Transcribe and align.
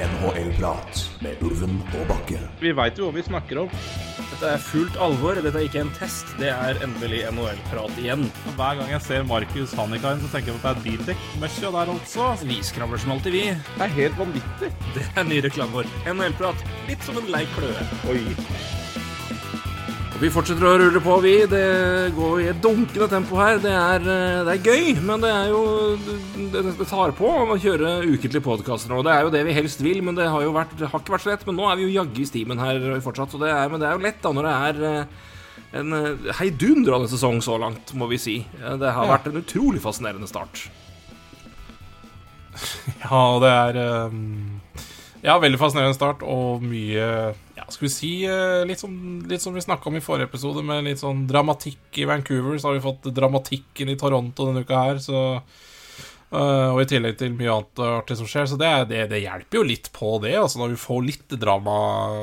NHL-prat 0.00 1.00
med 1.20 1.42
Ulven 1.44 1.80
og 1.98 2.06
Bakke. 2.08 2.38
Vi 2.62 2.72
veit 2.76 2.96
jo 2.98 3.08
hva 3.08 3.16
vi 3.18 3.24
snakker 3.26 3.60
om. 3.64 3.74
Dette 4.30 4.52
er 4.54 4.62
fullt 4.64 4.96
alvor. 5.02 5.36
Dette 5.36 5.52
er 5.60 5.66
ikke 5.68 5.82
en 5.82 5.92
test. 5.98 6.32
Det 6.40 6.48
er 6.52 6.80
endelig 6.86 7.22
NHL-prat 7.28 8.00
igjen. 8.00 8.24
Hver 8.56 8.80
gang 8.80 8.92
jeg 8.94 9.04
ser 9.04 9.28
Markus 9.28 9.76
Hannikainen, 9.76 10.24
så 10.24 10.32
tenker 10.32 10.54
jeg 10.54 10.60
på 10.60 10.64
at 10.64 10.80
det 10.80 10.80
er 10.80 10.86
bildekk-møkkja 10.88 11.72
der 11.76 11.94
altså. 11.96 12.32
Vi 12.48 12.60
skravler 12.64 13.02
som 13.04 13.16
alltid, 13.16 13.36
vi. 13.36 13.46
Det 13.76 13.88
er 13.88 13.96
helt 14.00 14.20
vanvittig. 14.20 14.72
Det 14.96 15.08
er 15.12 15.28
ny 15.28 15.42
reklame 15.44 15.82
vår. 15.82 15.96
NHL-prat. 16.16 16.68
Litt 16.88 17.04
som 17.04 17.20
en 17.20 17.32
lei 17.34 17.44
kløe. 17.56 17.90
Oi. 18.08 18.79
Vi 20.20 20.28
fortsetter 20.28 20.66
å 20.68 20.74
rulle 20.76 21.00
på, 21.00 21.14
vi. 21.24 21.30
Det 21.48 21.60
går 22.12 22.40
i 22.42 22.48
et 22.50 22.58
dunkende 22.60 23.06
tempo 23.08 23.38
her. 23.40 23.56
Det 23.62 23.70
er, 23.72 24.02
eh, 24.04 24.42
det 24.44 24.52
er 24.58 24.66
gøy, 24.68 25.00
men 25.00 25.22
det 25.22 25.30
er 25.32 25.46
jo 25.48 25.62
Det, 26.50 26.62
det 26.78 26.86
tar 26.88 27.12
på 27.16 27.28
å 27.30 27.56
kjøre 27.60 28.02
ukentlige 28.04 28.42
podkaster 28.44 28.90
nå. 28.92 29.02
Det 29.06 29.12
er 29.14 29.22
jo 29.22 29.30
det 29.32 29.44
vi 29.46 29.52
helst 29.56 29.80
vil, 29.80 30.02
men 30.02 30.14
det 30.18 30.26
har 30.28 30.42
jo 30.42 30.52
vært, 30.52 30.76
det 30.76 30.88
har 30.90 31.00
ikke 31.00 31.14
vært 31.14 31.24
så 31.24 31.30
lett. 31.30 31.46
Men 31.46 31.56
nå 31.56 31.70
er 31.70 31.76
vi 31.76 31.86
jo 31.86 31.94
jaggu 32.02 32.20
i 32.20 32.26
stimen 32.28 32.58
her 32.58 33.00
fortsatt, 33.00 33.30
så 33.32 33.38
det 33.40 33.48
er, 33.52 33.68
men 33.70 33.80
det 33.80 33.88
er 33.88 33.96
jo 33.96 34.04
lett 34.04 34.20
da 34.20 34.32
når 34.32 34.48
det 34.48 34.54
er 34.68 34.82
eh, 34.90 35.04
en 35.80 35.92
eh, 35.94 36.32
heidundrende 36.40 37.08
sesong 37.08 37.40
så 37.40 37.56
langt, 37.60 37.94
må 37.94 38.08
vi 38.10 38.18
si. 38.18 38.36
Det 38.58 38.92
har 38.92 39.06
Ja. 39.06 39.16
vært 39.16 39.28
en 39.30 39.40
utrolig 39.40 39.80
fascinerende 39.80 40.28
start. 40.28 40.68
Ja, 43.00 43.38
det 43.40 43.48
er 43.48 44.06
um, 44.10 44.59
Ja, 45.20 45.36
veldig 45.40 45.58
fascinerende 45.60 45.96
start, 45.96 46.22
og 46.24 46.62
mye 46.64 47.06
Ja, 47.56 47.66
skal 47.68 47.86
vi 47.86 47.92
si 47.92 48.12
eh, 48.24 48.62
litt 48.68 48.80
som, 48.80 48.92
litt 49.28 49.44
som 49.44 49.56
vi 49.56 49.64
snakka 49.64 49.90
om 49.90 49.98
i 49.98 50.04
forrige 50.04 50.30
episode, 50.30 50.64
med 50.64 50.86
litt 50.86 51.02
sånn 51.02 51.26
dramatikk 51.28 52.00
i 52.00 52.06
Vancouver, 52.08 52.56
så 52.56 52.70
har 52.70 52.78
vi 52.78 52.86
fått 52.86 53.10
dramatikken 53.14 53.92
i 53.92 53.98
Toronto 54.00 54.48
denne 54.48 54.64
uka 54.64 54.86
her, 54.86 55.02
så 55.02 55.42
Uh, 56.30 56.70
Og 56.76 56.84
i 56.84 56.86
tillegg 56.86 57.16
til 57.18 57.32
mye 57.34 57.50
annet 57.50 57.80
artig 57.82 58.14
som 58.20 58.28
skjer, 58.30 58.44
så 58.46 58.54
det, 58.54 58.68
det, 58.92 59.00
det 59.10 59.18
hjelper 59.24 59.58
jo 59.58 59.64
litt 59.66 59.88
på 59.90 60.12
det, 60.22 60.36
altså, 60.38 60.60
når 60.60 60.76
vi 60.76 60.78
får 60.78 61.00
litt 61.08 61.34
drama. 61.42 61.72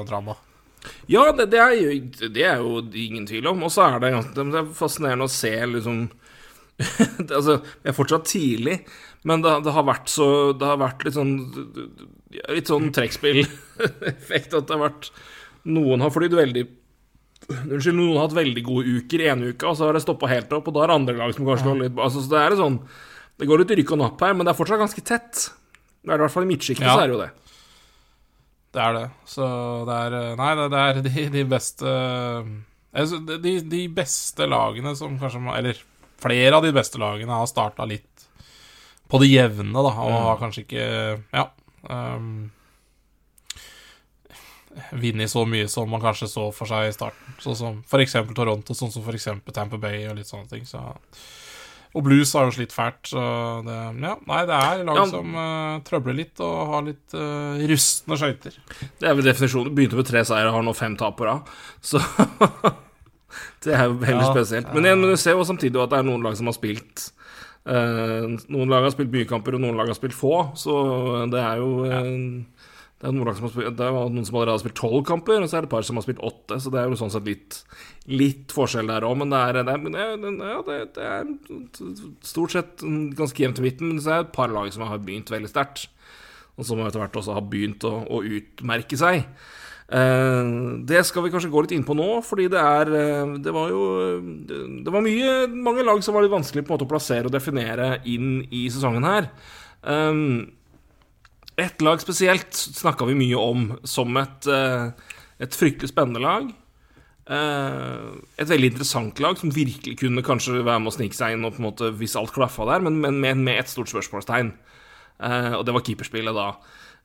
drama. 0.08 0.38
Ja, 1.11 1.26
det, 1.36 1.50
det, 1.52 1.59
er 1.59 1.73
jo, 1.76 2.30
det 2.32 2.45
er 2.48 2.64
jo 2.64 2.78
ingen 2.88 3.26
tvil 3.28 3.50
om. 3.52 3.66
Og 3.67 3.73
så 3.73 3.84
er 3.84 4.00
det, 4.00 4.14
det 4.38 4.45
er 4.61 4.70
fascinerende 4.78 5.28
å 5.28 5.34
se 5.34 5.52
liksom 5.73 6.06
Altså, 7.36 7.58
det 7.82 7.92
er 7.92 7.98
fortsatt 7.98 8.30
tidlig, 8.30 8.78
men 9.28 9.42
det, 9.44 9.52
det 9.66 9.73
har 9.75 9.83
vært 9.88 10.09
så 10.11 10.28
Det 10.56 10.67
har 10.70 10.78
vært 10.80 11.03
litt 11.08 11.16
sånn 11.17 11.31
Litt 12.53 12.70
sånn 12.70 12.92
trekkspilleffekt 12.95 14.53
at 14.58 14.67
det 14.70 14.75
har 14.75 14.83
vært 14.86 15.09
Noen 15.67 16.03
har 16.06 16.14
flydd 16.16 16.36
veldig 16.38 16.64
Unnskyld, 17.48 17.95
noen 17.95 18.16
har 18.17 18.25
hatt 18.28 18.36
veldig 18.38 18.64
gode 18.66 18.94
uker 18.98 19.22
ene 19.30 19.52
uka, 19.53 19.70
og 19.70 19.78
så 19.78 19.86
har 19.88 19.95
det 19.95 20.02
stoppa 20.03 20.28
helt 20.31 20.52
opp, 20.58 20.67
og 20.67 20.75
da 20.75 20.83
er 20.83 20.92
det 20.92 20.95
andre 20.98 21.17
lag 21.20 21.36
som 21.36 21.45
kanskje 21.48 21.67
går 21.70 21.81
litt 21.83 22.00
altså, 22.02 22.23
Så 22.25 22.31
det 22.33 22.39
er 22.42 22.53
litt 22.55 22.61
sånn 22.64 22.80
Det 23.39 23.48
går 23.52 23.61
litt 23.64 23.73
rykk 23.81 23.94
og 23.95 24.02
napp 24.02 24.23
her, 24.25 24.33
men 24.36 24.48
det 24.48 24.52
er 24.53 24.58
fortsatt 24.58 24.81
ganske 24.81 25.03
tett. 25.05 25.44
Det 26.02 26.09
er 26.16 26.17
i 26.17 26.23
hvert 26.25 26.33
fall 26.33 26.48
i 26.48 26.50
midtsjiktet, 26.50 26.88
Ja. 26.88 26.95
så 26.98 27.03
er 27.03 27.11
det 27.11 27.16
jo 27.16 27.22
det. 27.22 27.30
Det 28.78 28.81
er 28.83 28.95
det. 28.98 29.05
Så 29.30 29.45
det 29.88 30.00
er 30.08 30.16
eh, 30.17 30.31
Nei, 30.42 30.50
det, 30.59 30.66
det 30.73 30.81
er 30.88 31.00
de, 31.05 31.28
de 31.38 31.44
beste 31.53 31.94
altså, 32.98 33.20
de, 33.45 33.53
de 33.78 33.83
beste 34.02 34.48
lagene 34.50 34.95
som 34.98 35.16
kanskje 35.22 35.42
Eller 35.55 35.80
flere 36.22 36.58
av 36.58 36.66
de 36.66 36.73
beste 36.75 37.00
lagene 37.02 37.38
har 37.38 37.50
starta 37.50 37.86
litt 37.88 38.17
på 39.08 39.19
det 39.23 39.30
jevne, 39.31 39.73
da, 39.73 39.91
og 40.03 40.13
har 40.27 40.39
kanskje 40.41 40.66
ikke 40.66 40.86
Ja. 41.33 41.50
Um, 41.88 42.52
Vunnet 44.94 45.31
så 45.31 45.41
mye 45.49 45.66
som 45.72 45.89
man 45.89 46.02
kanskje 46.03 46.27
så 46.30 46.52
for 46.53 46.69
seg 46.69 46.89
i 46.91 46.94
starten. 46.94 47.38
Sånn 47.41 47.55
som 47.58 47.80
eksempel 47.97 48.36
Toronto, 48.38 48.75
sånn 48.77 48.91
som 48.94 49.08
eksempel 49.09 49.55
Tamper 49.55 49.80
Bay 49.81 50.03
og 50.05 50.19
litt 50.19 50.30
sånne 50.30 50.49
ting. 50.52 50.67
Så 50.69 50.81
og 51.95 52.03
Blues 52.05 52.30
har 52.36 52.45
jo 52.45 52.53
slitt 52.53 52.73
fælt, 52.75 53.08
så 53.09 53.22
det 53.66 53.75
Ja, 54.03 54.14
nei, 54.27 54.41
det 54.45 54.53
er 54.53 54.83
lag 54.86 54.97
Ja. 54.99 55.05
som 55.09 55.33
uh, 55.33 55.80
trøbler 55.88 56.14
litt 56.14 56.39
og 56.44 56.67
har 56.73 56.83
litt 56.86 57.16
uh, 57.16 57.58
rustne 57.71 58.17
skøyter. 58.19 58.53
Det 58.99 59.08
er 59.08 59.16
vel 59.16 59.25
definisjonen. 59.25 59.73
Begynte 59.73 59.97
med 59.97 60.05
tre 60.05 60.21
seire, 60.27 60.52
har 60.52 60.61
nå 60.61 60.75
fem 60.77 60.97
tap 60.99 61.17
på 61.17 61.25
rad. 61.25 61.47
Så 61.82 61.98
det 63.64 63.73
er 63.73 63.87
jo 63.87 63.98
veldig 64.03 64.27
Ja, 64.27 64.33
spesielt. 64.33 64.70
Men, 64.76 64.86
igjen, 64.86 65.02
men 65.02 65.15
du 65.15 65.17
ser 65.17 65.39
jo 65.39 65.48
samtidig 65.48 65.82
at 65.82 65.89
det 65.95 66.03
er 66.03 66.05
noen 66.11 66.21
lag 66.27 66.37
som 66.37 66.52
har 66.52 66.58
spilt 66.59 67.08
Noen 67.67 68.72
lag 68.72 68.86
har 68.86 68.94
spilt 68.94 69.11
mye 69.11 69.28
kamper, 69.28 69.58
og 69.58 69.64
noen 69.64 69.78
lag 69.80 69.89
har 69.92 69.98
spilt 69.98 70.16
få. 70.16 70.33
Så 70.60 70.73
det 71.33 71.44
er 71.44 71.61
jo 71.64 71.72
ja. 71.89 72.02
Det 72.98 73.05
er 73.05 73.14
noen 73.14 73.28
lag 73.30 73.36
som 73.38 73.45
har 73.45 73.52
spilt 73.54 73.76
Det 73.78 73.86
er 73.86 73.94
noen 73.94 74.26
som 74.26 74.38
allerede 74.39 74.55
har 74.55 74.61
spilt 74.64 74.80
tolv 74.80 75.04
kamper, 75.05 75.44
og 75.44 75.50
så 75.50 75.60
er 75.60 75.66
det 75.66 75.67
et 75.67 75.73
par 75.76 75.83
som 75.86 76.00
har 76.00 76.06
spilt 76.08 76.23
åtte. 76.26 76.58
Så 76.64 76.72
det 76.73 76.80
er 76.82 76.88
jo 76.89 76.98
sånn 76.98 77.11
sett 77.14 77.27
litt, 77.30 77.60
litt 78.10 78.56
forskjell 78.56 78.89
der 78.89 79.06
òg. 79.06 79.20
Men 79.22 79.36
det 79.36 79.42
er, 79.44 79.60
det, 79.67 79.76
er, 79.76 79.83
det, 79.83 80.32
er, 80.32 80.56
ja, 80.56 80.64
det 80.95 81.06
er 81.06 82.23
stort 82.26 82.56
sett 82.56 82.82
ganske 83.20 83.44
jevnt 83.44 83.61
i 83.61 83.67
midten. 83.67 83.92
Men 83.92 84.02
så 84.02 84.16
er 84.16 84.23
det 84.23 84.32
et 84.32 84.39
par 84.39 84.50
lag 84.56 84.72
som 84.73 84.88
har 84.89 85.04
begynt 85.04 85.30
veldig 85.30 85.52
sterkt 85.52 85.86
og 86.58 86.66
som 86.66 86.82
etter 86.82 87.02
hvert 87.02 87.17
også 87.20 87.36
har 87.38 87.45
begynt 87.45 87.86
å, 87.86 87.94
å 88.10 88.23
utmerke 88.26 88.98
seg. 88.98 89.27
Eh, 89.87 90.49
det 90.89 91.05
skal 91.08 91.23
vi 91.23 91.31
kanskje 91.31 91.52
gå 91.53 91.64
litt 91.64 91.73
inn 91.77 91.86
på 91.87 91.95
nå, 91.95 92.09
fordi 92.27 92.49
det 92.52 92.59
er 92.59 92.89
eh, 92.92 93.37
Det 93.39 93.53
var 93.55 93.70
jo 93.71 93.83
Det, 94.20 94.58
det 94.83 94.92
var 94.92 95.05
mye, 95.05 95.30
mange 95.48 95.86
lag 95.87 96.02
som 96.03 96.17
var 96.17 96.25
litt 96.25 96.33
vanskelig 96.33 96.65
på 96.65 96.73
en 96.73 96.75
måte 96.75 96.87
å 96.89 96.92
plassere 96.92 97.30
og 97.30 97.36
definere 97.36 98.02
inn 98.11 98.42
i 98.52 98.67
sesongen 98.73 99.08
her. 99.08 99.31
Ett 101.58 101.81
lag 101.81 102.02
spesielt 102.02 102.53
snakka 102.53 103.05
vi 103.09 103.15
mye 103.17 103.37
om 103.42 103.71
som 103.83 104.17
et, 104.17 104.45
eh, 104.47 104.92
et 105.42 105.55
fryktelig 105.55 105.89
spennende 105.89 106.21
lag. 106.21 106.52
Eh, 107.27 108.11
et 108.37 108.47
veldig 108.47 108.70
interessant 108.71 109.20
lag 109.20 109.37
som 109.37 109.49
virkelig 109.49 109.97
kunne 109.97 110.21
kanskje 110.21 110.61
være 110.61 110.80
med 110.80 110.92
å 110.92 110.95
snike 110.95 111.17
seg 111.17 111.33
inn 111.33 111.45
og 111.45 111.55
på 111.55 111.64
en 111.64 111.67
måte 111.71 111.89
hvis 111.97 112.15
alt 112.15 112.31
klaffa 112.31 112.67
der, 112.70 112.80
men, 112.86 113.02
men 113.02 113.43
med, 113.43 113.58
et 113.58 113.67
stort 113.67 113.89
spørsmålstegn. 113.89 114.53
Eh, 115.20 115.53
og 115.58 115.65
det 115.65 115.73
var 115.73 115.81
keeperspillet 115.81 116.37
da. 116.37 116.52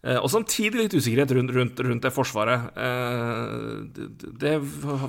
Eh, 0.02 0.18
og 0.18 0.26
samtidig 0.32 0.80
litt 0.80 0.94
usikkerhet 0.98 1.30
rundt, 1.36 1.52
rundt, 1.54 1.80
rundt 1.86 2.02
det 2.02 2.10
forsvaret. 2.10 2.72
Eh, 2.74 3.52
det, 3.94 4.08
det 4.40 4.54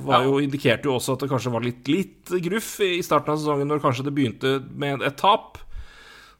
var 0.05 0.27
jo, 0.27 0.35
indikerte 0.43 0.85
jo 0.85 0.99
også 0.99 1.15
at 1.15 1.23
det 1.25 1.31
kanskje 1.31 1.53
var 1.55 1.65
litt, 1.65 1.87
litt 1.89 2.33
gruff 2.45 2.75
i 2.85 2.99
starten 3.05 3.33
av 3.33 3.39
sesongen, 3.41 3.71
når 3.71 3.81
kanskje 3.81 4.05
det 4.05 4.13
begynte 4.13 4.59
med 4.69 5.01
et 5.05 5.17
tap. 5.17 5.57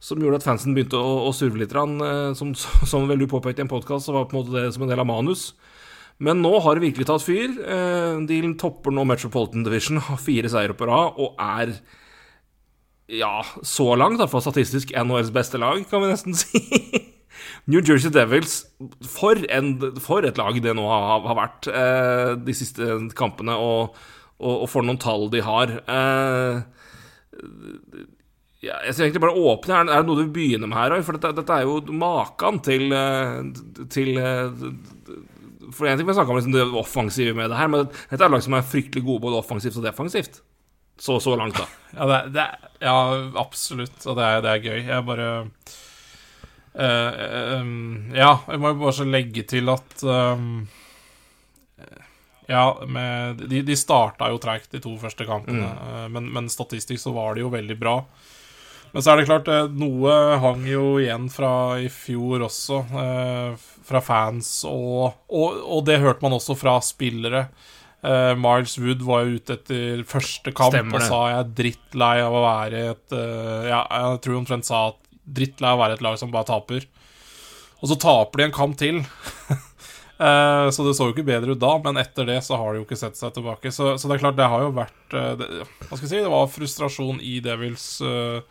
Som 0.04 0.20
gjorde 0.20 0.42
at 0.42 0.46
fansen 0.46 0.76
begynte 0.76 1.00
å, 1.00 1.16
å 1.26 1.32
surve 1.34 1.64
litt. 1.64 1.74
eh, 1.74 2.34
Som, 2.38 2.54
som 2.92 3.10
vel 3.10 3.24
du 3.24 3.30
påpekte 3.32 3.64
i 3.64 3.66
en 3.66 3.72
podkast, 3.74 4.06
så 4.06 4.14
var 4.14 4.30
på 4.30 4.38
en 4.38 4.44
måte 4.44 4.54
det 4.60 4.70
som 4.76 4.86
en 4.86 4.94
del 4.94 5.02
av 5.02 5.10
manus. 5.10 5.54
Men 6.22 6.44
nå 6.46 6.52
har 6.62 6.78
det 6.78 6.86
virkelig 6.86 7.08
tatt 7.10 7.24
fyr. 7.26 7.56
De 8.30 8.38
topper 8.62 8.94
nå 8.94 9.02
Metropolitan 9.10 9.66
Division, 9.66 9.98
har 9.98 10.20
fire 10.22 10.52
seire 10.54 10.76
på 10.78 10.86
rad 10.86 11.18
og 11.18 11.34
er 11.42 11.74
ja, 13.10 13.42
så 13.66 13.90
langt, 13.98 14.22
iallfall 14.22 14.46
statistisk, 14.46 14.94
NHLs 14.94 15.34
beste 15.34 15.60
lag, 15.60 15.82
kan 15.90 16.06
vi 16.06 16.12
nesten 16.14 16.38
si. 16.40 16.62
New 17.72 17.80
Jersey 17.80 18.12
Devils, 18.12 18.66
for, 19.08 19.40
en, 19.56 19.76
for 20.04 20.26
et 20.28 20.40
lag 20.40 20.58
det 20.64 20.74
nå 20.76 20.84
har, 20.90 21.22
har 21.24 21.38
vært 21.38 21.70
eh, 21.72 22.32
de 22.44 22.56
siste 22.58 22.98
kampene, 23.16 23.56
og, 23.56 23.96
og, 24.42 24.56
og 24.66 24.68
for 24.72 24.84
noen 24.84 25.00
tall 25.00 25.30
de 25.32 25.44
har. 25.46 25.78
Eh, 25.88 26.58
ja, 28.64 28.78
jeg 28.88 28.96
skal 28.96 29.06
egentlig 29.08 29.24
bare 29.26 29.44
åpne. 29.52 29.76
her. 29.76 29.90
er 29.92 30.04
det 30.04 30.08
noe 30.08 30.20
du 30.20 30.24
vil 30.26 30.36
begynne 30.36 30.70
med 30.72 30.78
her? 30.80 30.96
For 31.04 31.18
dette, 31.18 31.34
dette 31.40 31.56
er 31.56 31.68
jo 31.68 31.80
maken 32.00 32.60
til, 32.64 32.94
eh, 32.96 33.88
til 33.92 34.18
eh, 34.20 34.66
For 35.74 35.88
en 35.90 36.00
ting 36.00 36.08
vi 36.08 36.16
snakke 36.16 36.32
om 36.32 36.40
liksom 36.40 36.56
det 36.56 36.68
offensive 36.80 37.36
med 37.36 37.52
det 37.52 37.60
her, 37.60 37.72
men 37.72 37.88
dette 38.12 38.24
er 38.24 38.32
lag 38.32 38.44
som 38.44 38.56
er 38.56 38.68
fryktelig 38.68 39.04
gode 39.08 39.24
både 39.26 39.40
offensivt 39.40 39.80
og 39.80 39.88
defensivt. 39.88 40.40
Så, 41.00 41.18
så 41.24 41.36
langt, 41.36 41.58
da. 41.60 41.68
Ja, 41.98 42.08
det, 42.10 42.20
det, 42.36 42.46
ja 42.84 42.98
absolutt. 43.40 44.00
Og 44.08 44.20
det 44.20 44.30
er, 44.30 44.44
det 44.46 44.52
er 44.52 44.64
gøy. 44.64 44.80
Jeg 44.88 45.08
bare 45.08 45.30
um, 46.74 48.14
Ja, 48.16 48.40
jeg 48.50 48.62
må 48.62 48.72
jo 48.74 48.80
bare 48.82 48.96
så 48.98 49.06
legge 49.06 49.46
til 49.50 49.70
at 49.74 50.04
um, 50.04 50.64
Ja, 52.50 52.66
med, 52.88 53.44
de, 53.50 53.62
de 53.66 53.76
starta 53.78 54.32
jo 54.34 54.40
treigt 54.42 54.74
de 54.74 54.82
to 54.84 54.96
første 55.00 55.26
kampene, 55.28 55.70
eh, 55.70 56.08
men, 56.12 56.26
men 56.34 56.50
statistisk 56.52 57.06
så 57.06 57.14
var 57.16 57.38
de 57.38 57.46
jo 57.46 57.52
veldig 57.54 57.78
bra. 57.80 57.94
Men 58.92 59.02
så 59.06 59.14
er 59.14 59.22
det 59.22 59.30
klart, 59.30 59.48
noe 59.80 60.18
hang 60.44 60.66
jo 60.68 60.98
igjen 61.02 61.30
fra 61.32 61.80
i 61.80 61.88
fjor 61.90 62.44
også, 62.50 62.82
eh, 63.00 63.64
fra 63.88 64.02
fans, 64.04 64.50
og, 64.68 65.24
og, 65.32 65.56
og 65.64 65.88
det 65.88 66.02
hørte 66.04 66.26
man 66.26 66.36
også 66.36 66.58
fra 66.60 66.76
spillere. 66.84 67.48
Miles 68.04 68.76
Wood 68.84 69.00
var 69.08 69.24
jo 69.24 69.38
ute 69.40 69.56
etter 69.56 70.02
første 70.04 70.52
kamp 70.52 70.76
og 70.76 71.06
sa 71.06 71.22
jeg 71.32 71.38
er 71.40 71.52
drittlei 71.56 72.18
av 72.20 72.34
å 72.36 72.42
være 72.44 72.82
i 72.82 72.90
et 72.90 73.14
Ja, 73.70 73.80
jeg 73.88 74.18
tror 74.26 74.42
omtrent 74.42 74.68
sa 74.68 74.82
at 74.90 75.03
drittlei 75.26 75.72
av 75.72 75.80
å 75.80 75.84
være 75.84 75.98
et 76.00 76.06
lag 76.06 76.18
som 76.20 76.34
bare 76.34 76.50
taper. 76.50 76.88
Og 77.82 77.92
så 77.92 78.00
taper 78.00 78.40
de 78.40 78.50
en 78.50 78.58
kamp 78.62 78.80
til. 78.80 79.04
Eh, 80.24 80.68
så 80.70 80.84
det 80.86 80.92
så 80.94 81.08
jo 81.08 81.12
ikke 81.12 81.26
bedre 81.26 81.56
ut 81.56 81.60
da, 81.60 81.72
men 81.84 81.98
etter 82.00 82.28
det 82.30 82.36
så 82.46 82.56
har 82.56 82.70
de 82.72 82.80
jo 82.80 82.84
ikke 82.86 82.96
sett 82.96 83.18
seg 83.18 83.34
tilbake. 83.36 83.72
Så, 83.74 83.96
så 83.98 84.08
det 84.08 84.14
er 84.16 84.22
klart, 84.22 84.38
det 84.38 84.46
har 84.48 84.62
jo 84.62 84.70
vært 84.78 85.16
eh, 85.18 85.32
det, 85.40 85.48
Hva 85.90 85.98
skal 85.98 86.06
jeg 86.06 86.12
si, 86.12 86.22
det 86.22 86.32
var 86.32 86.52
frustrasjon 86.54 87.18
i 87.18 87.34
Devils 87.44 87.88
uh, 88.06 88.46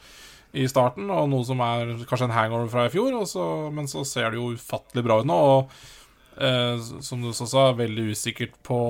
i 0.53 0.67
starten, 0.69 1.09
og 1.09 1.31
noe 1.33 1.47
som 1.49 1.63
er 1.65 1.95
kanskje 2.09 2.29
en 2.29 2.35
hangover 2.37 2.69
fra 2.73 2.87
i 2.89 2.93
fjor, 2.93 3.15
så, 3.29 3.47
men 3.73 3.89
så 3.89 4.05
ser 4.05 4.33
det 4.33 4.41
jo 4.41 4.53
ufattelig 4.59 5.05
bra 5.07 5.21
ut 5.23 5.29
nå. 5.29 5.39
Og 5.55 6.43
eh, 6.45 6.83
som 7.01 7.23
du 7.23 7.31
også 7.31 7.49
sa, 7.49 7.71
veldig 7.79 8.11
usikkert 8.13 8.59
på, 8.67 8.83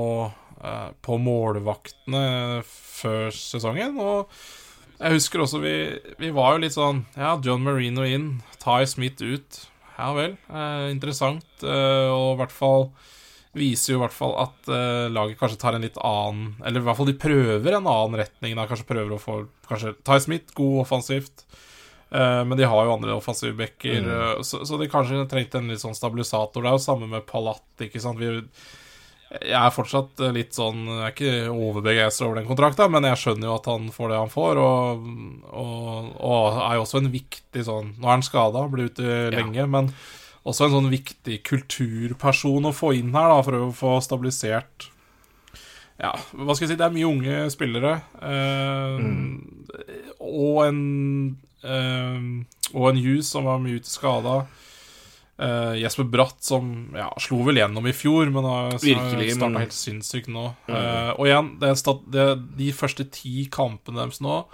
eh, 0.58 0.88
på 1.06 1.18
målvaktene 1.22 2.24
før 2.66 3.30
sesongen. 3.36 4.00
Og 4.02 4.32
jeg 5.02 5.18
husker 5.18 5.42
også 5.42 5.60
vi, 5.62 5.74
vi 6.20 6.30
var 6.34 6.54
jo 6.54 6.62
litt 6.62 6.76
sånn 6.76 7.02
Ja, 7.18 7.34
John 7.42 7.64
Marino 7.66 8.04
inn, 8.06 8.36
Ty 8.62 8.84
Smith 8.88 9.22
ut. 9.22 9.58
Ja 9.96 10.12
vel. 10.16 10.36
Eh, 10.48 10.86
interessant. 10.92 11.48
Eh, 11.62 12.08
og 12.10 12.36
i 12.36 12.38
hvert 12.40 12.54
fall 12.54 12.86
viser 13.52 13.92
jo 13.92 13.98
i 13.98 14.02
hvert 14.04 14.16
fall 14.16 14.32
at 14.40 14.70
eh, 14.72 15.10
laget 15.12 15.40
kanskje 15.40 15.60
tar 15.60 15.76
en 15.76 15.84
litt 15.84 15.98
annen 16.00 16.54
Eller 16.64 16.80
i 16.80 16.86
hvert 16.86 16.96
fall 16.96 17.10
de 17.10 17.18
prøver 17.20 17.76
en 17.76 17.90
annen 17.90 18.20
retning. 18.22 18.56
Da. 18.56 18.68
Kanskje 18.70 18.88
prøver 18.88 19.16
å 19.16 19.20
få 19.20 19.42
Kanskje 19.68 19.96
Ty 20.06 20.20
Smith, 20.24 20.54
god 20.58 20.84
offensivt. 20.86 21.44
Eh, 22.12 22.42
men 22.46 22.58
de 22.58 22.68
har 22.68 22.86
jo 22.86 22.94
andre 22.94 23.16
offensive 23.16 23.56
backer, 23.56 24.04
mm. 24.04 24.44
så, 24.44 24.62
så 24.68 24.78
de 24.80 24.90
kanskje 24.92 25.24
trengte 25.30 25.60
en 25.60 25.70
litt 25.72 25.82
sånn 25.82 25.96
stabilisator. 25.96 26.62
Det 26.62 26.70
er 26.70 26.76
jo 26.76 26.86
samme 26.86 27.08
med 27.08 27.24
Palat, 27.28 27.64
ikke 27.88 28.02
sant. 28.04 28.20
Vi, 28.20 28.42
jeg 29.40 29.56
er 29.56 29.72
fortsatt 29.72 30.20
litt 30.34 30.52
sånn 30.56 30.82
Jeg 30.86 31.02
er 31.06 31.12
ikke 31.14 31.34
overbegeistra 31.52 32.26
over 32.26 32.40
den 32.40 32.48
kontrakta, 32.48 32.88
men 32.92 33.06
jeg 33.08 33.20
skjønner 33.22 33.48
jo 33.48 33.54
at 33.56 33.68
han 33.70 33.86
får 33.94 34.10
det 34.12 34.18
han 34.20 34.32
får, 34.32 34.60
og, 34.60 35.06
og, 35.48 36.10
og 36.20 36.58
er 36.66 36.74
jo 36.76 36.84
også 36.84 37.00
en 37.00 37.12
viktig 37.14 37.64
sånn 37.68 37.94
Nå 37.96 38.08
er 38.10 38.16
han 38.18 38.26
skada, 38.26 38.66
blir 38.72 38.90
ute 38.92 39.30
lenge, 39.32 39.64
men 39.72 39.92
også 40.42 40.66
en 40.66 40.74
sånn 40.76 40.90
viktig 40.92 41.38
kulturperson 41.46 42.68
å 42.68 42.74
få 42.76 42.92
inn 42.98 43.14
her, 43.14 43.30
da, 43.30 43.38
for 43.46 43.58
å 43.60 43.70
få 43.76 43.94
stabilisert 44.04 44.90
Ja, 46.02 46.12
hva 46.34 46.56
skal 46.56 46.66
jeg 46.66 46.74
si, 46.74 46.80
det 46.80 46.88
er 46.88 46.96
mye 46.96 47.08
unge 47.08 47.46
spillere, 47.54 47.94
eh, 48.26 49.06
og 50.18 50.64
en 50.66 50.82
eh, 51.62 52.26
Og 52.74 52.88
en 52.90 53.00
Hughes 53.00 53.30
som 53.32 53.46
var 53.48 53.60
mye 53.62 53.80
ute 53.80 53.90
skada. 53.90 54.42
Eh, 55.42 55.74
Jesper 55.80 56.06
Bratt 56.06 56.38
som 56.44 56.66
ja, 56.94 57.08
slo 57.18 57.40
vel 57.46 57.58
gjennom 57.58 57.86
i 57.90 57.94
fjor, 57.96 58.28
men 58.30 58.46
har 58.46 58.76
starta 58.78 59.48
men- 59.50 59.62
helt 59.64 59.74
sinnssykt 59.74 60.30
nå. 60.30 60.44
Eh, 60.68 61.10
og 61.16 61.26
igjen, 61.26 61.48
det 61.58 61.72
det, 62.14 62.26
de 62.60 62.70
første 62.76 63.08
ti 63.10 63.48
kampene 63.50 63.98
deres 64.04 64.20
nå 64.22 64.44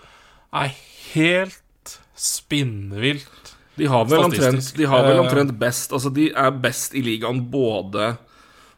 er 0.55 0.73
helt 1.13 1.99
spinnvilt. 2.17 3.55
De 3.79 3.87
har 3.87 4.07
vel 4.11 4.25
omtrent, 4.27 4.73
de 4.75 4.87
har 4.91 5.05
vel 5.07 5.19
Eh, 5.19 5.23
omtrent 5.23 5.53
best 5.59 5.93
Altså, 5.93 6.11
de 6.13 6.31
er 6.33 6.51
best 6.51 6.95
i 6.95 7.03
ligaen 7.05 7.45
både 7.51 8.17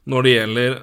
når 0.09 0.25
det 0.25 0.31
gjelder 0.33 0.77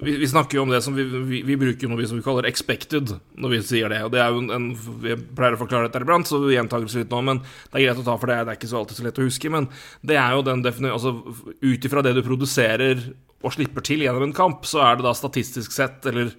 Vi, 0.00 0.14
vi 0.16 0.28
snakker 0.28 0.56
jo 0.56 0.62
om 0.64 0.70
det 0.72 0.80
som 0.84 0.94
vi, 0.96 1.04
vi, 1.04 1.42
vi 1.44 1.56
bruker 1.60 1.90
noe 1.90 1.98
vi 2.00 2.06
som 2.08 2.16
vi 2.16 2.24
kaller 2.24 2.48
expected 2.48 3.12
når 3.36 3.52
vi 3.52 3.58
sier 3.68 3.92
det. 3.92 4.00
Og 4.06 4.12
det 4.14 4.22
er 4.22 4.32
jo 4.32 4.44
en, 4.56 4.70
Vi 5.02 5.16
pleier 5.36 5.56
å 5.58 5.60
forklare 5.60 5.90
dette 5.90 6.00
iblant, 6.04 6.28
så 6.28 6.40
vi 6.42 6.56
gjentar 6.56 6.80
det 6.80 7.02
litt 7.02 7.12
nå, 7.12 7.20
men 7.26 7.42
det 7.42 7.76
er 7.76 7.84
greit 7.88 8.00
å 8.00 8.06
ta 8.06 8.16
for 8.20 8.32
det. 8.32 8.38
Det 8.46 8.54
er 8.54 8.60
ikke 8.60 8.70
så 8.70 8.80
alltid 8.80 9.00
så 9.00 9.06
lett 9.06 9.20
å 9.20 9.26
huske. 9.26 9.52
Men 9.52 9.68
det 10.06 10.16
er 10.20 10.36
jo 10.36 10.46
den 10.46 10.64
defini... 10.64 10.92
Altså 10.92 11.12
ut 11.60 11.84
ifra 11.84 12.04
det 12.04 12.14
du 12.16 12.22
produserer 12.24 13.04
og 13.40 13.54
slipper 13.54 13.84
til 13.84 14.04
gjennom 14.04 14.26
en 14.26 14.36
kamp, 14.36 14.64
så 14.68 14.82
er 14.84 14.98
det 14.98 15.06
da 15.06 15.14
statistisk 15.16 15.72
sett, 15.72 16.04
eller 16.08 16.32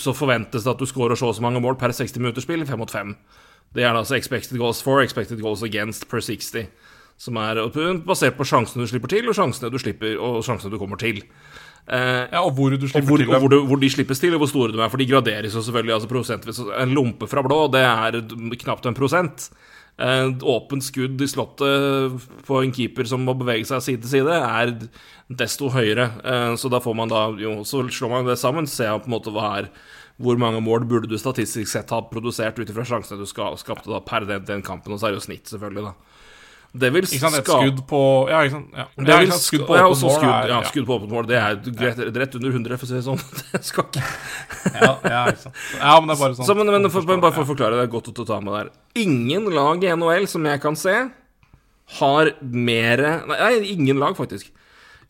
så 0.00 0.14
forventes 0.16 0.64
det 0.64 0.72
at 0.72 0.80
du 0.80 0.88
scorer 0.88 1.18
så 1.18 1.30
og 1.30 1.36
så 1.36 1.44
mange 1.44 1.60
mål 1.62 1.76
per 1.80 1.92
60 1.94 2.20
minutter 2.22 2.44
spill, 2.44 2.64
fem 2.68 2.80
mot 2.80 2.90
fem. 2.90 3.12
Det 3.74 3.84
er 3.84 3.92
da 3.92 4.02
altså 4.02 4.16
expected 4.16 4.58
goals 4.60 4.80
for, 4.84 5.02
expected 5.02 5.40
goals 5.42 5.64
against 5.66 6.08
per 6.10 6.22
60. 6.24 6.68
Som 7.18 7.36
er 7.38 7.60
basert 8.04 8.36
på 8.36 8.44
sjansene 8.48 8.84
du 8.84 8.90
slipper 8.90 9.08
til, 9.12 9.28
og 9.30 9.36
sjansene 9.38 9.70
du 9.70 9.78
slipper, 9.78 10.16
og 10.18 10.42
sjansene 10.44 10.72
du 10.74 10.78
kommer 10.80 10.98
til. 11.00 11.22
Eh, 11.86 12.26
Ja, 12.32 12.40
og 12.42 12.54
hvor 12.56 12.70
du 12.70 12.76
og 12.80 12.88
slipper 12.90 13.06
hvor, 13.08 13.18
til 13.22 13.30
og 13.34 13.40
hvor, 13.40 13.48
du, 13.52 13.60
hvor 13.68 13.80
de 13.80 13.90
slippes 13.90 14.18
til, 14.20 14.34
og 14.34 14.42
hvor 14.42 14.48
store 14.50 14.72
de 14.72 14.80
er. 14.82 14.88
For 14.90 14.98
de 14.98 15.06
graderes 15.06 15.54
jo 15.54 15.62
selvfølgelig 15.62 15.94
altså 15.94 16.08
prosentvis. 16.10 16.58
En 16.80 16.94
lompe 16.96 17.28
fra 17.30 17.42
blå, 17.42 17.68
det 17.72 17.84
er 17.84 18.20
knapt 18.64 18.86
en 18.86 18.94
prosent. 18.98 19.50
Et 19.94 20.42
åpent 20.42 20.82
skudd 20.82 21.20
i 21.22 21.26
slottet 21.30 22.16
på 22.48 22.56
en 22.64 22.72
keeper 22.74 23.06
som 23.06 23.22
må 23.22 23.36
bevege 23.38 23.64
seg 23.68 23.80
side 23.84 24.00
til 24.02 24.10
side, 24.10 24.34
er 24.42 24.72
desto 25.30 25.68
høyere. 25.70 26.08
Eh, 26.24 26.54
Så 26.58 26.68
da 26.68 26.80
får 26.82 26.96
man 26.96 27.08
da 27.08 27.28
jo, 27.38 27.62
Så 27.62 27.84
slår 27.88 28.10
man 28.10 28.26
det 28.26 28.38
sammen, 28.38 28.66
ser 28.66 28.90
man 28.90 29.00
på 29.00 29.06
en 29.06 29.14
måte 29.14 29.30
hva 29.30 29.58
er 29.60 29.70
hvor 30.18 30.36
mange 30.38 30.60
mål 30.62 30.84
burde 30.86 31.08
du 31.10 31.16
statistisk 31.18 31.66
sett 31.70 31.90
ha 31.90 32.00
produsert 32.06 32.58
ut 32.58 32.68
ifra 32.70 32.84
sjansene 32.86 33.18
du 33.18 33.26
skapte 33.26 33.90
da 33.90 33.98
per 34.00 34.24
den, 34.24 34.44
den 34.46 34.62
kampen, 34.62 34.92
og 34.94 35.00
så 35.00 35.08
er 35.08 35.14
det 35.14 35.18
jo 35.18 35.24
snitt, 35.26 35.46
selvfølgelig, 35.50 35.82
da. 35.88 35.94
Det 36.74 36.88
vil 36.90 37.04
Ikke 37.06 37.20
sant, 37.22 37.36
et 37.38 37.44
ska- 37.46 37.60
skudd 37.62 37.80
på 37.86 37.98
Ja, 38.32 38.40
ikke 38.42 38.50
sant. 38.56 38.72
Ja. 38.74 38.84
det 38.98 39.18
vil 39.20 39.30
sant, 39.30 39.42
skudd 39.44 39.62
på 39.68 39.76
ja, 39.78 39.84
åpent 39.86 40.02
mål 40.02 40.14
skudd, 40.16 40.48
ja, 40.50 40.56
skudd 40.70 40.86
på 40.88 40.96
åpent 40.98 41.12
mål. 41.14 41.26
Det 41.30 41.36
er 41.38 41.60
rett, 41.84 42.00
rett 42.16 42.34
under 42.40 42.50
100, 42.56 42.78
for 42.80 42.86
å 42.86 42.90
si 42.90 42.94
det 42.98 43.04
sånn. 43.06 43.20
Det 43.52 43.60
skal 43.68 43.84
ikke 43.84 44.02
ja, 44.74 44.88
ja, 45.04 45.20
ikke 45.30 45.42
sant. 45.44 45.60
ja, 45.78 45.92
men 46.00 46.08
det 46.10 46.16
er 46.16 46.22
bare 46.24 46.34
sånn 46.40 46.48
så, 46.48 46.56
men, 46.58 46.72
men 46.74 46.90
for, 46.90 47.06
men 47.06 47.22
bare 47.22 47.36
for 47.36 47.44
å 47.46 47.50
forklare, 47.52 47.78
det 47.78 47.86
er 47.86 47.92
godt 47.94 48.10
å 48.10 48.26
ta 48.26 48.40
med 48.42 48.56
der. 48.58 48.72
Ingen 49.04 49.46
lag 49.54 49.84
i 49.86 49.92
NHL 49.94 50.26
som 50.34 50.50
jeg 50.50 50.62
kan 50.64 50.74
se, 50.80 50.96
har 52.00 52.30
mere 52.40 53.14
Nei, 53.28 53.52
ingen 53.76 54.00
lag, 54.02 54.16
faktisk. 54.18 54.50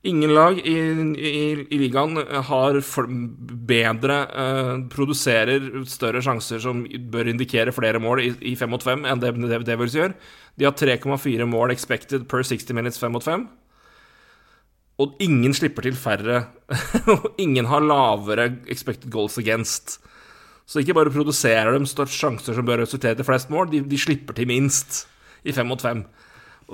Ingen 0.05 0.35
lag 0.37 0.59
i, 0.61 0.75
i, 1.17 1.45
i 1.73 1.77
ligaen 1.81 2.19
har 2.49 2.77
bedre 3.69 4.17
eh, 4.29 4.73
Produserer 4.93 5.71
større 5.89 6.21
sjanser 6.25 6.61
som 6.61 6.83
bør 6.85 7.31
indikere 7.33 7.73
flere 7.73 8.03
mål 8.05 8.21
i, 8.21 8.31
i 8.53 8.57
fem 8.61 8.69
mot 8.75 8.85
fem 8.85 9.07
enn 9.09 9.23
det 9.23 9.33
Devils 9.65 9.97
gjør. 9.97 10.13
De 10.61 10.69
har 10.69 10.77
3,4 10.77 11.49
mål 11.49 11.73
expected 11.73 12.29
per 12.29 12.45
60 12.45 12.77
minutes 12.77 13.01
fem 13.01 13.17
mot 13.17 13.25
fem. 13.25 13.47
Og 15.01 15.17
ingen 15.25 15.57
slipper 15.57 15.89
til 15.89 15.97
færre. 15.97 16.45
Og 17.15 17.41
ingen 17.41 17.67
har 17.73 17.83
lavere 17.83 18.51
expected 18.69 19.09
goals 19.11 19.39
against. 19.41 19.99
Så 20.69 20.81
ikke 20.81 20.95
bare 21.01 21.13
produserer 21.13 21.73
de 21.73 21.89
størst 21.89 22.21
sjanser 22.21 22.57
som 22.57 22.69
bør 22.69 22.85
resultere 22.85 23.17
til 23.17 23.27
flest 23.27 23.49
mål, 23.53 23.73
de, 23.73 23.81
de 23.89 23.99
slipper 24.01 24.37
til 24.37 24.49
minst 24.53 25.07
i 25.45 25.53
fem 25.53 25.69
mot 25.69 25.81
fem. 25.81 26.05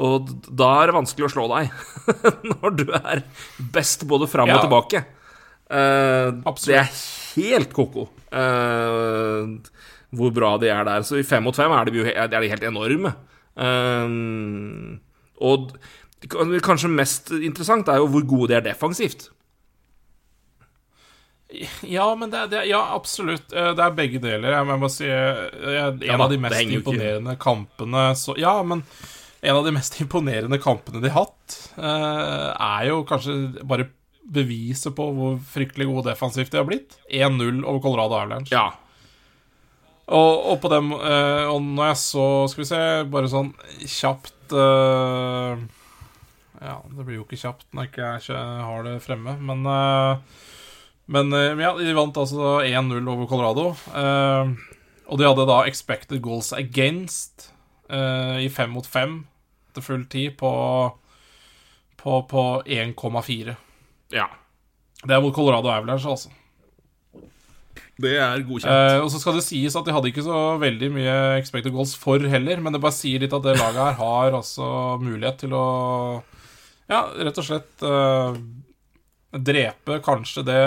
Og 0.00 0.30
da 0.48 0.68
er 0.80 0.90
det 0.90 0.96
vanskelig 0.96 1.28
å 1.28 1.32
slå 1.34 1.46
deg 1.52 1.72
når 2.54 2.76
du 2.78 2.86
er 2.96 3.24
best 3.74 4.06
både 4.08 4.28
fram 4.30 4.48
Ja. 4.50 4.58
og 4.58 4.66
tilbake. 4.66 5.04
Uh, 5.70 6.40
det 6.66 6.78
er 6.80 6.88
helt 7.36 7.70
ko-ko 7.76 8.08
uh, 8.34 9.52
hvor 10.10 10.32
bra 10.34 10.56
de 10.58 10.70
er 10.72 10.86
der. 10.88 11.04
Så 11.06 11.20
i 11.20 11.26
fem 11.26 11.44
mot 11.46 11.54
fem 11.54 11.70
er 11.76 11.86
de, 11.86 12.00
jo, 12.00 12.06
er 12.08 12.30
de 12.32 12.48
helt 12.50 12.64
enorme. 12.66 13.12
Uh, 13.54 14.96
og 15.40 15.76
kanskje 16.64 16.90
mest 16.92 17.30
interessant 17.36 17.88
er 17.88 18.00
jo 18.00 18.08
hvor 18.12 18.26
gode 18.28 18.50
de 18.50 18.58
er 18.58 18.66
defensivt. 18.66 19.28
Ja, 21.82 22.08
men 22.14 22.30
det, 22.30 22.44
det, 22.52 22.64
ja, 22.70 22.80
absolutt. 22.94 23.48
Det 23.50 23.82
er 23.82 23.94
begge 23.96 24.20
deler. 24.22 24.52
Jeg 24.54 24.66
må 24.68 24.76
bare 24.84 24.92
si 24.94 25.08
jeg, 25.08 25.48
En 25.66 26.04
Ja 26.06 26.18
da, 26.18 26.26
av 26.26 26.30
de 26.30 26.36
mest 26.38 26.60
imponerende 26.76 27.34
kampene 27.42 28.04
så, 28.18 28.36
Ja, 28.38 28.52
men 28.62 28.84
en 29.40 29.56
av 29.56 29.64
de 29.64 29.72
mest 29.72 29.96
imponerende 30.02 30.58
kampene 30.60 31.00
de 31.00 31.10
har 31.12 31.24
hatt, 31.26 31.56
eh, 31.80 32.50
er 32.52 32.90
jo 32.90 33.00
kanskje 33.08 33.64
bare 33.64 33.88
beviset 34.30 34.94
på 34.94 35.06
hvor 35.16 35.38
fryktelig 35.50 35.88
gode 35.88 36.10
defensivt 36.10 36.52
de 36.52 36.60
har 36.60 36.68
blitt. 36.68 36.98
1-0 37.08 37.64
over 37.64 37.80
Colorado 37.80 38.18
Avalanche. 38.18 38.52
Ja. 38.52 38.70
Og, 40.10 40.46
og 40.52 40.56
på 40.58 40.68
dem 40.72 40.88
eh, 40.90 41.46
Og 41.46 41.60
når 41.62 41.92
jeg 41.92 41.98
så 42.00 42.22
Skal 42.50 42.64
vi 42.64 42.66
se, 42.66 42.78
bare 43.12 43.28
sånn 43.30 43.52
kjapt 43.86 44.50
uh, 44.58 45.54
Ja, 46.58 46.80
det 46.82 47.04
blir 47.06 47.20
jo 47.20 47.26
ikke 47.28 47.38
kjapt 47.38 47.68
når 47.70 47.86
jeg 47.86 47.92
ikke, 48.24 48.40
har 48.66 48.88
det 48.88 48.96
fremme, 49.04 49.36
men 49.38 49.62
uh, 49.70 50.18
Men 51.06 51.30
ja, 51.62 51.70
de 51.78 51.94
vant 51.94 52.18
altså 52.18 52.56
1-0 52.66 53.06
over 53.06 53.30
Colorado. 53.30 53.68
eh, 53.94 54.50
og 55.10 55.18
de 55.18 55.26
hadde 55.26 55.46
da 55.48 55.62
expected 55.66 56.20
goals 56.22 56.52
against 56.54 57.48
eh, 57.90 58.46
i 58.46 58.50
fem 58.50 58.70
mot 58.70 58.86
fem 58.86 59.24
til 59.76 59.86
full 59.86 60.04
tid 60.10 60.36
på 60.40 60.50
på, 62.00 62.22
på 62.30 62.44
1,4. 62.64 63.56
ja. 64.16 64.28
Det 65.00 65.14
er 65.16 65.22
mot 65.24 65.32
Colorado 65.32 65.70
Avalanche, 65.72 66.10
altså. 66.12 66.28
Det 68.00 68.14
er 68.20 68.42
godkjent. 68.44 68.68
Eh, 68.68 68.98
og 69.00 69.08
så 69.12 69.20
skal 69.20 69.38
det 69.38 69.44
sies 69.46 69.76
at 69.76 69.86
de 69.86 69.94
hadde 69.96 70.10
ikke 70.10 70.24
så 70.24 70.40
veldig 70.60 70.90
mye 70.92 71.14
expected 71.38 71.72
goals 71.72 71.94
for 71.96 72.20
heller, 72.32 72.60
men 72.60 72.74
det 72.74 72.82
bare 72.84 72.96
sier 72.96 73.22
litt 73.22 73.32
at 73.36 73.44
det 73.46 73.54
laget 73.56 73.80
her 73.80 73.96
har 74.00 74.36
altså 74.36 74.68
mulighet 75.00 75.40
til 75.44 75.56
å 75.56 75.64
Ja, 76.90 77.04
rett 77.16 77.40
og 77.40 77.46
slett 77.46 77.84
eh, 77.86 78.40
drepe 79.50 80.00
kanskje 80.04 80.44
det 80.48 80.62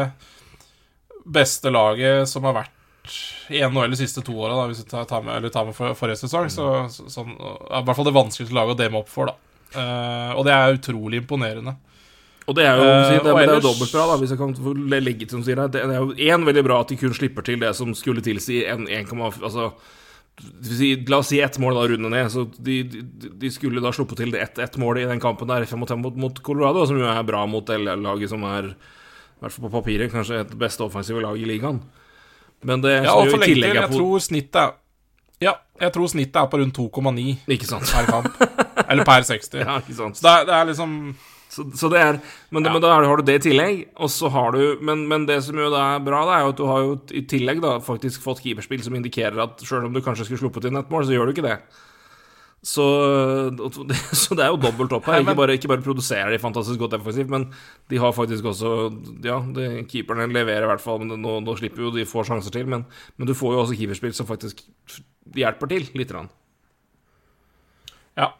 beste 1.24 1.69
laget 1.74 2.29
som 2.31 2.45
har 2.48 2.57
vært 2.62 2.73
i 3.50 3.60
NHL 3.60 3.91
de 3.91 4.00
siste 4.00 4.22
to 4.24 4.36
åra, 4.39 4.67
hvis 4.69 4.83
vi 4.83 4.89
tar, 4.89 5.24
med, 5.24 5.36
eller 5.36 5.51
tar 5.51 5.65
med 5.67 5.75
for, 5.75 5.95
forrige 5.98 6.22
sesong. 6.24 6.50
Så, 6.51 6.67
så, 6.93 7.07
sånn, 7.12 7.33
I 7.36 7.81
hvert 7.83 7.98
fall 7.98 8.07
det 8.07 8.15
vanskeligste 8.15 8.55
laget 8.55 8.77
å 8.77 8.79
demme 8.79 9.01
opp 9.01 9.12
for, 9.12 9.31
da. 9.31 9.39
Uh, 9.74 10.31
og 10.38 10.45
det 10.48 10.53
er 10.53 10.77
utrolig 10.77 11.24
imponerende. 11.24 11.75
Og 12.43 12.55
det 12.57 12.67
er 12.67 12.77
jo, 12.79 12.83
det, 12.83 12.93
uh, 12.93 13.00
ellers, 13.00 13.25
det 13.25 13.33
er 13.33 13.57
jo 13.57 13.65
dobbelt 13.65 13.95
bra, 13.95 14.05
da, 14.12 14.19
hvis 14.22 14.36
jeg 14.36 14.39
kan 14.39 14.53
legge 14.93 15.25
til 15.25 15.36
som 15.38 15.43
sier 15.48 15.60
det. 15.60 15.67
Det 15.75 15.83
er 15.83 16.00
jo 16.00 16.15
én 16.29 16.48
veldig 16.48 16.63
bra 16.67 16.79
at 16.83 16.93
de 16.93 17.00
kun 17.00 17.15
slipper 17.15 17.45
til 17.48 17.60
det 17.63 17.74
som 17.77 17.91
skulle 17.98 18.24
tilsi 18.24 18.63
1,5 18.67 19.27
altså, 19.41 19.74
La 20.33 21.19
oss 21.19 21.27
si 21.29 21.38
ett 21.45 21.60
mål, 21.62 21.75
da, 21.77 21.83
runde 21.91 22.10
ned. 22.10 22.31
Så 22.33 22.48
de, 22.57 22.79
de, 22.89 23.03
de 23.43 23.51
skulle 23.53 23.83
da 23.83 23.91
sluppet 23.93 24.17
til 24.24 24.31
det 24.33 24.41
ett 24.41 24.62
et 24.63 24.79
mål 24.81 25.03
i 25.03 25.10
den 25.10 25.22
kampen 25.22 25.51
der, 25.51 25.67
5 25.69 25.83
mot 25.83 25.91
5 25.93 26.01
mot, 26.01 26.15
mot 26.24 26.39
Colorado, 26.45 26.88
som 26.89 26.98
jo 26.98 27.05
er 27.05 27.27
bra 27.27 27.43
mot 27.45 27.67
det 27.67 27.77
laget 27.83 28.31
som 28.31 28.41
er, 28.50 28.72
i 28.74 29.43
hvert 29.43 29.53
fall 29.53 29.67
på 29.67 29.75
papiret, 29.75 30.12
kanskje 30.12 30.41
et 30.41 30.55
beste 30.57 30.81
offensive 30.88 31.22
lag 31.22 31.38
i 31.38 31.45
ligaen. 31.51 31.83
Men 32.63 32.82
det 32.84 32.93
Ja, 33.03 33.13
og 33.15 33.29
for 33.32 33.38
lenge 33.43 33.55
til. 33.60 33.75
Jeg 33.75 33.89
tror 33.91 34.24
snittet 34.24 34.79
Ja, 35.43 35.53
jeg 35.82 35.93
tror 35.93 36.08
snittet 36.08 36.36
er 36.39 36.48
på 36.48 36.60
rundt 36.62 36.77
2,9 36.77 37.38
Ikke 37.51 37.67
sant? 37.67 37.84
per 37.91 38.05
kamp. 38.08 38.43
Eller 38.89 39.03
per 39.08 39.24
60. 39.27 39.53
Ja. 39.60 39.79
Så 39.89 40.10
det 40.24 40.32
er, 40.32 40.46
det 40.48 40.53
er 40.60 40.65
liksom 40.72 41.15
Så, 41.53 41.65
så 41.77 41.89
det 41.91 42.00
er 42.01 42.20
Men, 42.50 42.63
Ja. 42.65 42.72
men 42.74 42.82
da 42.82 42.93
har 42.96 43.17
du 43.17 43.24
det 43.24 43.36
i 43.41 43.50
tillegg, 43.50 43.86
og 43.98 44.10
så 44.10 44.29
har 44.32 44.51
du 44.55 44.77
men, 44.82 45.08
men 45.08 45.25
det 45.29 45.43
som 45.43 45.55
jo 45.60 45.70
da 45.70 45.96
er 45.96 46.00
bra, 46.05 46.24
da, 46.25 46.38
er 46.39 46.46
jo 46.48 46.53
at 46.53 46.58
du 46.58 46.65
har 46.65 46.79
jo 46.82 46.93
i 47.13 47.22
tillegg 47.29 47.62
da 47.62 47.77
faktisk 47.79 48.22
fått 48.24 48.41
keeperspill 48.41 48.82
som 48.84 48.96
indikerer 48.96 49.38
at 49.43 49.62
sjøl 49.62 49.86
om 49.86 49.93
du 49.93 50.01
kanskje 50.01 50.25
skulle 50.25 50.41
sluppet 50.41 50.65
inn 50.70 50.77
et 50.79 50.89
mål, 50.89 51.05
så 51.05 51.13
gjør 51.13 51.29
du 51.29 51.34
ikke 51.36 51.46
det. 51.46 51.60
Så, 52.63 52.84
så 54.22 54.36
det 54.39 54.46
er 54.46 54.53
jo 54.53 54.60
dobbelt 54.63 54.93
opp 54.96 55.10
her. 55.12 55.20
Ikke 55.20 55.36
bare, 55.36 55.58
ikke 55.58 55.72
bare 55.74 55.84
produserer 55.84 56.32
de 56.32 56.39
fantastisk 56.39 56.79
godt 56.79 56.96
defensivt, 56.96 57.32
men 57.32 57.50
de 57.91 58.00
har 58.00 58.15
faktisk 58.15 58.48
også 58.53 58.72
Ja, 59.25 59.41
det, 59.55 59.67
keeperne 59.91 60.29
leverer 60.32 60.63
i 60.63 60.72
hvert 60.72 60.84
fall, 60.84 61.01
men 61.03 61.20
nå, 61.20 61.39
nå 61.43 61.58
slipper 61.60 61.88
jo 61.88 61.91
de 61.96 62.08
få 62.08 62.24
sjanser 62.27 62.55
til. 62.55 62.70
Men, 62.72 62.88
men 63.17 63.29
du 63.29 63.36
får 63.36 63.55
jo 63.55 63.65
også 63.65 63.77
keeperspill 63.79 64.15
som 64.15 64.29
faktisk 64.29 64.63
hjelper 65.36 65.74
til 65.74 65.89
lite 65.91 66.15
grann. 66.15 66.32
Ja. 68.20 68.32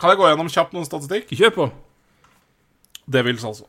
Kan 0.00 0.12
jeg 0.12 0.20
gå 0.20 0.28
gjennom 0.28 0.52
kjapt 0.52 0.76
noen 0.76 0.88
statistikk? 0.88 1.32
Kjør 1.32 1.56
på! 1.56 1.70
Det 3.10 3.24
vil 3.26 3.40
altså. 3.40 3.66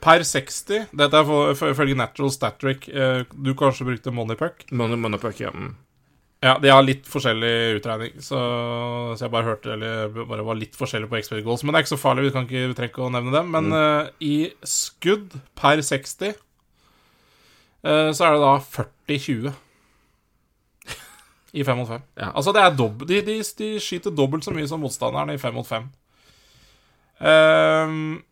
Per 0.00 0.22
60 0.22 0.90
Dette 0.94 1.20
er 1.20 1.52
ifølge 1.52 1.98
Natural 1.98 2.30
Statric. 2.32 2.88
Eh, 2.88 3.22
du 3.34 3.52
kanskje 3.58 3.86
brukte 3.88 4.12
Moneypuck? 4.14 4.68
Money, 4.70 4.96
money 4.96 5.18
puck, 5.18 5.40
ja. 5.42 5.50
Mm. 5.50 5.74
Ja, 6.40 6.54
de 6.56 6.70
har 6.72 6.80
litt 6.80 7.04
forskjellig 7.04 7.76
utregning, 7.76 8.14
så, 8.24 8.38
så 9.12 9.26
jeg 9.26 9.32
bare 9.32 9.44
hørte 9.44 9.74
Eller 9.74 10.08
bare 10.08 10.44
var 10.46 10.56
litt 10.56 10.76
forskjellig 10.78 11.10
på 11.10 11.18
expert 11.18 11.44
goals. 11.44 11.60
Men 11.62 11.74
det 11.74 11.80
er 11.80 11.84
ikke 11.84 11.92
så 11.92 12.00
farlig, 12.00 12.24
vi 12.28 12.32
kan 12.32 12.46
ikke 12.46 12.62
vi 12.70 12.76
trenger 12.78 12.94
ikke 12.94 13.02
å 13.04 13.10
nevne 13.12 13.34
dem. 13.34 13.50
Men 13.52 13.76
eh, 13.76 14.06
i 14.24 14.36
skudd 14.64 15.36
per 15.60 15.82
60 15.84 16.32
uh, 17.84 18.08
så 18.16 18.24
er 18.24 18.38
det 18.38 18.40
da 18.40 18.54
40-20. 18.78 19.52
I 21.60 21.66
5 21.66 21.76
mot 21.76 21.90
5. 21.90 22.08
Ja. 22.22 22.30
Altså, 22.30 22.54
det 22.56 22.62
er 22.62 22.76
dobb 22.78 23.04
de, 23.10 23.20
de, 23.26 23.36
de 23.58 23.70
skyter 23.82 24.14
dobbelt 24.14 24.46
så 24.46 24.54
mye 24.54 24.68
som 24.70 24.80
motstanderen 24.80 25.34
i 25.34 25.40
5 25.42 25.56
mot 25.58 25.68
5. 25.68 25.90
Um, 27.20 28.22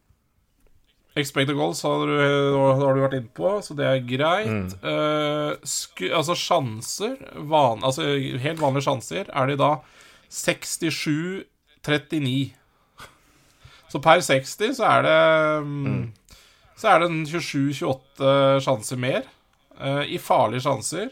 Expected 1.18 1.56
goals 1.58 1.82
har 1.86 1.98
du, 2.06 2.16
har 2.80 2.94
du 2.94 3.00
vært 3.02 3.16
inne 3.18 3.32
på, 3.34 3.48
så 3.64 3.70
det 3.78 3.86
er 3.88 4.06
greit. 4.06 4.70
Eh, 4.82 5.52
sku, 5.66 6.04
altså 6.14 6.34
sjanser 6.38 7.16
van, 7.50 7.78
Altså 7.86 8.02
helt 8.42 8.60
vanlige 8.62 8.86
sjanser 8.88 9.24
er 9.28 9.44
de 9.50 9.56
da 9.58 9.72
67-39. 10.30 12.52
Så 13.88 13.98
per 14.04 14.20
60 14.20 14.76
så 14.76 14.84
er 14.84 15.02
det 15.06 15.20
mm, 15.64 16.12
Så 16.76 16.88
er 16.92 16.98
det 17.00 17.08
27-28 17.32 18.60
sjanser 18.66 18.98
mer. 19.00 19.22
Uh, 19.78 20.04
I 20.04 20.18
farlige 20.18 20.60
sjanser 20.66 21.08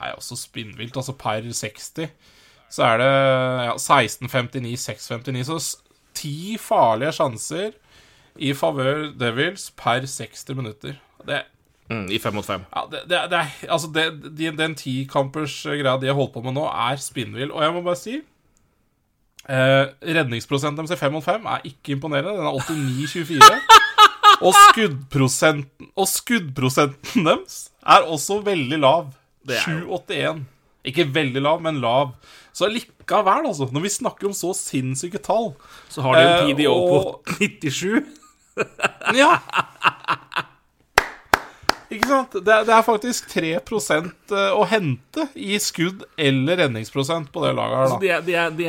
er 0.00 0.14
også 0.16 0.36
spinnvilt. 0.40 0.96
Altså 0.96 1.12
per 1.16 1.40
60 1.46 2.08
så 2.70 2.86
er 2.86 3.00
det 3.02 3.14
ja, 3.66 3.74
16-59, 3.74 4.76
6-59. 4.78 5.48
Så 5.48 5.56
ti 6.14 6.56
farlige 6.60 7.12
sjanser 7.16 7.72
i 8.38 8.52
favør 8.54 9.10
Devils 9.18 9.70
per 9.76 10.00
60 10.06 10.54
minutter. 10.56 10.98
Det, 11.26 11.42
Mm, 11.90 12.04
I 12.14 12.18
fem 12.22 12.34
mot 12.34 12.46
fem. 12.46 12.62
ja, 12.70 12.84
det, 12.86 13.00
det, 13.10 13.18
det 13.32 13.38
Altså, 13.68 13.88
det, 13.92 14.04
de, 14.38 14.52
den 14.54 14.74
tikampers 14.78 15.56
greia 15.66 15.96
de 15.98 16.06
har 16.06 16.14
holdt 16.14 16.32
på 16.36 16.42
med 16.44 16.54
nå, 16.54 16.62
er 16.70 16.96
spinnvill. 17.02 17.50
Og 17.50 17.62
jeg 17.64 17.72
må 17.74 17.82
bare 17.82 17.96
si 17.98 18.20
eh, 19.48 19.86
Redningsprosenten 20.14 20.84
deres 20.86 20.94
i 20.94 21.00
5 21.00 21.12
mot 21.16 21.24
5 21.26 21.48
er 21.50 21.64
ikke 21.66 21.96
imponerende. 21.96 22.36
Den 22.36 22.46
er 22.46 22.60
89-24. 22.62 23.42
Og 24.46 24.54
skuddprosenten 24.68 25.90
Og 25.98 26.06
skuddprosenten 26.08 27.26
deres 27.26 27.58
er 27.82 28.06
også 28.06 28.38
veldig 28.46 28.78
lav. 28.80 29.10
Det 29.42 29.58
er 29.58 29.80
jo- 29.80 29.98
7,81. 30.06 30.44
Ikke 30.84 31.04
veldig 31.12 31.42
lav, 31.42 31.58
men 31.60 31.80
lav. 31.82 32.14
Så 32.56 32.68
likevel, 32.70 33.46
altså. 33.50 33.66
Når 33.72 33.82
vi 33.84 33.88
snakker 33.92 34.30
om 34.30 34.32
så 34.32 34.54
sinnssyke 34.56 35.18
tall 35.20 35.50
Så 35.92 36.00
har 36.06 36.14
de 36.14 36.22
en 36.22 36.50
Eh, 36.50 36.54
PDO 36.54 36.72
og- 36.72 37.24
på 37.26 37.34
97. 37.42 38.06
Ja! 39.20 39.32
Ikke 41.90 42.06
sant? 42.06 42.34
Det 42.46 42.52
er, 42.54 42.62
det 42.68 42.70
er 42.70 42.84
faktisk 42.86 43.32
3 43.32 43.48
å 44.54 44.62
hente 44.70 45.24
i 45.34 45.56
skudd 45.58 46.04
eller 46.22 46.60
redningsprosent 46.62 47.32
på 47.34 47.42
det 47.42 47.50
laget 47.58 47.74
her, 47.74 47.80
da. 47.80 47.88
Altså, 47.88 47.98
de 48.04 48.10
er, 48.14 48.20
de, 48.28 48.36
er, 48.38 48.52
de, 48.54 48.66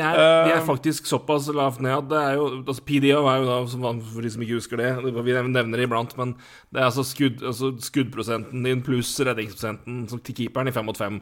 er 0.50 0.56
Eh, 0.56 0.64
faktisk 0.66 1.06
såpass 1.06 1.46
lavt 1.54 1.78
ned 1.86 1.94
at 2.00 2.08
det 2.10 2.18
er 2.18 2.34
jo 2.40 2.48
altså 2.64 2.82
PDO 2.88 3.20
er 3.30 3.36
jo 3.38 3.46
da, 3.46 3.58
som 3.70 3.86
for 4.02 4.26
de 4.26 4.32
som 4.34 4.42
ikke 4.42 4.58
husker 4.58 4.82
det, 4.82 4.90
Vi 5.06 5.36
nevner 5.38 5.78
det 5.78 5.86
iblant, 5.86 6.16
men 6.18 6.34
det 6.74 6.82
er 6.82 6.88
altså, 6.88 7.04
skudd, 7.06 7.44
altså 7.46 7.70
skuddprosenten 7.78 8.66
din 8.66 8.82
pluss 8.82 9.14
redningsprosenten 9.22 10.08
som- 10.10 10.18
til 10.18 10.34
keeperen 10.40 10.66
i 10.68 10.74
fem 10.74 10.84
mot 10.90 10.98
fem. 10.98 11.20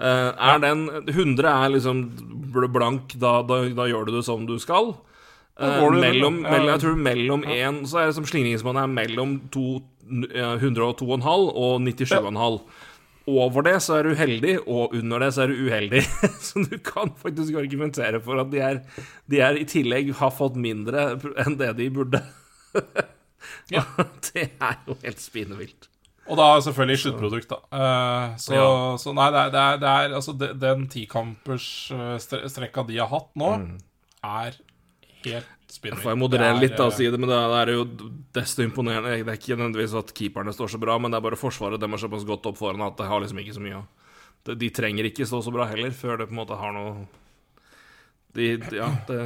Eh, 0.00 0.32
er 0.32 0.58
den 0.64 0.86
100 1.12 1.44
er 1.44 1.68
liksom 1.76 2.06
blank, 2.72 3.18
da, 3.20 3.42
da, 3.42 3.68
da 3.68 3.84
gjør 3.90 4.06
du 4.08 4.16
det 4.16 4.24
som 4.24 4.46
du 4.48 4.56
skal. 4.58 4.94
Mellom, 5.58 6.00
mellom, 6.00 6.42
Ja. 6.46 6.58
jeg 6.72 6.80
tror 6.84 6.96
mellom 7.02 7.42
én 7.44 7.80
Så 7.86 7.98
er 7.98 8.06
det 8.06 8.14
som 8.14 8.24
slingringsmonnet 8.24 8.82
er 8.84 8.92
mellom 8.94 9.32
eh, 10.30 10.58
102,5 10.60 11.24
og 11.54 11.80
97,5. 11.82 12.60
Over 13.28 13.62
det 13.66 13.74
så 13.84 13.98
er 13.98 14.02
du 14.08 14.14
heldig, 14.16 14.54
og 14.66 14.94
under 14.96 15.18
det 15.20 15.34
så 15.34 15.42
er 15.42 15.48
du 15.52 15.58
uheldig. 15.66 16.00
Så 16.46 16.62
du 16.64 16.78
kan 16.80 17.10
faktisk 17.20 17.54
argumentere 17.60 18.22
for 18.24 18.40
at 18.40 18.48
de 18.50 18.58
er, 18.64 18.78
de 19.28 19.40
er 19.44 19.58
i 19.60 19.66
tillegg 19.68 20.14
har 20.16 20.30
fått 20.32 20.56
mindre 20.56 21.10
enn 21.44 21.58
det 21.60 21.74
de 21.76 21.90
burde. 21.90 22.22
Ja. 23.72 23.82
Det 24.32 24.46
er 24.60 24.78
jo 24.88 24.94
helt 25.02 25.20
spinevilt. 25.20 25.88
Og 26.28 26.36
da 26.40 26.46
selvfølgelig 26.64 26.98
sluttprodukt, 27.02 27.48
da. 27.52 27.58
Eh, 27.72 28.36
så, 28.40 28.54
Ja. 28.56 28.96
så 29.00 29.12
nei, 29.16 29.28
det 29.32 29.40
er, 29.42 29.50
det 29.52 29.60
er, 29.60 29.76
det 29.82 29.88
er 29.92 30.14
altså 30.16 30.32
de, 30.40 30.48
Den 30.60 30.86
tikampers-strekka 30.92 32.84
de 32.88 32.98
har 33.00 33.08
hatt 33.12 33.30
nå, 33.40 33.50
er 34.24 34.56
helt 35.24 35.72
spinnvill. 35.74 36.02
Får 36.02 36.12
jeg 36.14 36.20
moderere 36.22 36.54
er, 36.56 36.60
litt 36.62 36.76
da 36.78 36.86
og 36.86 36.92
eh, 36.92 36.96
si 36.98 37.08
det, 37.10 37.18
men 37.20 37.28
det 37.28 37.38
er, 37.60 37.72
jo 37.74 37.84
desto 38.38 38.62
imponerende. 38.64 39.16
Det 39.24 39.32
er 39.34 39.40
ikke 39.40 39.56
nødvendigvis 39.58 39.94
at 40.00 40.12
keeperne 40.16 40.52
står 40.54 40.68
så 40.74 40.80
bra, 40.80 40.98
men 40.98 41.10
det 41.12 41.18
er 41.20 41.26
bare 41.28 41.36
forsvaret 41.40 41.80
dem 41.82 41.92
er 41.92 41.98
såpass 42.04 42.24
godt 42.28 42.46
opp 42.52 42.56
foran 42.60 42.80
at 42.86 42.96
det 42.96 43.06
har 43.10 43.20
liksom 43.24 43.38
ikke 43.42 43.56
så 43.58 43.64
mye 43.64 43.80
å 43.82 43.86
de, 44.56 44.70
trenger 44.72 45.04
ikke 45.04 45.26
stå 45.28 45.42
så 45.44 45.52
bra 45.52 45.66
heller, 45.68 45.90
før 45.92 46.16
det 46.22 46.28
på 46.30 46.32
en 46.32 46.38
måte 46.40 46.56
har 46.56 46.72
noe 46.72 47.06
De, 48.32 48.56
de- 48.56 48.76
ja, 48.78 48.86
de, 49.08 49.16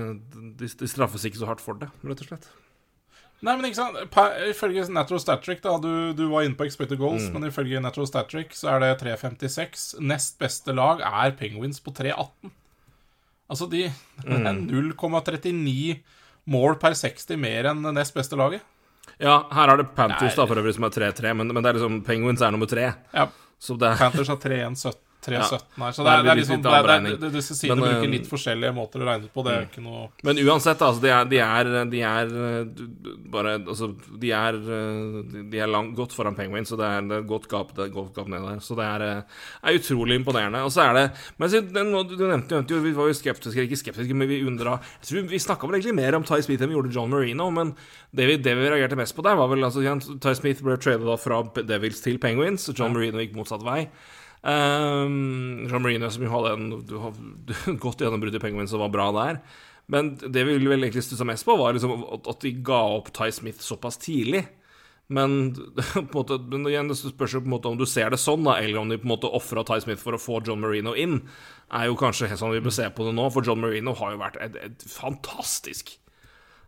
de, 0.58 0.66
de 0.80 0.88
straffes 0.88 1.24
ikke 1.28 1.38
så 1.38 1.46
hardt 1.50 1.62
for 1.62 1.78
det, 1.78 1.88
rett 2.06 2.22
og 2.24 2.28
slett. 2.30 2.48
Nei, 3.42 3.56
men 3.58 3.66
ikke 3.68 3.78
sant 3.80 3.98
per, 4.14 4.36
Ifølge 4.52 4.84
Natural 4.94 5.20
Statric, 5.20 5.60
da 5.64 5.74
Du, 5.82 6.12
du 6.14 6.24
var 6.30 6.44
inne 6.46 6.54
på 6.58 6.66
expected 6.66 6.98
goals, 7.00 7.24
Mm. 7.28 7.32
men 7.40 7.48
ifølge 7.50 7.80
Natural 7.82 8.06
Statric 8.06 8.54
så 8.54 8.70
er 8.72 8.82
det 8.84 8.90
3,56. 9.02 9.86
Nest 10.00 10.38
beste 10.38 10.74
lag 10.74 11.02
er 11.02 11.34
Penguins 11.38 11.80
på 11.82 11.90
3,18. 11.94 12.50
Altså, 13.50 13.68
de 13.70 13.82
Det 14.22 14.32
er 14.32 14.52
Mm. 14.52 14.68
0,39 15.00 16.02
mål 16.46 16.76
per 16.80 16.94
60 16.98 17.36
mer 17.38 17.70
enn 17.70 17.82
nest 17.94 18.14
beste 18.14 18.36
laget. 18.38 18.62
Ja, 19.20 19.42
her 19.52 19.68
er 19.72 19.76
det 19.82 19.94
Panthers 19.94 20.36
Nei. 20.36 20.38
da 20.38 20.46
for 20.46 20.58
øvrig 20.58 20.74
som 20.74 20.84
er 20.86 20.90
3-3, 20.94 21.34
men, 21.36 21.48
men 21.52 21.62
det 21.62 21.70
er 21.72 21.78
liksom 21.78 22.02
Penguins 22.06 22.40
er 22.42 22.50
nummer 22.54 22.66
3. 22.70 22.92
Ja, 23.14 23.26
Så 23.62 23.76
det 23.78 23.88
er 23.92 23.96
Panthers 23.98 24.28
har 24.28 24.36
3,17 24.42 24.94
3,17 25.22 25.82
her. 25.82 25.92
Så 25.96 26.04
det 26.04 26.12
er 26.12 26.22
det 26.26 26.30
er 26.32 26.38
liksom 26.40 26.62
det, 26.64 26.72
er- 26.72 27.02
det, 27.06 27.12
det, 27.22 27.30
Disse 27.36 27.54
sidene 27.56 27.82
bruker 27.84 28.06
eh, 28.08 28.12
litt 28.12 28.26
forskjellige 28.30 28.72
måter 28.74 29.02
å 29.04 29.06
regne 29.06 29.30
på. 29.32 29.44
Det 29.46 29.52
er 29.54 29.66
ikke 29.68 29.84
noe 29.84 30.08
Men 30.26 30.40
uansett, 30.42 30.82
altså, 30.82 31.02
de 31.04 31.12
er, 31.14 31.28
de 31.30 31.40
er, 31.44 31.70
de 31.92 32.02
er 32.08 32.32
eh, 32.48 32.82
bare 33.32 33.54
Altså, 33.62 33.92
de 34.22 34.32
er, 34.34 34.58
eh, 34.58 35.44
de 35.52 35.62
er 35.62 35.70
langt, 35.70 35.94
godt 35.98 36.16
foran 36.16 36.34
Penguins, 36.38 36.72
så 36.72 36.78
det 36.80 36.88
er, 36.88 37.06
er 37.18 37.26
godt 37.28 37.46
gap, 37.52 37.70
det 37.78 37.88
godt 37.94 38.12
gap 38.16 38.28
ned 38.32 38.42
der. 38.48 38.58
Så 38.64 38.76
det 38.78 38.86
er, 38.88 39.06
er 39.62 39.78
utrolig 39.78 40.18
imponerende. 40.20 40.64
Og 40.66 40.72
så 40.74 40.88
er 40.88 40.98
det 40.98 41.04
Men 41.38 41.52
så, 41.52 41.62
den, 41.62 41.92
du 41.92 42.16
nevnte, 42.26 42.54
nevnte 42.56 42.74
jo 42.76 42.80
Vi 42.84 42.94
var 42.96 43.10
jo 43.12 43.18
skeptiske, 43.18 43.66
ikke 43.68 43.80
skeptiske, 43.80 44.14
men 44.18 44.28
vi 44.30 44.40
undra 44.46 44.78
Jeg 45.00 45.08
tror 45.10 45.28
Vi 45.32 45.42
snakka 45.46 45.68
vel 45.70 45.78
egentlig 45.78 45.96
mer 46.00 46.18
om 46.18 46.26
Ty 46.26 46.40
Smith 46.44 46.62
enn 46.64 46.72
vi 46.72 46.76
gjorde 46.78 46.92
John 46.94 47.12
Marino, 47.12 47.50
men 47.54 47.74
det 48.12 48.26
vi, 48.28 48.36
det 48.42 48.56
vi 48.58 48.68
reagerte 48.68 48.98
mest 48.98 49.14
på 49.16 49.22
der, 49.24 49.38
var 49.38 49.48
vel 49.52 49.64
altså 49.64 49.80
Ty 50.20 50.34
Smith 50.36 50.60
ble 50.64 50.76
tradet 50.82 51.20
fra 51.22 51.38
Devils 51.62 52.02
til 52.04 52.18
Penguins, 52.22 52.66
John 52.76 52.92
Marino 52.96 53.22
gikk 53.22 53.36
motsatt 53.38 53.64
vei. 53.64 53.86
Um, 54.42 55.68
John 55.70 55.84
Marino 55.84 56.08
som 56.10 56.24
jo 56.26 56.32
hadde 56.32 56.54
en 56.56 56.70
du 56.86 56.96
har, 56.98 57.14
godt 57.82 58.02
gjennombrudd 58.02 58.34
i 58.34 58.42
Penguin, 58.42 58.70
som 58.70 58.82
var 58.82 58.90
bra 58.94 59.10
der. 59.14 59.38
Men 59.92 60.14
det 60.18 60.46
vi 60.46 60.56
vel 60.58 60.82
egentlig 60.82 61.04
stussa 61.06 61.26
mest 61.26 61.46
på, 61.46 61.56
var 61.58 61.76
liksom 61.76 62.04
at, 62.16 62.34
de 62.42 62.52
ga 62.64 62.82
opp 62.98 63.12
Ty 63.14 63.30
Smith 63.34 63.62
såpass 63.62 64.00
tidlig. 64.02 64.44
Men, 65.12 65.54
på 65.94 66.06
måte, 66.14 66.38
men 66.50 66.66
igjen, 66.70 66.90
det 66.90 66.98
spørs 66.98 67.36
jo 67.36 67.42
på 67.44 67.50
en 67.50 67.56
måte 67.56 67.70
om 67.70 67.78
du 67.78 67.86
ser 67.86 68.10
det 68.14 68.20
sånn, 68.22 68.46
da, 68.46 68.56
eller 68.62 68.82
om 68.82 68.92
de 68.92 68.98
på 69.00 69.06
en 69.06 69.14
måte 69.14 69.30
ofra 69.30 69.64
Ty 69.68 69.82
Smith 69.84 70.02
for 70.02 70.16
å 70.16 70.22
få 70.22 70.40
John 70.46 70.62
Marino 70.62 70.96
inn. 70.98 71.20
Er 71.70 71.90
jo 71.90 71.98
kanskje 72.00 72.30
helt 72.30 72.42
sånn 72.42 72.54
vi 72.54 72.62
bør 72.64 72.74
se 72.74 72.88
på 72.94 73.06
det 73.06 73.14
nå, 73.18 73.28
for 73.34 73.46
John 73.46 73.62
Marino 73.62 73.94
har 73.98 74.14
jo 74.14 74.22
vært 74.22 74.40
et, 74.42 74.58
et 74.70 74.86
fantastisk 74.90 75.94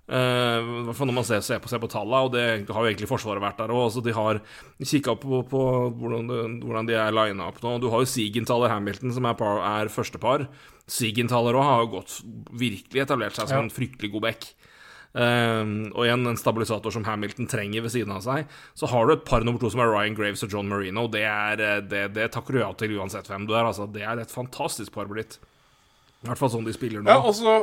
Eh, 0.05 0.91
fall 0.93 1.09
når 1.09 1.17
man 1.17 1.25
ser, 1.25 1.41
ser 1.41 1.63
på, 1.65 1.69
ser 1.73 1.81
på 1.81 1.89
tallene, 1.89 2.27
og 2.27 2.35
det 2.35 2.43
har 2.69 2.85
jo 2.85 2.91
egentlig 2.91 3.09
Forsvaret 3.09 3.41
vært 3.41 3.63
der 3.63 3.73
òg. 3.73 3.87
Altså, 3.87 4.03
de 4.05 4.13
har 4.13 4.41
kikka 4.85 5.15
på, 5.17 5.41
på 5.49 5.63
hvordan, 5.97 6.29
det, 6.29 6.41
hvordan 6.67 6.91
de 6.91 6.99
er 7.01 7.15
lina 7.17 7.47
opp 7.49 7.63
nå. 7.65 7.79
Du 7.81 7.89
har 7.93 8.05
jo 8.05 8.11
Siegenthaler 8.13 8.69
Hamilton, 8.75 9.15
som 9.17 9.25
er, 9.31 9.39
par, 9.39 9.63
er 9.81 9.89
førstepar. 9.93 10.45
Siegenthaler 10.93 11.57
òg 11.57 11.65
har 11.71 11.83
jo 11.87 11.93
gått 11.97 12.19
virkelig 12.53 13.07
etablert 13.07 13.39
seg 13.39 13.49
som 13.49 13.63
Ja. 13.63 13.65
en 13.65 13.73
fryktelig 13.73 14.13
god 14.13 14.27
back. 14.27 14.45
Eh, 15.15 15.63
og 15.95 16.03
igjen 16.05 16.27
en 16.27 16.37
stabilisator 16.37 16.93
som 16.93 17.05
Hamilton 17.07 17.47
trenger 17.49 17.85
ved 17.87 17.95
siden 17.95 18.13
av 18.13 18.21
seg. 18.27 18.45
Så 18.77 18.91
har 18.91 19.07
du 19.07 19.15
et 19.15 19.25
par 19.25 19.41
nummer 19.47 19.63
to 19.63 19.71
som 19.73 19.81
er 19.81 19.89
Ryan 19.89 20.17
Graves 20.19 20.43
og 20.45 20.51
John 20.53 20.69
Marino. 20.69 21.07
Det, 21.09 21.23
er, 21.25 21.61
eh, 21.63 21.81
det, 21.81 22.05
det 22.19 22.29
takker 22.35 22.53
du 22.53 22.61
ja 22.61 22.69
til 22.77 22.99
uansett 22.99 23.31
hvem 23.31 23.47
du 23.49 23.55
er. 23.55 23.65
Altså, 23.65 23.87
det 23.89 24.03
er 24.05 24.21
et 24.21 24.37
fantastisk 24.37 24.93
par 24.93 25.09
blitt. 25.09 25.39
I 26.25 26.29
hvert 26.29 26.41
fall 26.41 26.53
sånn 26.53 26.69
de 26.69 26.73
spiller 26.77 27.01
nå. 27.01 27.09
Ja, 27.09 27.21
og 27.25 27.33
så 27.37 27.57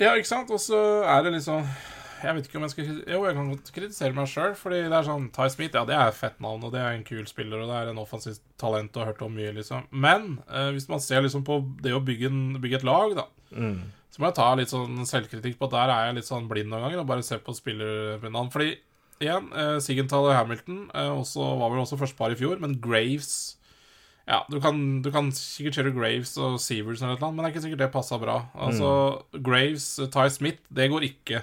Ja, 0.00 0.14
ikke 0.16 0.30
sant? 0.30 0.50
Og 0.54 0.60
så 0.62 0.78
er 1.04 1.24
det 1.26 1.34
liksom 1.34 1.66
Jeg 2.22 2.36
vet 2.36 2.46
ikke 2.48 2.58
om 2.60 2.64
jeg 2.66 2.72
skal 2.72 2.90
Jo, 3.10 3.22
jeg 3.26 3.36
kan 3.36 3.50
godt 3.52 3.72
kritisere 3.74 4.16
meg 4.16 4.30
sjøl, 4.30 4.54
fordi 4.58 4.84
det 4.86 4.96
er 4.96 5.08
sånn 5.08 5.28
Ty 5.34 5.48
Smith, 5.52 5.74
ja, 5.76 5.82
det 5.88 5.96
er 5.96 6.12
et 6.12 6.18
fett 6.18 6.38
navn, 6.42 6.62
og 6.64 6.72
det 6.74 6.80
er 6.80 6.94
en 6.96 7.06
kul 7.06 7.24
spiller, 7.28 7.64
og 7.64 7.72
det 7.72 7.80
er 7.80 7.90
en 7.90 8.00
offensivt 8.02 8.44
talent 8.62 8.94
og 8.96 9.02
har 9.02 9.12
hørt 9.12 9.24
om 9.26 9.34
mye, 9.36 9.50
liksom. 9.56 9.88
Men 9.90 10.38
eh, 10.48 10.70
hvis 10.76 10.88
man 10.88 11.02
ser 11.02 11.24
liksom 11.26 11.44
på 11.48 11.58
det 11.82 11.92
å 11.96 12.02
bygge, 12.04 12.30
en, 12.30 12.44
bygge 12.62 12.80
et 12.80 12.86
lag, 12.86 13.16
da, 13.18 13.26
så 14.12 14.20
må 14.20 14.28
jeg 14.28 14.36
ta 14.36 14.46
litt 14.60 14.72
sånn 14.72 15.02
selvkritikk 15.08 15.58
på 15.58 15.66
at 15.70 15.74
der 15.74 15.92
er 15.92 16.06
jeg 16.06 16.18
litt 16.20 16.28
sånn 16.28 16.48
blind 16.50 16.68
noen 16.70 16.86
ganger, 16.86 17.02
og 17.02 17.08
bare 17.08 17.24
se 17.26 17.38
på 17.40 17.54
spillernavn. 17.56 18.50
Fordi 18.54 18.74
igjen, 19.22 19.48
eh, 19.56 19.78
Sigenthal 19.80 20.28
og 20.28 20.36
Hamilton 20.36 20.84
eh, 20.94 21.10
også, 21.10 21.46
var 21.60 21.72
vel 21.72 21.82
også 21.82 21.98
førstepar 22.00 22.34
i 22.34 22.38
fjor, 22.38 22.60
men 22.62 22.78
Graves 22.84 23.56
ja, 24.28 24.38
du 24.50 24.60
kan, 24.62 24.76
du 25.02 25.08
kan 25.10 25.32
sikkert 25.34 25.80
kjøre 25.80 25.94
Graves 25.96 26.36
og 26.38 26.60
Severs 26.62 27.00
eller 27.02 27.18
noe, 27.18 27.32
men 27.32 27.42
det 27.42 27.48
er 27.48 27.54
ikke 27.56 27.64
sikkert 27.64 27.80
det 27.82 27.88
passa 27.94 28.18
bra. 28.22 28.36
Altså, 28.54 28.90
Graves, 29.34 29.88
Ty 30.14 30.28
Smith, 30.30 30.62
det 30.70 30.86
går 30.92 31.08
ikke. 31.08 31.42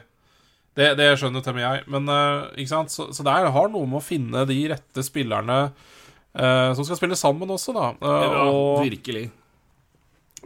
Det, 0.79 0.93
det 0.95 1.09
skjønner 1.19 1.43
til 1.43 1.51
og 1.51 1.57
med 1.57 1.65
jeg. 1.65 1.83
Men, 1.91 2.07
uh, 2.07 2.48
ikke 2.55 2.71
sant? 2.71 2.93
Så, 2.93 3.09
så 3.15 3.25
det 3.25 3.33
har 3.36 3.71
noe 3.74 3.83
med 3.89 4.00
å 4.00 4.05
finne 4.05 4.45
de 4.48 4.59
rette 4.71 5.03
spillerne 5.03 5.57
uh, 5.74 6.71
som 6.77 6.86
skal 6.88 7.00
spille 7.01 7.19
sammen 7.19 7.51
også, 7.51 7.75
da. 7.75 7.89
Eh, 8.00 8.24
Ja, 8.29 8.45
og 8.48 8.86
virkelig. 8.86 9.25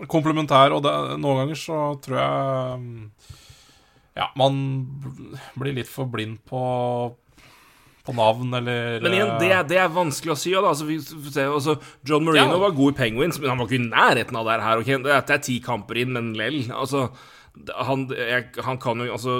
komplementær. 0.09 0.73
Og 0.73 0.81
det, 0.87 0.93
noen 1.21 1.43
ganger 1.43 1.59
så 1.59 1.83
tror 2.01 2.17
jeg 2.17 2.79
um, 2.81 3.11
Ja, 4.17 4.31
man 4.37 4.57
blir 5.57 5.77
litt 5.77 5.89
for 5.91 6.09
blind 6.09 6.41
på 6.49 6.63
på 8.03 8.13
navn, 8.15 8.53
eller 8.53 8.99
Men 9.01 9.13
igjen, 9.15 9.29
det, 9.39 9.51
er- 9.55 9.67
det 9.69 9.77
er 9.79 9.87
vanskelig 9.95 10.33
å 10.33 10.37
si. 10.39 10.51
Da. 10.51 10.63
Altså, 10.73 10.85
vi, 10.89 10.97
altså, 11.43 11.77
John 12.03 12.25
Marino 12.25 12.57
Ja. 12.57 12.63
var 12.65 12.71
god 12.75 12.93
i 12.93 12.97
Penguins, 12.97 13.39
men 13.39 13.49
han 13.53 13.57
var 13.61 13.69
ikke 13.69 13.79
i 13.79 13.85
nærheten 13.89 14.35
av 14.35 14.45
det 14.49 14.57
her. 14.65 14.81
Okay? 14.83 14.97
Det 15.05 15.13
er, 15.13 15.23
er 15.37 15.43
ti 15.45 15.59
kamper 15.63 16.01
inn, 16.01 16.11
men 16.13 16.33
lell. 16.35 16.59
Altså, 16.75 17.05
han, 17.87 18.07
jeg, 18.11 18.49
han 18.65 18.77
kan 18.81 18.97
jo 19.05 19.11
Altså, 19.13 19.37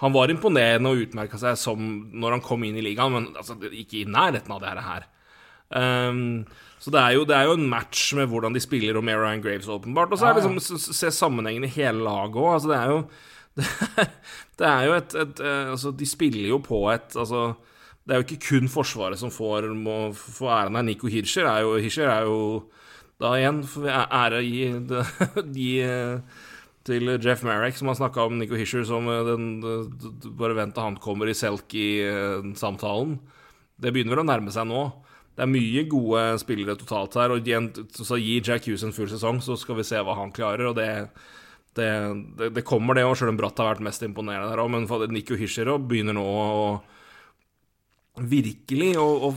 han 0.00 0.12
var 0.14 0.30
imponerende 0.32 0.88
og 0.94 1.02
utmerka 1.02 1.36
seg 1.42 1.58
som 1.58 1.82
når 2.14 2.36
han 2.38 2.44
kom 2.46 2.64
inn 2.64 2.76
i 2.78 2.84
ligaen, 2.86 3.12
men 3.12 3.28
altså, 3.36 3.58
ikke 3.68 4.00
i 4.00 4.06
nærheten 4.08 4.54
av 4.54 4.62
det 4.64 4.86
her. 4.86 5.06
Um, 5.76 6.46
så 6.78 6.92
det 6.94 7.00
er, 7.00 7.10
jo, 7.16 7.24
det 7.26 7.34
er 7.34 7.48
jo 7.48 7.56
en 7.58 7.68
match 7.68 8.12
med 8.14 8.28
hvordan 8.30 8.54
de 8.54 8.60
spiller 8.62 9.00
med 9.02 9.16
Ryan 9.18 9.42
Graves, 9.42 9.66
åpenbart. 9.68 10.12
Og 10.14 10.20
så 10.20 10.28
er 10.28 10.36
det 10.38 10.44
Ja, 10.44 10.48
ja. 10.48 10.54
liksom 10.56 10.78
se 10.94 11.10
sammenhengen 11.10 11.64
i 11.66 11.72
hele 11.74 12.04
laget 12.06 12.36
òg. 12.38 12.52
Altså, 12.54 12.70
det 12.72 12.78
er 12.80 12.92
jo 12.94 13.00
det 14.60 14.66
er 14.68 14.82
jo 14.86 14.92
et, 14.98 15.14
et 15.16 15.40
eh, 15.40 15.70
Altså, 15.72 15.90
de 15.96 16.06
spiller 16.06 16.48
jo 16.50 16.58
på 16.64 16.82
et 16.92 17.16
Altså, 17.16 17.54
det 18.06 18.14
er 18.14 18.20
jo 18.20 18.26
ikke 18.28 18.44
kun 18.44 18.68
Forsvaret 18.70 19.18
som 19.18 19.32
får, 19.34 19.66
må 19.74 20.12
få 20.14 20.46
æren 20.54 20.78
her. 20.78 20.84
Nico 20.86 21.10
Hirscher 21.10 21.48
er 21.50 21.64
jo, 21.66 21.74
Hirscher 21.82 22.10
er 22.12 22.28
jo 22.28 22.36
da 23.18 23.32
igjen 23.34 23.64
ære 23.90 24.42
gi, 24.46 24.68
de 25.56 25.70
eh, 25.82 26.42
til 26.86 27.10
Jeff 27.16 27.42
Merrick, 27.42 27.78
som 27.78 27.90
har 27.90 27.98
snakka 27.98 28.28
om 28.28 28.36
Nico 28.38 28.54
Hirscher 28.58 28.84
som 28.86 29.08
eh, 29.10 29.24
den, 29.26 29.48
Bare 30.38 30.54
vent 30.54 30.76
til 30.76 30.86
han 30.86 31.00
kommer 31.02 31.26
i 31.26 31.34
Selk-samtalen. 31.34 33.18
Det 33.76 33.90
begynner 33.92 34.14
vel 34.14 34.22
å 34.22 34.28
nærme 34.30 34.54
seg 34.54 34.68
nå. 34.70 34.86
Det 35.36 35.42
er 35.44 35.50
mye 35.50 35.82
gode 35.90 36.20
spillere 36.40 36.78
totalt 36.78 37.16
her. 37.18 37.34
Og 37.34 37.48
så 37.96 38.20
gi 38.22 38.38
Jack 38.38 38.68
Hughes 38.68 38.86
en 38.86 38.94
full 38.96 39.10
sesong, 39.10 39.42
så 39.44 39.58
skal 39.58 39.80
vi 39.80 39.88
se 39.88 39.98
hva 39.98 40.14
han 40.16 40.30
klarer. 40.36 40.70
Og 40.70 40.78
det, 40.78 40.88
det, 41.76 41.90
det, 42.38 42.52
det 42.54 42.64
kommer, 42.68 42.96
det 42.96 43.04
òg, 43.04 43.16
sjøl 43.18 43.34
om 43.34 43.40
Bratt 43.40 43.58
har 43.60 43.74
vært 43.74 43.84
mest 43.84 44.06
imponerende 44.06 44.52
der 44.52 44.62
òg. 44.62 44.70
Men 44.72 44.86
Nico 45.12 45.36
Hirscher 45.36 45.74
begynner 45.82 46.16
nå 46.16 46.24
å 46.24 46.68
virkelig 48.16 48.94
å, 49.00 49.06
å 49.28 49.32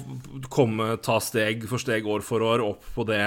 komme, 0.52 0.94
ta 1.04 1.20
steg 1.24 1.66
for 1.70 1.82
steg, 1.82 2.08
år 2.08 2.24
for 2.26 2.46
år, 2.46 2.64
opp 2.64 2.86
på 2.96 3.06
det 3.10 3.24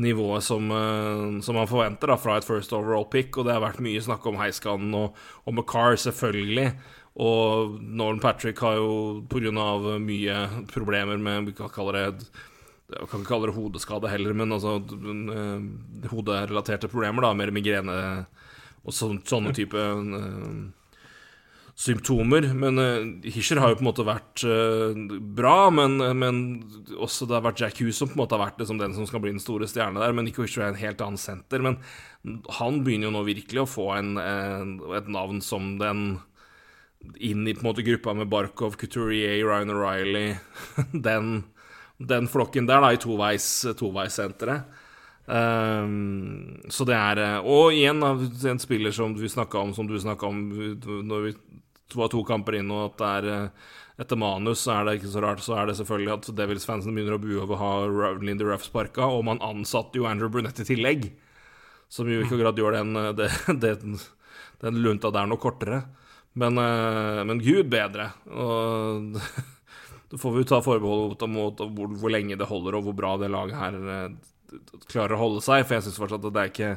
nivået 0.00 0.44
som, 0.46 0.70
eh, 0.72 1.40
som 1.44 1.58
man 1.58 1.68
forventer 1.68 2.12
da, 2.12 2.16
fra 2.20 2.38
et 2.38 2.46
first 2.46 2.72
overall 2.76 3.08
pick. 3.10 3.36
Og 3.36 3.46
det 3.46 3.56
har 3.56 3.64
vært 3.64 3.82
mye 3.84 4.00
snakk 4.02 4.26
om 4.30 4.40
Heiskanen 4.40 4.94
og, 4.96 5.18
og 5.44 5.56
McCarr, 5.56 5.98
selvfølgelig. 6.00 6.70
Og 7.20 7.76
Nolan 7.82 8.22
Patrick 8.22 8.60
har 8.64 8.78
jo 8.78 9.24
pga. 9.28 9.98
mye 9.98 10.36
problemer 10.70 11.18
med 11.18 11.50
Vi 11.50 11.52
kan 11.58 11.68
kalle 11.68 11.92
det 11.96 12.30
jeg 12.90 13.06
kan 13.06 13.20
ikke 13.20 13.30
kalle 13.30 13.46
det 13.46 13.54
hodeskade 13.54 14.10
heller, 14.10 14.34
men 14.34 14.50
altså 14.50 14.80
eh, 14.82 16.08
hoderelaterte 16.10 16.88
problemer, 16.90 17.22
da, 17.22 17.34
mer 17.38 17.52
migrene 17.54 17.96
og 18.82 18.94
sånn, 18.96 19.20
sånne 19.22 19.52
type 19.54 19.78
eh, 19.78 20.56
symptomer. 21.80 22.48
Men 22.54 22.78
uh, 22.78 23.30
Hischer 23.32 23.60
har 23.62 23.72
jo 23.72 23.78
på 23.80 23.84
en 23.84 23.90
måte 23.90 24.06
vært 24.06 24.44
uh, 24.44 24.96
bra, 25.36 25.70
men, 25.74 25.96
men 26.20 26.40
også 27.00 27.28
det 27.28 27.38
har 27.38 27.46
vært 27.46 27.62
Jack 27.64 27.80
Hughes 27.80 28.00
som 28.00 28.10
på 28.10 28.18
en 28.18 28.24
måte 28.24 28.36
har 28.36 28.44
vært 28.44 28.60
liksom, 28.60 28.80
den 28.80 28.96
som 28.96 29.08
skal 29.08 29.22
bli 29.24 29.32
den 29.34 29.42
store 29.42 29.68
stjerne 29.70 30.02
der. 30.02 30.16
Men 30.16 30.28
Nico 30.28 30.44
Hischer 30.44 30.66
er 30.66 30.74
en 30.74 30.82
helt 30.82 31.04
annen 31.04 31.20
senter. 31.20 31.64
Men 31.64 31.78
han 32.60 32.82
begynner 32.84 33.08
jo 33.08 33.14
nå 33.16 33.24
virkelig 33.28 33.64
å 33.64 33.70
få 33.70 33.92
en, 33.96 34.16
en, 34.20 34.74
et 34.98 35.08
navn 35.08 35.40
som 35.44 35.78
den 35.80 36.18
inn 37.16 37.46
i 37.48 37.54
på 37.56 37.64
en 37.64 37.70
måte 37.70 37.84
gruppa 37.86 38.12
med 38.12 38.28
Barkov, 38.28 38.76
Couturier, 38.76 39.40
Ryan 39.46 39.72
O'Reilly 39.72 40.26
den, 41.06 41.44
den 41.96 42.28
flokken 42.28 42.68
der, 42.68 42.82
da, 42.84 42.92
i 42.92 43.00
toveis, 43.00 43.48
toveissenteret. 43.80 44.76
Um, 45.30 46.58
så 46.72 46.82
det 46.88 46.96
er 46.96 47.18
eh, 47.22 47.44
Og 47.46 47.76
igjen, 47.76 48.02
en 48.02 48.58
spiller 48.58 48.90
som 48.90 49.12
vi 49.14 49.28
snakka 49.30 49.60
om, 49.60 49.70
som 49.76 49.86
du 49.86 49.94
snakka 50.00 50.26
om 50.26 50.40
når 51.06 51.26
vi 51.28 51.34
var 51.98 52.10
to 52.12 52.22
kamper 52.26 52.58
inn, 52.60 52.70
og 52.74 52.90
at 52.90 52.98
det 53.00 53.10
er 53.10 53.30
eh, 53.34 53.70
etter 54.00 54.18
manus, 54.20 54.62
så 54.64 54.78
er 54.78 54.86
det 54.86 54.96
ikke 54.98 55.12
så 55.12 55.24
rart, 55.24 55.42
så 55.44 55.56
er 55.60 55.68
det 55.68 55.76
selvfølgelig 55.80 56.12
at 56.14 56.30
Devils-fansen 56.38 56.96
begynner 56.96 57.18
å 57.18 57.22
bue 57.22 57.42
over 57.42 57.56
å 57.56 57.60
ha 57.60 58.14
Lindy 58.22 58.46
Ruff 58.48 58.64
sparka, 58.64 59.08
og 59.08 59.26
man 59.28 59.42
ansatte 59.44 60.00
jo 60.00 60.08
Andrew 60.08 60.32
Brunette 60.32 60.64
i 60.64 60.70
tillegg. 60.70 61.10
Som 61.90 62.08
jo 62.08 62.22
ikke 62.22 62.36
akkurat 62.36 62.60
gjør 62.60 62.78
den, 62.78 62.94
den, 63.18 63.60
det, 63.60 63.74
den 64.62 64.82
lunta 64.84 65.10
der 65.12 65.28
noe 65.28 65.42
kortere. 65.42 65.82
Men, 66.38 66.58
eh, 66.62 67.22
men 67.26 67.42
gud 67.42 67.70
bedre. 67.72 68.12
Og 68.30 69.18
da 70.10 70.20
får 70.20 70.34
vi 70.34 70.44
jo 70.44 70.50
ta 70.52 70.62
forbehold 70.64 71.26
mot 71.30 71.60
hvor, 71.60 71.94
hvor 72.00 72.14
lenge 72.14 72.38
det 72.38 72.48
holder, 72.48 72.78
og 72.78 72.88
hvor 72.88 72.96
bra 72.96 73.16
det 73.20 73.32
laget 73.34 73.58
her 73.58 73.78
eh, 73.80 74.08
klarer 74.90 75.16
å 75.16 75.22
holde 75.24 75.44
seg. 75.44 75.66
For 75.66 75.76
jeg 75.76 75.88
syns 75.88 76.00
fortsatt 76.00 76.24
at 76.24 76.36
det 76.36 76.44
er 76.44 76.54
ikke 76.54 76.72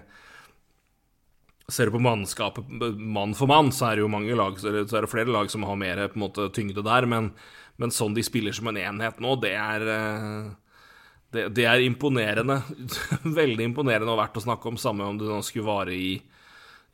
Ser 1.71 1.87
du 1.87 1.95
på 1.95 2.03
mannskapet 2.03 2.67
mann 2.99 3.35
for 3.37 3.47
mann, 3.47 3.71
så 3.71 3.87
er 3.87 3.95
det 3.95 4.03
jo 4.03 4.11
mange 4.11 4.35
lag 4.35 4.57
Så 4.59 4.67
er 4.67 4.81
det, 4.81 4.87
er 4.91 5.07
flere 5.07 5.31
lag 5.31 5.47
som 5.51 5.63
har 5.63 5.79
mer 5.79 6.01
på 6.11 6.19
en 6.19 6.25
måte 6.25 6.49
tyngde 6.55 6.83
der. 6.83 7.07
Men, 7.09 7.31
men 7.79 7.93
sånn 7.93 8.17
de 8.17 8.25
spiller 8.25 8.55
som 8.55 8.67
en 8.71 8.81
enhet 8.81 9.23
nå, 9.23 9.37
det 9.43 9.53
er 9.55 9.87
eh, 9.95 10.51
det, 11.33 11.47
det 11.57 11.65
er 11.69 11.85
imponerende. 11.85 12.59
Veldig 13.39 13.71
imponerende 13.71 14.11
og 14.13 14.19
verdt 14.21 14.41
å 14.41 14.45
snakke 14.45 14.69
om, 14.69 14.79
samme 14.81 15.07
om 15.07 15.19
det 15.19 15.29
nå 15.29 15.39
skulle 15.45 15.69
vare 15.71 15.95
i 15.95 16.13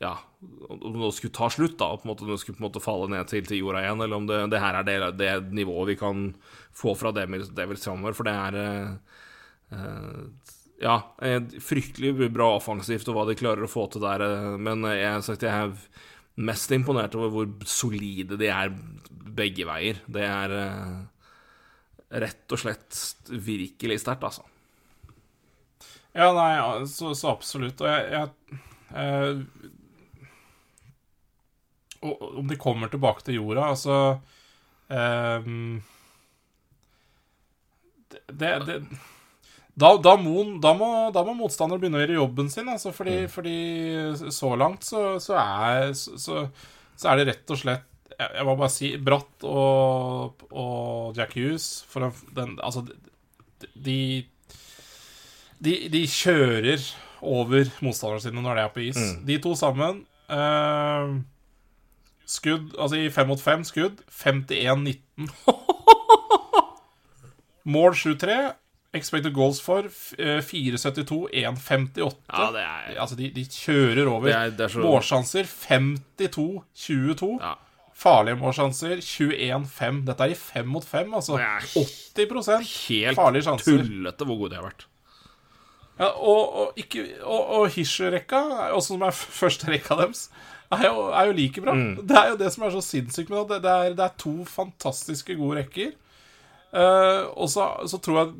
ja, 0.00 0.14
om 0.70 0.94
det 0.96 1.10
skulle 1.12 1.34
ta 1.36 1.50
slutt, 1.52 1.76
da, 1.76 1.90
og 1.92 2.00
på 2.00 2.06
en 2.06 2.10
måte, 2.14 2.24
det 2.24 2.38
skulle 2.40 2.56
på 2.56 2.62
en 2.62 2.68
måte 2.70 2.80
falle 2.80 3.10
ned 3.12 3.28
til, 3.28 3.44
til 3.44 3.60
jorda 3.60 3.82
igjen, 3.82 4.00
eller 4.00 4.16
om 4.16 4.28
det, 4.30 4.38
det 4.54 4.62
her 4.62 4.78
er 4.78 4.86
det, 4.86 4.94
det 5.20 5.32
nivået 5.52 5.90
vi 5.90 5.96
kan 6.00 6.22
få 6.72 6.94
fra 6.96 7.12
Devils 7.12 7.50
framover, 7.84 8.16
for 8.16 8.24
det 8.28 8.32
er 8.32 8.56
eh, 8.62 9.18
eh, 9.76 10.54
ja, 10.80 11.14
eh, 11.22 11.42
fryktelig 11.60 12.30
bra 12.32 12.54
offensivt 12.56 13.08
og 13.10 13.18
hva 13.18 13.26
de 13.28 13.36
klarer 13.38 13.66
å 13.66 13.70
få 13.70 13.86
til 13.92 14.04
der, 14.04 14.24
eh, 14.24 14.56
men 14.56 14.86
jeg 14.88 15.12
har 15.12 15.24
sagt 15.24 15.44
jeg 15.44 15.52
er 15.52 15.74
mest 16.40 16.72
imponert 16.72 17.14
over 17.18 17.32
hvor 17.34 17.68
solide 17.68 18.38
de 18.40 18.48
er 18.48 18.72
begge 19.36 19.66
veier. 19.68 20.00
Det 20.08 20.24
er 20.24 20.54
eh, 20.56 20.96
rett 22.24 22.56
og 22.56 22.62
slett 22.62 23.02
virkelig 23.28 24.00
sterkt, 24.02 24.24
altså. 24.24 24.46
Ja, 26.16 26.32
nei, 26.34 26.48
ja, 26.56 26.86
så, 26.90 27.12
så 27.14 27.34
absolutt. 27.36 27.84
Og 27.84 27.86
jeg, 27.86 28.08
jeg 28.16 28.58
eh, 28.96 29.44
og, 32.00 32.24
Om 32.40 32.48
de 32.48 32.58
kommer 32.58 32.90
tilbake 32.90 33.22
til 33.26 33.36
jorda, 33.36 33.68
altså 33.76 33.96
eh, 34.88 35.48
det, 38.10 38.24
det, 38.40 38.54
det 38.66 38.80
da, 39.74 39.92
da, 40.02 40.16
må, 40.18 40.42
da, 40.60 40.72
må, 40.76 40.88
da 41.14 41.22
må 41.26 41.34
motstander 41.38 41.78
begynne 41.80 42.00
å 42.00 42.02
gjøre 42.02 42.18
jobben 42.18 42.50
sin, 42.52 42.68
altså, 42.72 42.92
fordi, 42.94 43.22
fordi 43.30 43.54
så 44.34 44.50
langt 44.58 44.84
så, 44.88 45.14
så, 45.22 45.36
er, 45.38 45.92
så, 45.94 46.44
så 46.98 47.12
er 47.12 47.20
det 47.20 47.28
rett 47.30 47.54
og 47.54 47.60
slett 47.60 47.86
Jeg, 48.16 48.26
jeg 48.36 48.44
må 48.48 48.56
bare 48.58 48.72
si 48.74 48.90
Bratt 49.00 49.46
og, 49.48 50.42
og 50.50 51.16
Jack 51.16 51.36
Hughes 51.38 51.68
for 51.88 52.10
den, 52.36 52.56
Altså, 52.60 52.82
de, 53.74 54.00
de, 55.60 55.76
de 55.92 56.02
kjører 56.08 56.84
over 57.20 57.68
motstanderne 57.84 58.24
sine 58.24 58.42
når 58.42 58.56
de 58.56 58.64
er 58.64 58.72
på 58.74 58.84
is. 58.88 59.00
De 59.28 59.36
to 59.44 59.52
sammen 59.58 60.02
eh, 60.32 61.10
Skudd 62.30 62.72
Altså 62.80 62.96
i 63.00 63.10
fem 63.12 63.28
mot 63.28 63.40
fem 63.42 63.64
skudd 63.66 64.00
51-19. 64.08 65.28
Mål 67.74 67.92
7-3. 67.98 68.36
Expected 68.92 69.32
goals 69.34 69.60
for 69.62 69.84
eh, 70.18 70.40
4,72, 70.42 71.28
1,58. 71.30 72.16
Ja, 72.32 72.46
det 72.50 72.62
er 72.64 73.00
Altså, 73.00 73.14
de, 73.16 73.28
de 73.36 73.44
kjører 73.46 74.08
over. 74.10 74.26
Det 74.26 74.34
er- 74.34 74.50
det 74.50 74.60
er 74.66 74.68
så- 74.68 74.80
Målsjanser 74.82 75.44
52-22. 75.44 77.38
Ja. 77.40 77.52
Farlige 78.00 78.36
målsjanser 78.40 78.96
21-5. 79.04 80.04
Dette 80.06 80.24
er 80.24 80.32
i 80.32 80.34
fem 80.34 80.66
mot 80.72 80.84
fem, 80.84 81.14
altså. 81.14 81.36
Det 81.36 81.44
er 81.44 81.60
80% 82.26 82.64
Helt 82.88 83.16
farlige 83.18 83.42
sjanser. 83.46 83.78
tullete 83.84 84.24
hvor 84.24 84.38
gode 84.40 84.50
de 84.50 84.56
har 84.56 84.64
vært. 84.70 84.86
Ja, 86.00 86.06
og, 86.16 86.54
og, 86.56 86.72
ikke, 86.80 87.02
og, 87.22 87.46
og 87.58 87.66
Hischer-rekka, 87.74 88.38
også 88.72 88.94
som 88.94 89.02
er 89.04 89.10
første 89.12 89.68
rekka 89.68 89.98
deres, 90.00 90.30
er 90.72 90.86
jo, 90.86 91.10
er 91.12 91.26
jo 91.28 91.32
like 91.36 91.60
bra. 91.60 91.74
Det 91.76 92.16
er 92.16 92.28
jo 92.30 92.36
det 92.40 92.52
som 92.54 92.64
er 92.64 92.70
så 92.72 92.80
sinnssykt 92.86 93.28
med 93.30 93.48
det. 93.50 93.58
Det 93.66 93.70
er, 93.70 93.92
det 93.98 94.04
er 94.06 94.14
to 94.18 94.32
fantastiske 94.48 95.36
gode 95.36 95.58
rekker. 95.60 95.92
Uh, 96.72 97.26
og 97.36 97.50
så, 97.50 97.66
så 97.90 97.98
tror 98.00 98.18
jeg 98.22 98.32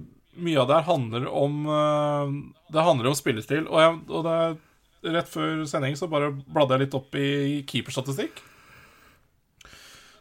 mye 0.42 0.61
av 0.62 0.68
det 0.68 0.79
her 0.79 0.88
handler 0.88 1.26
om 1.29 1.62
eh, 1.68 2.35
Det 2.72 2.85
handler 2.87 3.11
om 3.11 3.16
spillestil. 3.18 3.66
Og, 3.68 3.81
jeg, 3.81 3.98
og 4.09 4.26
det 4.26 5.14
rett 5.14 5.29
før 5.33 5.64
sending 5.68 5.96
så 5.96 6.11
bare 6.12 6.33
bladde 6.33 6.76
jeg 6.76 6.85
litt 6.85 6.96
opp 6.98 7.14
i 7.16 7.61
keeperstatistikk. 7.68 8.42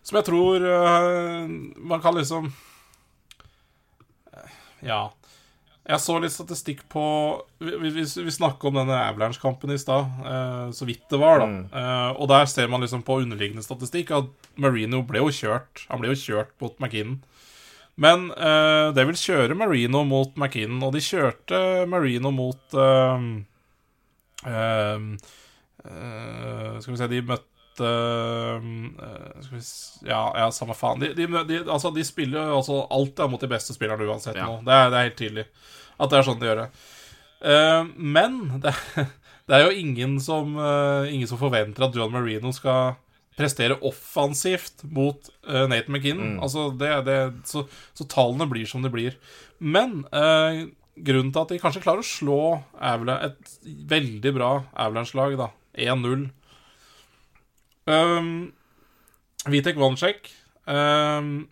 Som 0.06 0.20
jeg 0.20 0.28
tror 0.30 0.64
eh, 0.66 1.48
man 1.78 2.04
kan 2.04 2.18
liksom 2.18 2.52
Ja. 4.86 5.10
Jeg 5.90 6.02
så 6.04 6.20
litt 6.22 6.34
statistikk 6.34 6.84
på 6.92 7.04
Vi, 7.58 7.74
vi, 7.82 8.04
vi 8.06 8.32
snakka 8.34 8.70
om 8.70 8.78
denne 8.78 8.98
Avalanche-kampen 9.10 9.74
i 9.74 9.80
stad, 9.82 10.06
eh, 10.22 10.68
så 10.76 10.86
vidt 10.88 11.08
det 11.10 11.20
var, 11.20 11.42
da. 11.42 11.48
Eh, 11.82 12.12
og 12.22 12.30
der 12.30 12.46
ser 12.52 12.70
man 12.72 12.86
liksom 12.86 13.02
på 13.06 13.20
underliggende 13.24 13.66
statistikk 13.66 14.14
at 14.16 14.50
Marino 14.56 15.02
ble 15.08 15.24
jo 15.24 15.34
kjørt. 15.34 15.88
Han 15.90 16.04
ble 16.04 16.14
jo 16.14 16.22
kjørt 16.22 16.54
mot 16.62 16.78
McKinnon. 16.78 17.18
Men 18.00 18.30
uh, 18.32 18.90
det 18.96 19.04
vil 19.10 19.20
kjøre 19.20 19.58
Marino 19.60 20.06
mot 20.08 20.32
McKinnon, 20.40 20.86
og 20.88 20.96
de 20.96 21.04
kjørte 21.04 21.60
Marino 21.92 22.32
mot 22.32 22.78
uh, 22.80 23.26
uh, 24.48 25.08
eh, 25.86 26.80
Skal 26.80 26.94
vi 26.94 27.00
se, 27.00 27.10
de 27.12 27.22
møtte 27.28 27.90
eh, 27.90 29.50
vi 29.50 29.62
ja, 30.08 30.22
ja, 30.36 30.48
samme 30.56 30.76
faen. 30.78 31.04
De, 31.04 31.12
de, 31.16 31.28
de, 31.48 31.60
altså, 31.66 31.92
de 31.96 32.06
spiller 32.08 32.52
jo 32.52 32.62
altså 32.62 32.80
alt 32.92 33.20
er 33.20 33.32
mot 33.32 33.42
de 33.42 33.52
beste 33.52 33.76
spillerne 33.76 34.08
uansett 34.08 34.40
Ja. 34.40 34.48
nå. 34.48 34.62
Det 34.68 34.76
er, 34.76 34.90
det 34.90 35.00
er 35.00 35.10
helt 35.10 35.20
tydelig 35.20 35.46
at 36.00 36.12
det 36.12 36.20
er 36.20 36.28
sånn 36.28 36.40
de 36.40 36.48
gjør 36.48 36.62
det. 36.64 36.70
Eh, 37.52 37.84
men 37.96 38.40
det, 38.64 38.74
det 39.50 39.58
er 39.58 39.66
jo 39.68 39.76
ingen 39.84 40.18
som, 40.24 40.56
eh, 40.56 41.12
ingen 41.14 41.30
som 41.30 41.42
forventer 41.42 41.88
at 41.88 41.96
John 41.96 42.14
Marino 42.16 42.54
skal 42.56 42.96
prestere 43.40 43.80
offensivt 43.88 44.84
mot 44.92 45.30
Nate 45.48 45.70
Nathan 45.72 45.96
McKinnon. 45.96 46.34
Altså 46.44 46.68
det, 46.76 46.92
det, 47.08 47.20
så, 47.48 47.64
så 47.96 48.08
tallene 48.12 48.50
blir 48.52 48.68
som 48.68 48.84
de 48.84 48.92
blir. 48.92 49.16
Men 49.60 50.04
uh, 50.12 50.68
grunnen 51.06 51.32
til 51.34 51.42
at 51.42 51.54
de 51.54 51.60
kanskje 51.62 51.84
klarer 51.84 52.04
å 52.04 52.08
slå 52.08 52.42
Avla, 52.76 53.20
et 53.30 53.56
veldig 53.90 54.34
bra 54.36 54.52
Avalanche-lag, 54.74 55.38
da 55.40 55.50
1-0 55.80 56.28
um, 57.90 58.34
Vitek 59.50 59.80
Vanchek 59.80 60.32
um, 60.68 61.48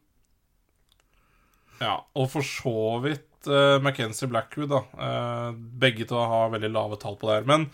Ja, 1.80 1.96
og 2.18 2.32
for 2.34 2.46
så 2.46 2.98
vidt 3.06 3.50
uh, 3.50 3.78
McKenzie 3.80 4.30
Blackwood, 4.32 4.74
da. 4.74 4.82
Uh, 4.98 5.52
begge 5.56 6.08
to 6.10 6.20
har 6.20 6.52
veldig 6.56 6.74
lave 6.74 7.00
tall 7.00 7.20
på 7.20 7.30
det 7.30 7.38
her. 7.38 7.48
Men 7.48 7.68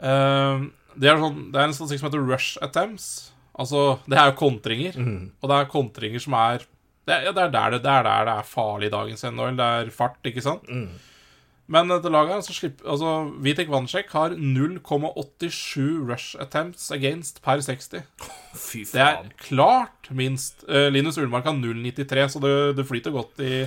uh, 0.00 0.64
det, 0.96 1.10
er 1.10 1.22
sånn, 1.22 1.48
det 1.52 1.60
er 1.60 1.68
en 1.68 1.74
statistikk 1.76 2.02
som 2.02 2.10
heter 2.10 2.26
rush 2.28 2.60
attempts. 2.64 3.08
Altså, 3.54 3.98
det 4.10 4.18
er 4.18 4.30
jo 4.30 4.38
kontringer. 4.38 4.96
Og 5.40 5.50
det 5.50 5.58
er 5.58 5.72
kontringer 5.72 6.22
som 6.22 6.38
er 6.38 6.64
det 7.04 7.12
er, 7.12 7.26
ja, 7.26 7.32
det, 7.36 7.42
er 7.42 7.50
der 7.52 7.74
det, 7.74 7.82
det 7.84 7.90
er 7.92 8.06
der 8.06 8.24
det 8.24 8.34
er 8.40 8.46
farlig 8.48 8.88
i 8.88 8.92
dagens 8.94 9.24
NHL. 9.28 9.58
Det 9.58 9.64
er 9.78 9.90
fart, 9.92 10.16
ikke 10.24 10.44
sant? 10.44 10.64
Men 11.66 11.88
dette 11.88 12.10
laget 12.12 12.36
altså, 12.36 12.52
så 12.52 12.60
slipper 12.60 12.90
Altså, 12.92 13.10
Vitek 13.44 13.70
Vanchek 13.72 14.10
har 14.12 14.34
0,87 14.36 16.08
rush 16.08 16.36
attempts 16.40 16.90
against 16.92 17.42
per 17.44 17.60
60. 17.60 18.04
Fy 18.66 18.84
Det 18.88 19.00
er 19.00 19.28
klart 19.40 20.10
minst. 20.10 20.64
Eh, 20.68 20.90
Linus 20.92 21.18
Ullmark 21.20 21.44
har 21.48 21.56
0,93, 21.56 22.28
så 22.28 22.40
det, 22.44 22.76
det 22.76 22.86
flyter 22.88 23.14
godt 23.14 23.40
i, 23.40 23.66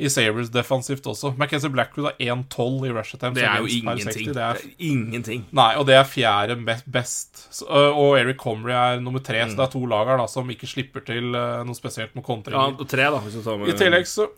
i 0.00 0.08
Sabres 0.08 0.48
defensivt 0.52 1.06
også. 1.10 1.34
Mackenzie 1.38 1.70
Blackwood 1.72 2.08
har 2.08 2.16
1-12 2.20 2.86
i 2.88 2.92
rush 2.96 3.16
attempts 3.18 3.38
Det 3.38 3.44
er 3.46 3.60
jo 3.60 3.68
ingenting. 3.68 4.30
Det 4.34 4.42
er, 4.42 4.62
ingenting. 4.78 5.44
nei, 5.56 5.68
og 5.76 5.86
det 5.88 5.96
er 5.98 6.06
fjerde 6.08 6.56
best. 6.90 7.44
Øh, 7.68 7.92
og 7.92 8.18
Eric 8.20 8.40
Comrie 8.40 8.76
er 8.76 9.00
nummer 9.00 9.20
tre, 9.20 9.42
så 9.44 9.58
det 9.58 9.66
er 9.66 9.74
to 9.74 9.84
lag 9.90 10.08
her 10.12 10.26
som 10.32 10.50
ikke 10.50 10.68
slipper 10.70 11.04
til 11.06 11.34
øh, 11.34 11.62
noe 11.68 11.76
spesielt 11.76 12.14
med 12.16 12.24
Ja, 12.24 12.26
kontringer. 12.32 12.76
Ja, 12.78 12.88
tre, 12.94 13.08
da, 13.12 13.22
hvis 13.24 13.36
du 13.36 13.42
tar 13.44 13.60
med 13.60 13.68
I 13.68 13.76
tillegg 13.78 14.08
så 14.08 14.28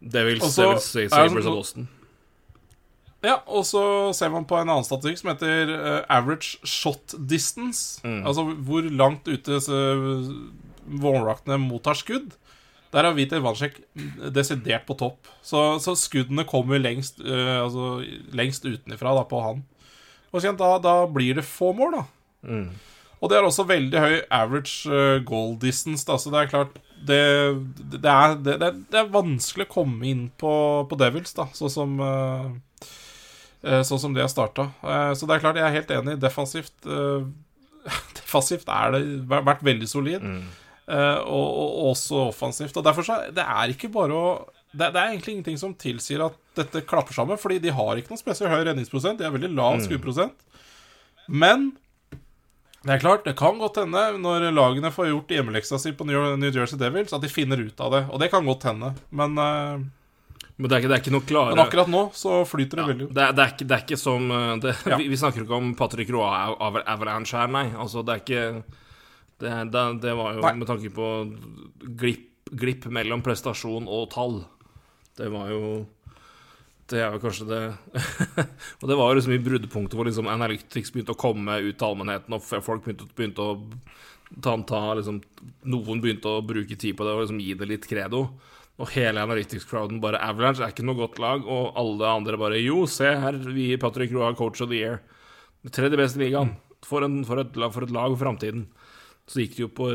Devils, 0.00 0.42
vil 0.44 0.64
Devils 0.64 0.90
Sabres 0.92 1.12
sånn- 1.12 1.46
og 1.46 1.60
Boston. 1.60 1.88
Ja, 3.24 3.40
og 3.48 3.64
så 3.66 3.82
ser 4.14 4.30
man 4.30 4.44
på 4.46 4.58
en 4.60 4.68
annen 4.68 4.84
statistikk 4.86 5.18
som 5.22 5.32
heter 5.32 5.72
uh, 5.72 6.00
average 6.12 6.60
shot 6.68 7.16
distance. 7.28 7.98
Altså 8.04 8.44
hvor 8.44 8.86
langt 8.86 9.26
ute 9.26 9.56
uh, 9.72 10.28
vårvaktene 10.86 11.58
mottar 11.58 11.98
skudd. 11.98 12.36
Der 12.96 13.04
har 13.04 13.16
Viter 13.16 13.42
Vansjek 13.44 13.82
desidert 14.32 14.86
på 14.88 14.96
topp. 14.96 15.28
Så, 15.44 15.76
så 15.84 15.92
skuddene 16.00 16.46
kommer 16.48 16.80
lengst, 16.80 17.20
uh, 17.20 17.66
altså, 17.66 18.00
lengst 18.32 18.64
utenifra 18.64 19.12
da, 19.18 19.26
på 19.28 19.42
han. 19.44 19.60
Og 20.32 20.40
kjent, 20.40 20.60
da, 20.60 20.78
da 20.80 20.98
blir 21.12 21.36
det 21.36 21.44
få 21.44 21.74
mål, 21.76 21.98
da. 21.98 22.04
Og 23.16 23.30
det 23.32 23.38
er 23.38 23.46
også 23.46 23.64
veldig 23.68 24.00
høy 24.02 24.16
average 24.34 24.90
eh, 24.92 25.22
goal 25.24 25.54
distance. 25.60 26.04
Da, 26.08 26.18
så 26.20 26.32
det 26.32 26.42
er 26.42 26.50
klart 26.50 26.74
det, 27.08 27.20
det, 27.94 28.10
er, 28.12 28.36
det, 28.36 28.58
det, 28.60 28.68
er, 28.68 28.82
det 28.92 29.04
vanskelig 29.14 29.64
å 29.68 29.72
komme 29.72 30.04
inn 30.08 30.26
på, 30.38 30.52
på 30.90 30.98
Devils, 31.00 31.32
da, 31.36 31.48
sånn 31.56 31.72
som 31.72 31.98
eh, 32.04 32.48
Sånn 33.88 33.98
som 33.98 34.12
de 34.14 34.20
har 34.22 34.28
starta. 34.30 34.68
Så 35.18 35.26
det 35.26 35.32
er 35.34 35.40
klart, 35.42 35.56
jeg 35.58 35.64
er 35.66 35.72
helt 35.74 35.88
enig. 35.90 36.12
Defensivt 36.22 36.84
uh, 36.86 37.24
Defensivt 38.20 38.68
er 38.70 38.92
det 38.94 39.00
vært 39.26 39.64
veldig 39.66 39.88
solid. 39.90 40.22
eh, 40.22 40.65
og, 40.86 41.46
og 41.62 41.88
også 41.92 42.28
offensivt. 42.28 42.76
Og 42.78 42.84
derfor 42.86 43.06
så 43.06 43.16
Det 43.34 43.42
er 43.42 43.72
ikke 43.72 43.90
bare 43.92 44.14
å 44.14 44.28
det, 44.76 44.90
det 44.92 45.00
er 45.00 45.12
egentlig 45.14 45.36
ingenting 45.36 45.58
som 45.60 45.72
tilsier 45.78 46.20
at 46.26 46.36
dette 46.58 46.82
klapper 46.88 47.16
sammen, 47.16 47.38
fordi 47.40 47.58
de 47.64 47.72
har 47.72 47.96
ikke 47.96 48.12
noen 48.12 48.20
spesielt 48.20 48.52
høy 48.52 48.64
redningsprosent. 48.66 49.16
De 49.16 49.24
har 49.24 49.32
veldig 49.32 49.52
lav 49.56 49.78
skuddprosent. 49.84 50.36
Men 51.26 51.70
det 52.86 52.92
er 52.94 53.02
klart, 53.02 53.24
det 53.26 53.34
kan 53.38 53.56
godt 53.58 53.80
hende, 53.80 54.02
når 54.22 54.50
lagene 54.54 54.92
får 54.94 55.08
gjort 55.10 55.32
hjemmeleksa 55.34 55.78
si 55.82 55.94
på 55.96 56.06
New 56.06 56.50
Jersey 56.52 56.78
Devils, 56.78 57.14
at 57.16 57.24
de 57.24 57.30
finner 57.32 57.62
ut 57.64 57.80
av 57.82 57.94
det. 57.94 58.02
Og 58.12 58.20
det 58.22 58.28
kan 58.34 58.46
godt 58.46 58.68
hende. 58.68 58.92
Men, 59.10 59.34
uh, 59.40 59.80
Men 60.56 60.68
det 60.70 60.76
er 60.76 60.84
ikke, 60.84 60.92
det 60.92 61.00
er 61.00 61.26
klare 61.28 61.52
men 61.52 61.64
akkurat 61.66 61.90
nå 61.92 62.02
så 62.16 62.38
flyter 62.48 62.78
det 62.78 62.84
ja, 62.84 62.88
veldig. 62.92 63.08
det, 63.12 63.24
er, 63.24 63.32
det, 63.36 63.42
er 63.44 63.50
ikke, 63.52 63.66
det 63.66 63.76
er 63.76 63.82
ikke 63.84 63.98
som 64.00 64.30
det, 64.62 64.76
Ja. 64.86 64.96
vi, 65.00 65.08
vi 65.12 65.18
snakker 65.20 65.42
ikke 65.42 65.58
om 65.58 65.74
Patrick 65.76 66.12
av 66.16 66.78
Avalanche 66.84 67.36
her, 67.36 67.50
nei. 67.52 67.66
Altså, 67.76 68.04
det 68.06 68.14
er 68.14 68.22
ikke 68.22 68.85
Det, 69.40 69.50
det, 69.72 69.82
det 70.00 70.14
var 70.16 70.36
jo 70.38 70.44
Nei. 70.46 70.54
med 70.62 70.68
tanke 70.70 70.90
på 70.96 71.08
glipp, 72.00 72.30
glipp 72.56 72.86
mellom 72.94 73.20
prestasjon 73.26 73.88
og 73.90 74.08
tall. 74.14 74.38
Det 75.16 75.28
var 75.32 75.50
jo 75.52 75.60
Det 76.88 77.00
er 77.02 77.14
jo 77.16 77.20
kanskje 77.22 77.46
det 77.48 77.60
Og 78.82 78.88
det 78.88 78.96
var 78.96 79.10
jo 79.10 79.16
liksom 79.18 79.32
i 79.34 79.40
bruddpunktet 79.42 79.96
hvor 79.98 80.06
liksom 80.08 80.28
Analytics 80.30 80.92
begynte 80.94 81.14
å 81.16 81.18
komme 81.20 81.56
ut 81.64 81.76
til 81.80 81.86
allmennheten, 81.88 82.36
og 82.36 82.44
folk 82.64 82.84
begynte, 82.84 83.08
begynte 83.16 83.42
å 83.42 83.56
ta, 84.44 84.54
ta 84.68 84.82
liksom, 84.98 85.20
Noen 85.72 86.00
begynte 86.04 86.30
å 86.36 86.44
bruke 86.46 86.76
tid 86.78 86.96
på 86.98 87.06
det 87.06 87.16
og 87.16 87.24
liksom 87.24 87.40
gi 87.42 87.56
det 87.58 87.68
litt 87.72 87.88
credo. 87.90 88.26
Og 88.76 88.90
hele 88.92 89.22
Analytics-crowden 89.24 90.00
bare 90.04 90.20
Avalanche 90.20 90.60
er 90.64 90.72
ikke 90.74 90.84
noe 90.84 90.98
godt 91.00 91.20
lag, 91.22 91.44
og 91.48 91.76
alle 91.80 92.08
andre 92.12 92.36
bare 92.40 92.58
Jo, 92.60 92.82
se 92.90 93.08
her, 93.08 93.38
vi 93.48 93.70
gir 93.70 93.80
Patrick 93.80 94.12
Roa 94.12 94.34
Coach 94.36 94.60
of 94.64 94.68
the 94.72 94.82
Year. 94.82 94.98
Tredje 95.72 95.96
beste 95.98 96.20
i 96.20 96.26
ligaen. 96.26 96.52
For, 96.84 97.02
en, 97.06 97.22
for, 97.26 97.40
et, 97.40 97.56
lag- 97.58 97.72
for 97.74 97.86
et 97.86 97.94
lag 97.94 98.12
for 98.12 98.20
framtiden. 98.20 98.66
Så 99.26 99.40
gikk 99.42 99.56
det 99.56 99.64
jo 99.64 99.70
på 99.74 99.88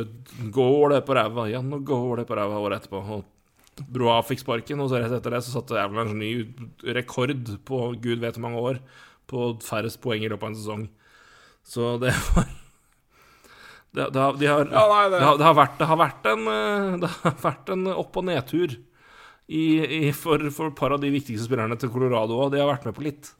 det 0.91 1.03
på 1.07 1.15
ræva? 1.15 1.45
Nå 1.63 1.79
går 1.87 2.21
det 2.21 2.27
på 2.27 2.35
ræva 2.35 2.59
året 2.59 2.81
etterpå. 2.81 2.99
Og 3.15 3.85
Broa 3.87 4.17
fikk 4.27 4.41
sparken, 4.43 4.81
og 4.83 4.89
så 4.91 4.99
rett 4.99 5.13
etter 5.15 5.31
det 5.31 5.39
så 5.45 5.53
satte 5.55 5.79
Avalanche 5.79 6.17
ny 6.17 6.31
rekord 6.97 7.31
på 7.65 7.79
gud 8.03 8.19
vet 8.19 8.35
hvor 8.35 8.43
mange 8.43 8.59
år 8.59 8.81
på 9.31 9.45
færrest 9.63 10.01
poeng 10.03 10.25
i 10.25 10.29
løpet 10.29 10.43
av 10.43 10.51
en 10.51 10.59
sesong. 10.59 10.83
Så 11.63 11.93
det 12.01 12.11
var 12.35 12.49
det, 13.91 14.05
det, 14.15 14.19
har, 14.21 14.37
de 14.39 14.47
har, 14.47 14.67
Ja, 14.71 14.83
nei, 14.87 15.09
det- 15.11 15.21
har, 15.23 15.37
det, 15.39 15.45
har 15.47 15.55
vært, 15.57 15.73
det 15.79 15.87
har 15.89 15.97
vært 15.99 16.27
en 16.31 16.45
eh, 16.47 16.93
Det 17.01 17.09
har 17.11 17.33
vært 17.41 17.71
en 17.73 17.87
opp- 17.91 18.17
og 18.21 18.23
nedtur 18.29 18.75
i, 19.51 19.63
i, 19.83 20.11
for, 20.15 20.43
for 20.55 20.69
et 20.71 20.77
par 20.79 20.93
av 20.95 21.01
de 21.03 21.09
viktigste 21.11 21.47
spillerne 21.49 21.75
til 21.79 21.91
Colorado 21.91 22.37
òg. 22.39 22.53
De 22.53 22.61
har 22.61 22.69
vært 22.71 22.87
med 22.87 22.95
på 22.99 23.07
litt. 23.07 23.31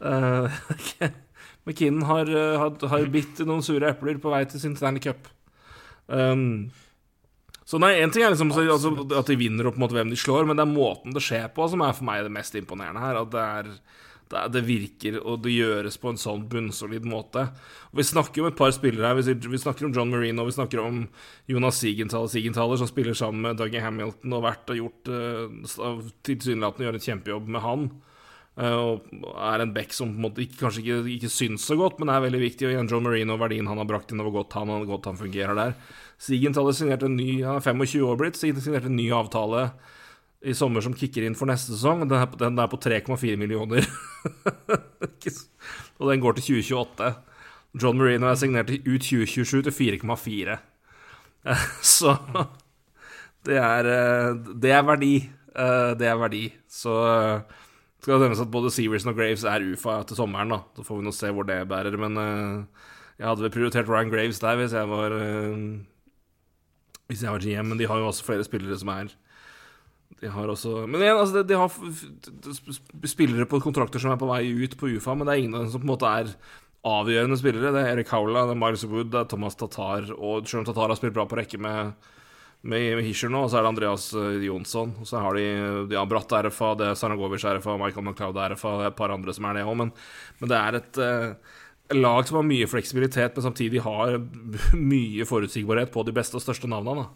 Uh, 0.00 0.46
McKinnon 1.66 2.06
har, 2.08 2.30
eh, 2.30 2.58
har, 2.58 2.76
har 2.88 3.10
bitt 3.12 3.42
noen 3.46 3.64
sure 3.64 3.90
epler 3.92 4.20
på 4.20 4.32
vei 4.32 4.44
til 4.48 4.62
sin 4.62 4.76
Stanley 4.78 5.02
Cup. 5.04 5.28
Um, 6.08 6.70
så 7.68 7.78
nei, 7.78 7.92
en 8.02 8.10
ting 8.10 8.24
er 8.24 8.32
liksom 8.32 8.50
så- 8.50 8.66
altså, 8.66 9.18
at 9.18 9.26
de 9.30 9.36
vinner 9.38 9.66
og 9.66 9.76
på 9.76 9.78
en 9.78 9.84
måte 9.86 9.94
hvem 9.94 10.10
de 10.10 10.18
slår, 10.18 10.46
men 10.46 10.56
det 10.56 10.66
er 10.66 10.74
måten 10.74 11.14
det 11.14 11.22
skjer 11.22 11.52
på 11.54 11.68
som 11.70 11.82
er 11.82 11.92
for 11.92 12.04
meg 12.08 12.24
det 12.24 12.32
mest 12.34 12.56
imponerende 12.58 12.98
her. 12.98 13.20
At 13.20 13.30
det 13.30 13.40
er 13.40 13.68
det, 14.30 14.38
er, 14.38 14.48
det 14.54 14.62
virker 14.66 15.18
og 15.26 15.42
det 15.42 15.52
gjøres 15.56 15.98
på 15.98 16.10
en 16.12 16.20
sånn 16.20 16.48
bunnsolid 16.50 17.06
måte. 17.08 17.48
Og 17.90 17.98
Vi 17.98 18.06
snakker 18.06 18.42
om 18.42 18.50
et 18.50 18.58
par 18.58 18.70
spillere 18.70 19.10
her. 19.10 19.18
Vi, 19.18 19.34
vi 19.34 19.58
snakker 19.58 19.86
om 19.86 19.94
John 19.94 20.10
Marino, 20.10 20.44
vi 20.46 20.54
snakker 20.54 20.82
om 20.82 21.08
Jonas 21.50 21.80
Sigenthaler, 21.82 22.30
Sigenthaler 22.30 22.78
som 22.78 22.86
spiller 22.90 23.14
sammen 23.18 23.42
med 23.42 23.58
Dougie 23.58 23.82
Hamilton 23.82 24.36
og 24.38 24.44
vært 24.46 24.70
og 24.70 24.78
gjort 24.78 25.10
uh, 25.10 26.06
tilsynelatende 26.26 26.86
gjør 26.86 27.00
et 27.00 27.08
kjempejobb 27.08 27.50
med 27.50 27.64
han. 27.66 27.90
Eh, 28.58 28.74
og 28.74 29.06
er 29.36 29.62
en 29.64 29.72
back 29.74 29.94
som 29.94 30.10
på 30.10 30.18
en 30.18 30.24
måte 30.26 30.42
ikke, 30.44 30.58
kanskje 30.64 30.82
ikke, 30.82 30.98
ikke 31.16 31.30
syns 31.32 31.64
så 31.70 31.76
godt, 31.78 32.00
men 32.02 32.10
er 32.12 32.24
veldig 32.26 32.42
viktig. 32.42 32.66
Og 32.66 32.74
igjen 32.74 32.90
John 32.90 33.06
Marino, 33.06 33.38
verdien 33.40 33.70
han 33.70 33.78
har 33.80 33.88
brakt 33.88 34.10
inn, 34.12 34.20
og 34.20 34.26
hvor 34.30 34.42
godt 34.42 34.58
han, 34.58 34.72
og 34.74 34.88
godt 34.90 35.06
han 35.12 35.20
fungerer 35.20 35.54
der. 35.56 35.72
Sigenthaler 36.20 36.74
signerte 36.76 37.06
en 37.08 37.14
ny 37.16 37.38
Han 37.46 37.56
er 37.56 37.64
25 37.64 38.02
år 38.04 38.18
blitt, 38.20 38.36
signerte 38.36 38.90
en 38.90 38.98
ny 38.98 39.06
avtale 39.16 39.70
i 40.44 40.52
sommer 40.56 40.80
som 40.84 40.92
kicker 40.96 41.24
inn 41.24 41.36
for 41.36 41.48
neste 41.48 41.72
sesong. 41.74 42.02
Den 42.08 42.16
er, 42.18 42.26
på- 42.28 42.38
den 42.40 42.58
er 42.60 42.68
på 42.72 42.78
3,4 42.80 43.36
millioner. 43.40 43.84
Og 46.00 46.08
den 46.10 46.22
går 46.22 46.36
til 46.38 46.46
2028. 46.64 47.10
John 47.80 47.98
Marino 48.00 48.26
er 48.30 48.38
signert 48.40 48.70
ut 48.72 49.04
2027 49.04 49.62
til 49.68 49.74
4,4. 50.00 50.56
Eh, 51.46 51.66
Så 51.96 52.16
det 53.46 53.58
er, 53.60 53.88
eh, 53.94 54.40
det 54.60 54.72
er 54.76 54.86
verdi. 54.88 55.14
Eh, 55.54 55.92
Det 56.00 56.08
er 56.08 56.18
verdi. 56.20 56.44
Så 56.68 56.94
skal 58.00 58.16
det 58.16 58.24
nevnes 58.24 58.42
at 58.42 58.52
både 58.52 58.72
Severson 58.72 59.12
og 59.12 59.18
Graves 59.18 59.44
er 59.44 59.64
UFA 59.72 60.00
til 60.08 60.16
sommeren, 60.16 60.54
da. 60.54 60.62
Så 60.76 60.84
får 60.86 61.00
vi 61.00 61.06
nå 61.06 61.12
se 61.12 61.32
hvor 61.36 61.48
det 61.48 61.58
bærer. 61.68 61.96
Men 62.00 62.16
uh, 62.16 62.84
jeg 63.20 63.28
hadde 63.28 63.44
vel 63.44 63.52
prioritert 63.54 63.90
Ryan 63.90 64.12
Graves 64.12 64.40
der 64.40 64.56
hvis 64.60 64.76
jeg 64.76 64.88
var 64.88 65.12
uh, 65.12 65.56
Hvis 67.10 67.24
jeg 67.26 67.34
var 67.34 67.44
GM, 67.44 67.72
men 67.72 67.80
de 67.80 67.88
har 67.90 68.00
jo 68.00 68.08
også 68.08 68.24
flere 68.24 68.46
spillere 68.46 68.78
som 68.80 68.92
er 68.94 69.12
de 70.20 70.28
har 70.28 70.50
også 70.52 70.86
Men 70.90 71.00
igjen, 71.00 71.18
altså, 71.20 71.42
de, 71.46 71.56
har 71.56 73.06
spillere 73.08 73.46
på 73.48 73.60
kontrakter 73.62 74.02
som 74.02 74.12
er 74.12 74.18
på 74.20 74.28
vei 74.28 74.42
ut 74.50 74.74
på 74.76 74.90
UFA, 74.96 75.14
men 75.14 75.28
det 75.28 75.36
er 75.36 75.44
ingen 75.44 75.70
som 75.70 75.80
på 75.80 75.86
en 75.86 75.92
måte 75.94 76.10
er 76.10 76.32
avgjørende 76.86 77.38
spillere. 77.38 77.72
Det 77.72 77.82
er 77.84 77.94
Erik 77.94 78.10
Haula, 78.12 78.46
det 78.48 78.56
er 78.56 78.60
Miles 78.60 78.84
Wood, 78.88 79.12
det 79.12 79.20
er 79.20 79.28
Thomas 79.30 79.56
Tatar, 79.60 80.10
og 80.16 80.48
selv 80.48 80.62
om 80.62 80.68
Tatar 80.68 80.90
har 80.90 80.98
spilt 80.98 81.16
bra 81.16 81.26
på 81.28 81.38
rekke 81.38 81.60
med 81.60 81.92
med, 82.62 83.00
Hischer 83.06 83.30
nå, 83.32 83.44
og 83.46 83.50
så 83.50 83.56
er 83.60 83.64
det 83.64 83.70
Andreas 83.72 84.08
eh, 84.14 84.42
Jonsson. 84.44 84.92
Og 85.00 85.06
så 85.08 85.20
har 85.22 85.34
de 85.38 85.46
de 85.88 85.96
har 85.96 86.06
Bratt 86.10 86.28
RFA, 86.32 86.74
det 86.76 86.90
er 86.90 86.98
Sanagovic 87.00 87.44
RFA, 87.44 87.78
Michael 87.80 88.04
McLeod 88.10 88.36
RFA, 88.52 88.74
det 88.78 88.84
er 88.88 88.92
et 88.92 88.98
par 89.00 89.14
andre 89.14 89.32
som 89.36 89.48
er 89.48 89.54
det 89.60 89.64
òg, 89.64 89.76
men, 89.80 89.92
men 90.42 90.52
det 90.52 90.58
er 90.60 90.80
et 90.82 91.00
eh, 91.00 91.56
lag 91.96 92.28
som 92.28 92.36
har 92.42 92.46
mye 92.46 92.68
fleksibilitet, 92.70 93.34
men 93.34 93.46
samtidig 93.48 93.80
har 93.86 94.18
mye 94.92 95.24
forutsigbarhet 95.26 95.90
på 95.94 96.04
de 96.06 96.12
beste 96.20 96.36
og 96.36 96.44
største 96.44 96.68
navnene. 96.70 97.08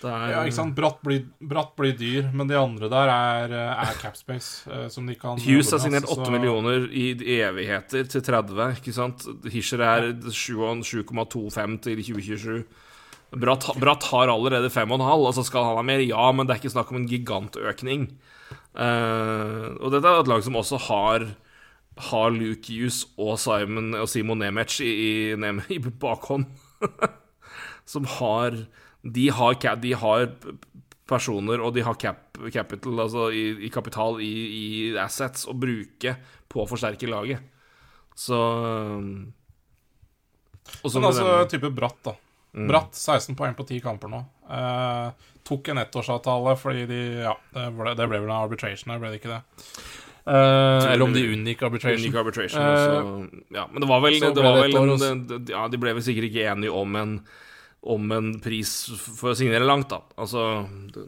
Er, 0.00 0.30
Ja, 0.32 0.44
ikke 0.48 0.56
sant? 0.56 0.72
Bratt 0.76 1.02
blir, 1.04 1.26
bratt 1.44 1.74
blir 1.76 1.92
dyr, 1.92 2.30
men 2.32 2.48
de 2.48 2.56
andre 2.56 2.88
der 2.88 3.10
er, 3.12 3.52
eh, 3.52 3.82
er 3.88 3.98
capspace, 4.00 4.62
eh, 4.72 4.86
som 4.88 5.04
de 5.08 5.16
kan 5.20 5.36
Hughes 5.44 5.72
har 5.74 5.82
signert 5.82 6.06
8 6.08 6.24
så- 6.24 6.32
millioner 6.32 6.86
i 6.88 7.10
evigheter 7.40 8.08
til 8.08 8.22
30, 8.24 8.70
ikke 8.78 8.94
sant? 8.96 9.26
Hischer 9.52 9.82
er 9.84 10.12
7,25 10.32 11.76
til 11.84 12.00
2027. 12.00 12.64
Bratt, 13.30 13.68
Bratt 13.78 14.08
har 14.10 14.32
allerede 14.32 14.72
5,5, 14.72 14.98
og 14.98 15.34
så 15.36 15.44
skal 15.46 15.68
han 15.68 15.78
ha 15.78 15.84
mer? 15.86 16.02
Ja, 16.02 16.30
men 16.34 16.48
det 16.48 16.54
er 16.54 16.62
ikke 16.62 16.72
snakk 16.74 16.90
om 16.90 17.02
en 17.02 17.10
gigantøkning. 17.10 18.08
Uh, 18.74 19.76
og 19.78 19.92
dette 19.94 20.06
er 20.06 20.22
et 20.22 20.30
lag 20.30 20.42
som 20.46 20.58
også 20.58 20.80
har 20.88 21.30
har 22.00 22.30
Luke 22.32 22.70
Hughes 22.70 23.02
og 23.20 23.34
Simon 23.42 23.94
og 23.98 24.08
Simon 24.08 24.40
Nemec 24.40 24.78
i, 24.80 24.90
i, 25.34 25.54
i 25.74 25.78
bakhånd. 25.80 26.46
som 27.92 28.06
har 28.18 28.56
De 29.02 29.30
har, 29.32 29.56
de 29.80 29.92
har 29.96 30.26
personer, 31.08 31.60
og 31.60 31.74
de 31.74 31.82
har 31.82 31.96
cap, 31.98 32.38
capital, 32.52 33.00
altså 33.00 33.30
i, 33.32 33.66
i 33.66 33.70
kapital, 33.72 34.20
i, 34.20 34.92
assets, 35.00 35.46
å 35.48 35.56
bruke 35.56 36.14
på 36.50 36.62
å 36.62 36.68
forsterke 36.68 37.08
laget. 37.08 37.40
Så 38.14 38.38
og 40.84 40.92
så 40.92 41.00
altså, 41.00 41.24
type 41.50 41.72
Bratt, 41.74 41.98
da. 42.04 42.14
Mm. 42.54 42.66
Bratt, 42.68 42.94
16 42.98 43.36
poeng 43.38 43.54
på 43.54 43.66
10 43.68 43.80
kamper 43.84 44.10
nå. 44.10 44.24
Eh, 44.50 45.28
tok 45.46 45.68
en 45.70 45.78
ettårsavtale 45.84 46.56
fordi 46.58 46.86
de 46.90 47.00
Ja, 47.22 47.36
det 47.54 47.68
ble, 47.76 47.94
det 47.94 48.08
ble 48.10 48.18
vel 48.24 48.30
en 48.30 48.36
arbitration 48.42 48.90
her, 48.92 48.98
ble 49.02 49.12
det 49.12 49.20
ikke 49.20 49.36
det? 49.36 49.42
Eh, 50.30 50.88
eller 50.92 51.04
om 51.06 51.14
de 51.14 51.22
unngikk 51.32 51.62
arbitration. 51.62 52.02
Unique 52.02 52.18
arbitration. 52.20 52.62
Eh, 52.62 52.80
så, 52.86 53.44
ja, 53.54 53.68
men 53.70 53.80
det 53.84 53.88
var 53.88 54.02
vel, 54.04 54.18
det, 54.20 54.34
det 54.36 54.42
var 54.44 54.58
vel 54.60 54.76
en, 54.76 55.46
Ja, 55.48 55.68
de 55.70 55.80
ble 55.80 55.94
vel 55.96 56.04
sikkert 56.04 56.28
ikke 56.30 56.48
enige 56.50 56.74
om 56.74 56.96
en 57.00 57.14
om 57.80 58.10
en 58.12 58.26
pris 58.44 58.70
for 59.16 59.30
å 59.32 59.36
signere 59.38 59.64
langt, 59.64 59.88
da. 59.88 60.02
Altså, 60.20 60.40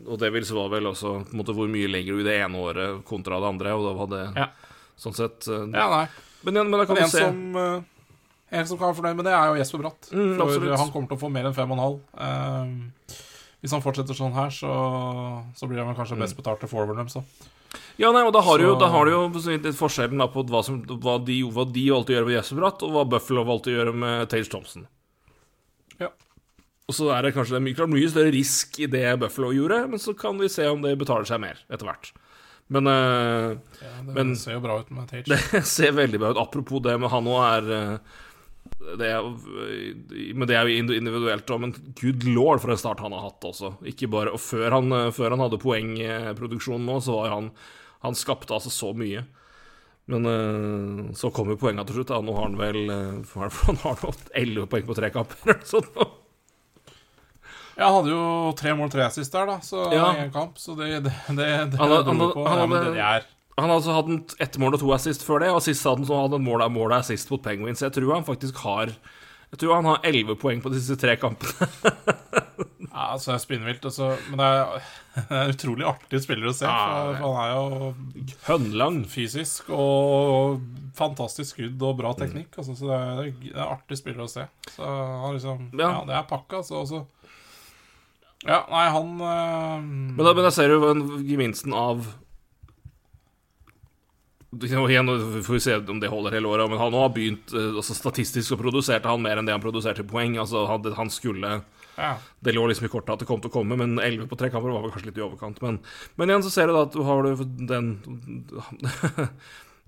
og 0.08 0.16
det 0.22 0.30
vil 0.32 0.46
så 0.48 0.62
vel 0.72 0.86
også 0.88 1.10
på 1.26 1.34
en 1.34 1.40
måte, 1.42 1.52
hvor 1.52 1.68
mye 1.68 1.90
legger 1.92 2.16
du 2.16 2.22
i 2.22 2.24
det 2.24 2.38
ene 2.46 2.62
året 2.64 3.02
kontra 3.04 3.36
det 3.42 3.50
andre, 3.50 3.74
og 3.76 3.84
da 3.84 3.92
var 3.98 4.08
det 4.08 4.22
Ja. 4.40 4.46
sånn 4.96 5.12
sett 5.18 5.48
eh, 5.52 5.66
Ja, 5.68 5.84
nei. 5.92 6.06
Men, 6.48 6.54
men 6.70 6.80
da 6.80 6.86
kan 6.88 6.96
Men 6.96 7.04
du 7.04 7.12
se 7.12 7.26
som, 7.26 7.56
eh, 7.60 8.01
en 8.52 8.66
som 8.68 8.76
kan 8.78 8.90
være 8.90 8.98
fornøyd 9.00 9.16
med 9.18 9.26
det, 9.28 9.32
er 9.36 9.48
jo 9.52 9.58
Jesper 9.62 9.80
Bratt. 9.82 10.10
Mm, 10.12 10.34
for 10.36 10.44
absolutt. 10.46 10.78
han 10.82 10.90
kommer 10.92 11.08
til 11.08 11.16
å 11.16 11.22
få 11.22 11.30
mer 11.32 11.48
enn 11.48 11.56
5,5. 11.56 11.98
Eh, 12.26 13.16
hvis 13.62 13.72
han 13.76 13.82
fortsetter 13.84 14.18
sånn 14.18 14.34
her, 14.36 14.50
så, 14.52 14.72
så 15.56 15.68
blir 15.70 15.80
han 15.84 15.94
kanskje 15.96 16.16
Mm. 16.18 16.24
best 16.26 16.36
betalt 16.36 16.60
til 16.60 16.68
forwarden 16.68 16.98
deres. 17.00 17.16
Ja, 17.96 18.10
nei, 18.12 18.20
og 18.26 18.32
da 18.34 18.40
har 18.44 18.58
du 18.60 18.64
jo, 18.66 18.72
da 18.76 18.88
har 18.92 19.06
du 19.08 19.12
jo 19.14 19.20
forskjellen 19.78 20.20
på 20.32 20.42
hva, 20.50 20.60
som, 20.66 20.82
hva, 20.84 21.14
de, 21.24 21.38
hva 21.48 21.64
de 21.72 21.86
valgte 21.92 22.12
å 22.12 22.16
gjøre 22.18 22.26
med 22.28 22.36
Jesper 22.36 22.58
Bratt, 22.60 22.82
og 22.84 22.92
hva 22.92 23.04
Buffalo 23.08 23.44
valgte 23.48 23.70
å 23.72 23.76
gjøre 23.78 23.94
med 23.96 24.28
Tage 24.32 24.50
Thompson. 24.52 24.84
Ja. 26.00 26.10
Og 26.90 26.96
så 26.98 27.08
er 27.16 27.22
det 27.24 27.32
kanskje 27.36 27.54
det 27.56 27.60
er 27.62 27.66
mye, 27.68 27.86
mye 27.94 28.10
større 28.12 28.34
risk 28.34 28.76
i 28.82 28.88
det 28.92 29.06
Buffalo 29.22 29.52
gjorde, 29.56 29.86
men 29.88 30.02
så 30.02 30.12
kan 30.18 30.36
vi 30.42 30.50
se 30.52 30.66
om 30.68 30.82
det 30.84 30.92
betaler 31.00 31.24
seg 31.28 31.40
mer 31.40 31.62
etter 31.72 31.88
hvert. 31.88 32.10
Men 32.72 32.86
uh, 32.88 33.54
Ja, 33.82 33.94
det 34.06 34.14
Men- 34.16 34.36
ser 34.36 34.54
jo 34.58 34.60
bra 34.64 34.80
ut 34.80 34.90
med 34.90 35.08
Tage. 35.08 35.24
det 35.52 35.64
ser 35.68 35.92
veldig 35.96 36.20
bra 36.20 36.30
ut. 36.34 36.42
Apropos 36.44 36.82
det, 36.84 36.98
med 37.00 37.10
han 37.12 37.24
òg 37.28 37.42
er 37.46 37.72
eh, 37.76 37.98
det 38.98 39.08
er, 39.14 39.26
men 40.34 40.48
det 40.50 40.56
er 40.58 40.66
jo 40.68 40.80
individuelt 40.98 41.50
òg, 41.54 41.60
men 41.62 41.74
good 42.00 42.24
lord 42.28 42.60
for 42.64 42.72
en 42.74 42.80
start 42.80 43.00
han 43.04 43.14
har 43.14 43.22
hatt 43.28 43.44
også. 43.48 43.70
Ikke 43.88 44.08
bare, 44.10 44.32
og 44.34 44.40
før 44.42 44.74
han, 44.78 44.90
eh, 44.96 45.10
før 45.14 45.30
han 45.36 45.44
hadde 45.44 45.60
poengproduksjon 45.62 46.82
nå, 46.88 46.98
så 47.04 47.20
var 47.22 47.36
han 47.36 47.52
Han 48.02 48.16
skapte 48.18 48.50
altså 48.50 48.70
så 48.74 48.88
mye. 48.98 49.20
Men 50.10 50.24
eh, 50.26 51.12
så 51.14 51.30
kom 51.30 51.52
jo 51.52 51.56
poengene 51.60 51.84
til 51.86 52.00
slutt. 52.00 52.08
Da. 52.10 52.18
Nå 52.26 52.32
har 52.34 52.48
han 52.48 52.56
vel 52.58 52.80
eh, 52.90 53.20
det 53.22 53.52
Han 53.68 53.78
har 53.84 54.00
nå 54.02 54.10
11 54.34 54.66
poeng 54.72 54.88
på 54.88 54.96
tre 54.98 55.10
kamper. 55.14 55.38
eller 55.46 55.62
sånt. 55.70 55.92
Ja, 57.76 57.86
han 57.86 57.94
hadde 58.00 58.10
jo 58.12 58.24
tre 58.58 58.74
mål, 58.76 58.90
tre 58.92 59.06
assist 59.06 59.32
der, 59.32 59.46
da, 59.48 59.54
så 59.64 59.86
Ja. 59.94 60.10
i 60.18 60.26
kamp. 60.34 60.58
Så 60.60 60.74
det, 60.76 60.90
det, 61.06 61.12
det, 61.30 61.46
det 61.72 61.78
Han 61.80 61.94
han 61.94 62.10
hadde- 62.10 62.42
Ja, 62.58 62.66
men 62.66 62.84
det 62.90 63.00
er 63.06 63.24
Han 63.58 63.68
hadde 63.68 63.78
altså 63.82 63.96
hatt 63.98 64.36
ett 64.40 64.56
mål 64.60 64.78
og 64.78 64.80
to 64.80 64.92
assist 64.96 65.24
før 65.26 65.42
det, 65.44 65.50
og 65.52 65.60
sist 65.64 65.84
hadde 65.84 66.02
han 66.02 66.08
så 66.08 66.22
hadde 66.22 66.38
han 66.38 66.46
mål 66.46 66.64
og 66.64 66.72
mål 66.72 66.94
og 66.94 66.98
assist 67.02 67.28
mot 67.32 67.42
Penguins. 67.44 67.82
Jeg 67.84 67.92
tror 67.92 68.14
han 68.16 68.24
faktisk 68.24 68.62
har 68.64 68.94
Jeg 69.52 69.60
tror 69.60 69.74
han 69.76 69.90
har 69.90 70.00
11 70.08 70.38
poeng 70.40 70.62
på 70.64 70.72
disse 70.72 70.96
tre 71.00 71.16
kampene. 71.20 71.68
Ja, 72.92 73.14
altså, 73.14 73.30
det 73.30 73.36
er 73.38 73.42
spinnvilt. 73.42 73.84
Altså, 73.88 74.10
men 74.28 74.40
det 74.40 74.46
er, 74.46 74.88
det 75.16 75.36
er 75.36 75.46
en 75.46 75.54
utrolig 75.54 75.86
artig 75.88 76.20
spiller 76.20 76.50
å 76.50 76.54
se. 76.56 76.68
Ja, 76.68 77.14
For, 77.16 77.22
han 77.24 77.38
er 77.40 77.52
jo 77.54 78.34
Hønlang. 78.46 78.98
fysisk 79.08 79.70
og 79.72 80.60
fantastisk 80.98 81.56
skudd 81.56 81.82
og 81.88 81.96
bra 82.02 82.12
teknikk. 82.18 82.52
Altså, 82.60 82.76
så 82.76 82.90
det 82.90 82.98
er, 82.98 83.30
det 83.46 83.54
er 83.56 83.64
artig 83.64 83.98
spiller 84.00 84.26
å 84.26 84.30
se. 84.30 84.44
Så 84.74 84.84
han 84.84 85.38
liksom 85.38 85.70
Ja. 85.72 85.88
Ja, 85.88 86.04
det 86.10 86.18
er 86.18 86.28
pakka, 86.28 86.60
altså. 86.60 86.82
Også. 86.84 87.02
Ja, 88.44 88.60
nei, 88.68 88.84
han 88.92 89.10
øh... 89.22 89.88
Men 90.18 90.24
da, 90.26 90.34
men 90.36 90.44
da 90.44 90.52
ser 90.52 90.72
du 90.74 91.22
gevinsten 91.24 91.72
av 91.78 92.04
Og 94.52 94.66
Igjen 94.68 95.08
får 95.40 95.54
vi 95.54 95.60
se 95.64 95.76
om 95.80 96.00
det 96.00 96.10
holder 96.12 96.36
hele 96.36 96.50
året, 96.50 96.68
men 96.68 96.80
han 96.80 96.92
har 96.92 97.12
begynt 97.14 97.54
eh, 97.56 97.70
altså 97.72 97.96
Statistisk 97.96 98.44
så 98.50 98.58
produserte 98.60 99.08
han 99.08 99.22
mer 99.24 99.40
enn 99.40 99.48
det 99.48 99.54
han 99.54 99.64
produserte 99.64 100.04
poeng. 100.04 100.36
Altså 100.42 100.66
han, 100.68 100.84
han 100.98 101.12
skulle 101.12 101.62
ja. 101.96 102.14
Det 102.40 102.54
lå 102.56 102.66
liksom 102.68 102.86
i 102.88 102.92
kortet 102.92 103.14
at 103.14 103.22
det 103.22 103.28
kom 103.28 103.40
til 103.40 103.50
å 103.50 103.54
komme, 103.54 103.76
men 103.76 103.98
11 104.00 104.28
på 104.28 104.36
tre 104.40 104.48
kamper 104.52 104.72
var 104.72 104.84
vel 104.84 104.92
kanskje 104.94 105.10
litt 105.10 105.20
i 105.20 105.24
overkant. 105.24 105.60
Men, 105.64 105.80
men 106.16 106.30
igjen 106.32 106.44
så 106.44 106.52
ser 106.52 106.68
du 106.68 106.76
da 106.76 106.86
at 106.86 106.94
du 106.96 107.02
har 107.04 107.26
du 107.26 107.44
den 107.68 107.90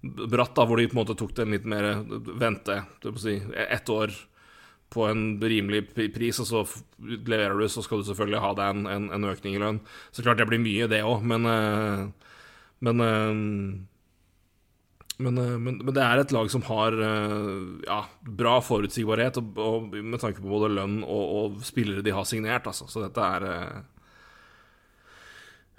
Bratt, 0.04 0.52
da, 0.52 0.66
hvor 0.68 0.76
de 0.76 0.84
på 0.90 0.98
en 0.98 1.00
måte 1.00 1.16
tok 1.16 1.32
den 1.38 1.54
litt 1.54 1.64
mer 1.64 1.94
vente, 2.36 2.82
du 3.00 3.06
må 3.14 3.20
si 3.22 3.38
ett 3.56 3.88
år 3.88 4.12
på 4.92 5.06
en 5.08 5.22
rimelig 5.40 5.86
pris, 5.94 6.36
og 6.42 6.46
så 6.50 6.60
leverer 7.00 7.56
du, 7.56 7.64
så 7.72 7.80
skal 7.82 8.02
du 8.02 8.10
selvfølgelig 8.10 8.42
ha 8.44 8.50
deg 8.58 8.74
en, 8.74 8.84
en, 8.90 9.06
en 9.16 9.26
økning 9.30 9.56
i 9.56 9.62
lønn. 9.62 9.80
Så 10.12 10.22
klart 10.22 10.42
det 10.42 10.46
blir 10.50 10.60
mye, 10.60 10.90
det 10.92 11.00
òg, 11.08 11.24
men 11.24 11.48
eh, 11.48 12.04
Men 12.84 13.00
eh, 13.00 13.32
men, 15.22 15.38
eh, 15.38 15.56
men, 15.58 15.78
men 15.78 15.94
det 15.94 16.02
er 16.02 16.20
et 16.20 16.34
lag 16.34 16.50
som 16.50 16.64
har 16.66 16.96
eh, 16.98 17.58
ja, 17.86 18.00
bra 18.42 18.58
forutsigbarhet, 18.64 19.38
og, 19.38 19.58
og 19.62 19.94
med 19.94 20.20
tanke 20.22 20.42
på 20.42 20.50
både 20.50 20.72
lønn 20.74 21.02
og, 21.04 21.24
og 21.38 21.58
spillere 21.66 22.02
de 22.04 22.14
har 22.14 22.26
signert. 22.28 22.66
Altså. 22.70 22.88
Så 22.90 23.04
dette 23.04 23.28
er 23.36 23.50
eh, 23.50 23.82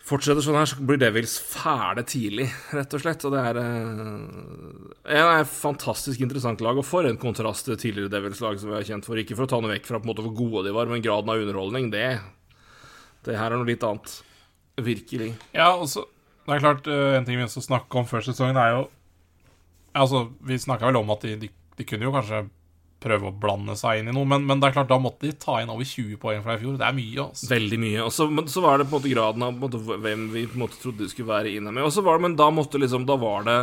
Fortsetter 0.05 0.43
sånn 0.45 0.59
her, 0.59 0.67
så 0.69 0.83
blir 0.85 0.99
Devils 1.01 1.31
fæle 1.41 2.03
tidlig, 2.05 2.45
rett 2.77 2.91
og 2.93 3.01
slett. 3.01 3.23
Og 3.25 3.31
det 3.33 3.39
er 3.41 3.57
eh, 3.57 5.15
er 5.17 5.47
fantastisk 5.49 6.21
interessant 6.21 6.61
lag, 6.61 6.77
og 6.77 6.85
for 6.85 7.09
en 7.09 7.17
kontrast 7.17 7.65
til 7.65 7.79
tidligere 7.81 8.13
Devils-lag 8.13 8.59
som 8.61 8.69
vi 8.69 8.77
har 8.77 8.85
kjent 8.85 9.07
for. 9.09 9.17
Ikke 9.17 9.33
for 9.33 9.47
å 9.47 9.49
ta 9.49 9.57
noe 9.63 9.73
vekk 9.73 9.89
fra 9.89 9.97
på 9.97 10.05
en 10.05 10.11
måte 10.11 10.25
hvor 10.27 10.35
gode 10.37 10.67
de 10.67 10.75
var, 10.77 10.91
men 10.91 11.01
graden 11.01 11.31
av 11.33 11.41
underholdning, 11.41 11.89
det 11.95 12.19
Det 13.25 13.33
her 13.33 13.49
er 13.49 13.57
noe 13.57 13.65
litt 13.65 13.81
annet. 13.81 14.19
Virkelig. 14.77 15.31
Ja, 15.55 15.71
og 15.73 15.89
så 15.89 16.05
Det 16.45 16.53
er 16.53 16.61
klart, 16.61 16.85
eh, 16.85 17.17
en 17.17 17.25
ting 17.25 17.39
vi 17.39 17.47
også 17.47 17.65
snakka 17.65 17.97
om 17.97 18.05
før 18.05 18.21
sesongen, 18.21 18.61
er 18.61 18.75
jo 18.75 18.83
Altså, 19.95 20.25
vi 20.43 20.59
snakka 20.59 20.89
vel 20.89 20.99
om 20.99 21.15
at 21.15 21.25
de, 21.25 21.35
de, 21.45 21.51
de 21.79 21.87
kunne 21.87 22.07
jo 22.07 22.13
kanskje 22.15 22.45
prøve 23.05 23.29
å 23.29 23.35
blande 23.37 23.75
seg 23.77 23.99
inn 23.99 24.09
i 24.09 24.13
noe, 24.15 24.25
men, 24.27 24.45
men 24.47 24.61
det 24.61 24.69
er 24.69 24.75
klart, 24.77 24.89
da 24.89 24.97
måtte 25.01 25.27
de 25.27 25.35
ta 25.37 25.59
inn 25.61 25.71
over 25.71 25.85
20 25.85 26.17
poeng 26.21 26.41
fra 26.45 26.55
i 26.55 26.61
fjor. 26.61 26.77
Det 26.79 26.87
er 26.87 26.95
mye, 26.95 27.25
altså. 27.27 27.49
Veldig 27.51 27.79
mye. 27.81 28.05
Og 28.05 28.13
så, 28.15 28.27
var 28.63 28.79
det 28.81 28.87
på 28.87 28.95
en 28.95 28.97
måte 28.97 29.11
graden 29.11 29.45
av 29.45 29.59
måte, 29.61 29.81
hvem 29.81 30.23
vi 30.33 30.45
på 30.49 30.57
en 30.57 30.63
måte 30.63 30.79
trodde 30.81 31.03
de 31.03 31.09
skulle 31.11 31.29
være 31.29 31.53
inne 31.53 31.73
med. 31.75 31.85
Og 31.85 31.93
så 31.93 32.03
var 32.05 32.17
det, 32.17 32.25
Men 32.25 32.37
da 32.39 32.47
måtte 32.53 32.81
liksom 32.81 33.05
Da 33.05 33.17
var 33.21 33.45
det 33.45 33.57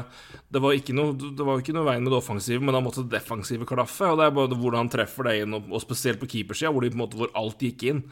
Det 0.53 0.61
var 0.63 0.77
ikke 0.77 0.95
noe 0.95 1.17
Det 1.17 1.47
var 1.47 1.63
ikke 1.63 1.75
noe 1.75 1.87
veien 1.89 2.05
med 2.05 2.13
det 2.13 2.21
offensive, 2.21 2.63
men 2.63 2.77
da 2.77 2.83
måtte 2.85 3.03
det 3.07 3.17
defensive 3.17 3.67
klaffe. 3.69 4.13
Og 4.13 4.21
det 4.21 4.29
er 4.29 4.37
bare 4.37 4.61
hvordan 4.61 4.85
han 4.85 4.93
treffer 4.93 5.29
det 5.29 5.41
inn, 5.43 5.57
og, 5.59 5.73
og 5.73 5.83
spesielt 5.83 6.23
på 6.23 6.31
keepersida, 6.37 6.71
hvor, 6.71 6.85
de 6.85 6.93
på 6.93 7.01
en 7.01 7.05
måte, 7.07 7.19
hvor 7.19 7.33
alt 7.39 7.67
gikk 7.67 7.89
inn. 7.91 8.05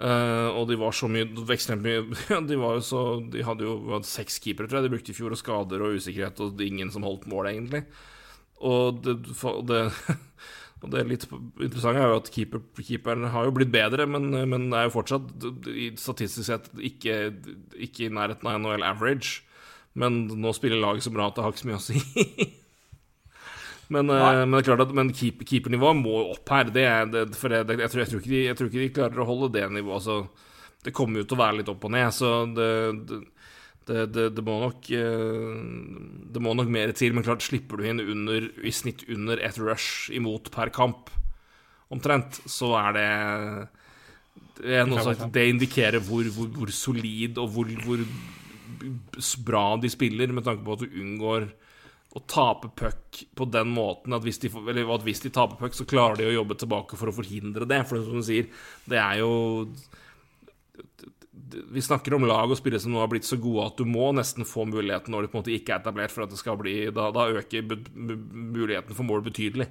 Eh, 0.00 0.48
og 0.56 0.64
de 0.70 0.78
var 0.80 0.94
så 0.96 1.10
mye 1.12 1.26
De 2.48 2.56
var 2.56 2.78
jo 2.78 2.84
så 2.84 3.00
De 3.20 3.42
hadde 3.44 3.66
jo 3.66 3.98
seks 4.08 4.38
keepere, 4.40 4.70
tror 4.70 4.80
jeg, 4.80 4.88
de 4.88 4.94
brukte 4.94 5.12
i 5.12 5.16
fjor, 5.16 5.34
og 5.34 5.40
skader 5.40 5.84
og 5.84 5.98
usikkerhet, 6.00 6.40
og 6.40 6.62
ingen 6.64 6.92
som 6.94 7.04
holdt 7.04 7.28
mål, 7.28 7.50
egentlig. 7.52 7.84
Og 8.64 9.02
det, 9.04 9.18
det, 9.68 9.82
og 10.80 10.94
det 10.94 11.04
litt 11.10 11.26
interessante 11.28 12.00
er 12.00 12.14
jo 12.14 12.20
at 12.20 12.32
keeper, 12.32 12.64
keeperen 12.80 13.28
har 13.34 13.48
jo 13.48 13.54
blitt 13.56 13.72
bedre, 13.72 14.08
men, 14.08 14.30
men 14.48 14.70
er 14.72 14.88
jo 14.88 14.96
fortsatt 14.96 15.28
statistisk 16.00 16.48
sett 16.48 16.72
ikke, 16.76 17.20
ikke 17.76 18.08
i 18.08 18.12
nærheten 18.12 18.48
av 18.48 18.60
NHL 18.60 18.86
average. 18.88 19.42
Men 19.98 20.22
nå 20.38 20.52
spiller 20.54 20.80
laget 20.80 21.04
så 21.04 21.12
bra 21.12 21.28
at 21.28 21.36
det 21.36 21.44
har 21.44 21.52
ikke 21.52 21.64
så 21.64 21.70
mye 21.72 21.80
å 21.80 21.84
si. 21.84 22.48
Men, 23.90 24.06
Nei. 24.06 24.44
men 24.46 24.60
at 24.62 24.94
Men 24.94 25.10
keep, 25.12 25.42
keepernivået 25.46 25.98
må 25.98 26.14
jo 26.20 26.30
opp 26.36 26.52
her. 26.54 26.70
Det 26.70 26.86
er, 26.86 27.10
det, 27.10 27.24
for 27.38 27.50
det, 27.50 27.64
jeg, 27.66 27.90
tror, 27.90 28.02
jeg, 28.04 28.10
tror 28.12 28.24
de, 28.24 28.44
jeg 28.46 28.58
tror 28.58 28.70
ikke 28.70 28.84
de 28.84 28.94
klarer 28.94 29.22
å 29.22 29.28
holde 29.28 29.50
det 29.56 29.66
nivået. 29.74 29.98
Altså, 29.98 30.48
det 30.86 30.94
kommer 30.96 31.20
jo 31.20 31.26
til 31.28 31.36
å 31.36 31.42
være 31.42 31.58
litt 31.58 31.72
opp 31.72 31.86
og 31.88 31.92
ned, 31.92 32.08
så 32.14 32.30
det, 33.90 34.28
det, 34.36 34.42
må 34.46 34.60
nok 34.62 34.90
eh, 34.94 35.56
Det 36.30 36.42
må 36.42 36.54
nok 36.54 36.70
mer 36.70 36.94
til. 36.96 37.16
Men 37.16 37.26
klart, 37.26 37.42
slipper 37.44 37.80
du 37.80 37.88
inn 37.90 38.02
under, 38.04 38.46
i 38.62 38.72
snitt 38.74 39.04
under 39.10 39.42
et 39.42 39.58
rush 39.60 40.12
imot 40.14 40.52
per 40.54 40.70
kamp, 40.74 41.10
omtrent, 41.90 42.38
så 42.46 42.76
er 42.78 42.94
det 42.94 43.08
sagt, 45.02 45.26
det 45.34 45.48
indikerer 45.50 46.02
hvor, 46.04 46.26
hvor, 46.36 46.50
hvor 46.54 46.70
solid 46.74 47.38
og 47.40 47.50
hvor, 47.54 47.70
hvor 47.82 48.04
bra 49.44 49.64
de 49.80 49.90
spiller, 49.90 50.30
med 50.32 50.46
tanke 50.46 50.62
på 50.64 50.76
at 50.76 50.84
du 50.84 51.00
unngår 51.00 51.48
å 52.16 52.20
tape 52.26 52.68
puck 52.74 53.20
på 53.38 53.46
den 53.54 53.68
måten 53.70 54.12
at 54.16 54.24
hvis 54.26 54.40
de, 54.42 54.48
at 54.50 55.04
hvis 55.06 55.20
de 55.22 55.30
taper 55.30 55.60
puck, 55.60 55.76
så 55.78 55.84
klarer 55.86 56.18
de 56.18 56.26
å 56.26 56.32
jobbe 56.40 56.56
tilbake 56.58 56.98
for 56.98 57.12
å 57.12 57.14
forhindre 57.14 57.68
det. 57.70 57.84
For 57.86 58.02
som 58.02 58.18
du 58.18 58.26
sier, 58.26 58.48
det 58.90 58.98
er 58.98 59.20
jo 59.22 59.30
Vi 61.70 61.82
snakker 61.82 62.14
om 62.14 62.26
lag 62.26 62.50
og 62.50 62.58
spillere 62.58 62.82
som 62.82 62.92
nå 62.94 63.00
har 63.02 63.08
blitt 63.10 63.26
så 63.26 63.38
gode 63.40 63.68
at 63.70 63.78
du 63.78 63.86
må 63.88 64.10
nesten 64.14 64.46
få 64.46 64.66
muligheten 64.70 65.14
når 65.14 65.24
de 65.26 65.30
på 65.30 65.38
en 65.38 65.42
måte 65.44 65.54
ikke 65.54 65.74
er 65.76 65.80
etablert, 65.84 66.12
for 66.14 66.26
at 66.26 66.30
det 66.34 66.38
skal 66.42 66.58
bli 66.60 66.74
Da, 66.94 67.08
da 67.14 67.28
øker 67.30 67.64
muligheten 67.94 68.94
for 68.98 69.06
mål 69.06 69.22
betydelig. 69.26 69.66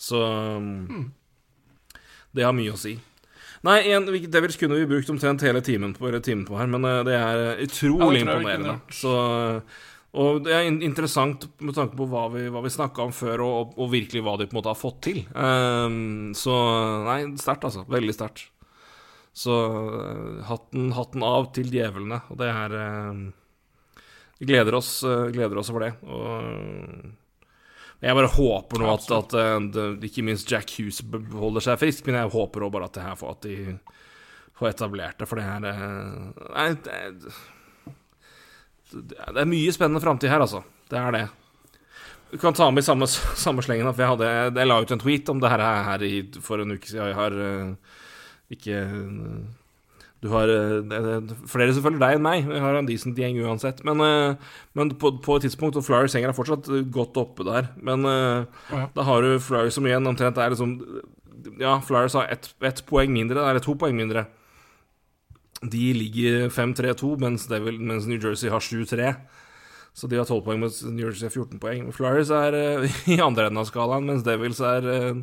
Så 0.00 0.18
det 2.34 2.46
har 2.46 2.54
mye 2.54 2.72
å 2.74 2.78
si. 2.78 2.94
Nei, 3.66 3.80
en, 3.92 4.06
vi- 4.08 4.28
Devils 4.30 4.56
kunne 4.56 4.78
vi 4.78 4.86
brukt 4.88 5.10
omtrent 5.12 5.42
hele 5.44 5.60
timen 5.60 5.92
på, 5.92 6.08
timen 6.24 6.46
på 6.48 6.56
her, 6.56 6.68
men 6.70 6.86
eh, 6.88 7.02
det 7.04 7.16
er 7.18 7.40
eh, 7.50 7.64
utrolig 7.66 8.22
det 8.22 8.22
imponerende. 8.24 8.76
Så, 8.96 9.10
og 10.10 10.40
det 10.42 10.54
er 10.56 10.66
interessant 10.66 11.44
med 11.62 11.76
tanke 11.76 11.94
på 11.98 12.06
hva 12.10 12.24
vi, 12.32 12.48
hva 12.50 12.62
vi 12.64 12.72
snakka 12.74 13.04
om 13.04 13.12
før, 13.14 13.44
og, 13.46 13.76
og 13.78 13.92
virkelig 13.92 14.24
hva 14.26 14.34
de 14.40 14.48
på 14.48 14.56
en 14.56 14.58
måte 14.58 14.72
har 14.72 14.78
fått 14.78 14.98
til. 15.06 15.20
Um, 15.34 16.32
så 16.34 16.54
nei, 17.06 17.20
sterkt, 17.38 17.68
altså. 17.68 17.84
Veldig 17.90 18.14
sterkt. 18.16 18.48
Så 19.32 19.54
eh, 19.54 20.42
hatten, 20.48 20.90
hatten 20.96 21.22
av 21.22 21.52
til 21.54 21.70
djevlene, 21.70 22.18
og 22.32 22.38
det 22.40 22.48
er 22.50 22.74
eh, 22.74 23.20
Vi 24.40 24.48
gleder 24.50 24.74
oss, 24.74 25.04
eh, 25.06 25.30
gleder 25.30 25.60
oss 25.62 25.70
over 25.70 25.86
det. 25.86 25.92
Og 26.02 26.42
jeg 28.00 28.16
bare 28.16 28.34
håper 28.34 28.82
nå 28.82 28.90
at, 28.90 29.06
at 29.14 29.36
eh, 29.38 29.94
ikke 30.10 30.26
minst 30.26 30.50
Jack 30.50 30.74
Hughes 30.74 30.98
holder 31.30 31.62
seg 31.68 31.78
frisk, 31.78 32.02
men 32.08 32.18
jeg 32.18 32.34
håper 32.34 32.66
også 32.66 32.74
bare 32.74 32.90
at 32.90 32.98
det 32.98 33.06
her 33.06 33.16
får 33.22 33.30
at 33.36 33.46
de 33.46 33.56
får 34.58 34.74
etablert 34.74 35.22
det, 35.22 35.30
for 35.30 35.38
det 35.38 35.46
her 35.46 35.62
Nei, 35.62 36.68
det, 36.82 36.98
det 38.90 39.38
er 39.38 39.48
mye 39.48 39.74
spennende 39.74 40.02
framtid 40.02 40.32
her, 40.32 40.42
altså. 40.42 40.64
Det 40.90 40.98
er 40.98 41.14
det. 41.14 41.26
Du 42.30 42.38
kan 42.38 42.54
ta 42.54 42.68
med 42.70 42.84
i 42.84 42.86
samme, 42.86 43.06
samme 43.10 43.62
slengen 43.62 43.88
at 43.90 43.98
jeg, 43.98 44.06
hadde, 44.06 44.28
jeg 44.54 44.68
la 44.68 44.76
ut 44.82 44.92
en 44.94 45.02
tweet 45.02 45.30
om 45.32 45.40
det 45.42 45.50
her, 45.50 45.64
her 45.86 46.04
i, 46.06 46.20
for 46.44 46.62
en 46.62 46.76
uke 46.76 46.86
siden. 46.86 47.10
Jeg 47.10 47.18
har 47.18 47.34
eh, 47.34 47.96
ikke 48.54 48.82
Du 50.20 50.28
har 50.30 50.52
eh, 50.52 51.32
flere 51.50 51.74
som 51.74 51.86
følger 51.86 52.02
deg 52.02 52.18
enn 52.18 52.26
meg. 52.26 52.46
Jeg 52.46 52.62
har 52.62 52.78
en 52.78 52.90
decent 52.90 53.18
gjeng 53.18 53.40
uansett. 53.42 53.82
Men, 53.88 54.02
eh, 54.06 54.52
men 54.78 54.94
på, 54.94 55.16
på 55.24 55.38
et 55.38 55.48
tidspunkt 55.48 55.78
Og 55.80 55.86
Flyers 55.86 56.14
henger 56.14 56.30
er 56.30 56.36
fortsatt 56.36 56.70
godt 56.94 57.18
oppe 57.18 57.46
der. 57.48 57.72
Men 57.82 58.06
ja. 58.06 58.84
da 58.94 59.06
har 59.08 59.26
du 59.26 59.40
Flyers 59.42 59.74
som 59.74 59.88
igjen 59.88 60.06
omtrent 60.06 60.38
er 60.38 60.54
liksom 60.54 60.76
Ja, 61.58 61.80
Flyers 61.82 62.14
har 62.14 62.30
ett 62.30 62.52
et 62.62 62.84
poeng 62.86 63.10
mindre, 63.10 63.42
eller 63.42 63.64
to 63.64 63.74
poeng 63.74 63.96
mindre. 63.96 64.28
De 65.60 65.92
ligger 65.92 66.48
5-3-2, 66.48 67.16
mens, 67.20 67.46
mens 67.50 68.06
New 68.08 68.16
Jersey 68.20 68.48
har 68.48 68.64
7-3. 68.64 69.14
Så 69.92 70.06
de 70.08 70.16
har 70.16 70.24
12 70.24 70.44
poeng, 70.46 70.60
mens 70.62 70.80
New 70.86 71.04
Jersey 71.04 71.26
har 71.28 71.34
14 71.34 71.60
poeng. 71.60 71.90
Flyers 71.92 72.30
er 72.32 72.56
eh, 72.56 73.00
i 73.16 73.20
andre 73.20 73.50
enden 73.50 73.60
av 73.60 73.68
skalaen, 73.68 74.06
mens 74.08 74.24
Devils 74.24 74.62
er 74.64 74.88
eh, 74.88 75.22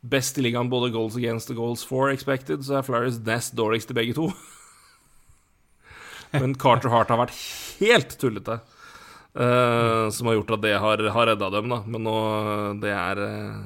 best 0.00 0.38
i 0.38 0.44
ligaen 0.44 0.70
både 0.70 0.92
goals 0.94 1.16
against 1.18 1.50
og 1.54 1.62
goals 1.62 1.84
for 1.86 2.12
expected, 2.12 2.64
så 2.66 2.78
er 2.78 2.86
Flyers 2.86 3.20
nest 3.24 3.56
dårligst 3.58 3.94
i 3.94 3.98
begge 3.98 4.16
to. 4.18 4.28
Men 6.34 6.58
Carter 6.60 6.92
Hart 6.92 7.08
har 7.12 7.22
vært 7.22 7.38
helt 7.80 8.18
tullete. 8.20 8.60
Uh, 9.38 10.08
som 10.10 10.26
har 10.26 10.38
gjort 10.38 10.56
at 10.56 10.62
det 10.64 10.72
har, 10.82 11.02
har 11.14 11.28
redda 11.30 11.50
dem, 11.52 11.68
da. 11.70 11.78
Men 11.86 12.02
nå 12.02 12.14
Det 12.82 12.90
er 12.90 13.20
eh, 13.22 13.58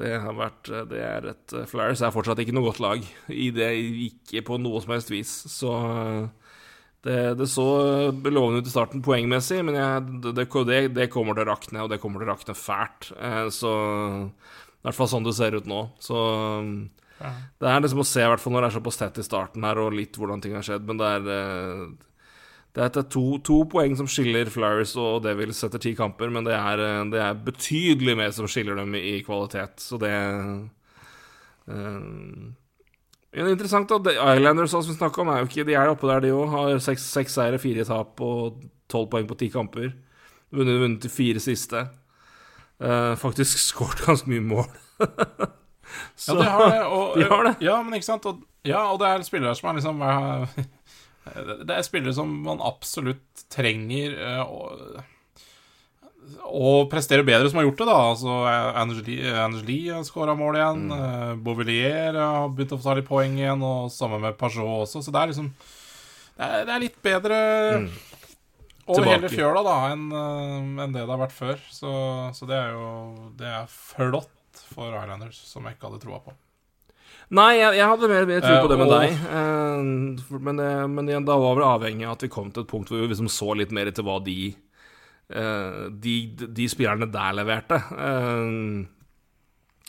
Det 0.00 0.12
har 0.24 0.36
vært 0.36 0.70
eh, 0.72 0.84
Det 0.88 1.00
er 1.04 1.26
et 1.34 1.56
eh, 1.56 1.66
Flyers 1.68 2.02
er 2.04 2.14
fortsatt 2.14 2.40
ikke 2.42 2.54
noe 2.56 2.70
godt 2.70 2.82
lag. 2.82 3.04
I 3.28 3.50
det 3.54 3.72
Ikke 4.08 4.44
på 4.46 4.60
noe 4.60 4.80
som 4.82 4.94
helst 4.94 5.12
vis. 5.12 5.32
Så 5.52 5.72
eh, 5.72 6.54
det, 7.02 7.18
det 7.40 7.48
så 7.50 7.66
lovende 8.12 8.62
ut 8.62 8.68
i 8.70 8.72
starten 8.72 9.02
poengmessig, 9.02 9.58
men 9.66 9.74
jeg, 9.74 10.02
det, 10.22 10.46
det, 10.68 10.82
det 10.94 11.08
kommer 11.10 11.34
til 11.34 11.42
å 11.42 11.50
rakne, 11.50 11.82
og 11.82 11.90
det 11.90 11.98
kommer 11.98 12.22
til 12.22 12.28
å 12.28 12.36
rakne 12.36 12.54
fælt. 12.54 13.08
Så 13.50 13.72
I 13.74 14.84
hvert 14.86 14.94
fall 14.94 15.10
sånn 15.10 15.26
det 15.26 15.32
ser 15.34 15.56
ut 15.58 15.66
nå. 15.66 15.80
Så 15.98 16.20
det 17.18 17.66
er 17.72 17.82
liksom 17.82 18.04
å 18.04 18.06
se, 18.06 18.22
i 18.22 18.30
hvert 18.30 18.44
fall 18.44 18.54
når 18.54 18.62
det 18.62 18.70
er 18.70 18.76
såpass 18.76 19.00
tett 19.00 19.18
i 19.18 19.26
starten 19.26 19.66
her, 19.66 19.82
og 19.82 19.98
litt 19.98 20.14
hvordan 20.14 20.44
ting 20.44 20.54
har 20.54 20.62
skjedd, 20.62 20.86
men 20.86 21.02
det 21.02 21.10
er 21.16 21.26
det 22.72 22.84
er 22.86 23.04
to, 23.12 23.24
to 23.44 23.58
poeng 23.68 23.92
som 23.98 24.06
skiller 24.08 24.48
Flyers 24.52 24.94
og 25.00 25.22
Devils 25.26 25.60
etter 25.66 25.80
ti 25.82 25.92
kamper, 25.96 26.30
men 26.32 26.46
det 26.46 26.54
er, 26.56 26.80
eh, 26.80 27.02
det 27.12 27.20
er 27.20 27.42
betydelig 27.48 28.16
mer 28.16 28.32
som 28.32 28.48
skiller 28.48 28.78
dem 28.80 28.94
i 28.96 29.18
kvalitet, 29.26 29.76
så 29.82 29.98
det 30.00 30.12
eh, 30.12 30.62
ja, 33.32 33.40
det 33.40 33.48
er 33.48 33.54
Interessant 33.54 33.92
at 33.96 34.08
Islanders 34.12 34.72
som 34.74 34.84
vi 34.84 34.96
snakka 34.96 35.22
om, 35.22 35.30
er 35.32 35.40
jo 35.40 35.48
ikke 35.48 35.64
De 35.68 35.76
er 35.78 35.88
oppe 35.88 36.08
der, 36.08 36.20
de 36.20 36.32
òg. 36.36 36.50
Har 36.52 36.82
seks, 36.84 37.04
seks 37.14 37.38
seire, 37.38 37.60
fire 37.60 37.84
tap 37.88 38.20
og 38.20 38.58
tolv 38.92 39.08
poeng 39.12 39.28
på 39.30 39.38
ti 39.40 39.48
kamper. 39.52 39.92
Vunnet, 40.52 40.80
vunnet 40.82 41.00
de 41.00 41.08
fire 41.08 41.40
siste. 41.40 41.86
Uh, 42.82 43.14
faktisk 43.16 43.56
skåret 43.62 44.04
ganske 44.04 44.28
mye 44.28 44.44
mål. 44.44 44.68
Ja, 46.28 46.34
de 46.34 46.44
har 46.44 46.70
det. 46.70 46.84
Og, 46.86 47.16
De 47.18 47.24
har 47.28 47.44
det. 47.44 47.54
Ja, 47.60 47.82
men 47.82 47.94
ikke 47.94 48.06
sant. 48.06 48.26
Og, 48.26 48.42
ja, 48.64 48.80
og 48.92 49.00
det 49.00 49.08
er 49.08 49.24
spillere 49.26 49.54
som 49.58 49.68
er 49.68 49.78
liksom 49.78 50.02
eh, 50.06 50.62
Det 51.24 51.70
er 51.70 51.84
spillere 51.86 52.14
som 52.16 52.30
man 52.44 52.62
absolutt 52.64 53.44
trenger 53.52 54.14
eh, 54.18 54.42
å, 54.42 55.02
å 56.50 56.72
prestere 56.90 57.24
bedre, 57.26 57.50
som 57.50 57.60
har 57.60 57.68
gjort 57.68 57.82
det, 57.82 57.88
da. 57.88 57.98
Altså, 58.10 58.38
Angeli, 58.82 59.18
Angeli 59.30 59.78
har 59.90 60.02
skåra 60.06 60.34
mål 60.38 60.58
igjen. 60.58 60.82
Mm. 60.90 60.96
eh, 60.98 61.34
har 62.18 62.50
begynt 62.50 62.74
å 62.74 62.80
få 62.80 62.88
ta 62.88 62.96
litt 62.98 63.08
poeng 63.08 63.38
igjen, 63.38 63.62
og 63.66 63.90
sammen 63.94 64.22
med 64.24 64.38
Pajot 64.40 64.66
også. 64.82 65.04
Så 65.04 65.14
det 65.14 65.22
er 65.22 65.32
liksom 65.32 65.52
Det 66.32 66.48
er, 66.48 66.64
det 66.66 66.74
er 66.74 66.84
litt 66.88 67.02
bedre 67.04 67.38
Mm. 68.82 68.96
over 68.98 69.06
hele 69.06 69.28
fjøla 69.30 69.60
da 69.62 69.74
enn 69.92 70.08
en 70.82 70.92
det 70.92 71.04
det 71.04 71.12
har 71.12 71.20
vært 71.20 71.36
før. 71.36 71.60
Så, 71.70 71.90
så 72.34 72.48
det 72.50 72.56
er 72.58 72.72
jo 72.74 72.86
Det 73.38 73.46
er 73.46 73.68
flott 73.70 74.64
for 74.74 74.90
Islanders, 74.90 75.38
som 75.38 75.64
jeg 75.68 75.76
ikke 75.76 75.86
hadde 75.90 76.02
troa 76.02 76.18
på. 76.24 76.34
Nei, 77.32 77.52
jeg, 77.56 77.76
jeg 77.78 77.88
hadde 77.88 78.08
mer, 78.12 78.26
mer 78.28 78.42
tro 78.44 78.56
på 78.60 78.66
Eh, 78.66 78.70
det 78.72 78.78
med 78.82 78.90
deg. 78.92 79.12
Eh, 79.38 80.40
men, 80.48 80.58
det, 80.60 80.70
men 80.92 81.08
igjen, 81.08 81.24
da 81.28 81.36
var 81.40 81.56
vi 81.56 81.64
avhengig 81.64 82.04
av 82.08 82.18
at 82.18 82.26
vi 82.26 82.32
kom 82.34 82.50
til 82.52 82.66
et 82.66 82.68
punkt 82.68 82.90
hvor 82.92 83.00
vi 83.00 83.08
liksom 83.08 83.30
så 83.32 83.54
litt 83.56 83.72
mer 83.72 83.88
til 83.94 84.04
hva 84.04 84.18
de 84.26 84.34
eh, 85.32 85.78
de, 86.04 86.16
de 86.60 86.66
spillerne 86.68 87.08
der 87.14 87.38
leverte. 87.40 87.78
Eh, 87.96 88.52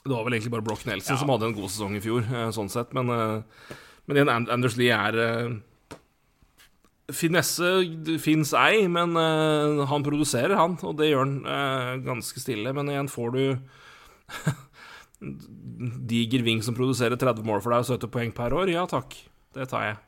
det 0.04 0.12
var 0.12 0.24
vel 0.28 0.36
egentlig 0.38 0.52
bare 0.56 0.66
Broch 0.68 0.86
Nelson 0.88 1.16
Ja. 1.16 1.20
som 1.20 1.30
hadde 1.32 1.52
en 1.52 1.58
god 1.60 1.70
sesong 1.72 2.00
i 2.00 2.02
fjor, 2.04 2.24
eh, 2.28 2.48
sånn 2.56 2.72
sett. 2.72 2.96
Men, 2.96 3.12
eh, 3.12 3.78
men 4.08 4.18
igjen, 4.20 4.32
Anders 4.52 4.76
Lee 4.80 4.96
er 4.96 5.20
eh, 5.28 5.54
Finesse 7.14 7.70
fins 8.24 8.54
ei, 8.56 8.86
men 8.88 9.18
eh, 9.20 9.84
han 9.92 10.04
produserer, 10.08 10.56
han, 10.56 10.78
og 10.88 10.96
det 11.00 11.10
gjør 11.12 11.26
han 11.26 11.36
eh, 11.44 11.92
ganske 12.08 12.40
stille. 12.40 12.72
Men 12.76 12.88
igjen, 12.92 13.12
får 13.12 13.36
du 13.36 13.44
diger 16.10 16.44
ving 16.46 16.62
som 16.66 16.76
produserer 16.78 17.18
30 17.20 17.46
mål 17.48 17.62
for 17.64 17.74
deg 17.74 17.84
og 17.86 17.92
70 17.96 18.12
poeng 18.14 18.34
per 18.36 18.56
år, 18.58 18.72
ja 18.74 18.84
takk, 18.90 19.16
det 19.56 19.70
tar 19.72 19.86
jeg. 19.88 20.00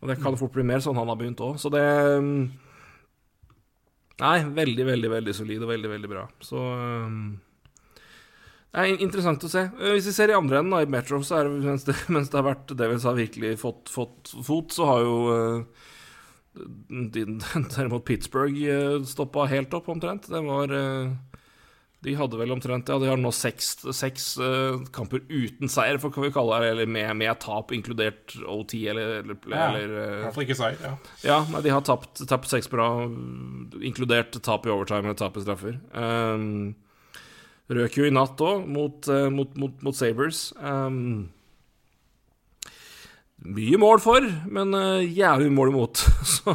Og 0.00 0.08
det 0.08 0.16
kan 0.22 0.36
fort 0.40 0.54
bli 0.56 0.64
mer 0.64 0.80
sånn 0.80 0.96
han 0.96 1.08
har 1.12 1.18
begynt 1.20 1.42
òg, 1.44 1.58
så 1.60 1.68
det 1.72 1.82
mm, 1.84 2.38
Nei, 4.16 4.38
veldig, 4.48 4.84
veldig, 4.88 5.08
veldig 5.12 5.32
solid 5.36 5.60
og 5.60 5.68
veldig, 5.68 5.88
veldig 5.92 6.08
bra. 6.08 6.22
Så 6.40 6.56
mm, 6.56 7.26
det 8.72 8.84
er 8.86 9.02
interessant 9.04 9.44
å 9.44 9.50
se. 9.52 9.66
Eh, 9.76 9.90
Hvis 9.92 10.08
vi 10.08 10.14
ser 10.16 10.32
i 10.32 10.36
andre 10.38 10.62
enden, 10.62 10.72
da, 10.72 10.80
i 10.80 10.88
Metro, 10.88 11.18
så 11.20 11.36
er 11.42 11.50
det 11.50 11.58
mens 11.66 11.84
det, 11.84 11.98
mens 12.16 12.32
det 12.32 12.38
har 12.40 12.46
vært 12.48 12.72
Davids 12.80 13.04
har 13.04 13.18
virkelig 13.18 13.58
fått, 13.60 13.92
fått 13.92 14.32
fot, 14.48 14.72
så 14.72 14.88
har 14.88 15.04
jo 15.04 15.18
uh, 15.28 15.84
de- 17.12 17.26
derimot 17.76 18.06
Pittsburgh 18.08 18.56
uh, 18.64 19.04
stoppa 19.04 19.44
helt 19.52 19.76
opp, 19.76 19.92
omtrent. 19.92 20.30
Det 20.32 20.40
var 20.48 20.72
eh, 20.72 21.12
De 22.04 22.12
hadde 22.14 22.38
vel 22.38 22.52
omtrent 22.52 22.90
Ja, 22.92 22.98
de 23.00 23.08
har 23.08 23.18
nå 23.18 23.30
seks, 23.34 23.70
seks 23.96 24.26
uh, 24.38 24.82
kamper 24.94 25.22
uten 25.32 25.70
seier, 25.72 25.98
for 26.02 26.12
hva 26.12 26.26
vi 26.26 26.32
kaller 26.34 26.62
det, 26.62 26.72
eller 26.74 26.90
med, 26.92 27.08
med 27.18 27.40
tap, 27.42 27.72
inkludert 27.74 28.36
OT, 28.44 28.76
eller, 28.92 29.22
eller, 29.22 29.38
Ja, 29.50 29.68
eller 29.72 30.26
uh, 30.28 30.42
ikke 30.44 30.58
seier. 30.58 30.78
Ja. 30.84 30.92
ja, 31.24 31.38
nei, 31.50 31.62
de 31.64 31.72
har 31.72 31.86
tapt, 31.86 32.20
tapt 32.28 32.52
seks 32.52 32.68
bra, 32.70 32.90
inkludert 33.80 34.36
tap 34.44 34.68
i 34.68 34.74
overtime 34.74 35.08
eller 35.08 35.18
tap 35.18 35.40
i 35.40 35.44
straffer. 35.46 35.80
Um, 35.96 36.74
Røk 37.72 37.96
jo 37.98 38.06
i 38.06 38.12
natt 38.14 38.38
òg, 38.44 38.68
mot, 38.70 39.08
uh, 39.10 39.26
mot, 39.32 39.56
mot, 39.58 39.80
mot 39.82 39.96
Sabres. 39.96 40.52
Um, 40.60 41.32
mye 43.56 43.80
mål 43.82 44.02
for, 44.04 44.26
men 44.46 44.76
uh, 44.76 45.02
jævlig 45.02 45.50
mål 45.54 45.72
imot. 45.74 46.04
Så 46.36 46.54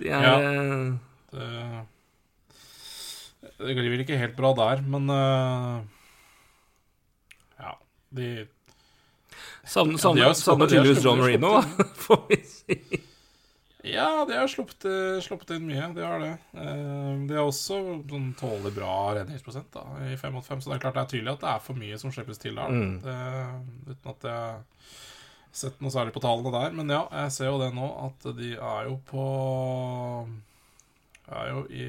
det 0.00 0.10
er 0.10 0.24
Ja. 0.24 0.38
Det, 1.34 1.50
det 3.66 3.76
glir 3.76 3.92
vel 3.92 4.04
ikke 4.04 4.20
helt 4.20 4.36
bra 4.38 4.52
der, 4.58 4.82
men 4.86 5.08
uh, 5.10 5.80
Ja, 7.58 7.76
de 8.14 8.46
Savner, 9.64 10.68
tydeligvis 10.68 11.04
John 11.04 11.18
Marino, 11.18 11.56
får 12.04 12.24
vi 12.28 12.38
si. 12.44 12.78
Ja, 13.84 14.24
de 14.28 14.36
har 14.36 14.48
sluppet, 14.48 14.84
eh, 14.88 15.18
sluppet 15.20 15.50
inn 15.56 15.66
mye. 15.68 15.90
De 15.92 16.04
har 16.04 16.20
det. 16.22 16.30
Eh, 16.56 17.24
De 17.28 17.36
har 17.36 17.44
også 17.44 17.80
sånn 18.08 18.30
tålelig 18.40 18.72
bra 18.78 18.94
redningsprosent 19.18 19.68
da, 19.76 19.82
i 20.08 20.16
5 20.16 20.32
mot 20.32 20.46
5, 20.46 20.62
så 20.64 20.70
det 20.70 20.78
er 20.78 20.84
klart 20.86 20.96
det 20.96 21.02
er 21.02 21.10
tydelig 21.12 21.34
at 21.34 21.42
det 21.44 21.50
er 21.50 21.64
for 21.66 21.80
mye 21.80 21.98
som 22.00 22.12
slippes 22.14 22.40
til 22.40 22.56
der. 22.56 22.72
Mm. 22.72 22.94
Det, 23.04 23.16
uten 23.90 24.12
at 24.14 24.24
jeg 24.30 24.38
har 24.38 24.62
sett 25.54 25.84
noe 25.84 25.92
særlig 25.92 26.14
på 26.16 26.22
tallene 26.24 26.54
der. 26.56 26.76
Men 26.80 26.92
ja, 26.96 27.02
jeg 27.24 27.34
ser 27.36 27.50
jo 27.52 27.60
det 27.60 27.70
nå, 27.76 27.90
at 28.08 28.28
de 28.40 28.54
er 28.56 28.88
jo 28.88 28.96
på 29.10 29.26
Er 31.34 31.52
jo 31.52 31.60
i 31.72 31.86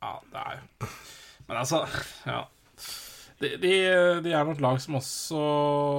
Ja, 0.00 0.14
det 0.32 0.40
er 0.46 0.58
jo 0.60 0.88
Men 1.48 1.56
altså, 1.60 1.82
ja. 2.26 2.40
De, 3.40 3.48
de, 3.56 3.70
de 4.20 4.32
er 4.36 4.44
nok 4.44 4.58
lag 4.60 4.76
som 4.84 4.98
også 4.98 5.42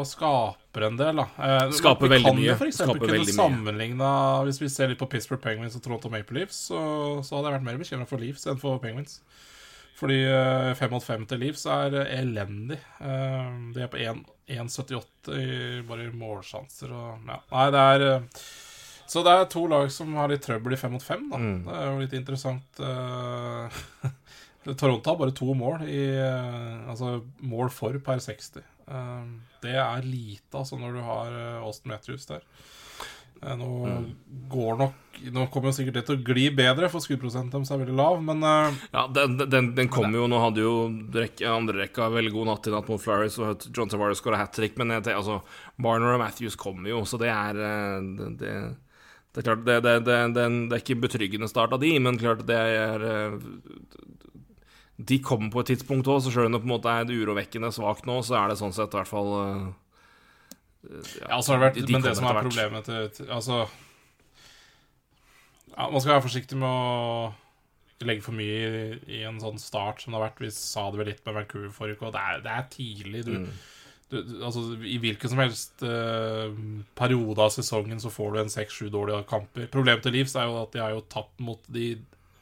skaper 0.05 0.83
en 0.85 0.97
del, 0.99 1.17
da. 1.17 1.23
Eh, 1.41 1.71
Skaper 1.73 2.05
vi 2.05 2.11
veldig 2.15 2.29
kan 2.29 2.37
mye. 2.37 2.49
jo 2.51 2.57
for 2.59 2.69
eksempel 2.69 2.99
Skaper 3.01 3.13
kunne 3.15 3.33
sammenligne 3.35 4.09
Hvis 4.45 4.59
vi 4.61 4.69
ser 4.69 4.91
litt 4.91 4.99
på 5.01 5.07
Pittsburgh 5.09 5.41
Penguins 5.41 5.77
og 5.79 5.81
Toronto 5.85 6.11
Maple 6.13 6.37
Leafs, 6.43 6.59
så, 6.69 6.81
så 7.25 7.39
hadde 7.39 7.49
jeg 7.49 7.55
vært 7.57 7.65
mer 7.71 7.79
bekymra 7.81 8.07
for 8.09 8.21
Leafs 8.21 8.45
enn 8.51 8.61
for 8.61 8.77
Penguins. 8.83 9.17
Fordi 9.97 10.19
eh, 10.29 10.71
fem 10.77 10.93
mot 10.93 11.03
fem 11.05 11.25
til 11.29 11.41
Leafs 11.41 11.65
er 11.69 11.97
elendig. 12.07 12.77
Eh, 13.01 13.49
De 13.75 13.83
er 13.85 13.89
på 13.93 14.01
1,78 14.01 15.35
i 15.41 15.81
bare 15.89 16.07
i 16.07 16.13
målsjanser 16.21 16.93
og 16.93 17.25
ja. 17.29 17.41
Nei, 17.51 17.65
det 17.73 17.83
er 17.95 18.05
eh, 18.11 18.45
Så 19.11 19.23
det 19.27 19.31
er 19.35 19.47
to 19.51 19.65
lag 19.67 19.89
som 19.91 20.13
har 20.15 20.31
litt 20.31 20.43
trøbbel 20.45 20.77
i 20.77 20.79
fem 20.79 20.93
mot 20.95 21.03
fem, 21.03 21.25
da. 21.31 21.39
Mm. 21.41 21.57
Det 21.67 21.77
er 21.77 21.87
jo 21.89 22.01
litt 22.03 22.13
interessant. 22.15 22.79
eh, 22.79 23.79
Toronto 24.79 25.09
har 25.09 25.17
bare 25.19 25.33
to 25.35 25.55
mål 25.57 25.81
i 25.89 26.03
eh, 26.21 26.89
Altså 26.91 27.17
mål 27.43 27.71
for 27.75 27.97
per 28.05 28.21
60. 28.23 28.61
Eh, 28.87 29.25
Det 29.65 29.75
er 29.75 30.05
lite, 30.07 30.53
altså, 30.55 30.79
når 30.79 30.95
du 30.95 31.01
har 31.09 31.35
Austin 31.65 31.91
Matthews 31.91 32.29
der. 32.29 32.45
Nå 33.41 33.67
går 34.51 34.75
nok 34.77 34.97
Nå 35.33 35.47
kommer 35.49 35.71
jo 35.71 35.77
sikkert 35.79 35.95
det 35.97 36.03
til 36.05 36.17
å 36.19 36.21
gli 36.25 36.43
bedre, 36.53 36.87
for 36.93 37.01
skuddprosenten 37.01 37.49
deres 37.55 37.71
er 37.73 37.79
veldig 37.81 37.95
lav, 37.97 38.19
men 38.25 38.43
uh, 38.45 38.75
Ja, 38.93 39.07
den, 39.09 39.33
den, 39.49 39.71
den 39.77 39.89
kom 39.89 40.13
jo 40.13 40.27
Nå 40.29 40.37
hadde 40.43 40.61
jo 40.61 40.73
rekke, 41.13 41.47
andre 41.49 41.83
rekka 41.83 42.09
veldig 42.13 42.31
god 42.35 42.49
natt 42.51 42.69
i 42.69 42.73
natt 42.73 42.89
mot 42.89 43.01
Flyers, 43.01 43.39
og 43.41 43.65
John 43.73 43.89
Tavares 43.89 44.21
skåra 44.21 44.39
hat 44.43 44.53
trick, 44.53 44.77
men 44.77 44.93
jeg 44.93 45.09
altså, 45.17 45.39
Barner 45.81 46.13
og 46.15 46.21
Matthews 46.21 46.57
kommer 46.57 46.93
jo, 46.93 47.01
så 47.09 47.17
det 47.21 47.31
er 47.33 47.57
det, 47.57 48.29
det, 48.41 48.53
det 49.31 49.39
er 49.41 49.45
klart, 49.47 49.61
det, 49.65 49.75
det, 49.85 49.91
det, 50.03 50.15
det, 50.35 50.45
er 50.75 50.81
ikke 50.81 50.97
betryggende 51.05 51.47
start 51.47 51.71
av 51.71 51.79
de, 51.79 51.91
men 52.03 52.17
klart 52.19 52.41
det 52.49 52.57
er 52.57 53.05
eh, 53.07 53.37
De 55.11 55.17
kommer 55.23 55.49
på 55.53 55.61
et 55.63 55.69
tidspunkt 55.71 56.09
òg, 56.11 56.19
så 56.21 56.33
sjøl 56.33 56.49
om 56.49 56.57
det 56.57 56.59
på 56.61 56.67
en 56.67 56.73
måte 56.75 56.91
er 56.91 57.09
urovekkende 57.15 57.71
svakt 57.73 58.05
nå, 58.09 58.19
så 58.27 58.35
er 58.41 58.51
det 58.51 58.59
sånn 58.59 58.75
sett 58.75 58.91
i 58.91 58.99
hvert 58.99 59.09
fall 59.09 59.31
eh, 59.39 59.69
Ja, 61.21 61.37
altså, 61.37 61.55
det 61.55 61.63
vært, 61.63 61.79
de- 61.79 61.93
men 61.95 62.03
det 62.05 62.15
som 62.19 62.27
er 62.27 62.41
problemet 62.43 62.85
til 62.89 63.29
Altså 63.31 63.61
ja, 65.77 65.87
Man 65.89 66.01
skal 66.03 66.15
være 66.17 66.25
forsiktig 66.27 66.57
med 66.59 66.67
å 66.69 67.33
legge 68.01 68.23
for 68.25 68.33
mye 68.33 68.55
i, 68.57 68.85
i 69.19 69.23
en 69.29 69.37
sånn 69.41 69.59
start 69.61 70.01
som 70.01 70.11
det 70.11 70.17
har 70.17 70.23
vært. 70.31 70.39
Vi 70.41 70.47
sa 70.55 70.87
det 70.89 70.97
vel 70.97 71.09
litt 71.11 71.19
med 71.27 71.35
Vancouver 71.37 71.69
forrige 71.75 71.99
uke, 71.99 72.07
og 72.09 72.15
det 72.15 72.23
er, 72.31 72.39
det 72.47 72.55
er 72.57 72.63
tidlig. 72.73 73.21
Du, 73.27 73.35
Mm. 73.43 73.51
Altså, 74.11 74.63
I 74.83 74.97
hvilken 75.01 75.31
som 75.31 75.41
helst 75.41 75.83
uh, 75.85 76.51
periode 76.97 77.41
av 77.41 77.53
sesongen 77.55 78.01
så 78.03 78.11
får 78.13 78.33
du 78.33 78.39
en 78.41 78.53
seks-sju 78.53 78.89
dårlige 78.93 79.23
kamper. 79.29 79.69
Problemet 79.73 80.03
til 80.05 80.15
Livs 80.17 80.35
er 80.35 80.49
jo 80.49 80.59
at 80.61 80.73
de 80.75 80.83
har 80.83 80.95
jo 80.95 81.05
tapt 81.11 81.39
mot 81.43 81.71
de 81.71 81.93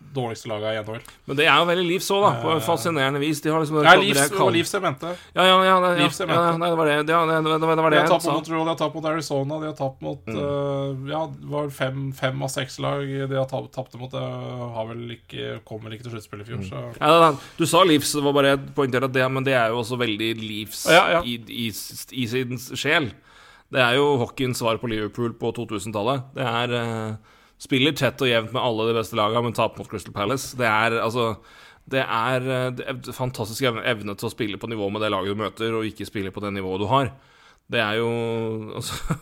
dårligste 0.10 0.48
lagene 0.50 0.72
i 0.74 0.80
NHL. 0.82 1.02
Men 1.30 1.38
det 1.38 1.46
er 1.46 1.58
jo 1.62 1.66
veldig 1.70 1.84
Leafs 1.86 2.08
òg, 2.16 2.24
da, 2.24 2.30
på 2.42 2.52
Eh, 2.56 2.62
fascinerende 2.66 3.20
vis. 3.22 3.42
De 3.44 3.52
har 3.54 3.60
liksom 3.62 3.78
Det 3.78 3.90
er 3.92 4.00
Leafs, 4.02 4.30
det 4.32 4.40
var 4.40 4.52
Leafs 4.56 4.72
jeg 4.74 4.82
mente. 4.82 5.12
Ja, 5.36 5.44
ja, 5.46 5.58
ja, 5.68 5.76
det, 5.84 5.90
ja, 6.02 6.08
ja, 6.10 6.26
mente. 6.26 6.58
nei, 6.64 6.70
det 6.72 6.78
var 6.80 6.86
det, 6.90 6.96
ja, 6.96 7.04
det, 7.04 7.18
det, 7.30 7.44
det, 7.46 7.60
det 7.62 7.84
var 7.84 7.94
De 7.94 8.00
har 8.00 8.08
tapt 8.10 8.26
mot 8.26 8.34
Montreal, 8.40 8.64
de 8.66 8.70
har 8.74 8.80
tapt 8.80 8.96
mot 8.98 9.06
Arizona, 9.12 9.60
de 9.60 9.70
har 9.70 9.78
tapt 9.78 10.02
mot 10.02 10.26
Mm. 10.30 10.40
uh, 10.40 11.10
Ja, 11.12 11.22
det 11.30 11.50
var 11.54 11.70
fem, 11.70 12.12
fem 12.14 12.42
av 12.44 12.50
seks 12.50 12.80
lag 12.80 13.06
de 13.06 13.36
har 13.38 13.46
tapt, 13.52 13.72
tapte 13.76 13.98
mot. 14.02 14.10
Det 14.12 14.20
har 14.20 14.88
vel 14.90 15.06
ikke 15.20 15.60
Kommer 15.66 15.90
vel 15.90 15.98
ikke 16.00 16.08
til 16.10 16.16
sluttspill 16.18 16.42
i 16.42 16.48
fjor, 16.50 16.64
så 16.66 16.82
Ja, 17.00 17.14
da, 17.20 17.32
du 17.58 17.66
sa 17.70 17.84
Leafs, 17.84 18.12
det 18.18 18.24
var 18.26 18.34
bare 18.34 18.56
jeg 18.56 18.66
poengterte 18.76 19.12
det, 19.14 19.30
men 19.32 19.44
det 19.46 19.54
er 19.54 19.70
jo 19.70 19.80
også 19.84 19.98
veldig 20.02 20.32
Leafs 20.42 20.86
Ja, 20.90 21.06
ja. 21.20 21.22
I, 21.24 21.38
i, 21.48 21.68
i 21.70 22.28
sin 22.28 22.58
sjel. 22.58 23.12
Det 23.70 23.80
er 23.86 24.00
jo 24.02 24.16
hockeyens 24.24 24.58
svar 24.58 24.80
på 24.82 24.90
Liverpool 24.90 25.36
på 25.38 25.52
2000-tallet. 25.54 26.24
Det 26.34 26.42
er 26.42 26.72
eh, 26.74 27.16
Spiller 27.60 27.96
tett 27.98 28.22
og 28.24 28.30
jevnt 28.30 28.54
med 28.56 28.64
alle 28.64 28.88
de 28.88 29.00
beste 29.00 29.18
lagene, 29.20 29.50
men 29.50 29.56
taper 29.58 29.82
mot 29.82 29.90
Crystal 29.92 30.16
Palace. 30.16 30.54
Det 30.58 30.68
er 30.68 31.00
altså 31.04 31.34
det 31.90 32.04
er, 32.04 32.46
eh, 32.46 32.70
det 32.76 32.86
er 32.86 33.16
fantastisk 33.16 33.66
evne, 33.66 34.16
til 34.16 34.30
å 34.30 34.34
spille 34.34 34.60
på 34.62 34.70
nivå 34.70 34.90
med 34.94 35.04
det 35.04 35.12
laget 35.14 35.34
du 35.34 35.42
møter, 35.42 35.74
og 35.76 35.88
ikke 35.88 36.08
spille 36.08 36.34
på 36.34 36.44
det 36.44 36.54
nivået 36.56 36.84
du 36.84 36.88
har. 36.92 37.12
Det 37.70 37.82
er 37.82 38.00
jo 38.02 38.10
altså, 38.78 39.18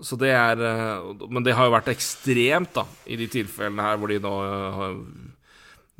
Så 0.00 0.16
det 0.16 0.30
er 0.32 0.56
eh, 0.64 1.26
Men 1.28 1.44
det 1.44 1.52
har 1.56 1.68
jo 1.68 1.76
vært 1.76 1.92
ekstremt, 1.92 2.74
da, 2.76 2.86
i 3.06 3.18
de 3.20 3.28
tilfellene 3.30 3.84
her 3.84 4.00
hvor 4.00 4.12
de 4.12 4.20
nå 4.22 4.34
eh, 4.46 4.78
har 4.80 4.98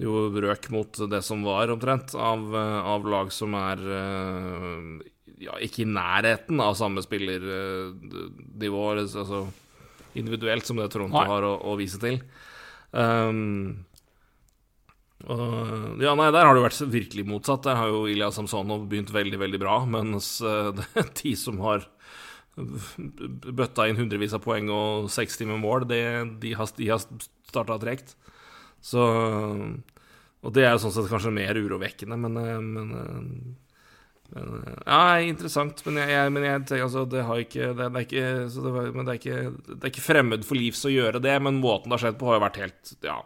jo 0.00 0.28
røk 0.32 0.70
mot 0.72 1.02
det 1.12 1.20
som 1.24 1.42
var, 1.44 1.68
omtrent, 1.68 2.14
av, 2.16 2.46
av 2.56 3.04
lag 3.04 3.28
som 3.36 3.52
er 3.58 3.82
ja, 5.44 5.58
ikke 5.60 5.82
i 5.84 5.90
nærheten 5.92 6.56
av 6.64 6.72
samme 6.78 7.04
spillernivå, 7.04 8.80
altså 8.94 9.42
individuelt, 10.18 10.66
som 10.66 10.80
det 10.80 10.88
Toronto 10.92 11.18
Nei. 11.18 11.28
har 11.30 11.46
å, 11.46 11.54
å 11.70 11.76
vise 11.78 12.00
til. 12.02 12.20
Um, 12.90 13.84
og, 15.28 16.00
ja, 16.00 16.14
nei, 16.16 16.30
der 16.32 16.46
har 16.48 16.56
det 16.56 16.64
vært 16.64 16.80
virkelig 16.92 17.26
motsatt. 17.28 17.64
Der 17.66 17.76
har 17.76 17.90
jo 17.92 18.06
Ilja 18.08 18.30
Samsonov 18.32 18.86
begynt 18.88 19.12
veldig, 19.12 19.40
veldig 19.42 19.60
bra, 19.60 19.76
mens 19.84 20.38
eh, 20.40 20.70
det 20.76 20.86
er 20.96 21.10
de 21.22 21.34
som 21.38 21.60
har 21.64 21.86
bøtta 22.56 23.86
inn 23.88 24.00
hundrevis 24.00 24.34
av 24.36 24.42
poeng 24.44 24.68
og 24.74 25.10
60 25.12 25.48
med 25.48 25.62
mål, 25.62 25.86
det, 25.88 26.02
de 26.42 26.54
har, 26.58 26.72
de 26.76 26.88
har 26.90 27.04
starta 27.48 27.78
tregt. 27.80 28.16
Så 28.84 29.00
Og 30.40 30.52
det 30.56 30.64
er 30.64 30.72
jo 30.72 30.82
sånn 30.86 30.94
sett 30.94 31.10
kanskje 31.12 31.32
mer 31.36 31.58
urovekkende, 31.58 32.16
men, 32.20 32.36
eh, 32.40 32.60
men, 32.64 32.94
eh, 32.96 33.69
men 34.34 34.62
eh, 34.62 34.78
Ja, 34.86 35.00
interessant. 35.26 35.82
Men 35.86 36.00
jeg, 36.02 36.12
jeg, 36.14 36.32
men 36.36 36.46
jeg 36.46 36.62
tenker 36.68 36.86
altså 36.86 37.04
Det 37.10 37.24
har 37.26 37.42
ikke 37.42 37.72
Det, 37.74 37.88
det 37.90 38.00
er 38.00 38.06
ikke 38.06 38.28
så 38.54 38.64
det, 38.66 38.72
var- 38.76 38.94
Men 38.94 39.08
det 39.08 39.12
er 39.12 39.20
ikke 39.20 39.40
Det 39.66 39.80
er 39.82 39.92
ikke 39.92 40.06
fremmed 40.06 40.46
for 40.46 40.60
livs 40.60 40.84
å 40.86 40.92
gjøre 40.94 41.22
det, 41.24 41.36
men 41.42 41.60
måten 41.62 41.90
det 41.90 41.98
har 41.98 42.04
skjedd 42.06 42.18
på, 42.20 42.30
har 42.30 42.40
jo 42.40 42.46
vært 42.46 42.62
helt 42.64 42.96
Ja 43.06 43.18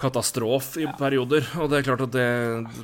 katastrofe 0.00 0.80
i 0.80 0.86
perioder. 0.98 1.44
Og 1.60 1.68
det 1.70 1.80
er 1.80 1.86
klart 1.90 2.04
at 2.06 2.14
det, 2.14 2.26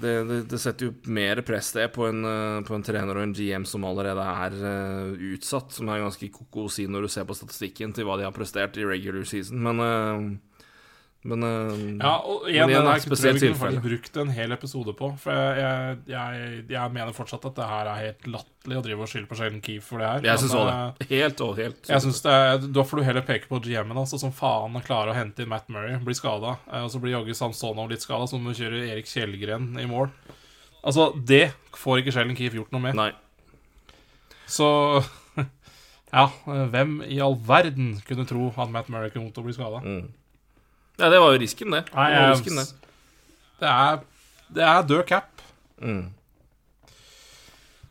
det, 0.03 0.15
det, 0.29 0.41
det 0.51 0.59
setter 0.61 0.91
jo 0.91 0.95
mer 1.17 1.41
press 1.47 1.71
det 1.77 1.89
på 1.95 2.05
en, 2.11 2.21
eh, 2.29 2.59
på 2.67 2.77
en 2.77 2.85
trener 2.85 3.17
og 3.17 3.25
en 3.25 3.33
GM 3.37 3.65
som 3.69 3.87
allerede 3.89 4.21
er 4.21 4.57
uh, 4.61 5.15
utsatt, 5.33 5.73
som 5.73 5.89
er 5.93 6.03
ganske 6.05 6.29
koko 6.35 6.67
å 6.67 6.73
si 6.73 6.85
når 6.91 7.07
du 7.07 7.13
ser 7.13 7.25
på 7.29 7.37
statistikken 7.39 7.95
til 7.97 8.05
hva 8.09 8.19
de 8.21 8.27
har 8.29 8.37
prestert 8.37 8.77
i 8.77 8.85
regular 8.85 9.25
season, 9.29 9.63
men 9.65 9.81
eh, 9.87 10.56
men, 11.27 11.43
eh, 11.43 11.81
Ja, 11.99 12.13
og 12.23 12.45
Men 12.47 12.71
igjen, 12.71 12.87
er 12.87 12.97
et 12.97 13.05
spesielt 13.05 13.43
jeg 13.43 13.55
vi 13.55 13.59
kunne 13.59 13.83
brukt 13.83 14.17
en 14.23 14.31
hel 14.31 14.55
episode 14.55 14.95
på. 14.99 15.11
For 15.21 15.35
jeg, 15.35 15.59
jeg, 15.59 16.15
jeg, 16.15 16.63
jeg 16.71 16.95
mener 16.95 17.17
fortsatt 17.17 17.45
at 17.51 17.59
det 17.59 17.67
her 17.71 17.91
er 17.91 18.03
helt 18.05 18.29
latterlig 18.31 18.79
å 18.79 18.85
drive 18.87 19.07
og 19.07 19.11
skylde 19.11 19.31
på 19.31 19.39
Sheldon 19.41 19.65
Keefe 19.65 19.87
for 19.89 20.03
det 20.03 20.13
her. 20.13 20.29
jeg 20.31 20.43
syns 20.45 20.57
òg 20.61 20.71
eh, 20.71 20.81
det. 21.01 21.09
Helt 21.13 21.45
og 21.47 21.53
helt. 21.61 21.83
Jeg 21.91 22.07
synes 22.07 22.23
det 22.25 22.39
er, 22.47 22.65
Da 22.79 22.87
får 22.87 23.03
du 23.03 23.07
heller 23.09 23.27
peke 23.27 23.51
på 23.51 23.61
GM-en, 23.67 24.03
altså, 24.05 24.21
som 24.23 24.35
faen 24.35 24.81
klarer 24.87 25.13
å 25.13 25.19
hente 25.19 25.43
inn 25.43 25.53
Matt 25.53 25.69
Murray. 25.73 25.99
Blir 26.07 26.19
skada. 26.19 26.57
Og 26.85 26.91
så 26.95 27.03
blir 27.03 27.17
jaggu 27.17 27.35
Samsonov 27.37 27.91
litt 27.91 28.07
skada, 28.07 28.31
så 28.31 28.39
må 28.41 28.55
du 28.55 28.63
kjøre 28.63 28.87
Erik 28.87 29.11
Kjellgren 29.11 29.75
i 29.83 29.87
mål. 29.91 30.13
Altså, 30.87 31.11
det 31.27 31.51
får 31.75 32.05
ikke 32.05 32.15
Sheldon 32.15 32.39
Keefe 32.39 32.61
gjort 32.61 32.75
noe 32.75 32.87
med. 32.87 32.99
Nei. 32.99 33.11
Så 34.47 34.69
Ja, 36.15 36.29
hvem 36.71 37.01
i 37.03 37.19
all 37.23 37.35
verden 37.49 37.97
kunne 38.07 38.27
tro 38.29 38.53
at 38.55 38.71
Matt 38.73 38.89
Murray 38.93 39.11
kom 39.11 39.27
til 39.33 39.43
å 39.43 39.47
bli 39.49 39.57
skada? 39.57 39.83
Mm. 39.83 40.07
Ja, 40.99 41.09
det 41.13 41.19
var 41.21 41.33
jo 41.35 41.39
risken, 41.43 41.71
det. 41.75 41.85
Nei, 41.95 42.07
det, 42.11 42.19
jeg, 42.21 42.35
risken, 42.37 42.57
det. 42.57 42.93
det 43.61 43.73
er 43.73 43.99
Det 44.57 44.63
er 44.65 44.87
død 44.89 45.03
cap. 45.11 45.43
Mm. 45.83 46.05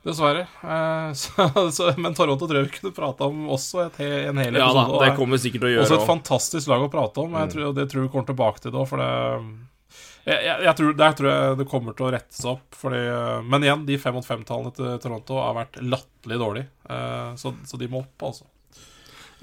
Dessverre. 0.05 0.45
Eh, 0.63 1.13
så, 1.21 1.71
så, 1.73 1.91
men 1.97 2.13
Toronto 2.17 2.45
tror 2.47 2.59
jeg 2.61 2.69
vi 2.69 2.75
kunne 2.79 2.93
prata 2.95 3.25
om 3.29 3.47
også 3.55 3.87
et, 3.87 3.99
en 4.29 4.37
hel 4.41 4.57
Ja 4.59 4.67
da, 4.69 4.83
episode. 4.85 4.99
det 5.01 5.07
er 5.11 5.15
kommer 5.17 5.37
vi 5.39 5.43
sikkert 5.47 5.65
til 5.65 5.77
å 5.79 5.83
også 5.85 5.97
et 5.99 6.09
fantastisk 6.09 6.69
lag 6.71 6.83
å 6.85 6.89
prate 6.93 7.23
om. 7.23 7.33
og 7.33 7.39
Jeg 7.41 7.49
Mm. 7.49 7.53
tror, 7.55 7.73
det 7.79 7.87
tror 7.91 8.05
vi 8.05 8.11
kommer 8.13 8.29
tilbake 8.29 8.61
til 8.65 8.75
da, 8.75 8.83
for 8.89 9.01
det 9.01 9.09
jeg, 10.25 10.41
jeg, 10.41 10.61
jeg 10.65 10.75
tror, 10.79 10.93
Der 10.97 11.11
tror 11.17 11.29
jeg 11.29 11.57
det 11.61 11.67
kommer 11.69 11.93
til 11.97 12.05
å 12.07 12.11
rettes 12.15 12.45
opp. 12.49 12.65
Fordi, 12.77 13.01
men 13.45 13.65
igjen, 13.65 13.85
de 13.85 13.97
fem 14.01 14.13
mot 14.17 14.25
fem-tallene 14.25 14.73
til 14.77 14.95
Toronto 15.03 15.37
har 15.41 15.53
vært 15.57 15.77
latterlig 15.85 16.39
dårlige. 16.41 16.69
Eh, 16.89 17.35
så, 17.41 17.53
så 17.69 17.77
de 17.81 17.89
må 17.93 18.01
opp, 18.01 18.25
altså. 18.31 18.45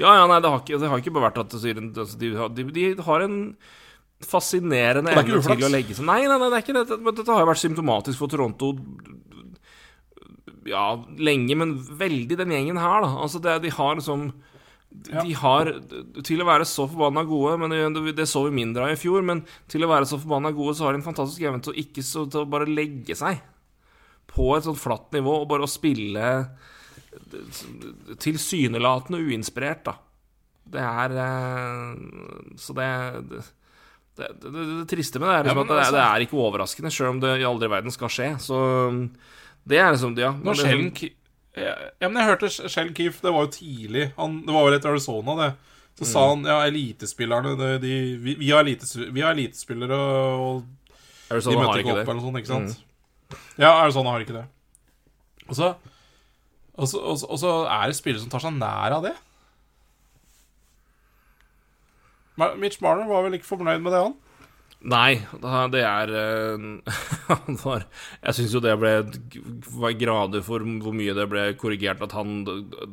Ja, 0.00 0.14
ja, 0.16 0.26
nei, 0.30 0.38
det 0.40 0.48
har 0.50 0.60
ikke, 0.62 0.78
det 0.80 0.88
har 0.88 1.02
ikke 1.02 1.12
bare 1.14 1.28
vært 1.30 1.40
at 1.42 1.54
altså, 1.58 2.18
de, 2.18 2.30
har- 2.38 2.52
de, 2.56 2.64
de 2.72 2.84
har 3.04 3.24
en 3.26 3.38
fascinerende 4.22 5.10
er 5.10 5.18
evne 5.18 5.42
til 5.42 5.66
å 5.66 5.70
legge 5.72 5.96
seg 5.98 6.06
Nei, 6.06 6.20
nei, 6.30 6.38
nei, 6.38 6.48
det 6.52 6.58
er 6.60 6.64
ikke 6.64 6.76
det. 6.78 6.98
Men 7.02 7.16
Dette 7.18 7.34
har 7.34 7.42
jo 7.42 7.48
vært 7.50 7.62
symptomatisk 7.64 8.18
for 8.22 8.30
Toronto 8.32 8.72
ja, 10.70 10.84
lenge, 11.18 11.56
men 11.58 11.74
veldig 11.98 12.38
den 12.38 12.52
gjengen 12.54 12.78
her, 12.80 13.02
da. 13.04 13.10
Altså, 13.24 13.40
det, 13.42 13.56
de 13.64 13.72
har 13.74 13.96
liksom 13.98 14.28
De 14.92 15.32
har 15.40 15.70
Til 16.22 16.42
å 16.44 16.46
være 16.46 16.66
så 16.68 16.84
forbanna 16.90 17.24
gode, 17.26 17.56
men 17.62 17.72
det, 17.96 18.14
det 18.18 18.28
så 18.30 18.44
vi 18.46 18.54
mindre 18.60 18.86
av 18.86 18.94
i 18.94 19.00
fjor, 19.00 19.24
men 19.26 19.42
til 19.72 19.82
å 19.86 19.90
være 19.90 20.06
så 20.10 20.20
forbanna 20.22 20.52
gode, 20.54 20.76
så 20.78 20.86
har 20.86 20.94
de 20.94 21.00
en 21.02 21.06
fantastisk 21.08 21.42
evne 21.48 21.62
til 21.64 21.74
å 21.74 21.80
ikke 21.82 22.04
så, 22.06 22.26
til 22.30 22.44
å 22.44 22.50
bare 22.52 22.68
legge 22.70 23.16
seg 23.18 23.40
på 24.32 24.52
et 24.56 24.64
sånt 24.64 24.80
flatt 24.80 25.10
nivå 25.16 25.40
og 25.42 25.48
bare 25.50 25.66
å 25.66 25.70
spille 25.70 26.28
tilsynelatende 28.22 29.20
uinspirert, 29.22 29.84
da. 29.88 29.96
Det 30.72 30.80
er 30.80 31.16
eh, 31.18 32.56
Så 32.60 32.74
det 32.76 32.86
det, 33.32 33.40
det, 34.16 34.28
det, 34.44 34.52
det 34.52 34.86
triste 34.92 35.18
med 35.18 35.28
det 35.28 35.34
er 35.34 35.42
liksom 35.48 35.56
Ja, 35.56 35.56
men 35.56 35.64
at 35.64 35.72
det, 35.72 35.86
altså- 35.86 36.04
er 36.04 36.24
ikke 36.26 36.38
overraskende, 36.44 36.92
sjøl 36.92 37.10
om 37.16 37.20
det 37.24 37.32
i 37.40 37.48
aldri 37.48 37.68
verden 37.72 37.94
skal 37.94 38.12
skje. 38.12 38.28
Så 38.40 38.58
det 39.64 39.78
er 39.78 39.92
liksom 39.92 40.16
Ja. 40.18 40.32
Når 40.32 40.54
det- 40.54 40.64
Sheldon 40.66 41.10
ja, 41.54 42.08
men 42.08 42.16
jeg 42.16 42.28
hørte 42.30 42.48
Shell 42.48 42.94
Keefe, 42.96 43.20
det 43.20 43.32
var 43.32 43.44
jo 43.44 43.50
tidlig 43.52 44.12
han, 44.16 44.40
Det 44.46 44.54
var 44.54 44.64
vel 44.64 44.78
etter 44.78 44.88
Arizona, 44.88 45.34
det. 45.36 45.54
Så 45.98 46.06
sa 46.08 46.28
han 46.30 46.44
ja, 46.48 46.62
elitespillerne 46.64 47.52
de, 47.58 47.78
de, 47.78 48.16
vi, 48.16 48.34
vi, 48.40 48.48
har 48.50 48.64
elites, 48.64 48.96
vi 48.96 49.20
har 49.20 49.34
elitespillere, 49.34 49.92
og 49.92 50.62
Arizona 51.30 51.58
de 51.58 51.66
møter 51.66 51.82
ikke 51.82 51.92
opp. 51.92 51.98
Mm. 51.98 52.08
eller 52.08 52.14
noe 52.14 52.24
sånt, 52.24 52.38
ikke 52.40 52.48
sant? 52.48 52.78
Ja, 53.60 53.74
Arizona 53.82 54.14
har 54.14 54.24
ikke 54.24 54.38
det. 54.38 54.46
Og 55.50 55.58
så, 55.58 55.74
og, 56.80 56.88
så, 56.88 57.52
er 57.68 57.90
det 57.90 57.98
spillere 57.98 58.22
som 58.22 58.32
tar 58.32 58.44
seg 58.46 58.56
nær 58.56 58.96
av 58.96 59.06
det. 59.06 59.14
Mitch 62.58 62.80
Marner 62.80 63.08
var 63.10 63.26
vel 63.26 63.36
ikke 63.36 63.50
fornøyd 63.50 63.82
med 63.84 63.92
det, 63.92 64.04
han? 64.06 64.14
Nei, 64.82 65.20
det 65.70 65.82
er 65.86 66.10
eh, 66.10 66.62
Jeg 68.26 68.34
syns 68.34 68.54
jo 68.56 68.62
det 68.64 68.72
ble 68.80 69.92
grader 70.00 70.42
for 70.42 70.64
hvor 70.82 70.96
mye 70.96 71.14
det 71.14 71.28
ble 71.30 71.44
korrigert 71.60 72.02
at 72.02 72.16
han 72.16 72.42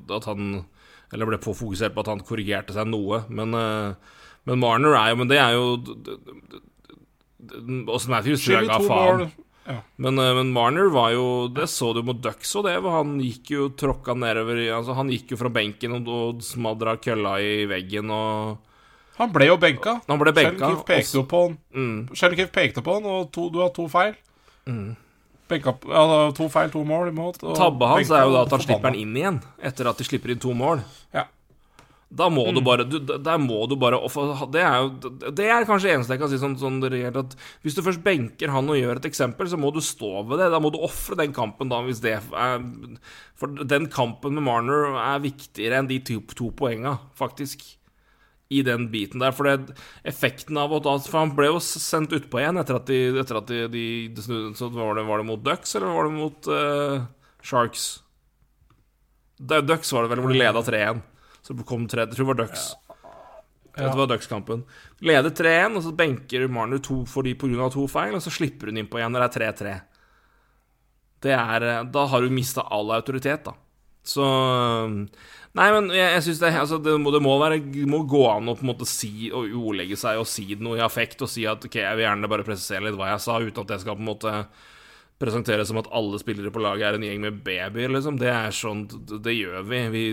At 0.06 0.28
han 0.30 0.68
Eller 1.10 1.32
ble 1.32 1.40
påfokusert 1.42 1.96
på 1.96 2.04
at 2.04 2.12
han 2.12 2.22
korrigerte 2.22 2.76
seg 2.76 2.92
noe. 2.92 3.24
Men, 3.34 3.58
eh, 3.58 4.20
men 4.46 4.62
Marner 4.62 4.94
er 5.00 5.16
jo 5.16 5.22
Men 5.24 5.32
det 5.32 5.42
er 5.42 5.58
jo 5.58 5.66
Åssen 7.90 8.14
Matthews 8.14 8.44
tror 8.44 8.60
Skyld 8.60 8.70
i 8.70 8.78
to 8.84 8.90
mål. 8.92 9.30
Ja. 9.70 9.78
Men, 10.02 10.18
eh, 10.18 10.32
men 10.34 10.50
Marner 10.54 10.88
var 10.90 11.12
jo 11.14 11.26
Det 11.54 11.68
så 11.70 11.92
du 11.94 12.02
mot 12.02 12.18
Ducks 12.18 12.56
og 12.58 12.66
det. 12.66 12.74
Han 12.82 13.20
gikk 13.22 13.52
jo 13.54 13.68
tråkka 13.78 14.16
nedover 14.18 14.58
Altså 14.74 14.96
Han 14.98 15.12
gikk 15.14 15.36
jo 15.36 15.38
fra 15.38 15.52
benken 15.54 15.94
og, 16.00 16.10
og 16.10 16.42
smadra 16.46 16.96
kølla 16.98 17.36
i 17.44 17.68
veggen 17.70 18.10
og 18.10 18.58
Han 19.20 19.30
ble 19.36 19.50
jo 19.50 19.58
benka. 19.60 20.00
Han 20.08 20.20
ble 20.22 20.34
benka. 20.34 20.58
Sheldon 20.58 20.82
pekte 20.88 21.24
på 21.28 21.44
han. 21.44 21.58
Mm. 21.76 22.50
Pekte 22.56 22.82
på 22.82 22.94
han, 22.96 23.08
og 23.12 23.32
to, 23.36 23.50
du 23.52 23.60
har 23.60 23.74
to 23.76 23.88
feil. 23.92 24.14
Benka, 25.50 25.74
ja, 25.90 26.04
to 26.38 26.48
feil, 26.54 26.70
to 26.72 26.86
mål 26.88 27.10
imot. 27.12 27.42
Tabba 27.58 27.90
hans 27.96 28.12
er 28.14 28.24
jo 28.24 28.32
da 28.38 28.46
at 28.46 28.54
han 28.56 28.64
slipper 28.64 28.88
han 28.88 28.96
den 28.96 29.02
inn 29.02 29.18
igjen, 29.18 29.42
etter 29.66 29.90
at 29.92 30.00
de 30.00 30.08
slipper 30.08 30.32
inn 30.32 30.40
to 30.40 30.54
mål. 30.56 30.86
Ja. 31.12 31.26
Da 32.10 32.26
må 32.34 32.42
du 32.56 32.58
bare 32.66 32.88
du, 32.90 32.98
Der 33.06 33.38
må 33.38 33.60
du 33.70 33.76
bare 33.78 34.00
Det 34.50 34.62
er 34.66 34.78
jo 34.82 35.12
Det 35.30 35.46
er 35.46 35.66
kanskje 35.70 35.92
eneste 35.94 36.16
jeg 36.16 36.22
kan 36.24 36.32
si 36.32 36.40
sånn, 36.42 36.56
sånn 36.58 36.80
reelt 36.82 37.20
at 37.22 37.36
Hvis 37.62 37.78
du 37.78 37.84
først 37.86 38.02
benker 38.06 38.50
han 38.50 38.70
og 38.72 38.80
gjør 38.80 38.98
et 38.98 39.10
eksempel, 39.12 39.50
så 39.50 39.60
må 39.62 39.70
du 39.76 39.82
stå 39.84 40.24
ved 40.26 40.42
det. 40.42 40.50
Da 40.50 40.62
må 40.62 40.72
du 40.74 40.80
ofre 40.82 41.20
den 41.20 41.36
kampen, 41.36 41.70
da, 41.70 41.84
hvis 41.86 42.02
det 42.02 42.16
er 42.18 42.64
For 43.38 43.62
den 43.62 43.90
kampen 43.94 44.38
med 44.38 44.48
Marner 44.48 44.98
er 44.98 45.22
viktigere 45.22 45.80
enn 45.80 45.92
de 45.92 46.00
to, 46.06 46.22
to 46.34 46.50
poenga, 46.56 46.98
faktisk. 47.18 47.62
I 48.50 48.64
den 48.66 48.88
biten 48.90 49.22
der. 49.22 49.36
For 49.38 49.46
det, 49.46 49.78
effekten 50.10 50.58
av 50.58 50.74
at 50.80 50.90
For 51.06 51.20
han 51.22 51.36
ble 51.38 51.52
jo 51.52 51.62
sendt 51.62 52.16
utpå 52.18 52.42
igjen 52.42 52.58
etter 52.58 52.80
at 52.80 52.90
de, 52.90 53.00
etter 53.22 53.38
at 53.38 53.52
de, 53.52 53.62
de, 53.70 53.86
de 54.18 54.26
Så 54.58 54.72
var 54.74 54.98
det, 54.98 55.06
var 55.06 55.22
det 55.22 55.30
mot 55.30 55.46
Ducks, 55.46 55.78
eller 55.78 55.94
var 55.94 56.10
det 56.10 56.18
mot 56.18 56.50
uh, 56.50 57.06
Sharks? 57.46 57.88
Ducks 59.38 59.94
var 59.94 60.04
det 60.04 60.16
vel, 60.16 60.26
hvor 60.26 60.34
de 60.34 60.42
leda 60.42 60.66
3-1. 60.66 61.06
Så 61.50 61.58
kom 61.66 61.88
tre, 61.90 62.06
jeg 62.06 62.14
tror 62.14 62.28
det 62.28 62.30
var 62.30 62.40
Ducks. 62.44 62.66
Det 63.80 63.94
var 63.98 64.10
Ducks-kampen. 64.12 64.66
Leder 65.02 65.32
3-1, 65.34 65.78
og 65.80 65.86
så 65.86 65.94
benker 65.98 66.46
Marner 66.52 66.82
to 66.84 67.02
fordi 67.10 67.34
pga. 67.40 67.70
to 67.74 67.88
feil, 67.90 68.14
og 68.14 68.22
så 68.22 68.34
slipper 68.34 68.70
hun 68.70 68.78
innpå 68.78 69.00
igjen 69.00 69.16
når 69.16 69.26
det 69.26 69.30
er 69.30 69.56
3-3. 69.56 69.74
Det 71.26 71.34
er 71.34 71.66
eh, 71.68 71.82
Da 71.90 72.06
har 72.12 72.22
du 72.22 72.30
mista 72.30 72.68
all 72.70 72.92
autoritet, 72.96 73.48
da. 73.48 73.56
Så 74.06 74.24
Nei, 75.58 75.66
men 75.74 75.90
jeg, 75.90 76.06
jeg 76.14 76.24
syns 76.28 76.40
det, 76.44 76.50
altså, 76.62 76.78
det, 76.78 76.94
må, 77.02 77.10
det 77.12 77.24
må, 77.26 77.34
være, 77.42 77.58
det 77.74 77.88
må 77.90 78.04
gå 78.08 78.22
an 78.30 78.52
å 78.52 78.54
på 78.56 78.62
en 78.64 78.70
måte 78.70 78.86
si 78.88 79.32
og 79.34 79.50
ordlegge 79.50 79.98
seg 79.98 80.22
og 80.22 80.28
si 80.30 80.46
noe 80.62 80.78
i 80.78 80.84
affekt 80.86 81.24
og 81.26 81.32
si 81.32 81.48
at 81.50 81.66
ok, 81.66 81.80
jeg 81.82 81.98
vil 81.98 82.06
gjerne 82.06 82.30
bare 82.30 82.46
presisere 82.46 82.86
litt 82.86 83.00
hva 83.00 83.10
jeg 83.16 83.24
sa, 83.26 83.40
uten 83.42 83.66
at 83.66 83.74
det 83.74 83.80
skal 83.82 83.98
på 83.98 84.04
en 84.06 84.12
måte 84.12 84.36
presentere 85.20 85.66
som 85.68 85.80
at 85.82 85.90
alle 85.96 86.20
spillere 86.22 86.52
på 86.54 86.62
laget 86.64 86.88
er 86.88 86.98
en 86.98 87.04
gjeng 87.04 87.24
med 87.26 87.40
babyer, 87.46 87.92
liksom. 87.92 88.20
Det 88.22 88.30
er 88.32 88.56
sånn 88.56 88.86
Det, 89.10 89.34
gjør 89.36 89.66
vi. 89.68 89.82
Vi 89.96 90.04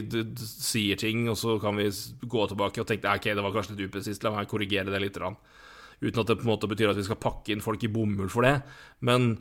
sier 0.42 0.98
ting, 1.00 1.28
og 1.30 1.38
så 1.38 1.58
kan 1.62 1.78
vi 1.78 1.88
gå 2.22 2.46
tilbake 2.50 2.82
og 2.82 2.88
tenke 2.88 3.12
ok, 3.12 3.30
det 3.30 3.44
var 3.44 3.54
kanskje 3.54 3.76
litt 3.76 3.86
upresist, 3.90 4.26
la 4.26 4.34
meg 4.34 4.50
korrigere 4.50 4.90
det 4.90 5.02
litt. 5.04 5.16
Grann. 5.16 5.38
Uten 6.02 6.20
at 6.20 6.28
det 6.28 6.40
på 6.40 6.44
en 6.44 6.52
måte 6.52 6.68
betyr 6.68 6.90
at 6.90 6.98
vi 6.98 7.06
skal 7.06 7.20
pakke 7.22 7.54
inn 7.54 7.64
folk 7.64 7.84
i 7.86 7.92
bomull 7.92 8.32
for 8.32 8.46
det. 8.46 8.58
Men 9.06 9.36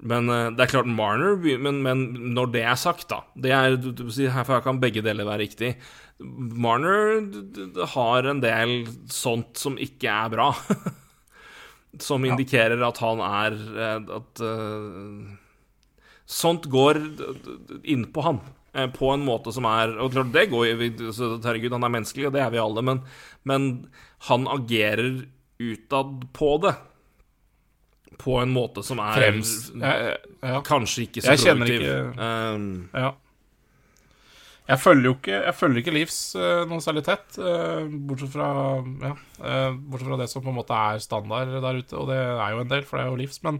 men 0.00 0.30
eh, 0.32 0.46
det 0.56 0.64
er 0.64 0.70
klart 0.72 0.88
Marner 0.88 1.36
men, 1.60 1.82
men 1.84 2.04
når 2.32 2.54
det 2.54 2.62
er 2.64 2.78
sagt, 2.80 3.10
da 3.10 3.20
det 3.36 3.52
er, 3.52 3.76
du, 3.76 3.90
du, 3.92 4.06
sier, 4.12 4.32
Her 4.32 4.62
kan 4.64 4.80
begge 4.80 5.02
deler 5.04 5.28
være 5.28 5.44
riktig. 5.44 5.74
Marner 6.20 7.20
har 7.94 8.28
en 8.30 8.40
del 8.40 8.74
sånt 9.12 9.60
som 9.60 9.76
ikke 9.80 10.08
er 10.08 10.32
bra. 10.32 10.50
som 11.98 12.22
indikerer 12.24 12.80
at 12.86 12.98
han 13.02 13.18
er 13.20 13.56
eh, 13.74 14.16
At 14.20 14.40
uh, 14.40 15.26
Sånt 16.30 16.68
går 16.70 17.00
innpå 17.82 18.22
han. 18.22 18.38
eh, 18.74 18.86
På 18.94 19.10
en 19.14 19.24
måte 19.26 19.50
som 19.52 19.64
er 19.66 19.96
Og 19.98 20.12
klart, 20.14 20.30
det 20.32 20.44
går 20.52 20.68
jo 20.70 20.76
Herregud, 21.42 21.72
han 21.74 21.82
er 21.88 21.94
menneskelig, 21.96 22.28
og 22.28 22.32
det 22.36 22.44
er 22.44 22.50
vi 22.54 22.58
alle, 22.62 22.82
men, 22.86 23.02
men 23.44 23.66
han 24.28 24.46
agerer 24.46 25.24
utad 25.60 26.32
på 26.32 26.52
det. 26.62 26.74
På 28.20 28.38
en 28.42 28.52
måte 28.52 28.82
som 28.84 28.98
er 29.00 29.16
Frems. 29.16 29.50
Kanskje 30.64 31.06
ikke 31.08 31.22
så 31.24 31.34
Jeg 31.34 31.56
produktiv. 31.56 31.80
ikke- 31.82 32.54
Um, 32.54 32.88
ja. 32.94 33.10
Jeg 34.70 34.78
følger 34.78 35.08
jo 35.08 35.14
ikke 35.16 35.34
Jeg 35.34 35.54
følger 35.58 35.82
ikke 35.82 35.94
Livs 35.96 36.18
uh, 36.38 36.62
noe 36.70 36.82
særlig 36.84 37.02
tett, 37.06 37.38
uh, 37.42 37.88
bortsett 38.08 38.34
fra 38.34 38.50
Ja, 39.02 39.14
uh, 39.42 39.70
bortsett 39.74 40.10
fra 40.10 40.20
det 40.20 40.28
som 40.30 40.44
på 40.44 40.52
en 40.52 40.60
måte 40.60 40.76
er 40.76 41.00
standard 41.02 41.56
der 41.56 41.80
ute, 41.80 41.96
og 41.98 42.10
det 42.12 42.20
er 42.20 42.54
jo 42.54 42.62
en 42.62 42.70
del, 42.70 42.84
for 42.86 42.98
det 42.98 43.06
er 43.06 43.10
jo 43.10 43.18
Livs, 43.20 43.42
men 43.46 43.58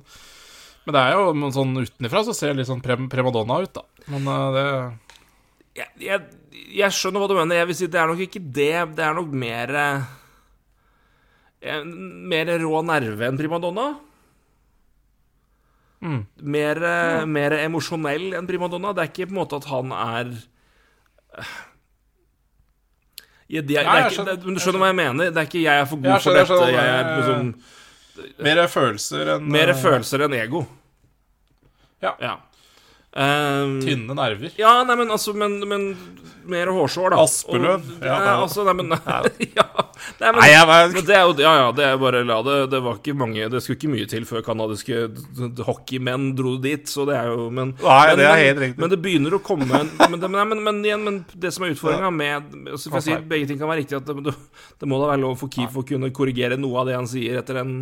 men 0.87 0.97
det 0.97 1.03
er 1.07 1.19
jo 1.19 1.33
men 1.37 1.55
sånn 1.55 1.77
utenfra 1.77 2.23
så 2.27 2.35
ser 2.37 2.53
det 2.53 2.63
litt 2.63 2.71
sånn 2.71 2.85
prem 2.85 3.09
premadonna 3.13 3.59
ut, 3.63 3.73
da. 3.77 4.07
Men 4.11 4.29
eh, 4.33 4.47
det 4.57 4.67
jeg, 5.81 5.91
jeg, 6.03 6.21
jeg 6.81 6.97
skjønner 6.97 7.23
hva 7.23 7.29
du 7.31 7.37
mener. 7.37 7.61
Jeg 7.61 7.69
vil 7.71 7.79
si 7.79 7.89
Det 7.93 8.01
er 8.01 8.11
nok 8.11 8.23
ikke 8.25 8.43
det. 8.43 8.73
Det 8.99 9.05
er 9.07 9.17
nok 9.17 9.35
mer 9.45 9.73
eh, 9.79 10.09
Mer 12.33 12.51
rå 12.65 12.81
nerve 12.89 13.29
enn 13.29 13.39
primadonna. 13.39 13.87
Mm. 16.01 16.23
Mer, 16.57 16.81
eh, 16.91 17.27
mer 17.29 17.55
emosjonell 17.61 18.31
enn 18.39 18.49
primadonna. 18.49 18.95
Det 18.97 19.05
er 19.05 19.13
ikke 19.13 19.29
på 19.29 19.37
en 19.37 19.43
måte 19.43 19.61
at 19.61 19.69
han 19.71 19.95
er 19.95 20.33
ja, 23.51 23.61
de 23.61 23.77
er- 23.77 23.83
det 23.83 23.85
Nei, 23.85 23.85
er 23.85 24.03
jeg 24.03 24.05
ikke, 24.05 24.15
skjønner. 24.17 24.37
det, 24.37 24.55
Du 24.55 24.61
skjønner 24.61 24.79
hva 24.83 24.87
jeg 24.91 24.97
mener? 25.01 25.31
Det 25.31 25.37
er 25.37 25.47
ikke 25.49 25.63
'jeg 25.63 25.81
er 25.81 25.85
for 25.87 25.97
god 25.97 26.05
Jeg 26.05 26.23
for 26.23 26.31
dette'. 26.31 26.67
jeg 26.67 26.75
Jeg 26.75 27.01
er 27.01 27.17
liksom 27.17 27.55
Mer 28.39 28.67
følelser 28.69 29.27
enn 29.37 29.43
Mer 29.51 29.69
eh, 29.71 29.75
følelser 29.75 30.19
enn 30.25 30.33
ego. 30.35 30.67
Ja. 32.03 32.13
ja. 32.21 32.37
Um, 33.11 33.81
Tynne 33.83 34.15
nerver. 34.15 34.53
Ja, 34.55 34.85
nei, 34.87 34.95
men 34.95 35.09
altså 35.11 35.33
Men, 35.35 35.57
men 35.67 35.89
mer 36.47 36.71
hårsår, 36.71 37.11
da. 37.11 37.25
Aspeløv. 37.25 37.83
Og, 37.83 38.05
Ja, 38.07 38.19
altså, 38.37 38.63
nei, 38.69 38.75
men 38.79 38.93
ja, 38.95 39.17
nei, 40.21 40.31
men, 40.31 40.45
jeg 40.47 40.69
var- 40.69 40.93
men 40.95 41.07
det 41.09 41.17
er 41.17 41.25
jo 41.27 41.35
Ja, 41.43 41.55
ja, 41.59 41.73
det 41.75 41.85
er 41.89 41.99
bare 42.01 42.23
la 42.25 42.39
det 42.47 42.55
Det 42.71 42.81
var 42.85 43.01
ikke 43.01 43.17
mange 43.19 43.49
Det 43.51 43.63
skulle 43.65 43.81
ikke 43.81 43.91
mye 43.93 44.07
til 44.11 44.29
før 44.29 44.45
canadiske 44.47 45.03
hockeymenn 45.67 46.31
dro 46.39 46.55
dit, 46.63 46.87
så 46.89 47.05
det 47.09 47.19
er 47.19 47.33
jo 47.33 47.51
Men, 47.51 47.75
Nei, 47.83 48.07
men, 48.13 48.17
det 48.23 48.29
er 48.29 48.41
helt 48.45 48.63
riktig. 48.65 48.81
men 48.85 48.95
det 48.95 49.01
begynner 49.03 49.37
å 49.37 49.43
komme 49.43 49.69
en, 49.83 49.91
men, 50.07 50.21
det, 50.23 50.31
men, 50.31 50.83
igjen, 50.87 51.05
men 51.05 51.21
det 51.35 51.53
som 51.55 51.67
er 51.67 51.75
utfordringa 51.75 52.13
med 52.15 52.57
altså, 52.77 52.93
for 52.93 53.03
å 53.03 53.05
si, 53.05 53.19
Begge 53.31 53.51
ting 53.51 53.59
kan 53.61 53.69
være 53.71 53.83
riktig. 53.83 53.99
At 53.99 54.07
det, 54.07 54.35
det, 54.79 54.89
må 54.89 54.99
da 55.03 55.11
være 55.13 55.23
lov 55.23 55.37
for 55.41 55.51
Keefe 55.53 55.83
å 55.83 55.87
kunne 55.87 56.11
korrigere 56.15 56.59
noe 56.61 56.81
av 56.81 56.89
det 56.89 56.97
han 56.97 57.09
sier, 57.11 57.41
etter 57.43 57.61
en 57.61 57.75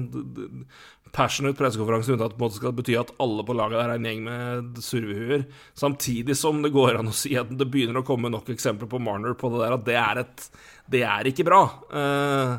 passionate 1.14 1.56
pressekonferanse, 1.58 2.12
uten 2.14 2.24
at 2.26 2.32
det 2.32 2.38
på 2.38 2.44
en 2.44 2.48
måte 2.48 2.58
skal 2.60 2.74
bety 2.76 2.96
at 3.00 3.12
alle 3.22 3.44
på 3.46 3.56
laget 3.56 3.78
der 3.78 3.92
er 3.92 3.98
en 3.98 4.08
gjeng 4.08 4.22
med 4.26 4.80
survehuer. 4.84 5.46
Samtidig 5.78 6.36
som 6.38 6.62
det 6.64 6.72
går 6.74 6.98
an 7.00 7.10
å 7.12 7.16
si 7.16 7.34
at 7.38 7.50
det 7.50 7.68
begynner 7.70 8.02
å 8.02 8.06
komme 8.06 8.30
nok 8.32 8.50
eksempler 8.54 8.90
på 8.90 9.00
Marner 9.02 9.36
på 9.38 9.50
det 9.54 9.62
der 9.64 9.76
at 9.78 9.86
det 9.88 9.98
er 10.02 10.22
et 10.24 10.48
Det 10.88 11.02
er 11.04 11.28
ikke 11.28 11.44
bra. 11.44 11.62
Uh, 11.92 12.56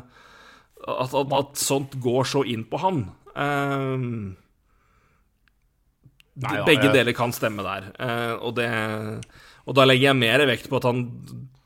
at, 0.86 1.14
at, 1.14 1.32
at 1.40 1.58
sånt 1.58 1.96
går 2.00 2.28
så 2.30 2.44
inn 2.46 2.62
på 2.70 2.78
han. 2.78 3.02
Uh, 3.34 4.36
Nei 6.40 6.56
ja, 6.56 6.64
begge 6.64 6.88
jeg- 6.88 6.94
deler 6.94 7.16
kan 7.16 7.32
stemme 7.36 7.64
der. 7.66 7.90
Eh, 8.00 8.34
og, 8.38 8.54
det, 8.56 8.68
og 9.66 9.74
da 9.76 9.84
legger 9.84 10.10
jeg 10.10 10.20
mer 10.20 10.46
vekt 10.48 10.70
på 10.70 10.78
at 10.78 10.86
han 10.88 11.02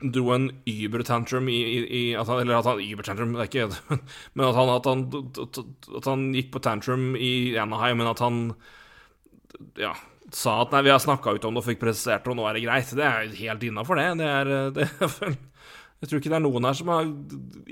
dro 0.03 0.31
en 0.35 0.49
Uber-tantrum 0.67 1.47
i, 1.49 1.55
i, 1.55 1.99
i 1.99 2.01
Eller 2.15 2.57
at 2.57 2.67
han 2.67 2.81
Uber-tantrum, 2.81 3.35
det 3.35 3.45
er 3.45 3.51
ikke 3.51 3.99
Men 4.35 4.47
at 4.49 4.57
han, 4.59 4.73
at, 4.73 4.89
han, 4.89 5.69
at 5.99 6.09
han 6.09 6.25
gikk 6.35 6.51
på 6.53 6.61
tantrum 6.63 7.13
i 7.15 7.55
Anaheim, 7.59 8.01
men 8.01 8.11
at 8.11 8.23
han 8.23 8.41
ja, 9.79 9.93
sa 10.35 10.59
at 10.63 10.73
nei, 10.75 10.83
vi 10.85 10.93
har 10.93 11.01
snakka 11.01 11.35
ut 11.35 11.47
om 11.47 11.55
det 11.55 11.63
og 11.63 11.67
fikk 11.69 11.81
presisert 11.83 12.25
det, 12.25 12.33
og 12.33 12.39
nå 12.39 12.47
er 12.49 12.57
det 12.57 12.65
greit. 12.65 12.95
Det 12.97 13.05
er 13.07 13.35
helt 13.39 13.67
innafor, 13.67 13.99
det. 14.01 14.07
Det 14.19 14.31
er, 14.31 14.51
det 14.75 14.89
Jeg 16.03 16.09
tror 16.09 16.19
ikke 16.19 16.31
det 16.33 16.39
er 16.39 16.43
noen 16.43 16.67
her 16.67 16.75
som 16.77 16.91
har 16.91 17.05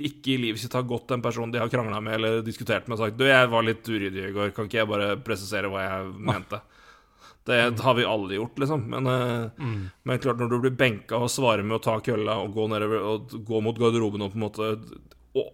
ikke 0.10 0.34
i 0.34 0.40
livet 0.46 0.62
sitt 0.64 0.78
har 0.78 0.88
gått 0.88 1.12
en 1.12 1.24
person 1.26 1.52
de 1.52 1.60
har 1.60 1.72
krangla 1.72 2.00
med 2.02 2.16
eller 2.18 2.40
diskutert 2.46 2.88
med 2.88 2.96
og 2.96 3.04
sagt 3.04 3.20
Du, 3.20 3.26
jeg 3.28 3.50
var 3.52 3.68
litt 3.68 3.84
uryddig 3.90 4.30
i 4.30 4.36
går, 4.36 4.54
kan 4.56 4.70
ikke 4.70 4.80
jeg 4.80 4.90
bare 4.90 5.10
presisere 5.26 5.70
hva 5.72 5.84
jeg 5.84 6.14
mente? 6.32 6.62
Det 7.44 7.58
har 7.84 7.96
vi 7.98 8.06
alle 8.08 8.38
gjort, 8.38 8.60
liksom. 8.64 8.86
Men, 8.94 9.08
mm. 9.60 9.80
men 10.08 10.22
klart, 10.24 10.40
når 10.40 10.52
du 10.52 10.62
blir 10.64 10.78
benka 10.80 11.20
og 11.20 11.32
svarer 11.32 11.66
med 11.68 11.76
å 11.76 11.84
ta 11.84 11.98
kølla 12.04 12.38
og 12.40 12.54
gå, 12.56 12.70
nedover, 12.72 13.04
og 13.04 13.34
gå 13.44 13.60
mot 13.66 13.80
garderoben 13.80 14.24
og 14.24 14.32
på 14.32 14.40
en 14.40 14.46
måte 14.46 14.70
Og 15.36 15.50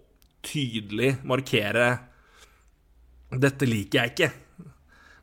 tydelig 0.45 1.15
markere 1.27 1.87
'Dette 3.29 3.65
liker 3.69 4.03
jeg 4.03 4.13
ikke', 4.13 4.29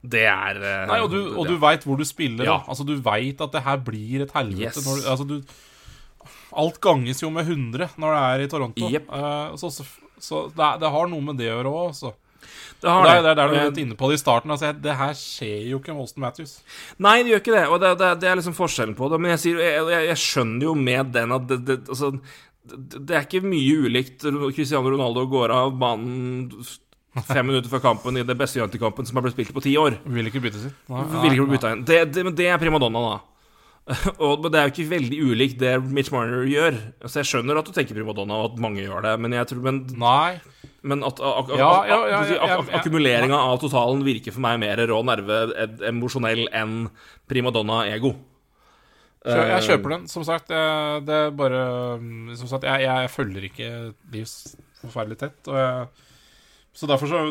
det 0.06 0.26
er 0.30 0.60
eh, 0.60 0.82
Nei, 0.90 0.98
og 1.02 1.10
du, 1.10 1.18
og 1.34 1.48
du 1.48 1.56
veit 1.60 1.86
hvor 1.86 1.98
du 1.98 2.04
spiller. 2.06 2.46
Ja. 2.46 2.58
Da. 2.58 2.70
Altså, 2.72 2.86
du 2.86 2.94
veit 3.02 3.40
at 3.42 3.54
det 3.54 3.62
her 3.66 3.80
blir 3.82 4.26
et 4.26 4.34
helvete. 4.36 4.78
Yes. 4.78 4.84
Du, 4.86 5.08
altså, 5.10 5.26
du, 5.26 6.36
alt 6.56 6.78
ganges 6.82 7.22
jo 7.22 7.30
med 7.34 7.48
100 7.48 7.96
når 8.00 8.14
det 8.14 8.20
er 8.26 8.44
i 8.44 8.50
Toronto. 8.52 8.90
Yep. 8.92 9.10
Uh, 9.10 9.56
så 9.60 9.72
så, 9.74 9.86
så 10.22 10.46
det, 10.54 10.70
det 10.82 10.92
har 10.94 11.10
noe 11.10 11.26
med 11.26 11.40
det 11.40 11.50
å 11.50 11.56
gjøre 11.56 11.74
òg, 11.74 11.82
altså. 11.90 12.14
Det 12.46 12.86
Det 12.86 13.12
er, 13.12 13.22
det 13.22 13.30
er 13.30 13.38
der 13.38 13.52
du 13.52 13.56
Og 13.56 13.60
var 13.60 13.80
inne 13.82 13.98
på 13.98 14.10
det 14.10 14.18
i 14.18 14.22
starten. 14.22 14.54
Altså, 14.54 14.72
det 14.72 14.96
her 14.96 15.12
skjer 15.18 15.68
jo 15.70 15.80
ikke 15.80 15.94
med 15.94 16.06
Austin 16.06 16.24
Matthews. 16.24 16.56
Nei, 16.98 17.18
det 17.22 17.34
gjør 17.34 17.44
ikke 17.44 17.56
det, 17.56 17.66
og 17.68 17.80
det, 17.82 17.92
det, 18.22 18.30
er 18.30 18.40
liksom 18.40 18.56
forskjellen 18.56 18.96
på 18.98 19.10
det. 19.12 19.20
Men 19.20 19.34
jeg, 19.34 19.42
sier, 19.44 19.62
jeg, 19.64 19.84
jeg, 19.94 20.08
jeg 20.12 20.22
skjønner 20.24 20.68
jo 20.70 20.74
med 20.88 21.12
den 21.16 21.36
at 21.36 21.46
det, 21.50 21.60
det, 21.68 21.78
altså, 21.88 22.12
det, 22.72 23.12
er 23.12 23.22
ikke 23.26 23.44
mye 23.46 23.86
ulikt 23.86 24.26
Cristiano 24.56 24.90
Ronaldo 24.90 25.26
går 25.30 25.54
av 25.54 25.76
banen 25.78 26.50
fem 27.24 27.46
minutter 27.48 27.70
før 27.72 27.80
kampen 27.84 28.18
i 28.20 28.24
det 28.26 28.36
beste 28.36 28.60
United-kampen 28.60 29.06
som 29.08 29.16
har 29.16 29.24
blitt 29.24 29.36
spilt 29.36 29.54
på 29.56 29.62
ti 29.64 29.76
år. 29.80 29.96
Vil 30.04 30.28
ikke 30.28 30.42
byttes 30.44 30.66
inn. 30.68 30.74
Vil 30.90 31.32
ikke 31.32 31.46
bli 31.46 31.56
bytta 31.56 31.72
inn. 31.72 31.86
Det, 31.88 32.02
det, 32.12 32.26
det 32.36 32.50
er 32.52 32.60
primadonna, 32.60 33.02
da. 33.06 33.35
Og, 34.18 34.40
men 34.42 34.50
det 34.50 34.58
er 34.58 34.66
jo 34.66 34.72
ikke 34.72 34.90
veldig 34.90 35.18
ulikt 35.30 35.60
det 35.62 35.76
Mitch 35.84 36.10
Marner 36.10 36.46
gjør. 36.50 36.78
Altså 36.98 37.20
Jeg 37.20 37.30
skjønner 37.30 37.60
at 37.60 37.68
du 37.68 37.74
tenker 37.74 37.94
primadonna, 37.94 38.40
og 38.42 38.52
at 38.52 38.62
mange 38.62 38.82
gjør 38.82 39.04
det, 39.06 39.12
men 39.22 39.36
jeg 39.36 39.46
tror 39.52 39.60
Men, 39.62 39.82
Nei. 40.00 40.38
men 40.82 41.04
at 41.06 41.22
ak 41.22 41.52
Ja, 41.54 41.58
ja, 41.58 41.68
ja, 41.86 41.98
ak 42.00 42.10
ja, 42.10 42.22
ja, 42.34 42.38
ja. 42.50 42.56
ak 42.64 42.72
akkumuleringa 42.80 43.38
av 43.38 43.60
totalen 43.62 44.02
virker 44.06 44.34
for 44.34 44.42
meg 44.42 44.58
mer 44.64 44.82
rå 44.90 44.98
nerve, 45.06 45.38
emosjonell, 45.86 46.48
enn 46.50 46.88
primadonna-ego. 47.30 48.16
Eh. 49.26 49.44
Jeg 49.54 49.66
kjøper 49.70 49.96
den. 49.96 50.10
Som 50.10 50.26
sagt, 50.26 50.50
jeg, 50.54 51.06
det 51.06 51.14
er 51.28 51.32
bare 51.34 51.62
mm, 52.02 52.34
Som 52.38 52.50
sagt, 52.50 52.66
jeg, 52.66 52.86
jeg 52.86 53.10
følger 53.14 53.48
ikke 53.48 53.70
Livs 54.14 54.36
forferdelig 54.82 55.18
tett. 55.22 55.40
Og 55.50 55.58
jeg, 55.58 55.88
så 56.76 56.90
derfor 56.90 57.10
så 57.10 57.24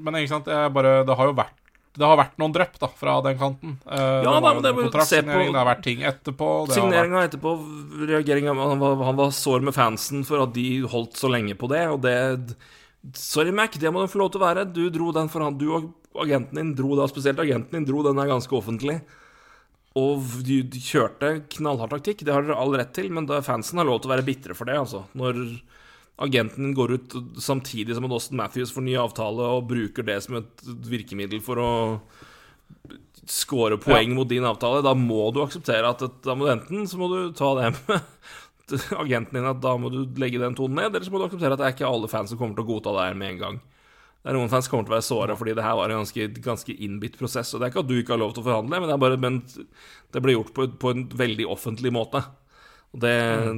Men 0.00 0.16
ikke 0.22 0.32
sant, 0.32 0.46
jeg 0.50 0.72
bare 0.72 1.02
Det 1.06 1.18
har 1.18 1.28
jo 1.30 1.36
vært 1.36 1.65
det 1.96 2.04
har 2.06 2.18
vært 2.20 2.38
noen 2.40 2.52
drypp 2.54 2.78
da, 2.82 2.88
fra 3.00 3.16
den 3.24 3.38
kanten. 3.40 3.76
Uh, 3.88 4.22
Ja, 4.22 4.34
det 4.36 4.42
da, 4.44 4.52
men 4.54 4.62
det 4.62 4.70
er 4.70 4.78
kontraktssignering, 4.82 5.46
se 5.46 5.50
på- 5.50 5.52
det 5.56 5.60
har 5.62 5.68
vært 5.70 5.84
ting 5.86 6.02
etterpå. 6.06 6.48
Signeringa 6.76 7.20
vært, 7.22 7.34
etterpå, 7.34 7.52
reageringa 8.12 8.54
han, 8.54 8.86
han 9.10 9.16
var 9.16 9.30
sår 9.32 9.64
med 9.64 9.74
fansen 9.76 10.24
for 10.28 10.44
at 10.44 10.52
de 10.56 10.66
holdt 10.92 11.16
så 11.16 11.30
lenge 11.32 11.56
på 11.58 11.68
det, 11.72 11.84
og 11.92 12.02
det 12.04 12.16
Sorry, 13.14 13.52
Mac, 13.54 13.76
det 13.78 13.92
må 13.94 14.00
du 14.02 14.10
få 14.10 14.18
lov 14.18 14.32
til 14.34 14.40
å 14.40 14.46
være. 14.48 14.64
Du 14.74 14.88
dro 14.90 15.12
den 15.14 15.28
for 15.30 15.44
du 15.54 15.68
og 15.70 15.92
agenten 16.18 16.58
din 16.58 16.72
dro 16.74 16.96
da, 16.98 17.04
spesielt 17.06 17.38
agenten 17.38 17.70
din, 17.78 17.84
dro 17.86 18.02
den 18.02 18.16
der 18.18 18.26
ganske 18.26 18.50
offentlig. 18.56 18.96
Og 19.96 20.24
de, 20.44 20.58
de 20.66 20.80
kjørte 20.82 21.30
knallhard 21.54 21.94
taktikk, 21.94 22.24
det 22.26 22.34
har 22.34 22.42
dere 22.42 22.58
all 22.58 22.74
rett 22.76 22.90
til, 22.96 23.06
men 23.14 23.28
da 23.28 23.38
fansen 23.46 23.78
har 23.78 23.86
lov 23.86 24.00
til 24.02 24.10
å 24.10 24.14
være 24.16 24.26
bitre 24.26 24.56
for 24.58 24.66
det, 24.68 24.74
altså. 24.76 25.04
Når 25.16 25.38
agenten 26.16 26.72
går 26.74 26.94
ut 26.96 27.16
samtidig 27.42 27.96
som 27.96 28.06
at 28.08 28.14
Austin 28.16 28.40
Matthews 28.40 28.72
får 28.72 28.86
ny 28.86 28.96
avtale 29.00 29.50
og 29.56 29.68
bruker 29.68 30.06
det 30.06 30.16
som 30.24 30.38
et 30.40 30.64
virkemiddel 30.88 31.42
for 31.44 31.60
å 31.60 31.70
score 33.26 33.76
poeng 33.82 34.14
mot 34.14 34.28
din 34.30 34.46
avtale, 34.46 34.84
da 34.86 34.94
må 34.96 35.28
du 35.34 35.42
akseptere 35.42 35.90
at 35.90 36.04
da 36.24 36.36
må 36.36 36.46
du 36.46 36.52
enten 36.54 36.86
så 36.88 36.98
må 37.00 37.08
du 37.10 37.32
ta 37.36 37.50
det 37.58 37.72
med 37.74 37.96
agenten 39.02 39.40
din 39.40 39.48
at 39.50 39.62
da 39.62 39.74
må 39.78 39.90
du 39.92 40.04
legge 40.20 40.40
den 40.42 40.56
tonen 40.58 40.78
ned, 40.80 40.94
eller 40.94 41.06
så 41.06 41.12
må 41.12 41.20
du 41.20 41.26
akseptere 41.26 41.56
at 41.56 41.62
det 41.62 41.66
er 41.68 41.74
ikke 41.74 41.88
alle 41.90 42.10
fans 42.10 42.32
som 42.32 42.40
kommer 42.40 42.56
til 42.56 42.64
å 42.64 42.70
godta 42.70 42.94
det 42.96 43.08
her 43.08 43.18
med 43.18 43.34
en 43.34 43.42
gang. 43.42 43.58
Det 44.26 44.32
er 44.32 44.38
Noen 44.38 44.50
fans 44.50 44.66
kommer 44.66 44.86
til 44.86 44.90
å 44.90 44.96
være 44.96 45.06
såra 45.06 45.34
fordi 45.38 45.52
det 45.54 45.62
her 45.62 45.76
var 45.78 45.92
en 45.92 46.00
ganske, 46.00 46.24
ganske 46.42 46.74
innbitt 46.82 47.14
prosess. 47.18 47.52
Og 47.54 47.60
det 47.60 47.68
er 47.68 47.70
ikke 47.70 47.84
at 47.84 47.90
du 47.90 47.98
ikke 48.00 48.16
har 48.16 48.18
lov 48.24 48.32
til 48.34 48.42
å 48.42 48.46
forhandle, 48.48 48.80
men 48.82 48.90
det, 48.90 48.96
er 48.96 49.02
bare, 49.04 49.18
men 49.22 49.36
det 50.16 50.22
ble 50.24 50.34
gjort 50.34 50.50
på, 50.56 50.66
på 50.82 50.90
en 50.90 51.04
veldig 51.14 51.46
offentlig 51.54 51.92
måte. 51.94 52.24
Og 52.90 53.04
det 53.04 53.12
Det, 53.14 53.52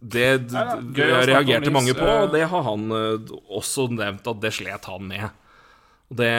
det, 0.00 0.26
reagerte 1.28 1.72
mange 1.74 1.94
på, 1.96 2.06
og 2.06 2.32
det 2.34 2.44
har 2.50 2.66
han 2.66 2.92
eh, 2.96 3.32
også 3.52 3.88
nevnt 3.92 4.28
at 4.32 4.42
det 4.42 4.52
slet 4.56 4.88
han 4.90 5.08
med. 5.08 5.28
Det, 6.12 6.32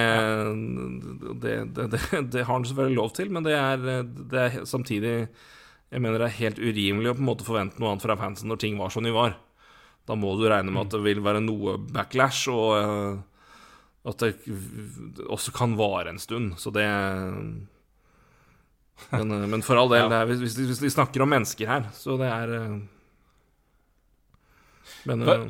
det, 1.42 1.54
det, 1.74 1.88
det, 1.94 2.02
det 2.34 2.44
har 2.46 2.52
han 2.52 2.66
selvfølgelig 2.68 3.00
lov 3.00 3.14
til, 3.18 3.32
men 3.34 3.46
det 3.46 3.56
er, 3.58 4.04
det 4.06 4.42
er 4.44 4.58
samtidig 4.70 5.14
Jeg 5.24 6.02
mener 6.02 6.22
det 6.22 6.28
er 6.28 6.42
helt 6.44 6.60
urimelig 6.62 7.10
å 7.10 7.16
på 7.18 7.24
en 7.24 7.30
måte 7.32 7.46
forvente 7.48 7.82
noe 7.82 7.94
annet 7.94 8.06
fra 8.06 8.18
fansen 8.18 8.50
når 8.50 8.62
ting 8.62 8.78
var 8.78 8.94
som 8.94 9.06
de 9.06 9.14
var. 9.14 9.36
Da 10.10 10.18
må 10.20 10.34
du 10.36 10.48
regne 10.50 10.74
med 10.74 10.88
at 10.88 10.96
det 10.96 11.04
vil 11.06 11.22
være 11.24 11.42
noe 11.44 11.78
backlash, 11.94 12.48
og 12.52 12.70
eh, 12.78 13.22
at 14.10 14.24
det 14.26 15.28
også 15.32 15.54
kan 15.56 15.78
vare 15.80 16.12
en 16.12 16.20
stund. 16.20 16.58
Så 16.60 16.74
det 16.76 16.86
Men, 19.10 19.32
eh, 19.32 19.48
men 19.48 19.64
for 19.66 19.80
all 19.80 19.92
del, 19.92 20.10
det 20.12 20.20
er, 20.22 20.32
hvis, 20.32 20.58
hvis, 20.58 20.82
vi 20.82 20.92
snakker 20.94 21.24
om 21.26 21.32
mennesker 21.34 21.70
her, 21.70 21.86
så 21.98 22.18
det 22.22 22.30
er 22.32 22.56
Men 25.04 25.24
for, 25.28 25.46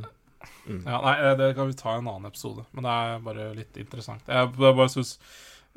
mm. 0.65 0.83
Ja, 0.85 0.99
nei, 1.03 1.15
eh, 1.21 1.33
det 1.39 1.53
kan 1.57 1.69
vi 1.69 1.77
ta 1.77 1.95
i 1.95 2.01
en 2.01 2.09
annen 2.09 2.29
episode, 2.29 2.65
men 2.71 2.87
det 2.87 2.93
er 2.93 3.25
bare 3.25 3.49
litt 3.57 3.81
interessant. 3.81 4.23
Jeg 4.27 4.53
bare, 4.57 4.75
bare 4.77 4.93
synes 4.93 5.17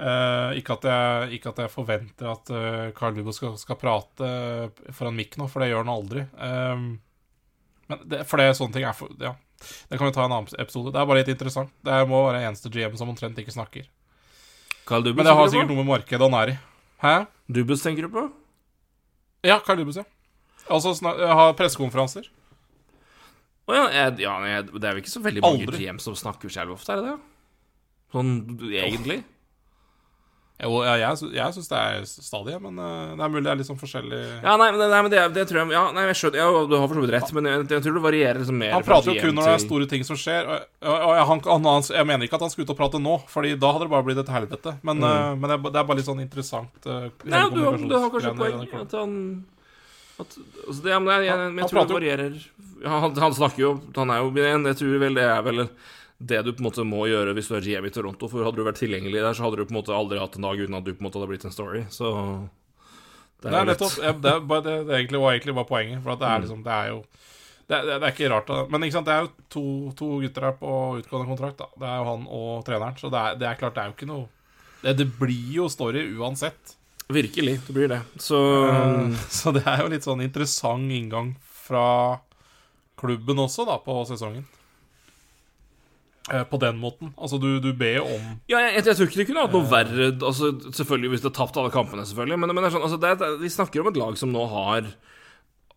uh, 0.01 0.53
ikke, 0.57 0.79
at 0.79 0.87
jeg, 0.91 1.33
ikke 1.39 1.53
at 1.53 1.65
jeg 1.65 1.73
forventer 1.73 2.31
at 2.33 2.53
uh, 2.53 2.85
Carl 2.97 3.17
Lubo 3.17 3.35
skal, 3.37 3.57
skal 3.61 3.81
prate 3.81 4.31
foran 4.97 5.19
mikk 5.19 5.37
nå, 5.41 5.51
for 5.53 5.65
det 5.65 5.73
gjør 5.73 5.85
han 5.85 5.97
aldri. 5.97 6.25
Um, 6.37 6.87
men 7.87 8.07
det, 8.09 8.25
for 8.27 8.43
det 8.43 8.57
sånne 8.59 8.75
ting 8.75 8.87
er 8.89 8.97
for 8.97 9.13
Ja, 9.23 9.37
det 9.91 9.99
kan 9.99 10.09
vi 10.09 10.17
ta 10.17 10.25
i 10.25 10.29
en 10.29 10.35
annen 10.35 10.61
episode. 10.61 10.93
Det 10.93 11.01
er 11.01 11.09
bare 11.09 11.23
litt 11.23 11.33
interessant. 11.33 11.73
Det 11.87 12.01
må 12.11 12.25
være 12.27 12.43
eneste 12.49 12.73
GM 12.73 12.97
som 12.99 13.13
omtrent 13.13 13.39
ikke 13.41 13.55
snakker. 13.55 13.87
Men 14.87 15.25
det 15.27 15.35
har 15.35 15.49
sikkert 15.51 15.73
noe 15.73 15.83
med 15.83 15.89
markedet 15.89 16.23
han 16.23 16.37
er 16.39 16.53
i. 16.53 16.57
Hæ? 17.03 17.15
Dubus 17.47 17.85
tenker 17.85 18.07
du 18.07 18.13
på? 18.15 18.27
Ja, 19.47 19.61
Karl 19.63 19.79
Dubus, 19.83 20.01
ja. 20.01 20.07
Altså 20.67 20.95
ha 21.07 21.47
pressekonferanser. 21.59 22.27
Å 23.67 23.75
ja, 23.75 23.85
jeg, 23.95 24.19
ja 24.23 24.35
jeg, 24.47 24.67
det 24.75 24.89
er 24.89 24.99
jo 24.99 25.03
ikke 25.03 25.13
så 25.13 25.23
veldig 25.23 25.43
mange 25.43 25.67
Aldri. 25.67 25.87
GM 25.87 25.99
som 26.03 26.17
snakker 26.19 26.51
selv 26.53 26.75
ofte, 26.77 26.95
er 26.95 27.03
det 27.03 27.13
det? 27.13 27.17
Sånn 28.15 28.33
egentlig? 28.71 29.21
Jo, 30.57 30.79
ja, 30.87 30.95
jeg, 30.97 31.27
jeg 31.37 31.53
syns 31.53 31.67
det 31.69 31.77
er 31.79 32.05
stadig, 32.09 32.55
men 32.65 32.79
eh, 32.81 33.11
det 33.19 33.25
er 33.27 33.33
mulig 33.33 33.43
det 33.45 33.51
er 33.53 33.59
litt 33.61 33.69
sånn 33.69 33.77
forskjellig 33.77 34.21
Ja, 34.41 34.55
nei, 34.57 34.71
men, 34.73 34.79
det, 34.81 34.87
nei, 34.89 35.01
men 35.05 35.13
det, 35.13 35.25
det 35.37 35.43
tror 35.51 35.59
jeg 35.61 35.75
Ja, 35.75 35.83
nei, 35.93 36.05
jeg 36.09 36.17
skjønner 36.17 36.41
ja, 36.41 36.47
Du 36.71 36.73
har 36.79 36.87
for 36.89 36.97
så 36.97 37.03
vidt 37.05 37.13
rett, 37.13 37.33
men 37.37 37.49
jeg, 37.51 37.67
jeg 37.75 37.85
tror 37.85 37.99
det 37.99 38.03
varierer 38.07 38.41
liksom 38.41 38.57
mer 38.63 38.73
Han 38.73 38.87
prater 38.87 39.13
jo 39.13 39.27
kun 39.27 39.37
når 39.37 39.51
det 39.51 39.57
er 39.59 39.65
store 39.67 39.89
ting 39.91 40.07
som 40.09 40.17
skjer. 40.17 40.49
Og, 40.49 40.65
og, 40.89 41.05
og 41.11 41.21
han, 41.33 41.43
han, 41.69 41.85
jeg 41.99 42.09
mener 42.09 42.25
ikke 42.25 42.39
at 42.41 42.47
han 42.47 42.55
skal 42.55 42.65
ut 42.65 42.73
og 42.73 42.79
prate 42.81 43.01
nå, 43.05 43.19
Fordi 43.35 43.51
da 43.61 43.75
hadde 43.77 43.85
det 43.85 43.93
bare 43.93 44.07
blitt 44.09 44.23
et 44.25 44.33
helvete. 44.33 44.75
Men, 44.89 45.05
eh, 45.05 45.35
men 45.37 45.53
det, 45.53 45.59
det 45.67 45.83
er 45.83 45.91
bare 45.91 46.01
litt 46.01 46.09
sånn 46.09 46.25
interessant 46.25 46.89
uh, 46.89 47.05
Mm. 47.27 47.29
Nei, 47.35 47.43
du, 47.53 47.61
har- 47.67 47.77
du 47.93 47.95
har 47.99 48.09
kanskje 48.17 48.33
poeng 48.41 48.65
at 48.81 48.97
han 48.97 49.15
at, 50.17 50.33
altså 50.67 50.81
det, 50.81 50.91
ja, 50.95 50.99
men 51.03 51.13
jeg, 51.13 51.27
jeg, 51.29 51.37
jeg, 51.37 51.57
jeg 51.61 51.69
tror 51.69 51.89
det 51.91 51.97
varierer 51.99 52.37
han, 52.89 53.17
han 53.21 53.35
snakker 53.37 53.61
jo 53.61 53.71
Han 53.99 54.13
er 54.15 54.23
jo 54.25 54.31
Jeg 54.41 54.79
tror 54.81 54.95
vel 55.03 55.19
det 55.19 55.27
er 55.29 55.43
vel 55.45 55.61
det 56.19 56.43
du 56.47 56.53
på 56.53 56.63
en 56.63 56.69
måte 56.71 56.85
må 56.89 57.05
gjøre 57.11 57.35
hvis 57.37 57.51
du 57.51 57.57
er 57.59 57.65
GM 57.65 57.89
i 57.89 57.93
Toronto. 57.93 58.29
For 58.33 58.47
hadde 58.47 58.57
du 58.61 58.67
vært 58.67 58.81
tilgjengelig 58.81 59.21
der, 59.21 59.35
så 59.37 59.47
hadde 59.47 59.61
du 59.61 59.67
på 59.67 59.75
en 59.75 59.81
måte 59.81 59.97
aldri 59.97 60.21
hatt 60.21 60.39
en 60.39 60.47
dag 60.49 60.61
uten 60.63 60.79
at 60.79 60.87
du 60.87 60.95
på 60.95 61.03
en 61.03 61.09
måte 61.09 61.21
hadde 61.21 61.31
blitt 61.33 61.45
en 61.49 61.55
story. 61.55 61.83
Så 61.93 62.13
Det 63.43 63.53
er 63.53 63.69
nettopp 63.69 63.97
Det, 64.01 64.13
Det, 64.25 64.33
er 64.33 64.63
det, 64.65 65.01
det 65.13 65.21
var 65.21 65.35
egentlig 65.37 65.57
bare 65.59 65.69
poenget. 65.69 66.03
For 66.03 66.17
det 66.17 66.31
er 66.31 66.45
liksom 66.45 66.63
Det 66.65 66.73
er 66.73 66.93
jo 66.95 67.03
det, 67.67 67.79
er 67.99 68.13
ikke 68.13 68.31
rart. 68.31 68.51
Men 68.71 68.87
ikke 68.87 68.95
sant, 68.95 69.09
det 69.09 69.15
er 69.15 69.25
jo 69.25 69.31
to, 69.51 69.65
to 69.99 70.09
gutter 70.23 70.45
her 70.47 70.53
på 70.55 70.73
utgående 71.01 71.27
kontrakt. 71.27 71.59
da 71.59 71.67
Det 71.75 71.89
er 71.91 71.97
jo 71.99 72.09
han 72.13 72.27
og 72.31 72.65
treneren. 72.65 72.99
Så 73.01 73.11
det 73.11 73.19
er, 73.19 73.39
det 73.41 73.49
er 73.49 73.59
klart, 73.59 73.75
det 73.75 73.83
er 73.83 73.91
jo 73.91 73.97
ikke 73.97 74.11
noe 74.13 74.29
Det, 74.85 74.97
det 75.01 75.09
blir 75.19 75.55
jo 75.59 75.69
story 75.69 76.05
uansett. 76.15 76.77
Virkelig, 77.11 77.59
det 77.67 77.75
blir 77.75 77.91
det. 77.91 78.01
Så 78.23 78.39
um, 78.39 79.15
Så 79.31 79.53
det 79.55 79.65
er 79.67 79.83
jo 79.83 79.91
litt 79.91 80.07
sånn 80.07 80.23
interessant 80.23 80.91
inngang 80.95 81.35
fra 81.67 82.21
klubben 82.97 83.43
også, 83.43 83.67
da, 83.69 83.77
på 83.83 83.99
sesongen. 84.09 84.47
Eh, 86.33 86.43
På 86.51 86.59
den 86.59 86.79
måten. 86.83 87.13
Altså, 87.15 87.39
du, 87.39 87.61
du 87.63 87.71
ber 87.79 88.01
om 88.03 88.23
Ja, 88.51 88.59
jeg, 88.65 88.83
jeg 88.83 88.97
tror 88.97 89.07
ikke 89.07 89.21
det 89.21 89.27
kunne 89.29 89.45
hatt 89.45 89.53
noe 89.55 89.69
verre 89.71 90.09
altså, 90.11 90.49
Selvfølgelig 90.75 91.13
hvis 91.13 91.23
du 91.23 91.29
har 91.31 91.37
tapt 91.39 91.59
alle 91.61 91.71
kampene, 91.75 92.07
selvfølgelig. 92.09 92.41
Men, 92.43 92.55
men 92.57 92.67
sånn, 92.73 92.87
altså, 92.89 92.99
det 92.99 93.29
vi 93.45 93.53
snakker 93.53 93.85
om 93.85 93.93
et 93.93 94.01
lag 94.01 94.19
som 94.19 94.33
nå 94.35 94.43
har 94.51 94.89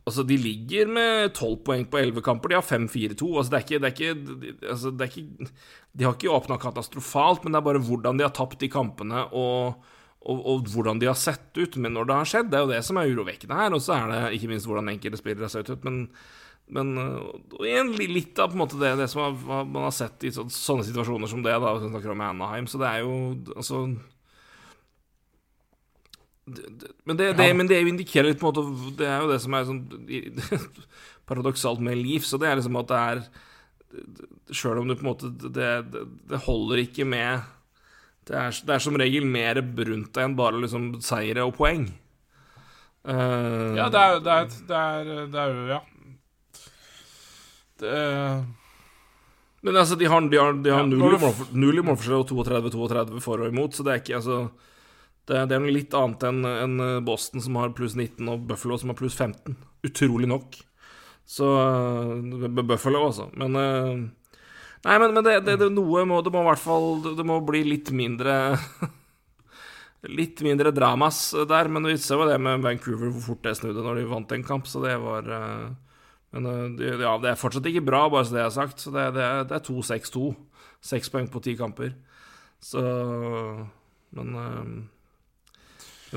Altså, 0.08 0.24
De 0.26 0.40
ligger 0.42 0.90
med 0.90 1.36
12 1.36 1.60
poeng 1.68 1.86
på 1.86 2.00
11 2.02 2.26
kamper. 2.26 2.50
De 2.50 2.58
har 2.58 2.66
5-4-2. 2.66 3.30
Altså, 3.30 3.52
det 3.54 3.60
er 3.60 3.66
ikke, 3.68 3.80
det 3.84 3.92
er 3.92 3.94
ikke, 3.94 4.66
altså, 4.74 4.94
det 4.96 5.06
er 5.06 5.14
ikke 5.14 5.52
De 5.94 6.08
har 6.08 6.18
ikke 6.18 6.34
åpna 6.34 6.58
katastrofalt, 6.58 7.46
men 7.46 7.54
det 7.54 7.62
er 7.62 7.68
bare 7.70 7.86
hvordan 7.86 8.18
de 8.18 8.26
har 8.26 8.34
tapt 8.34 8.58
de 8.64 8.72
kampene, 8.74 9.28
og 9.30 9.86
og, 10.20 10.42
og 10.52 10.66
hvordan 10.68 11.00
de 11.00 11.08
har 11.08 11.16
sett 11.16 11.56
ut. 11.56 11.78
Men 11.80 11.94
når 11.96 12.10
det 12.10 12.16
har 12.18 12.28
skjedd, 12.28 12.50
det 12.52 12.58
er 12.60 12.66
jo 12.66 12.72
det 12.74 12.82
som 12.84 12.98
er 13.00 13.08
urovekkende 13.08 13.56
her. 13.56 13.76
Og 13.76 13.80
så 13.84 13.96
er 13.96 14.10
det 14.12 14.18
ikke 14.36 14.50
minst 14.52 14.68
hvordan 14.68 14.92
enkelte 14.92 15.20
spillere 15.22 15.48
har 15.48 15.54
sett 15.54 15.70
ut. 15.72 15.86
Men, 15.88 16.02
men 16.70 16.92
og 17.02 17.64
igjen 17.66 17.92
litt 17.98 18.40
av 18.40 18.52
på 18.52 18.58
en 18.58 18.62
måte 18.64 18.80
det, 18.82 18.92
det 19.00 19.08
som 19.12 19.24
har, 19.26 19.66
man 19.66 19.88
har 19.88 19.96
sett 19.96 20.24
i 20.28 20.32
sånne, 20.36 20.54
sånne 20.54 20.86
situasjoner 20.88 21.30
som 21.32 21.42
det, 21.46 21.56
da, 21.56 21.74
hvis 21.74 21.88
vi 21.88 21.92
snakker 21.96 22.14
om 22.14 22.22
Anaheim. 22.28 22.68
Så 22.70 22.78
det 22.82 22.90
er 22.92 23.04
jo 23.04 23.14
altså 23.56 23.84
men 27.06 27.18
det- 27.18 27.34
det, 27.38 27.48
ja. 27.48 27.54
men 27.54 27.68
det 27.68 27.78
indikerer 27.88 28.32
litt 28.32 28.40
på 28.40 28.48
en 28.50 28.54
måte 28.56 28.98
Det 28.98 29.06
er 29.06 29.22
jo 29.22 29.28
det 29.32 29.42
som 29.42 29.54
er 29.54 29.66
sånn 29.68 29.84
paradoksalt 31.30 31.80
med 31.80 31.98
liv. 31.98 32.22
så 32.26 32.40
det 32.42 32.48
er 32.50 32.56
liksom 32.58 32.80
at 32.80 32.88
det 32.88 32.98
er 32.98 33.22
Sjøl 34.54 34.80
om 34.82 34.88
du 34.90 34.96
på 34.96 35.02
en 35.06 35.10
måte 35.12 35.30
det, 35.30 35.90
det, 35.94 36.04
det 36.30 36.40
holder 36.46 36.78
ikke 36.86 37.06
med 37.06 37.42
det 38.30 38.36
er, 38.38 38.52
det 38.66 38.74
er 38.76 38.80
som 38.80 38.98
regel 38.98 39.26
mer 39.26 39.58
brunt 39.62 40.18
enn 40.22 40.36
bare 40.38 40.60
liksom 40.62 41.00
seire 41.02 41.42
og 41.48 41.56
poeng. 41.58 41.88
Uh, 43.02 43.74
Ja, 43.74 43.88
det 43.90 43.98
er, 44.04 44.20
det 44.22 44.34
er, 44.36 44.52
det 44.70 44.78
er, 44.78 45.26
det 45.34 45.40
er 45.42 45.54
jo 45.56 45.64
Ja. 45.72 45.80
Det, 47.80 47.98
Men 49.66 49.80
altså, 49.80 49.96
de 50.00 50.08
har, 50.12 50.26
de 50.32 50.40
har, 50.40 50.58
de 50.64 50.74
har 50.74 50.84
Ja, 50.84 50.88
null, 50.88 51.16
i 51.16 51.20
du 51.20 51.60
null 51.66 51.82
i 51.82 51.86
målforskjell 51.86 52.24
og 52.24 52.48
32-32 52.48 53.24
for 53.24 53.46
og 53.46 53.54
imot, 53.54 53.76
så 53.76 53.86
det 53.88 53.94
er 53.94 54.04
ikke 54.04 54.18
altså 54.20 54.40
Det, 55.30 55.44
det 55.50 55.56
er 55.56 55.64
noe 55.64 55.76
litt 55.76 55.96
annet 55.96 56.26
enn 56.30 56.40
en 56.50 56.86
Boston, 57.06 57.44
som 57.46 57.60
har 57.62 57.76
pluss 57.78 57.96
19, 57.96 58.24
og 58.32 58.48
Buffalo, 58.50 58.80
som 58.82 58.92
har 58.92 58.98
pluss 58.98 59.16
15. 59.16 59.58
Utrolig 59.86 60.28
nok. 60.28 60.58
Så 61.30 61.46
uh, 61.46 62.48
Buffalo, 62.64 63.04
altså. 63.12 63.28
Men 63.38 63.54
Nei, 64.80 64.96
men, 65.00 65.14
men 65.14 65.26
det, 65.26 65.40
det, 65.44 65.58
det, 65.60 65.68
noe 65.76 66.06
må, 66.08 66.22
det 66.24 66.32
må 66.32 66.44
i 66.44 66.48
hvert 66.48 66.62
fall 66.62 67.02
Det 67.04 67.26
må 67.28 67.42
bli 67.44 67.66
litt 67.68 67.92
mindre 67.96 68.56
Litt 70.20 70.40
mindre 70.46 70.72
dramas 70.72 71.34
der, 71.50 71.68
men 71.68 71.84
vi 71.84 71.98
ser 72.00 72.22
jo 72.22 72.28
det 72.30 72.38
med 72.40 72.64
Vancouver, 72.64 73.10
hvor 73.12 73.34
fort 73.34 73.42
det 73.44 73.58
snudde 73.60 73.84
når 73.84 74.00
de 74.00 74.06
vant 74.08 74.32
en 74.32 74.46
kamp, 74.48 74.70
så 74.72 74.80
det 74.80 74.94
var 75.04 75.26
Men 76.36 76.76
det, 76.78 76.92
ja, 77.02 77.16
det 77.22 77.32
er 77.32 77.40
fortsatt 77.40 77.66
ikke 77.70 77.86
bra, 77.88 78.04
bare 78.12 78.28
så 78.28 78.36
det 78.36 78.44
er 78.44 78.54
sagt. 78.54 78.84
Så 78.84 78.94
det, 78.94 79.08
det 79.18 79.26
er, 79.26 79.42
er 79.48 79.66
2-6-2. 79.66 80.30
Seks 80.86 81.12
poeng 81.12 81.28
på 81.32 81.42
ti 81.44 81.56
kamper. 81.60 81.96
Så 82.64 82.82
Men 84.16 84.32
uh, 84.36 84.64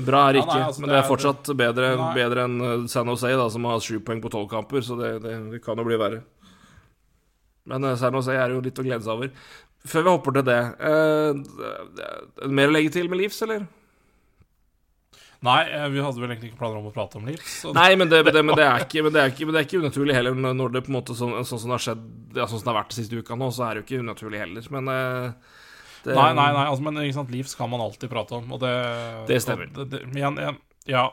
Bra 0.03 0.23
er 0.27 0.33
det 0.33 0.39
Ja, 0.41 0.45
ikke, 0.45 0.57
nei, 0.57 0.67
altså, 0.67 0.81
men 0.81 0.89
det 0.89 0.95
er 0.97 1.05
fortsatt 1.05 1.49
bedre, 1.57 1.89
bedre 2.15 2.45
enn 2.47 2.55
uh, 2.61 2.85
San 2.89 3.09
Jose, 3.11 3.29
da, 3.37 3.45
som 3.53 3.67
har 3.69 3.83
sju 3.83 3.99
poeng 4.05 4.21
på 4.23 4.31
tolv 4.33 4.49
kamper, 4.51 4.81
så 4.85 4.97
det, 4.97 5.11
det, 5.23 5.35
det 5.51 5.61
kan 5.63 5.77
jo 5.77 5.85
bli 5.85 5.99
verre. 6.01 6.23
Men 7.69 7.85
San 8.01 8.17
Jose 8.17 8.33
er 8.35 8.51
jo 8.51 8.63
litt 8.63 8.81
å 8.81 8.85
glede 8.85 9.05
seg 9.05 9.13
over. 9.13 9.29
Før 9.87 10.05
vi 10.05 10.11
hopper 10.15 10.35
til 10.37 10.45
det 10.47 10.59
uh, 10.79 12.47
Mer 12.47 12.71
å 12.71 12.73
legge 12.73 12.91
til 12.95 13.09
med 13.11 13.19
Leafs, 13.19 13.41
eller? 13.45 13.67
Nei, 15.43 15.59
eh, 15.67 15.87
vi 15.93 16.03
hadde 16.03 16.21
vel 16.21 16.31
egentlig 16.31 16.51
ikke 16.51 16.61
planer 16.61 16.79
om 16.79 16.89
å 16.89 16.93
prate 16.95 17.19
om 17.19 17.27
Leeds. 17.27 17.57
Nei, 17.75 17.89
men 17.99 18.11
det, 18.11 18.23
det, 18.29 18.43
men 18.45 18.55
det, 18.57 18.67
ikke, 18.85 19.03
men 19.05 19.15
det, 19.15 19.21
er, 19.21 19.33
ikke, 19.33 19.47
men 19.47 19.55
det 19.55 19.61
er 19.61 19.67
ikke 19.67 19.81
unaturlig 19.83 20.15
heller 20.17 20.37
når 20.43 20.75
det 20.77 20.83
på 20.85 20.93
en 20.93 20.97
måte 20.97 21.17
sånn, 21.19 21.35
sånn 21.47 21.61
som 21.61 21.73
det 21.73 21.77
har 21.77 21.85
skjedd 21.87 22.05
ja, 22.33 22.47
Sånn 22.47 22.61
som 22.61 22.65
det 22.65 22.71
har 22.71 22.79
vært 22.79 22.93
de 22.93 22.97
siste 22.97 23.19
uka 23.19 23.37
nå, 23.37 23.49
så 23.53 23.67
er 23.67 23.75
det 23.75 23.83
jo 23.83 23.87
ikke 23.87 24.03
unaturlig 24.07 24.41
heller. 24.41 24.69
Men 24.73 24.89
uh, 24.89 25.59
det, 26.03 26.15
Nei, 26.17 26.29
nei, 26.35 26.49
nei, 26.57 26.65
altså, 26.67 26.85
men 26.87 27.01
ikke 27.03 27.17
sant, 27.19 27.33
Leeds 27.35 27.55
kan 27.59 27.69
man 27.71 27.83
alltid 27.83 28.11
prate 28.11 28.39
om, 28.39 28.47
og 28.55 28.63
det 28.63 28.73
Det 29.29 29.39
stemmer. 29.43 29.69
og 29.77 29.93
igjen, 30.15 30.39
ja, 30.89 31.05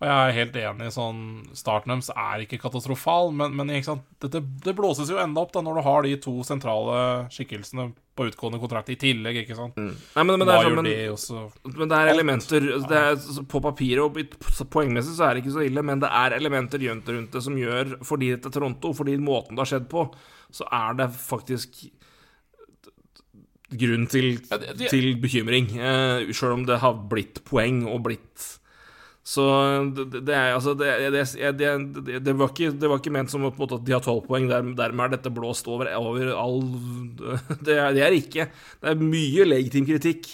og 0.00 0.06
jeg 0.08 0.16
er 0.30 0.36
helt 0.38 0.54
enig. 0.56 0.86
sånn 0.94 1.18
Starten 1.52 1.92
deres 1.92 2.08
er 2.14 2.40
ikke 2.46 2.58
katastrofal, 2.62 3.32
men, 3.36 3.52
men 3.56 3.68
ikke 3.68 3.84
sant, 3.90 4.06
det, 4.24 4.40
det 4.64 4.72
blåses 4.78 5.10
jo 5.12 5.18
enda 5.20 5.42
opp 5.44 5.52
da 5.52 5.60
når 5.60 5.76
du 5.76 5.82
har 5.84 6.02
de 6.06 6.14
to 6.24 6.38
sentrale 6.46 7.28
skikkelsene 7.28 7.90
på 8.16 8.26
utgående 8.30 8.58
kontrakt 8.60 8.88
i 8.92 8.96
tillegg, 9.00 9.42
ikke 9.44 9.56
sant. 9.56 9.76
Nei, 9.76 10.24
men, 10.24 10.38
men 10.40 10.48
det 10.48 10.54
er 10.56 10.64
sånn, 10.66 10.74
men, 10.80 10.88
det 10.88 11.76
men 11.78 11.88
det 11.92 11.98
er 12.00 12.10
elementer 12.14 12.66
det 12.88 12.98
er, 12.98 13.20
På 13.48 13.60
papiret 13.64 14.02
og 14.02 14.66
poengmessig 14.72 15.14
så 15.16 15.28
er 15.28 15.36
det 15.36 15.44
ikke 15.44 15.54
så 15.58 15.64
ille, 15.68 15.84
men 15.84 16.00
det 16.02 16.10
er 16.10 16.36
elementer 16.36 16.80
rundt 16.84 17.32
det 17.32 17.42
som 17.44 17.56
gjør 17.60 17.94
Fordi 18.04 18.32
dette 18.34 18.48
er 18.50 18.56
Toronto, 18.56 18.92
fordi 18.96 19.16
måten 19.20 19.56
det 19.56 19.64
har 19.66 19.70
skjedd 19.74 19.88
på, 19.92 20.06
så 20.52 20.66
er 20.80 20.96
det 21.00 21.10
faktisk 21.16 21.84
grunn 23.70 24.06
til, 24.10 24.38
det- 24.50 24.76
det- 24.78 24.88
til 24.90 25.12
bekymring. 25.22 25.68
Eh, 25.78 26.32
Sjøl 26.34 26.52
om 26.56 26.64
det 26.66 26.80
har 26.80 26.94
blitt 26.94 27.44
poeng 27.44 27.84
og 27.86 28.02
blitt 28.02 28.58
Så 29.30 29.44
det, 29.94 30.24
det 30.26 30.34
er 30.34 30.56
altså 30.56 30.72
det, 30.74 30.90
det, 31.14 32.18
det, 32.24 32.32
var 32.34 32.50
ikke, 32.50 32.72
det 32.74 32.88
var 32.90 32.98
ikke 32.98 33.12
ment 33.14 33.30
som 33.30 33.44
på 33.44 33.52
en 33.52 33.60
måte 33.60 33.76
at 33.78 33.84
de 33.86 33.94
har 33.94 34.02
tolv 34.02 34.24
poeng, 34.26 34.48
der, 34.50 34.72
dermed 34.74 35.04
er 35.04 35.12
dette 35.14 35.30
blåst 35.34 35.68
over, 35.70 35.90
over 35.94 36.32
all 36.34 36.64
det 37.66 37.76
er, 37.76 37.92
det 37.94 38.02
er 38.06 38.16
ikke. 38.16 38.48
Det 38.80 38.90
er 38.90 39.04
mye 39.04 39.46
legitim 39.46 39.86
kritikk 39.86 40.32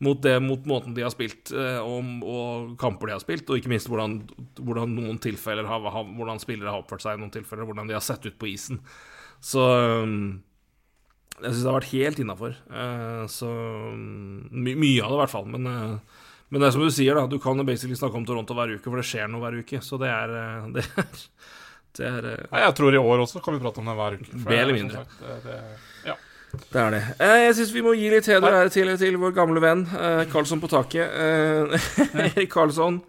mot, 0.00 0.22
det, 0.24 0.38
mot 0.40 0.64
måten 0.64 0.94
de 0.96 1.04
har 1.04 1.12
spilt, 1.12 1.52
eh, 1.52 1.80
og, 1.84 2.24
og 2.24 2.70
kamper 2.80 3.10
de 3.10 3.18
har 3.18 3.20
spilt, 3.20 3.50
og 3.50 3.60
ikke 3.60 3.74
minst 3.74 3.90
hvordan, 3.92 4.22
hvordan 4.56 4.96
noen 4.96 5.20
tilfeller 5.20 5.68
har, 5.68 5.84
hvordan 5.84 6.40
spillere 6.40 6.72
har 6.72 6.80
oppført 6.80 7.04
seg 7.04 7.18
i 7.18 7.20
noen 7.20 7.34
tilfeller, 7.34 7.68
hvordan 7.68 7.90
de 7.90 7.98
har 7.98 8.04
sett 8.04 8.24
ut 8.24 8.38
på 8.40 8.48
isen. 8.54 8.80
Så 9.44 9.60
um, 9.60 10.40
jeg 11.36 11.50
syns 11.50 11.60
det 11.60 11.68
har 11.68 11.76
vært 11.76 11.92
helt 11.92 12.24
innafor. 12.24 12.56
Så 13.32 13.52
um, 13.52 14.48
my, 14.48 14.74
mye 14.80 15.04
av 15.04 15.12
det, 15.12 15.18
i 15.18 15.22
hvert 15.26 15.34
fall. 15.36 15.46
Men, 15.52 15.68
eh, 15.68 16.19
men 16.50 16.60
det 16.62 16.66
er 16.68 16.74
som 16.74 16.82
du 16.82 16.90
sier, 16.90 17.14
da. 17.14 17.28
Du 17.30 17.38
kan 17.42 17.60
basically 17.66 17.94
snakke 17.98 18.18
om 18.18 18.24
Toronto 18.26 18.54
hver 18.58 18.72
uke, 18.76 18.86
for 18.88 18.98
det 18.98 19.06
skjer 19.06 19.28
noe 19.30 19.42
hver 19.44 19.60
uke. 19.62 19.78
Så 19.86 19.98
det 20.02 20.10
er 20.10 20.34
eh, 20.34 20.66
Det 20.74 20.86
er, 20.86 21.14
det 21.98 22.06
er, 22.06 22.26
eh, 22.32 22.48
Nei, 22.52 22.60
jeg 22.66 22.74
tror 22.78 22.94
i 22.94 22.98
år 23.02 23.22
også 23.24 23.40
kan 23.44 23.54
vi 23.56 23.62
prate 23.62 23.82
om 23.82 23.88
det 23.90 23.94
hver 23.98 24.18
uke. 24.18 24.40
Mer 24.46 24.60
eller 24.64 24.76
mindre. 24.76 25.04
sagt, 25.04 25.22
det, 25.22 25.38
det, 25.46 25.56
ja. 26.06 26.14
det, 26.54 26.82
er 26.84 26.94
det. 26.96 27.00
Eh, 27.18 27.38
Jeg 27.46 27.56
syns 27.58 27.72
vi 27.74 27.82
må 27.86 27.94
gi 27.98 28.10
litt 28.12 28.30
heder 28.30 28.56
ære 28.60 28.70
til, 28.74 28.92
til 29.00 29.18
vår 29.22 29.34
gamle 29.38 29.62
venn 29.62 29.86
eh, 29.94 30.22
Karlsson 30.30 30.62
på 30.62 30.70
taket. 30.70 31.06
Eh, 31.06 31.90
Erik 32.28 32.50
Karlsson 32.54 33.00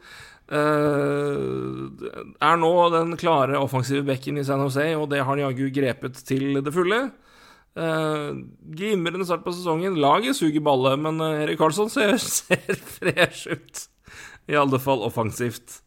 eh, 0.51 2.13
er 2.49 2.61
nå 2.61 2.71
den 2.97 3.17
klare 3.21 3.57
offensive 3.61 4.05
bekken 4.07 4.37
i 4.41 4.45
San 4.47 4.61
Jose, 4.65 4.87
og 4.97 5.09
det 5.13 5.21
har 5.21 5.29
han 5.33 5.43
jaggu 5.47 5.69
grepet 5.73 6.21
til 6.27 6.61
det 6.65 6.73
fulle. 6.75 7.03
Uh, 7.71 8.35
glimrende 8.75 9.25
start 9.25 9.45
på 9.45 9.53
sesongen. 9.55 9.99
Laget 10.01 10.35
suger 10.35 10.63
balle, 10.63 10.97
men 10.99 11.21
eh, 11.23 11.45
Erik 11.45 11.61
Karlsson 11.61 11.91
ser, 11.91 12.17
ser 12.19 12.75
fresh 12.97 13.47
ut. 13.47 13.85
I 14.51 14.59
alle 14.59 14.79
fall 14.81 15.03
offensivt. 15.05 15.79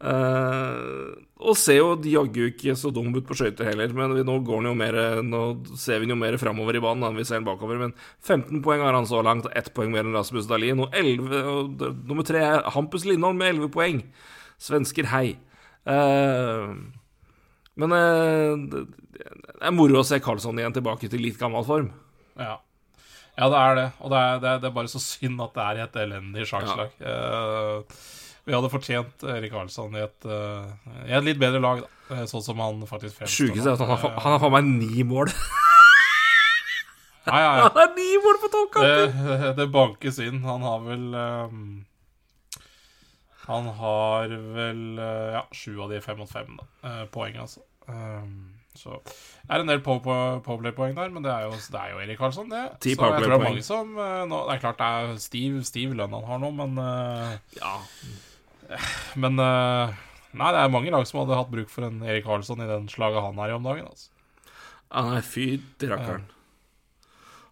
Uh, 0.00 1.12
og 1.36 1.58
ser 1.60 1.76
jo 1.76 1.90
jaggu 2.08 2.46
ikke 2.46 2.72
så 2.76 2.88
dum 2.92 3.12
ut 3.12 3.26
på 3.28 3.36
skøyter 3.36 3.68
heller, 3.68 3.92
men 3.92 4.14
vi, 4.16 4.22
nå 4.24 4.38
jo 4.40 4.70
mer 4.72 4.96
Nå 5.20 5.40
ser 5.76 6.00
vi 6.00 6.08
han 6.08 6.14
jo 6.14 6.16
mer 6.22 6.38
framover 6.40 6.78
i 6.78 6.80
banen 6.80 7.04
enn 7.04 7.18
vi 7.20 7.26
ser 7.28 7.38
han 7.38 7.48
bakover. 7.48 7.78
Men 7.78 7.94
15 8.24 8.64
poeng 8.64 8.82
har 8.82 8.96
han 8.96 9.08
så 9.08 9.22
langt, 9.22 9.46
og 9.46 9.54
ett 9.56 9.70
poeng 9.76 9.92
mer 9.94 10.06
enn 10.06 10.16
Rasmus 10.16 10.48
Dahlin. 10.50 10.82
Og 10.82 10.96
11, 10.96 11.44
og 11.52 11.84
nummer 12.08 12.26
tre 12.26 12.42
er 12.48 12.72
Hampus 12.74 13.06
Lindholm 13.06 13.38
med 13.38 13.54
11 13.60 13.74
poeng. 13.76 14.02
Svensker, 14.60 15.12
hei. 15.14 15.38
Uh, 15.88 16.74
men 17.80 17.92
eh, 17.96 18.84
det 19.60 19.68
er 19.68 19.76
moro 19.76 20.00
å 20.00 20.06
se 20.08 20.16
Karlsson 20.24 20.56
igjen 20.56 20.72
tilbake 20.72 21.10
til 21.12 21.20
litt 21.20 21.36
gammel 21.40 21.66
form. 21.66 21.90
Ja. 22.40 22.54
ja, 23.36 23.48
det 23.52 23.58
er 23.60 23.74
det. 23.76 23.86
Og 24.00 24.12
det 24.12 24.20
er, 24.24 24.38
det, 24.40 24.48
er, 24.54 24.62
det 24.62 24.68
er 24.70 24.76
bare 24.78 24.88
så 24.88 25.02
synd 25.04 25.42
at 25.44 25.52
det 25.56 25.66
er 25.66 25.80
i 25.80 25.84
et 25.84 25.98
elendig 26.00 26.46
sjakslag. 26.48 26.94
Eh, 26.96 27.98
vi 28.48 28.56
hadde 28.56 28.70
fortjent 28.72 29.24
Erik 29.28 29.52
Karlsson 29.52 29.98
i 29.98 30.04
et, 30.06 30.24
eh, 30.24 30.94
i 31.10 31.16
et 31.18 31.26
litt 31.26 31.40
bedre 31.42 31.60
lag, 31.60 31.82
da. 31.84 31.96
Eh, 32.16 32.24
Sånn 32.30 32.42
som 32.42 32.62
han 32.64 32.80
faktisk 32.88 33.18
fremstår. 33.20 33.36
Sjukeste 33.36 33.68
er 33.68 33.76
at 33.76 33.84
han 33.84 33.92
har, 33.92 34.00
nå. 34.00 34.22
han 34.24 34.34
har 34.34 34.40
faen 34.42 34.56
meg 34.56 34.72
ni 34.80 35.04
mål. 35.06 35.34
Ja, 37.28 37.36
ja, 37.36 37.48
ja. 37.58 37.64
Han 37.68 37.76
har 37.76 37.90
ni 37.94 38.06
mål 38.24 38.38
på 38.40 38.48
tolv 38.50 38.68
kamper! 38.72 39.10
Det, 39.12 39.50
det 39.58 39.66
bankes 39.70 40.18
inn. 40.24 40.38
Han 40.40 40.62
har 40.64 40.78
vel 40.82 41.02
um, 41.14 41.58
Han 43.44 43.68
har 43.76 44.32
vel 44.56 44.80
uh, 44.96 45.36
Ja, 45.36 45.42
sju 45.52 45.76
av 45.84 45.92
de 45.92 46.00
fem 46.00 46.16
mot 46.18 46.32
fem, 46.32 46.56
da. 46.56 46.66
Uh, 46.80 47.04
poeng, 47.12 47.36
altså. 47.44 47.60
Ehm, 47.92 48.49
så 48.78 49.00
det 49.02 49.50
er 49.56 49.62
en 49.64 49.70
del 49.72 49.80
powerplay-poeng 49.82 50.92
der, 50.94 51.08
men 51.10 51.24
det 51.24 51.32
er 51.32 51.48
jo, 51.48 51.56
det 51.58 51.80
er 51.80 51.90
jo 51.94 51.98
Erik 52.04 52.18
Karlsson, 52.20 52.48
det. 52.52 52.60
Så 52.82 52.92
jeg 52.92 52.98
tror 53.00 53.16
det 53.18 53.32
er 53.34 53.42
mange 53.42 53.64
som 53.66 53.90
eh, 53.98 54.20
nå, 54.30 54.38
Det 54.46 54.54
er 54.54 54.62
klart 54.62 54.78
det 54.78 54.90
er 55.00 55.16
stiv, 55.20 55.56
stiv 55.66 55.96
lønn 55.98 56.14
han 56.14 56.28
har 56.28 56.38
nå, 56.44 56.52
men 56.54 56.78
eh, 56.78 57.34
Ja. 57.58 57.74
Men 59.18 59.38
eh, 59.42 59.96
Nei, 60.38 60.50
det 60.54 60.60
er 60.62 60.70
mange 60.70 60.92
lag 60.94 61.02
som 61.10 61.24
hadde 61.24 61.34
hatt 61.40 61.50
bruk 61.50 61.70
for 61.72 61.88
en 61.88 62.04
Erik 62.06 62.22
Karlsson 62.28 62.60
i 62.62 62.68
den 62.70 62.84
slaget 62.92 63.18
han 63.24 63.38
er 63.42 63.50
i 63.50 63.56
om 63.56 63.64
dagen. 63.66 63.88
altså 63.90 64.12
Han 64.94 65.16
er 65.18 65.24
fy 65.26 65.46
til 65.82 65.90
rakkeren. 65.90 66.28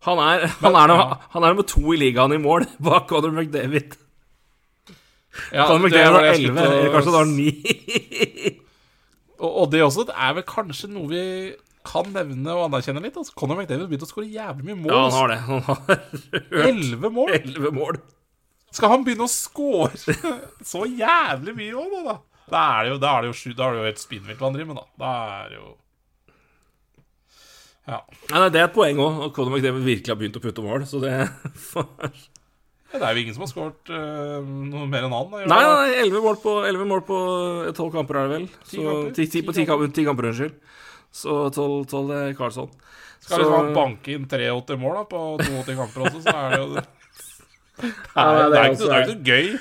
Han 0.07 0.21
er, 0.23 0.45
han, 0.63 0.77
er, 0.79 0.93
han 1.35 1.43
er 1.43 1.51
nummer 1.57 1.67
to 1.67 1.83
i 1.93 1.99
ligaen 1.99 2.37
i 2.37 2.39
mål, 2.39 2.69
bak 2.87 3.09
Conor 3.11 3.35
McDavid. 3.35 3.97
Ja, 5.51 5.67
Conor 5.67 5.83
McDavid 5.89 6.07
har 6.15 6.23
det 6.23 6.31
jeg 6.31 6.39
elleve, 6.39 6.55
skulle 6.55 6.63
til 6.63 6.71
å- 6.71 6.79
Erik 6.79 6.95
Karlsson 6.95 7.19
har 7.19 7.27
ni. 7.35 7.51
Og, 9.39 9.51
og 9.63 9.73
det 9.73 9.83
også 9.85 10.05
det 10.09 10.15
er 10.19 10.37
vel 10.39 10.47
kanskje 10.49 10.91
noe 10.91 11.11
vi 11.11 11.25
kan 11.89 12.09
nevne 12.13 12.55
og 12.57 12.67
anerkjenne 12.67 13.03
litt. 13.05 13.17
Altså, 13.17 13.35
Conor 13.39 13.61
McDavid 13.61 13.89
begynte 13.89 14.09
å 14.09 14.11
skåre 14.11 14.29
jævlig 14.29 14.67
mye 14.69 14.79
mål. 14.83 14.93
Ja, 14.93 14.99
han 14.99 15.05
altså. 15.09 15.19
har 15.19 15.29
det. 15.33 15.41
Han 15.47 15.61
har 15.69 16.69
Elleve 16.69 17.11
mål! 17.15 17.35
elleve 17.39 17.73
mål. 17.75 18.01
Skal 18.75 18.93
han 18.93 19.05
begynne 19.07 19.25
å 19.25 19.33
score 19.33 19.93
så 20.73 20.85
jævlig 20.85 21.55
mye 21.57 21.77
òg, 21.81 21.95
da? 22.05 22.17
Da 22.49 22.65
er 22.79 22.87
det 22.87 22.91
jo, 22.95 22.99
da 23.01 23.13
er 23.13 23.25
det 23.25 23.31
jo, 23.31 23.53
da 23.57 23.67
er 23.67 23.75
det 23.77 23.81
jo 23.81 23.87
helt 23.89 24.03
spinnvilt 24.03 24.41
hva 24.41 24.49
han 24.49 24.57
driver 24.57 24.73
med, 24.73 24.81
da. 24.83 25.05
Da 25.05 25.13
er 25.39 25.53
det 25.53 25.61
jo 25.61 25.69
Ja. 27.89 28.03
Nei, 28.05 28.41
nei, 28.43 28.49
det 28.53 28.61
er 28.61 28.67
et 28.69 28.75
poeng 28.77 29.01
òg, 29.01 29.23
at 29.29 29.37
Conor 29.37 29.55
McDavid 29.57 29.87
virkelig 29.87 30.13
har 30.13 30.21
begynt 30.21 30.37
å 30.37 30.45
putte 30.45 30.65
mål, 30.65 30.85
så 30.89 31.01
det 31.01 31.15
det 32.93 33.05
er 33.05 33.13
jo 33.13 33.21
ingen 33.21 33.35
som 33.37 33.45
har 33.45 33.51
skåret 33.51 33.91
uh, 33.93 34.39
noe 34.41 34.87
mer 34.89 35.05
enn 35.05 35.13
han. 35.13 35.33
Nei, 35.35 35.59
nei, 35.61 35.89
11 36.07 36.23
mål 36.25 36.39
på, 36.41 36.55
11 36.65 36.87
mål 36.89 37.03
på 37.05 37.19
eh, 37.69 37.73
12 37.75 37.91
kamper 37.93 38.17
er 38.17 38.29
det 38.31 38.37
vel. 38.39 38.47
Ti 38.65 38.79
Så, 38.79 38.85
kamper. 38.87 39.11
10, 39.19 39.27
10 39.35 39.43
på 39.45 39.55
10 39.59 39.67
kamper, 39.69 40.05
kamper 40.09 40.29
unnskyld. 40.31 40.55
Så 41.19 41.37
12, 41.53 41.75
12 41.91 42.15
er 42.17 42.33
Karlsson. 42.39 42.71
Skal 43.21 43.43
liksom 43.43 43.57
han 43.59 43.75
banke 43.77 44.15
inn 44.15 44.25
83 44.31 44.79
mål 44.81 44.97
da, 45.01 45.05
på 45.11 45.21
82 45.43 45.77
kamper 45.83 46.07
også, 46.07 46.23
så 46.25 46.35
er 46.39 46.55
det 46.55 46.63
jo 46.63 46.71
det. 46.79 46.87
Nei, 47.83 48.25
Ja, 48.25 48.31
det, 48.39 48.49
det 48.55 48.63
er 48.63 48.71
ikke, 48.73 48.81
det 48.81 48.95
er 48.95 49.05
ikke 49.05 49.13
noe 49.13 49.29
gøy. 49.29 49.53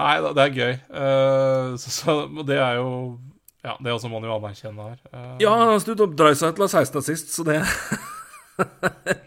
Nei, 0.00 0.14
det 0.24 0.46
er 0.46 0.56
gøy. 0.56 0.74
Uh, 0.88 1.76
så, 1.82 1.92
så 1.98 2.16
det 2.48 2.56
er 2.62 2.80
jo 2.80 2.88
Ja, 3.66 3.76
det 3.84 3.92
også 3.92 4.08
må 4.08 4.16
man 4.22 4.30
jo 4.30 4.36
anerkjenne 4.38 4.90
her. 4.94 4.98
Uh, 5.12 5.36
Ja, 5.42 5.52
han 5.68 5.80
snudde 5.84 6.08
opp 6.08 6.16
Dreisaitl 6.16 6.64
av 6.64 6.72
16 6.72 7.02
assist, 7.04 7.34
så 7.36 7.44
det 7.44 7.60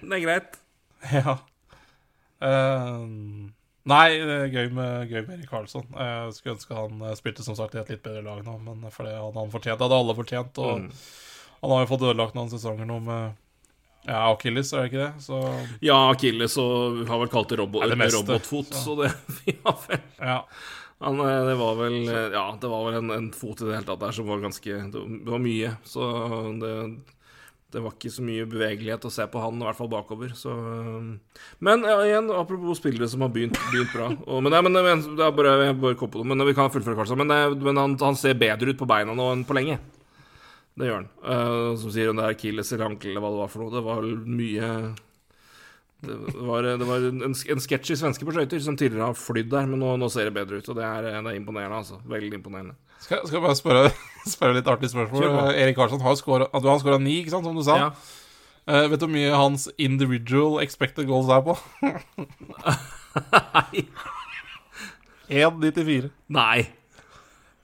Det 0.02 0.14
er 0.18 0.24
greit. 0.24 0.62
Ja. 1.14 1.38
Eh, 2.44 3.04
nei, 3.94 4.08
det 4.20 4.36
er 4.40 4.52
gøy 4.54 4.72
med, 4.76 5.10
gøy 5.12 5.22
med 5.28 5.36
Erik 5.38 5.50
Karlsson. 5.52 5.86
Jeg 5.96 6.34
skulle 6.38 6.56
ønske 6.58 6.78
han 6.78 7.02
eh, 7.08 7.16
spilte 7.20 7.46
som 7.46 7.56
sagt 7.60 7.76
i 7.78 7.82
et 7.84 7.94
litt 7.94 8.04
bedre 8.06 8.24
lag 8.26 8.44
nå, 8.46 8.58
men 8.66 8.84
for 8.92 9.08
det 9.08 9.16
hadde 9.18 9.40
han 9.40 9.54
fortjent. 9.54 9.80
Det 9.80 9.88
hadde 9.88 10.02
alle 10.04 10.18
fortjent. 10.20 10.60
Og 10.64 10.84
Mm. 10.84 10.92
han 11.64 11.72
har 11.78 11.86
jo 11.86 11.92
fått 11.94 12.06
ødelagt 12.10 12.36
noen 12.36 12.52
sesonger 12.52 12.86
nå 12.90 13.00
med 13.04 13.40
ja, 14.04 14.18
Achilles, 14.34 14.74
er 14.76 14.82
det 14.84 14.90
ikke 14.92 15.04
det? 15.06 15.24
Så 15.24 15.38
Ja, 15.88 15.96
Achilles 16.12 16.58
og 16.60 17.06
har 17.08 17.22
vel 17.22 17.30
kalt 17.32 17.48
det 17.54 17.60
robo 17.62 17.80
det 17.88 17.96
meste, 17.98 18.20
robotfot, 18.20 18.74
så. 18.76 18.82
så 18.84 18.96
det 19.00 19.12
ja, 19.56 19.76
vel. 19.88 20.02
ja. 20.20 20.40
Han, 21.04 21.20
eh, 21.24 21.46
det 21.48 21.56
var 21.60 21.78
vel 21.80 21.96
eh, 22.12 22.28
Ja, 22.36 22.44
det 22.60 22.68
var 22.72 22.84
vel 22.90 22.98
en, 23.00 23.10
en 23.16 23.30
fot 23.32 23.62
i 23.64 23.70
det 23.70 23.78
hele 23.78 23.88
tatt 23.88 24.02
der 24.04 24.12
som 24.20 24.28
var 24.28 24.44
ganske 24.44 24.76
det 24.92 25.06
var 25.32 25.40
mye. 25.40 25.72
Så 25.88 26.04
det, 26.60 26.74
det 27.74 27.82
var 27.82 27.96
ikke 27.96 28.12
så 28.14 28.24
mye 28.26 28.46
bevegelighet 28.50 29.08
å 29.08 29.12
se 29.14 29.26
på 29.30 29.42
han, 29.42 29.58
i 29.58 29.66
hvert 29.66 29.80
fall 29.80 29.90
bakover. 29.90 30.36
Så 30.38 30.54
eh, 30.54 31.40
Men 31.66 31.88
ja, 31.90 31.98
igjen, 32.06 32.30
apropos 32.38 32.78
spillere 32.78 33.10
som 33.10 33.26
har 33.26 33.32
begynt, 33.34 33.58
begynt 33.72 33.96
bra. 33.96 34.12
Og, 34.28 34.44
men, 34.46 34.54
ja, 34.54 34.62
men, 34.62 34.78
det 34.78 35.26
er 35.26 35.34
bare, 35.34 35.56
jeg 35.66 35.80
bare 35.82 35.98
på 35.98 36.12
det, 36.20 36.28
men 36.30 36.46
vi 36.46 36.56
kan 36.58 36.70
fullføre, 36.74 37.00
Karlsson. 37.00 37.24
Men, 37.24 37.58
men 37.66 37.82
han, 37.82 37.98
han 38.04 38.20
ser 38.20 38.38
bedre 38.38 38.74
ut 38.74 38.80
på 38.80 38.90
beina 38.90 39.18
nå 39.18 39.32
enn 39.34 39.46
på 39.48 39.58
lenge. 39.58 39.80
Det 40.74 40.90
gjør 40.90 41.02
han. 41.02 41.10
Uh, 41.22 41.74
som 41.82 41.94
sier 41.94 42.10
om 42.10 42.18
det 42.18 42.28
er 42.28 42.36
Achilles 42.38 42.72
eller 42.74 42.92
ankel 42.92 43.12
eller 43.12 43.26
hva 43.26 43.34
det 43.34 43.42
var 43.42 43.52
for 43.54 43.64
noe. 43.64 43.74
Det 43.74 43.84
var 43.86 44.08
mye 44.38 44.70
det 46.04 46.16
var, 46.36 46.66
det 46.80 46.88
var 46.88 47.06
en, 47.08 47.22
en 47.24 47.62
sketsj 47.64 47.94
i 47.94 48.00
svenske 48.00 48.26
på 48.28 48.34
skøyter 48.36 48.60
som 48.64 48.76
tidligere 48.80 49.12
har 49.12 49.20
flydd 49.20 49.52
der, 49.54 49.70
men 49.70 49.80
nå, 49.80 49.94
nå 50.02 50.10
ser 50.12 50.28
det 50.28 50.36
bedre 50.36 50.60
ut. 50.60 50.68
Og 50.72 50.76
det 50.80 50.84
er, 50.88 51.08
det 51.16 51.32
er 51.32 51.38
imponerende, 51.38 51.80
altså. 51.80 52.00
Veldig 52.12 52.40
imponerende. 52.42 52.76
Skal, 52.98 53.24
skal 53.24 53.38
jeg 53.38 53.46
bare 53.46 53.60
spørre, 53.60 53.94
spørre 54.36 54.58
litt 54.58 54.68
artig 54.72 54.92
spørsmål? 54.92 55.54
Erik 55.56 55.80
Karlsson 55.80 56.04
har 56.04 56.20
skåret 56.20 56.54
Du 56.60 56.68
har 56.68 56.82
skåra 56.84 57.00
ni, 57.02 57.22
ikke 57.22 57.36
sant, 57.36 57.48
som 57.48 57.58
du 57.58 57.64
sa? 57.66 57.80
Ja. 57.80 57.90
Uh, 58.64 58.86
vet 58.92 59.00
du 59.00 59.08
hvor 59.08 59.12
mye 59.16 59.36
hans 59.36 59.68
individual 59.82 60.62
expected 60.64 61.08
goals 61.10 61.32
er 61.32 61.44
på? 61.44 61.58
Nei. 63.44 63.88
1,94. 65.34 66.12
Nei. 66.32 66.66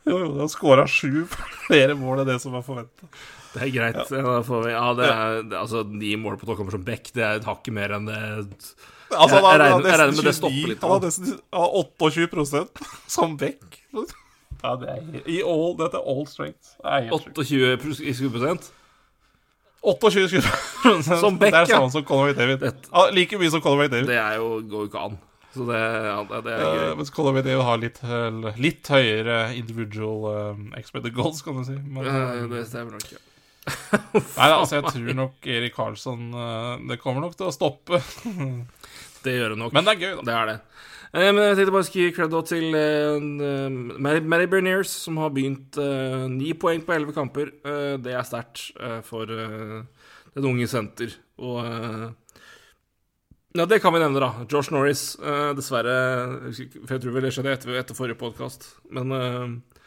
Jo, 0.08 0.16
jo, 0.16 0.30
han 0.40 0.52
skåra 0.52 0.88
sju 0.90 1.26
flere 1.68 1.96
mål 2.00 2.24
enn 2.24 2.32
det 2.32 2.40
som 2.44 2.56
var 2.56 2.64
forventa. 2.66 3.08
Det 3.54 3.62
er 3.66 3.72
greit. 3.74 3.96
Ja, 4.14 4.22
da 4.22 4.42
får 4.46 4.64
vi, 4.66 4.72
ja, 4.72 4.94
det 4.94 5.06
er, 5.10 5.44
altså, 5.60 5.84
ni 5.90 6.16
mål 6.22 6.38
på 6.38 6.46
toppkamper 6.46 6.72
som 6.78 6.84
back, 6.86 7.10
det 7.16 7.24
er 7.26 7.40
et 7.42 7.46
hakk 7.50 7.68
mer 7.74 7.90
enn 7.98 8.06
det 8.06 8.20
Altså, 9.10 9.40
Jeg- 9.40 9.42
jeg 9.42 9.60
regner- 9.60 9.88
jeg 9.90 10.00
regner 10.00 10.16
med 10.16 10.26
det 10.30 10.36
stopper 10.38 10.68
litt, 10.70 10.82
Han 10.86 10.92
har 10.92 11.00
nesten 11.02 11.26
han 11.52 11.62
har 11.62 11.72
28 11.74 12.68
som 13.08 13.38
back. 13.38 13.80
Ja, 14.64 14.76
det 14.76 14.90
er 14.90 15.00
I 15.26 15.42
all, 15.42 15.74
dette 15.80 15.96
er 15.98 16.06
all 16.14 16.26
strength. 16.28 16.76
Det 16.84 16.92
er 16.94 17.10
28 17.10 18.04
i 18.06 18.14
skuddprosent. 18.14 18.70
28 19.82 20.28
skuddprosent. 20.30 21.20
Som 21.24 21.38
back, 21.40 21.52
Det 21.54 21.58
er 21.64 21.66
ja. 21.74 21.80
samme 21.80 21.92
som 21.92 22.04
Conor 22.06 22.28
McDavid. 22.34 22.60
Det- 22.60 22.90
Ja, 22.94 23.10
like 23.16 23.38
mye 23.40 23.50
som 23.50 23.62
Conor 23.62 23.84
McDavid. 23.86 24.08
Det 24.08 24.18
er 24.20 24.36
jo, 24.36 24.62
går 24.62 24.86
jo 24.86 24.88
ikke 24.92 25.04
an. 25.06 25.18
Så 25.56 25.66
det, 25.66 25.80
ja, 25.80 26.18
det, 26.30 26.44
det 26.46 26.54
er 26.54 26.62
Uh, 26.62 26.76
gøy. 26.78 26.98
mens 27.00 27.10
Conor 27.10 27.34
McDavid 27.34 27.64
har 27.66 27.78
litt, 27.82 28.04
eh, 28.04 28.54
litt 28.62 28.88
høyere 28.88 29.56
individual 29.58 30.52
um, 30.52 30.74
expected 30.78 31.16
goals, 31.16 31.42
kan 31.42 31.56
du 31.58 31.64
si. 31.66 31.74
Men, 31.82 32.06
uh, 32.06 32.44
eh, 32.44 32.48
Det 32.48 32.68
stemmer 32.68 32.92
nok, 32.92 33.08
ja. 33.12 33.18
Nei, 33.70 34.50
altså, 34.52 34.80
jeg 34.80 34.92
tror 34.92 35.18
nok 35.18 35.50
Erik 35.50 35.76
Karlsson 35.76 36.30
eh, 36.34 36.74
Det 36.92 37.00
kommer 37.02 37.26
nok 37.26 37.36
til 37.40 37.50
å 37.50 37.56
stoppe. 37.56 38.02
Det 39.24 39.34
gjør 39.36 39.54
det 39.54 39.60
nok. 39.60 39.74
Men 39.76 39.84
det 39.84 39.94
er 39.98 40.04
gøy, 40.06 40.12
da. 40.20 40.24
Det 40.24 40.36
er 40.38 40.46
det. 40.48 40.58
Eh, 41.10 41.30
men 41.34 41.42
jeg 41.44 41.56
tenkte 41.58 41.74
bare 41.76 41.88
å 41.88 41.92
gi 41.92 42.12
cred 42.16 42.36
til 42.48 42.68
Mary, 44.00 44.22
Mary 44.22 44.46
Berniers, 44.48 44.94
som 45.08 45.18
har 45.20 45.34
begynt 45.36 45.76
eh, 45.82 46.24
ni 46.32 46.54
poeng 46.56 46.84
på 46.86 46.94
elleve 46.96 47.16
kamper. 47.18 47.52
Eh, 47.66 47.96
det 48.00 48.14
er 48.16 48.28
sterkt 48.28 48.70
eh, 48.80 49.02
for 49.04 49.28
eh, 49.34 49.82
den 50.38 50.48
unge 50.54 50.70
senter. 50.72 51.18
Og 51.42 51.60
eh, 51.66 52.08
Ja, 53.58 53.66
det 53.66 53.82
kan 53.82 53.92
vi 53.96 54.00
nevne, 54.00 54.22
da. 54.22 54.46
Josh 54.48 54.70
Norris, 54.72 55.18
eh, 55.20 55.50
dessverre 55.58 55.96
For 56.54 56.94
jeg 56.96 57.02
tror 57.04 57.16
vel 57.16 57.26
det 57.26 57.34
skjedde 57.36 57.56
etter, 57.58 57.76
etter 57.82 57.98
forrige 57.98 58.22
podkast. 58.22 58.70
Men 58.94 59.12
eh, 59.18 59.79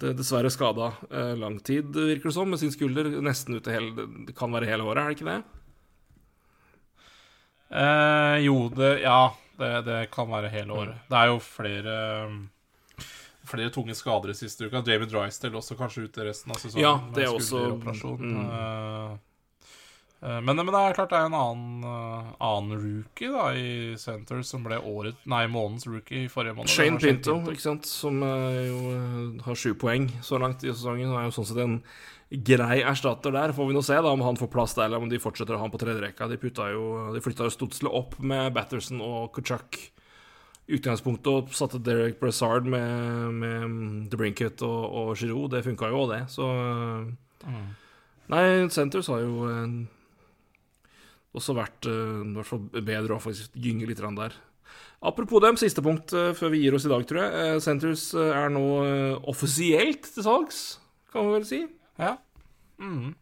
dessverre 0.00 0.50
skada 0.50 0.92
eh, 1.10 1.34
lang 1.38 1.58
tid, 1.64 1.94
virker 1.94 2.30
det 2.30 2.34
som, 2.36 2.50
med 2.50 2.58
sin 2.60 2.72
skulder. 2.74 3.08
Nesten 3.24 3.56
ute 3.58 3.72
hele 3.74 4.06
Det 4.26 4.34
kan 4.36 4.52
være 4.54 4.66
hele 4.70 4.82
året, 4.86 5.02
er 5.04 5.12
det 5.12 5.18
ikke 5.18 5.30
det? 5.30 5.42
Eh, 7.74 8.38
jo, 8.44 8.68
det 8.74 8.90
Ja, 9.02 9.34
det, 9.58 9.70
det 9.86 10.00
kan 10.14 10.28
være 10.30 10.50
hele 10.52 10.72
året. 10.74 10.98
Det 11.10 11.18
er 11.20 11.30
jo 11.32 11.38
flere 11.42 11.94
um, 12.26 12.42
Flere 13.44 13.68
tunge 13.70 13.92
skader 13.94 14.30
i 14.32 14.34
siste 14.38 14.64
uka. 14.70 14.80
David 14.80 15.10
Drysdale 15.12 15.58
også 15.60 15.76
kanskje 15.76 16.06
ute 16.08 16.24
resten 16.24 16.54
av 16.54 16.56
sesongen. 16.62 16.80
Ja, 16.80 16.94
det 17.12 17.26
er 17.26 17.34
også- 17.34 18.16
mm. 18.16 19.18
Eh, 20.24 20.40
men, 20.40 20.56
men 20.56 20.72
det 20.72 20.80
er 20.80 20.96
klart 20.96 21.12
det 21.12 21.18
er 21.20 21.28
en 21.28 21.36
annen, 21.36 21.84
eh, 21.84 22.32
annen 22.46 22.80
rookie 22.80 23.28
da 23.28 23.50
i 23.52 23.92
Center 24.00 24.40
som 24.46 24.64
ble 24.64 24.78
året, 24.80 25.18
nei, 25.28 25.42
månedens 25.52 25.84
rookie 25.90 26.24
i 26.24 26.30
forrige 26.32 26.56
måned. 26.56 26.72
Shane 26.72 27.00
Pinto, 27.00 27.36
Pinto, 27.36 27.52
ikke 27.52 27.66
sant, 27.66 27.88
som 27.88 28.22
eh, 28.24 28.62
jo 28.70 28.94
har 29.44 29.60
sju 29.60 29.74
poeng 29.80 30.08
så 30.24 30.40
langt 30.40 30.64
i 30.64 30.72
sesongen. 30.72 31.12
Og 31.12 31.20
er 31.20 31.28
jo 31.28 31.34
sånn 31.36 31.48
sett 31.50 31.60
en 31.64 31.80
grei 32.48 32.78
erstatter 32.80 33.34
der. 33.36 33.52
Får 33.56 33.68
vi 33.68 33.76
nå 33.76 33.82
se 33.84 33.98
da 34.00 34.14
om 34.14 34.24
han 34.24 34.40
får 34.40 34.52
plass 34.54 34.76
der, 34.78 34.88
eller 34.88 35.04
om 35.04 35.12
de 35.12 35.20
fortsetter 35.20 35.56
å 35.56 35.60
ha 35.60 35.66
han 35.66 35.74
på 35.74 35.82
tredjerekka. 35.82 36.30
De, 36.32 36.40
jo, 36.72 36.86
de 37.12 37.24
flytta 37.24 37.50
jo 37.50 37.52
Stutzle 37.52 37.92
opp 37.92 38.16
med 38.24 38.54
Batterson 38.56 39.04
og 39.04 39.28
Kuchuk. 39.36 39.76
Utgangspunktet 40.64 41.28
og 41.28 41.52
satte 41.52 41.76
Derek 41.84 42.16
Brassard 42.16 42.64
med, 42.64 43.34
med 43.36 44.06
The 44.08 44.16
Brinkett 44.16 44.64
og, 44.64 44.86
og 44.88 45.10
Giroud. 45.20 45.50
Det 45.52 45.60
funka 45.66 45.92
jo, 45.92 46.06
det. 46.08 46.22
Så 46.32 46.48
Mm. 47.44 47.74
Nei, 48.32 48.44
Centers 48.72 49.10
har 49.12 49.20
jo 49.20 49.48
eh, 49.50 49.72
også 51.34 51.56
vært 51.56 51.88
eh, 51.90 52.20
i 52.22 52.34
hvert 52.36 52.48
fall 52.48 52.66
bedre 52.74 53.16
offensivt. 53.16 53.56
Gynge 53.58 53.88
litt 53.90 54.02
der. 54.02 54.36
Apropos 55.04 55.42
dem, 55.44 55.58
siste 55.60 55.82
punkt 55.84 56.14
eh, 56.16 56.32
før 56.36 56.54
vi 56.54 56.62
gir 56.62 56.76
oss 56.76 56.86
i 56.86 56.92
dag, 56.92 57.04
tror 57.08 57.24
jeg. 57.24 57.58
Eh, 57.58 57.90
eh, 57.90 58.30
er 58.38 58.54
nå 58.54 58.64
offisielt 59.30 60.08
til 60.14 60.26
salgs, 60.26 60.62
kan 61.12 61.28
vi 61.28 61.36
vel 61.36 61.46
si. 61.48 61.60
Ja. 62.00 62.16
Mm. 62.80 63.12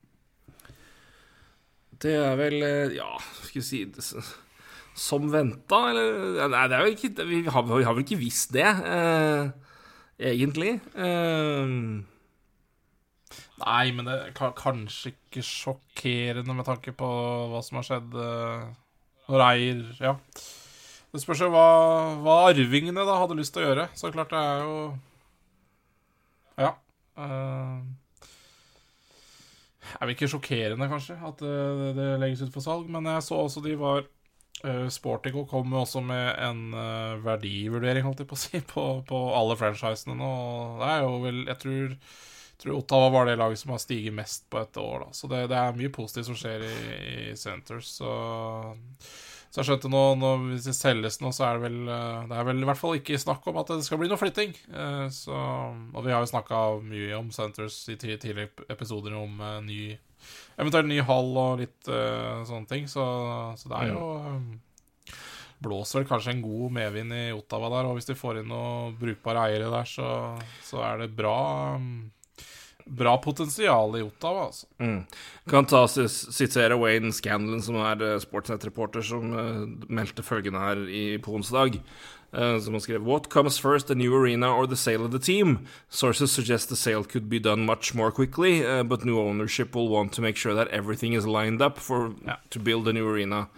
Det 2.02 2.14
er 2.18 2.32
vel 2.34 2.56
Ja, 2.96 3.18
skal 3.44 3.60
vi 3.60 3.62
si 3.62 3.82
det, 3.84 4.02
Som 4.96 5.26
venta, 5.30 5.82
eller 5.90 6.48
Nei, 6.50 6.62
det 6.72 6.78
er 6.78 6.88
jo 6.88 6.94
ikke 6.96 7.26
Vi 7.28 7.42
har, 7.52 7.66
vi 7.68 7.84
har 7.84 7.94
vel 7.94 8.02
ikke 8.02 8.18
visst 8.18 8.54
det, 8.56 8.64
eh, 8.64 9.52
egentlig. 10.32 10.78
Eh, 10.96 11.76
Nei, 13.62 13.92
men 13.94 14.08
det 14.08 14.16
er 14.18 14.54
kanskje 14.58 15.12
ikke 15.12 15.44
sjokkerende 15.46 16.56
med 16.56 16.66
tanke 16.66 16.94
på 16.98 17.08
hva 17.52 17.60
som 17.62 17.78
har 17.78 17.86
skjedd 17.86 18.16
når 19.28 19.44
eier 19.46 19.82
Ja. 20.02 20.16
Det 21.12 21.20
spørs 21.20 21.42
jo 21.44 21.50
hva, 21.52 21.66
hva 22.24 22.36
arvingene 22.48 23.04
da 23.04 23.18
hadde 23.20 23.36
lyst 23.36 23.52
til 23.52 23.60
å 23.62 23.66
gjøre. 23.66 23.90
Så 23.92 24.08
klart 24.14 24.32
det 24.32 24.40
er 24.40 24.62
jo 24.64 24.76
Ja. 26.62 26.70
Uh, 27.18 27.84
er 29.92 30.06
vel 30.06 30.14
ikke 30.14 30.30
sjokkerende, 30.32 30.88
kanskje, 30.88 31.18
at 31.20 31.42
det, 31.42 31.92
det 31.98 32.08
legges 32.22 32.46
ut 32.46 32.54
for 32.54 32.64
salg, 32.64 32.88
men 32.88 33.04
jeg 33.10 33.24
så 33.26 33.42
også 33.42 33.60
de 33.60 33.74
var 33.76 34.06
uh, 34.64 34.88
Sportico 34.88 35.44
kom 35.50 35.74
også 35.76 36.00
med 36.06 36.30
en 36.40 36.62
uh, 36.72 37.20
verdivurdering, 37.20 38.06
holdt 38.06 38.24
jeg 38.24 38.30
på 38.30 38.38
å 38.38 38.42
si, 38.46 38.62
på, 38.72 38.86
på 39.08 39.22
alle 39.36 39.58
franchisene 39.60 40.16
nå. 40.16 40.32
Det 40.80 40.88
er 40.94 41.04
jo 41.04 41.18
vel 41.26 41.42
Jeg 41.50 41.60
tror 41.66 41.96
tror 42.62 42.78
Ottawa 42.78 43.10
var 43.12 43.28
det 43.28 43.36
laget 43.40 43.60
som 43.60 43.74
har 43.74 43.82
stiget 43.82 44.14
mest 44.14 44.46
på 44.52 44.60
et 44.62 44.80
år. 44.80 45.06
Da. 45.06 45.18
Så 45.18 45.30
det, 45.30 45.44
det 45.50 45.58
er 45.58 45.76
mye 45.78 45.92
positivt 45.94 46.30
som 46.30 46.38
skjer 46.38 46.64
i, 46.68 46.72
i 47.32 47.36
Centers. 47.38 47.90
Så, 47.98 48.12
så 49.50 49.60
jeg 49.60 49.68
skjønte 49.68 49.90
nå, 49.92 50.02
nå, 50.16 50.32
hvis 50.48 50.68
det 50.70 50.76
selges 50.78 51.18
nå, 51.20 51.32
så 51.36 51.48
er 51.48 51.58
det 51.58 51.66
vel 51.66 51.90
eh, 51.92 52.22
Det 52.30 52.38
er 52.38 52.48
vel 52.48 52.62
i 52.62 52.68
hvert 52.70 52.80
fall 52.80 52.96
ikke 52.96 53.20
snakk 53.20 53.50
om 53.50 53.58
at 53.60 53.74
det 53.74 53.82
skal 53.84 54.00
bli 54.00 54.08
noe 54.12 54.20
flytting. 54.20 54.54
Eh, 54.72 55.06
Så, 55.12 55.34
og 55.34 56.06
vi 56.06 56.14
har 56.14 56.24
jo 56.24 56.30
snakka 56.30 56.62
mye 56.86 57.18
om 57.18 57.28
Centers 57.34 57.82
i 57.92 57.98
tidligere 58.00 58.48
episoder 58.72 59.18
om 59.18 59.42
eh, 59.42 59.60
ny 59.66 59.82
Eventuelt 60.60 60.86
ny 60.86 61.00
hall 61.02 61.32
og 61.34 61.58
litt 61.58 61.88
uh, 61.90 62.44
sånne 62.46 62.68
ting. 62.70 62.84
Så, 62.86 63.02
så 63.58 63.70
det 63.72 63.78
er 63.80 63.88
jo 63.90 64.02
um, 64.22 64.44
Blåser 65.62 66.00
vel 66.00 66.06
kanskje 66.06 66.34
en 66.36 66.42
god 66.44 66.74
medvind 66.76 67.14
i 67.16 67.24
Ottawa 67.34 67.70
der, 67.72 67.88
og 67.88 67.96
hvis 67.98 68.06
de 68.06 68.14
får 68.18 68.40
inn 68.40 68.48
noen 68.50 68.94
brukbare 68.98 69.48
eiere 69.48 69.70
der, 69.72 69.88
så, 69.88 70.08
så 70.66 70.82
er 70.86 71.02
det 71.04 71.12
bra. 71.18 71.34
um, 71.74 72.10
bra 72.86 73.16
potensial 73.18 73.96
i 73.98 74.02
Ottawa, 74.02 74.46
altså. 74.46 74.66
Kan 75.50 75.66
ta 75.66 75.84
sitere 75.88 76.78
Wayne 76.80 77.12
Scanlon, 77.12 77.62
som 77.62 77.78
er 77.82 78.02
eh, 78.02 78.18
Sportsnett-reporter, 78.22 79.04
som 79.06 79.32
uh, 79.32 79.62
meldte 79.88 80.24
følgende 80.26 80.62
her 80.62 80.82
i, 80.88 81.04
på 81.22 81.34
onsdag. 81.36 81.80
Uh, 82.32 82.56
som 82.64 82.72
han 82.72 82.80
skrev 82.80 83.04
What 83.04 83.28
comes 83.28 83.58
first, 83.58 83.88
the 83.88 83.94
new 83.94 84.14
arena 84.14 84.48
or 84.48 84.66
the 84.66 84.76
sale 84.76 85.04
of 85.04 85.10
the 85.10 85.18
team? 85.18 85.66
Sources 85.90 86.32
suggest 86.32 86.68
the 86.68 86.76
sale 86.76 87.04
could 87.04 87.28
be 87.28 87.38
done 87.38 87.66
much 87.66 87.94
more 87.94 88.10
quickly, 88.10 88.64
uh, 88.64 88.82
but 88.82 89.04
new 89.04 89.18
ownership 89.20 89.74
will 89.74 89.88
want 89.88 90.12
to 90.12 90.22
make 90.22 90.36
sure 90.36 90.54
that 90.54 90.68
everything 90.68 91.12
is 91.12 91.26
lined 91.26 91.60
up 91.60 91.78
for 91.78 92.14
to 92.50 92.58
build 92.58 92.88
a 92.88 92.92
new 92.92 93.06
arena. 93.06 93.48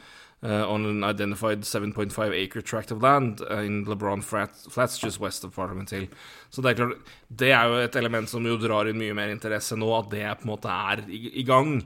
Uh, 0.44 0.70
on 0.70 0.84
an 0.86 1.04
identified 1.04 1.62
7.5 1.62 2.34
acre 2.34 2.60
tract 2.62 2.90
of 2.90 3.02
land 3.02 3.40
uh, 3.50 3.62
in 3.64 3.84
LeBron 3.86 4.22
Flats, 4.22 4.98
just 4.98 5.20
west 5.20 5.44
of 5.44 5.54
Parliament 5.54 5.90
Hill. 5.90 6.06
Så 6.50 6.62
det 6.62 6.70
er 6.70 6.80
klart, 6.82 7.14
det 7.28 7.52
er 7.52 7.70
jo 7.70 7.78
et 7.80 7.96
element 7.96 8.28
som 8.28 8.44
jo 8.46 8.58
drar 8.60 8.90
inn 8.90 9.00
mye 9.00 9.16
mer 9.16 9.32
interesse 9.32 9.76
nå, 9.78 9.88
at 9.96 10.10
det 10.12 10.26
på 10.40 10.46
en 10.46 10.52
måte 10.52 10.74
er 10.92 11.04
i, 11.08 11.22
i 11.40 11.46
gang. 11.48 11.78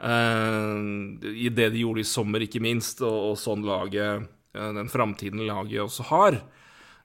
Uh, 0.00 1.20
I 1.28 1.52
det 1.52 1.68
de 1.74 1.84
gjorde 1.84 2.02
i 2.02 2.08
sommer, 2.08 2.46
ikke 2.46 2.64
minst, 2.64 3.04
og, 3.04 3.32
og 3.32 3.38
sånn 3.40 3.66
laget, 3.68 4.24
uh, 4.56 4.70
den 4.78 4.88
framtiden 4.92 5.44
laget 5.46 5.84
også 5.84 6.08
har. 6.08 6.40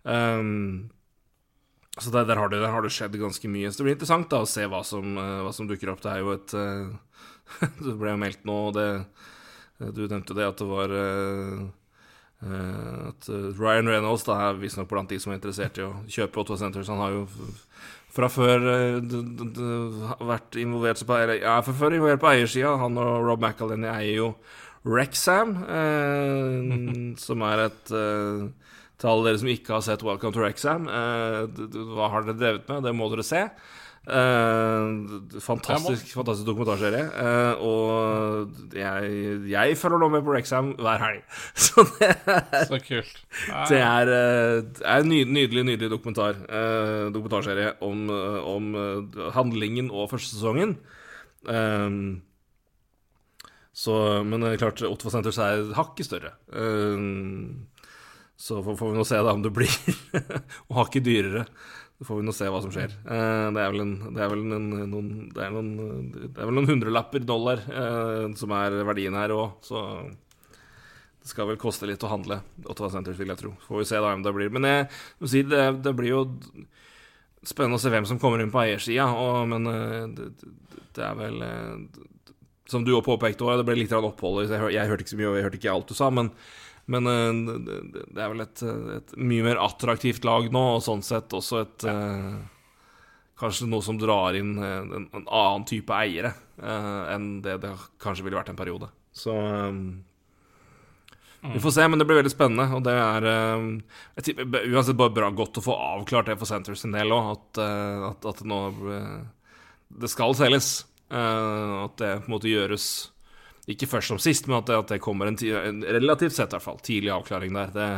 Um, 0.03 0.89
så 1.99 2.09
der, 2.09 2.25
der, 2.25 2.39
har 2.39 2.49
det, 2.49 2.63
der, 2.63 2.71
har 2.73 2.81
det, 2.81 2.93
skjedd 2.95 3.19
ganske 3.19 3.51
mye. 3.51 3.69
Så 3.69 3.81
det 3.81 3.89
blir 3.89 3.99
interessant 3.99 4.31
da 4.31 4.41
å 4.41 4.49
se 4.49 4.65
hva 4.71 4.81
som, 4.87 5.19
uh, 5.19 5.43
hva 5.43 5.51
som 5.53 5.67
dukker 5.67 5.91
opp. 5.91 6.01
Det 6.05 6.15
er 6.15 6.23
jo 6.23 6.37
et 6.37 6.55
Det 7.83 7.93
ble 7.99 8.15
jo 8.15 8.19
meldt 8.21 8.45
nå, 8.47 8.55
og 8.69 8.75
det 8.77 8.87
du 9.91 10.05
nevnte 10.07 10.35
det 10.37 10.45
at 10.47 10.59
det 10.61 10.67
var 10.69 10.93
uh, 10.93 11.63
uh, 12.45 13.09
At 13.09 13.29
Ryan 13.59 13.89
Reynolds 13.91 14.25
da 14.27 14.37
er 14.47 14.61
visstnok 14.61 14.89
blant 14.91 15.11
de 15.11 15.19
som 15.21 15.33
er 15.33 15.39
interessert 15.39 15.79
i 15.79 15.85
å 15.85 15.93
kjøpe 16.07 16.43
Ottawa 16.43 16.61
Centers. 16.61 16.91
Han 16.91 17.01
har 17.03 17.15
jo 17.15 17.23
fra 18.13 18.29
før 18.29 18.67
vært 20.21 20.59
involvert 20.61 21.01
på, 21.01 21.15
ja, 21.39 21.55
fra 21.65 21.73
før 21.73 21.95
involvert 21.97 22.21
på 22.21 22.29
eiersida. 22.29 22.75
Han 22.83 22.99
og 23.01 23.25
Rob 23.25 23.41
McAlenny 23.41 23.89
eier 23.89 24.19
jo 24.19 24.27
Rexham, 24.85 25.55
som 27.17 27.45
er 27.47 27.61
et 27.63 27.89
Til 27.89 29.09
alle 29.09 29.25
dere 29.25 29.39
som 29.41 29.49
ikke 29.49 29.73
har 29.73 29.81
sett 29.87 30.05
Welcome 30.05 30.35
to 30.35 30.43
Rexham, 30.43 30.85
hva 30.85 32.11
har 32.13 32.27
dere 32.27 32.37
drevet 32.37 32.69
med? 32.69 32.85
Det 32.85 32.93
må 32.93 33.09
dere 33.09 33.25
se. 33.25 33.47
Uh, 34.03 35.39
fantastisk, 35.39 36.09
fantastisk 36.11 36.47
dokumentarserie. 36.47 37.05
Uh, 37.15 37.61
og 37.63 38.75
jeg, 38.75 39.11
jeg 39.47 39.77
følger 39.79 40.01
nå 40.01 40.09
med 40.11 40.25
på 40.25 40.33
Rexham 40.35 40.73
hver 40.75 40.99
helg. 40.99 41.21
Så 41.65 41.85
det 41.87 42.09
er, 42.11 42.65
Så 42.67 42.79
kult. 42.83 43.21
Det 43.69 43.79
er, 43.79 44.11
uh, 44.11 44.81
er 44.83 45.05
en 45.05 45.07
nydelig, 45.07 45.63
nydelig 45.63 45.91
dokumentar, 45.93 46.35
dokumentarserie 47.15 47.77
om, 47.81 48.09
om 48.09 48.75
handlingen 49.35 49.91
og 49.91 50.09
førstesesongen. 50.11 50.75
så, 53.73 53.93
men 54.23 54.57
klart, 54.57 54.83
Otva 54.83 55.11
Centers 55.11 55.37
er 55.37 55.71
hakket 55.77 56.05
større. 56.05 56.33
så 58.35 58.63
får, 58.63 58.75
får 58.75 58.91
vi 58.91 58.97
nå 58.97 59.05
se 59.07 59.21
da 59.23 59.33
om 59.33 59.43
det 59.43 59.53
blir 59.55 59.71
og 60.67 60.75
hakket 60.81 61.07
dyrere. 61.07 61.45
Så 61.99 62.07
får 62.07 62.19
vi 62.19 62.25
nå 62.25 62.33
se 62.35 62.47
hva 62.49 62.59
som 62.63 62.71
skjer. 62.73 62.93
Eh, 63.05 63.47
det 63.53 63.61
er 63.61 63.71
vel, 63.71 63.83
noen, 63.85 64.01
det 64.15 65.43
er 65.45 65.53
vel 65.53 66.55
noen 66.57 66.69
hundrelapper 66.69 67.25
dollar 67.27 67.61
eh, 67.69 68.25
som 68.39 68.53
er 68.57 68.79
verdien 68.87 69.15
her 69.17 69.33
òg, 69.35 69.59
så 69.63 69.83
det 71.23 71.29
skal 71.29 71.47
vel 71.47 71.59
koste 71.61 71.87
litt 71.87 72.03
å 72.03 72.09
handle 72.11 72.41
Ottawa 72.65 72.89
Centers, 72.91 73.19
vil 73.19 73.31
jeg 73.31 73.39
tro. 73.39 73.53
Får 73.67 73.79
vi 73.79 73.85
se 73.87 74.01
da 74.03 74.09
om 74.11 74.25
det 74.25 74.33
blir. 74.35 74.49
Men 74.51 74.67
jeg 74.67 75.29
si 75.31 75.43
det, 75.47 75.61
det 75.85 75.93
blir 75.95 76.09
jo 76.09 76.23
spennende 77.47 77.79
å 77.79 77.83
se 77.83 77.93
hvem 77.93 78.09
som 78.09 78.19
kommer 78.19 78.43
inn 78.43 78.51
på 78.51 78.59
eiersida, 78.59 79.05
men 79.47 79.69
det, 80.17 80.27
det, 80.97 81.05
er 81.05 81.15
vel 81.15 81.39
Som 82.67 82.83
du 82.83 82.91
òg 82.97 83.05
påpekte, 83.07 83.47
det 83.61 83.67
ble 83.69 83.77
litt 83.79 83.95
opphold. 83.95 84.49
Jeg, 84.49 84.73
jeg 84.75 84.91
hørte 84.91 85.05
ikke 85.05 85.13
så 85.13 85.21
mye, 85.21 85.31
og 85.31 85.39
jeg 85.39 85.47
hørte 85.47 85.61
ikke 85.61 85.77
alt 85.77 85.93
du 85.93 85.95
sa, 85.95 86.11
men 86.11 86.33
men 86.91 87.07
uh, 87.07 87.59
det 88.11 88.19
er 88.19 88.31
vel 88.33 88.43
et, 88.43 88.63
et, 88.97 89.13
mye 89.19 89.45
mer 89.45 89.61
attraktivt 89.63 90.25
lag 90.27 90.49
nå, 90.51 90.63
og 90.77 90.83
sånn 90.83 91.03
sett 91.05 91.35
også 91.35 91.63
et 91.63 91.87
uh, 91.89 92.41
Kanskje 93.43 93.65
noe 93.65 93.83
som 93.83 93.97
drar 93.97 94.35
inn 94.37 94.51
en, 94.61 95.07
en 95.09 95.23
annen 95.25 95.63
type 95.67 95.91
eiere 95.91 96.29
enn 96.61 97.41
det 97.43 97.55
det 97.63 97.71
kanskje 97.99 98.23
ville 98.23 98.37
vært 98.37 98.51
en 98.53 98.59
periode. 98.59 98.87
Så 99.11 99.33
vi 101.41 101.59
får 101.59 101.73
se, 101.75 101.87
men 101.89 101.99
det 101.99 102.05
blir 102.07 102.21
veldig 102.21 102.31
spennende. 102.31 102.67
Og 102.77 102.85
det 102.85 102.93
er 102.93 103.25
uh, 103.25 103.65
uansett 104.69 104.99
bare 105.01 105.15
bra 105.17 105.31
godt 105.33 105.59
å 105.59 105.65
få 105.65 105.75
avklart 105.75 106.29
det 106.29 106.37
for 106.39 106.47
Centers 106.47 106.85
sin 106.85 106.93
del 106.95 107.11
òg, 107.11 107.33
at, 107.33 107.63
at, 108.13 108.29
at, 108.31 108.45
nå 108.47 108.61
Det 109.89 110.13
skal 110.13 110.37
selges. 110.37 110.85
at 111.09 111.97
det 111.99 112.13
på 112.21 112.29
en 112.29 112.35
måte 112.37 112.53
gjøres 112.53 112.87
ikke 113.71 113.87
først 113.87 114.11
som 114.11 114.19
sist, 114.19 114.47
men 114.49 114.59
at 114.59 114.67
det, 114.67 114.77
at 114.81 114.93
det 114.95 115.03
kommer 115.03 115.29
en, 115.29 115.37
en, 115.39 115.83
relativt 115.95 116.35
sett 116.35 116.51
i 116.51 116.57
hvert 116.57 116.65
fall 116.65 116.81
tidlig 116.83 117.13
avklaring 117.15 117.55
der. 117.55 117.71
Det, 117.75 117.89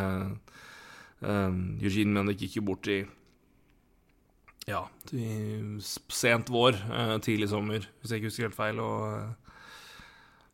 um, 1.26 1.62
Eugene 1.82 2.14
Mendick 2.14 2.44
gikk 2.46 2.60
jo 2.60 2.68
bort 2.68 2.90
i 2.92 3.00
ja, 4.70 4.84
sent 6.14 6.52
vår, 6.54 6.78
uh, 6.90 7.16
tidlig 7.22 7.50
sommer, 7.50 7.88
hvis 8.02 8.14
jeg 8.14 8.22
ikke 8.22 8.32
husker 8.32 8.48
helt 8.50 8.60
feil. 8.60 8.82
Og, 8.84 9.16
uh, 9.16 10.04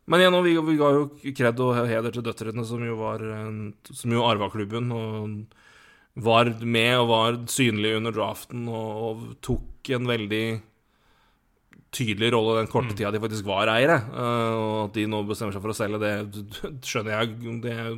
men 0.08 0.24
igjen, 0.24 0.38
vi, 0.44 0.56
vi 0.70 0.78
ga 0.80 0.92
jo 0.96 1.04
kred 1.36 1.60
og 1.64 1.82
heder 1.88 2.14
til 2.14 2.24
døtrene, 2.26 2.64
som 2.66 2.80
jo 2.82 2.96
var 2.98 3.22
Som 3.86 4.12
jo 4.16 4.24
arva 4.26 4.48
klubben. 4.50 4.90
Og 4.90 5.60
var 6.14 6.50
med 6.60 6.98
og 6.98 7.08
var 7.08 7.38
synlig 7.48 7.94
under 7.96 8.12
draften 8.12 8.66
og, 8.68 8.90
og 9.06 9.22
tok 9.44 9.92
en 9.96 10.08
veldig 10.10 10.44
tydelig 11.92 12.32
rolle 12.32 12.56
den 12.60 12.70
korte 12.72 12.94
mm. 12.94 12.96
tida 12.96 13.12
de 13.12 13.20
faktisk 13.22 13.46
var 13.48 13.70
eiere. 13.72 13.98
Uh, 14.12 14.52
og 14.56 14.76
at 14.86 14.96
de 14.96 15.06
nå 15.10 15.22
bestemmer 15.28 15.54
seg 15.54 15.64
for 15.64 15.74
å 15.74 15.76
selge, 15.76 16.00
det 16.02 16.12
skjønner 16.88 17.18
jeg. 17.18 17.58
Det 17.64 17.74
er 17.74 17.90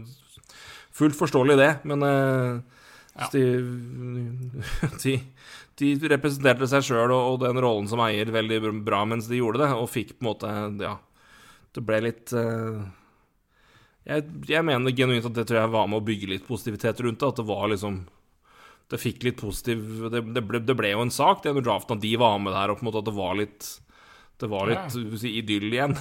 fullt 0.94 1.18
forståelig, 1.18 1.58
det. 1.60 1.70
Men 1.90 2.02
uh, 2.02 2.58
ja. 3.14 3.30
de, 3.34 3.44
de, 5.04 5.14
de, 5.80 5.94
representerte 6.14 6.68
seg 6.70 6.88
sjøl 6.90 7.14
og, 7.14 7.38
den 7.44 7.62
rollen 7.62 7.88
som 7.90 8.02
eier 8.04 8.34
veldig 8.34 8.60
bra 8.84 9.04
mens 9.08 9.30
de 9.30 9.40
gjorde 9.40 9.62
det, 9.62 9.70
og 9.78 9.90
fikk 9.92 10.16
på 10.16 10.24
en 10.24 10.30
måte 10.32 10.52
Ja, 10.82 10.98
det 11.74 11.86
ble 11.86 12.02
litt 12.08 12.34
uh, 12.34 12.82
jeg, 14.04 14.26
jeg, 14.50 14.64
mener 14.66 14.92
genuint 14.92 15.24
at 15.30 15.36
det 15.36 15.46
tror 15.48 15.62
jeg 15.62 15.72
var 15.72 15.86
med 15.88 16.02
å 16.02 16.04
bygge 16.04 16.28
litt 16.34 16.44
positivitet 16.48 17.00
rundt 17.04 17.22
det. 17.22 17.30
At 17.30 17.40
det 17.40 17.46
var 17.48 17.70
liksom 17.72 18.02
Det 18.90 19.00
fikk 19.00 19.24
litt 19.24 19.38
positiv 19.40 20.10
Det, 20.12 20.20
det, 20.34 20.42
ble, 20.44 20.60
det 20.60 20.76
ble, 20.76 20.90
jo 20.92 21.06
en 21.06 21.14
sak, 21.14 21.40
det 21.42 21.54
under 21.54 21.64
draften, 21.64 21.96
at 21.96 22.04
de 22.04 22.12
var 22.20 22.36
med 22.42 22.52
der, 22.52 22.72
og 22.72 22.80
på 22.80 22.84
en 22.84 22.90
måte 22.90 23.00
at 23.00 23.08
det 23.08 23.16
var 23.16 23.38
litt 23.38 23.70
det 24.40 24.50
var 24.50 24.66
litt 24.68 24.96
ja. 24.96 25.18
si, 25.18 25.30
idyll 25.38 25.72
igjen. 25.72 25.96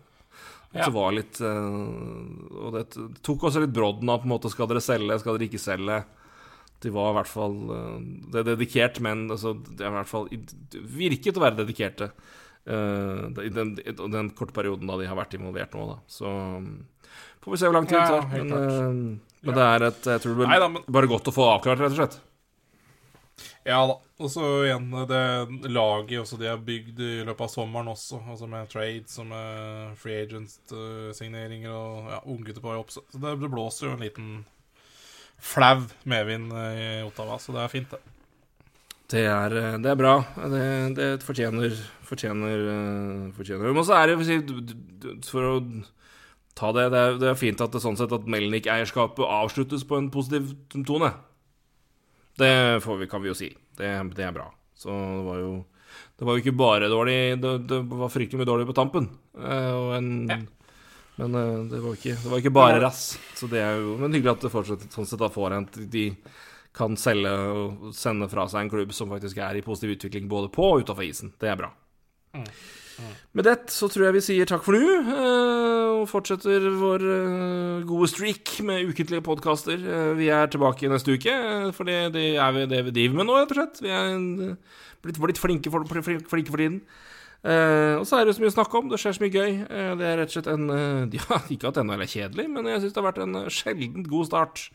ja. 0.72 0.84
Det 0.84 0.90
var 0.94 1.14
litt 1.14 1.40
uh, 1.42 2.64
Og 2.64 2.74
det 2.76 2.84
tok 3.26 3.46
også 3.48 3.62
litt 3.64 3.74
brodden 3.74 4.10
av 4.10 4.22
på 4.22 4.28
en 4.28 4.34
måte 4.34 4.50
Skal 4.52 4.70
dere 4.70 4.82
selge, 4.84 5.18
skal 5.22 5.38
dere 5.38 5.48
ikke 5.48 5.62
selge? 5.62 6.00
De 6.80 6.92
var 6.94 7.12
i 7.12 7.16
hvert 7.20 7.30
fall 7.30 7.56
uh, 7.70 7.96
Det 8.30 8.42
er 8.42 8.48
dedikert, 8.52 9.00
men 9.04 9.28
altså, 9.30 9.54
det 9.54 9.86
er 9.86 9.92
i 9.92 9.98
hvert 10.00 10.12
fall 10.12 10.30
virket 11.00 11.38
å 11.38 11.44
være 11.44 11.60
dedikerte 11.62 12.10
uh, 12.10 13.26
i 13.42 13.50
den, 13.54 13.76
den, 13.76 14.32
korte 14.36 14.56
perioden 14.56 14.90
da 14.90 14.98
de 15.00 15.10
har 15.10 15.18
vært 15.18 15.38
involvert 15.38 15.76
nå, 15.76 15.86
da. 15.94 16.00
Så 16.10 16.30
får 17.44 17.54
vi 17.54 17.60
se 17.60 17.70
hvor 17.70 17.78
lang 17.78 17.88
tid 17.90 17.98
det 17.98 18.08
tar. 18.10 18.26
men, 18.34 19.04
men 19.40 19.56
det 19.56 19.66
er 19.66 19.86
et 19.88 20.10
Jeg 20.14 20.22
tror 20.22 20.34
det 20.34 20.48
blir 20.50 20.82
bare 20.98 21.10
godt 21.10 21.30
å 21.30 21.34
få 21.34 21.46
avklart, 21.54 21.82
rett 21.82 21.94
og 21.94 22.02
slett. 22.02 22.18
Ja 23.68 23.80
da. 23.88 23.96
Og 24.20 24.28
så 24.32 24.44
igjen 24.66 24.88
det 25.08 25.70
laget 25.72 26.20
også 26.20 26.38
de 26.40 26.48
har 26.48 26.60
bygd 26.64 27.00
i 27.00 27.10
løpet 27.24 27.44
av 27.44 27.52
sommeren 27.52 27.90
også, 27.92 28.20
altså 28.28 28.48
med 28.48 28.68
trades 28.72 29.18
og 29.20 29.28
med 29.30 29.98
free 30.00 30.22
agent-signeringer 30.26 31.72
og 31.72 32.10
ja, 32.12 32.22
unggutter 32.28 32.64
på 32.64 32.72
vei 32.72 32.80
opp. 32.80 32.92
Så 32.92 33.04
det, 33.12 33.36
det, 33.40 33.52
blåser 33.52 33.88
jo 33.88 33.92
en 33.96 34.04
liten 34.04 34.30
flau 35.40 35.86
medvind 36.08 36.52
i 36.52 36.88
Ottawa, 37.06 37.38
så 37.40 37.56
det 37.56 37.62
er 37.64 37.72
fint, 37.72 37.94
det. 37.94 38.16
Det 39.10 39.24
er, 39.26 39.56
det 39.82 39.90
er 39.90 39.98
bra. 39.98 40.20
Det, 40.52 40.66
det 40.98 41.08
fortjener 41.26 41.72
Fortjener, 42.10 42.60
fortjener. 43.36 43.72
Men 43.74 43.86
så 43.86 43.94
er 44.00 44.10
det 44.10 44.16
For 45.26 45.46
å 45.46 45.52
ta 46.58 46.72
det 46.74 46.88
Det 46.90 47.00
er, 47.00 47.18
det 47.22 47.28
er 47.30 47.38
fint 47.38 47.62
at 47.62 47.74
det 47.74 47.82
sånn 47.82 47.98
sett 47.98 48.14
at 48.14 48.26
Melnik-eierskapet 48.30 49.22
avsluttes 49.26 49.86
på 49.86 49.98
en 49.98 50.10
positiv 50.14 50.52
tone. 50.86 51.12
Det 52.40 52.52
vi, 53.00 53.08
kan 53.10 53.22
vi 53.22 53.30
jo 53.30 53.36
si. 53.36 53.50
Det, 53.76 53.90
det, 54.16 54.24
er 54.26 54.34
bra. 54.36 54.48
Så 54.76 54.90
det 54.90 55.26
var 55.26 55.42
jo 55.42 55.50
Det 56.16 56.28
var 56.28 56.36
jo 56.36 56.42
ikke 56.44 56.56
bare 56.56 56.88
dårlig 56.92 57.18
Det, 57.40 57.52
det 57.68 57.80
var 57.90 58.12
fryktelig 58.12 58.40
mye 58.40 58.48
dårlig 58.48 58.68
på 58.70 58.76
tampen. 58.76 59.10
Uh, 59.36 59.96
en, 59.98 60.10
ja. 60.30 60.38
Men 61.20 61.34
uh, 61.36 61.64
det, 61.70 61.80
var 61.84 61.98
ikke, 61.98 62.16
det 62.16 62.32
var 62.32 62.42
ikke 62.42 62.54
bare 62.56 62.80
rass. 62.82 63.04
Så 63.36 63.50
det 63.50 63.60
er 63.64 63.80
jo 63.80 63.98
Men 64.00 64.14
hyggelig 64.16 64.36
at 64.36 64.46
det 64.46 64.54
fortsatt 64.54 64.88
sånn 64.94 65.08
sett 65.08 65.20
da 65.20 65.30
får 65.32 65.56
en 65.58 65.68
De 65.92 66.06
kan 66.76 66.94
selge 66.94 67.30
og 67.34 67.88
sende 67.98 68.28
fra 68.30 68.44
seg 68.46 68.62
en 68.62 68.68
klubb 68.70 68.92
som 68.94 69.10
faktisk 69.10 69.40
er 69.42 69.58
i 69.58 69.64
positiv 69.66 69.96
utvikling 69.96 70.28
både 70.30 70.52
på 70.54 70.68
og 70.70 70.84
utafor 70.84 71.02
isen. 71.02 71.32
Det 71.42 71.50
er 71.50 71.58
bra. 71.58 71.72
Mm. 72.36 72.44
Mm. 73.00 73.14
Med 73.32 73.48
det 73.48 73.56
så 73.74 73.88
tror 73.90 74.06
jeg 74.06 74.16
vi 74.18 74.22
sier 74.22 74.46
takk 74.46 74.62
for 74.62 74.78
nå. 74.78 75.00
Uh, 76.00 76.06
fortsetter 76.08 76.64
vår 76.80 77.02
eh, 77.04 77.82
gode 77.88 78.08
streak 78.10 78.56
med 78.66 78.88
ukentlige 78.90 79.22
podkaster. 79.26 79.76
Eh, 79.80 80.12
vi 80.18 80.28
er 80.32 80.48
tilbake 80.50 80.88
neste 80.90 81.12
uke, 81.16 81.30
eh, 81.32 81.70
for 81.76 81.84
det, 81.84 82.14
er 82.16 82.52
vi- 82.56 82.66
det 82.66 82.84
vi 82.86 82.90
driver 82.96 83.16
med 83.20 83.26
nå, 83.26 83.36
rett 83.40 83.50
og 83.52 83.58
slett. 83.60 83.80
Vi 83.84 83.88
er 83.88 84.56
blitt, 85.02 85.20
blitt 85.20 85.38
flinke, 85.40 85.70
for, 85.70 85.84
flinke 85.84 86.50
for 86.50 86.56
tiden. 86.58 86.80
Og 87.42 88.04
så 88.04 88.18
er 88.20 88.26
det 88.28 88.34
så 88.36 88.42
mye 88.42 88.52
å 88.52 88.56
snakke 88.58 88.76
om. 88.76 88.88
Det 88.90 88.98
skjer 89.00 89.14
så 89.16 89.22
mye 89.24 89.32
gøy. 89.32 89.52
Det 89.96 90.04
er 90.04 90.18
rett 90.20 90.28
og 90.28 90.34
slett 90.36 90.50
en 90.52 90.66
Ja, 91.16 91.38
ikke 91.48 91.68
at 91.70 91.78
denne 91.78 91.96
er 91.96 92.04
kjedelig, 92.04 92.50
men 92.52 92.66
jeg 92.68 92.82
syns 92.82 92.92
det 92.92 93.00
har 93.00 93.08
vært 93.12 93.22
en 93.24 93.38
sjeldent 93.48 94.08
god 94.12 94.26
start. 94.28 94.66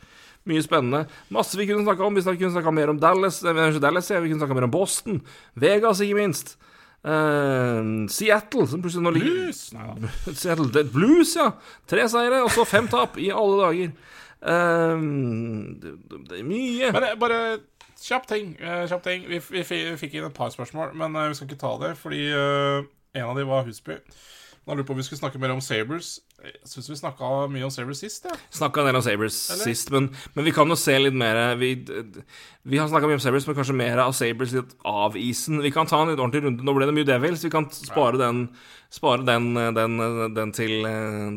Mye 0.50 0.62
spennende. 0.66 1.04
Masse 1.30 1.58
vi 1.58 1.68
kunne 1.70 1.86
snakka 1.86 2.06
om. 2.06 2.16
Vi 2.18 2.22
kunne 2.26 2.54
snakka 2.58 2.74
mer 2.74 2.90
om 2.90 2.98
Dallas, 3.00 3.42
Dallas 3.46 4.10
vi 4.10 4.30
kunne 4.32 4.42
snakka 4.42 4.58
mer 4.58 4.66
om 4.66 4.74
Boston. 4.74 5.22
Vegas, 5.56 6.02
ikke 6.02 6.18
minst. 6.18 6.56
Eh, 7.06 8.08
Seattle, 8.10 8.66
som 8.68 8.82
plutselig 8.82 9.06
nå 9.06 9.14
ligger 9.14 9.38
Blues! 9.38 9.62
Nei. 9.76 10.10
Seattle 10.42 10.72
det- 10.74 10.90
Blues, 10.94 11.36
ja. 11.38 11.52
Tre 11.90 12.08
seire, 12.10 12.44
og 12.44 12.52
så 12.54 12.66
fem 12.66 12.90
tap 12.92 13.20
i 13.22 13.30
alle 13.30 13.62
dager. 13.62 13.96
Uh, 14.46 15.00
det, 15.82 15.96
det, 16.30 16.40
er 16.40 16.46
mye. 16.46 16.92
Men 16.94 17.08
eh, 17.08 17.16
bare 17.18 17.40
kjapp 18.02 18.28
ting. 18.30 18.56
kjapp 18.60 19.06
ting. 19.06 19.26
Vi, 19.30 19.40
vi, 19.50 19.64
vi, 19.70 19.80
fikk 19.98 20.18
inn 20.18 20.28
et 20.28 20.38
par 20.38 20.52
spørsmål, 20.54 20.94
men 20.98 21.16
vi 21.18 21.38
skal 21.38 21.50
ikke 21.50 21.62
ta 21.62 21.72
det, 21.82 21.96
fordi 21.98 22.28
en 22.30 23.30
av 23.30 23.38
de 23.40 23.46
var 23.48 23.66
Husby. 23.66 23.98
Han 24.66 24.80
lurer 24.80 24.88
på 24.88 24.94
om 24.96 24.98
vi 24.98 25.04
skulle 25.06 25.20
snakke 25.20 25.38
mer 25.42 25.52
om 25.54 25.60
Sabres. 25.62 26.08
Jeg 26.42 26.56
syns 26.66 26.88
vi 26.90 26.96
snakka 26.98 27.28
mye 27.54 27.68
om 27.68 27.74
Sabres 27.74 28.00
sist. 28.02 28.24
Ja. 28.26 28.34
Snakka 28.50 28.82
en 28.82 28.88
del 28.90 28.98
om 28.98 29.04
Sabres 29.06 29.36
Eller? 29.54 29.68
sist, 29.70 29.92
men, 29.94 30.08
men 30.34 30.48
vi 30.48 30.54
kan 30.56 30.70
jo 30.74 30.78
se 30.80 30.96
litt 30.98 31.14
mer 31.14 31.38
Vi, 31.62 31.70
vi 32.66 32.80
har 32.82 32.90
snakka 32.90 33.06
mye 33.06 33.20
om 33.20 33.22
Sabres, 33.22 33.46
men 33.46 33.58
kanskje 33.60 33.76
mer 33.78 34.02
av 34.02 34.16
Sabres 34.18 34.56
litt 34.58 34.74
av 34.90 35.18
isen. 35.22 35.62
Vi 35.62 35.70
kan 35.76 35.86
ta 35.90 36.02
en 36.02 36.10
litt 36.10 36.18
ordentlig 36.22 36.42
runde. 36.48 36.66
Nå 36.66 36.74
ble 36.74 36.90
det 36.90 36.98
mye 36.98 37.06
Devils. 37.12 37.46
Vi 37.46 37.54
kan 37.54 37.70
spare 37.74 38.18
den 38.22 38.48
Spare 38.96 39.26
den, 39.28 39.50
den, 39.76 39.98
den, 40.38 40.52
til, 40.56 40.86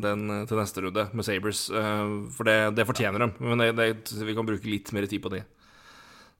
den 0.04 0.26
til 0.46 0.58
neste 0.60 0.82
runde 0.84 1.08
med 1.16 1.26
Sabres. 1.26 1.64
eh, 1.74 2.02
For 2.36 2.46
det, 2.46 2.58
det 2.76 2.84
fortjener 2.86 3.24
de. 3.24 3.30
Men 3.42 3.64
det, 3.64 3.70
det, 3.76 4.18
vi 4.28 4.36
kan 4.36 4.46
bruke 4.46 4.68
litt 4.68 4.92
mer 4.94 5.08
tid 5.10 5.24
på 5.24 5.32
de. 5.32 5.40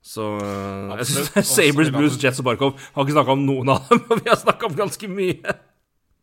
Så 0.05 0.25
Absolutt. 0.39 1.33
jeg 1.41 1.45
synes 1.45 1.55
Sabres, 1.57 1.91
Blues, 1.91 2.19
Jets 2.23 2.39
og 2.41 2.47
Barkov 2.47 2.77
har 2.95 3.03
ikke 3.05 3.17
snakka 3.17 3.35
om 3.35 3.43
noen 3.49 3.73
av 3.75 3.89
dem, 3.91 4.05
og 4.13 4.21
vi 4.23 4.31
har 4.31 4.39
snakka 4.39 4.71
om 4.71 4.77
ganske 4.79 5.11
mye. 5.11 5.57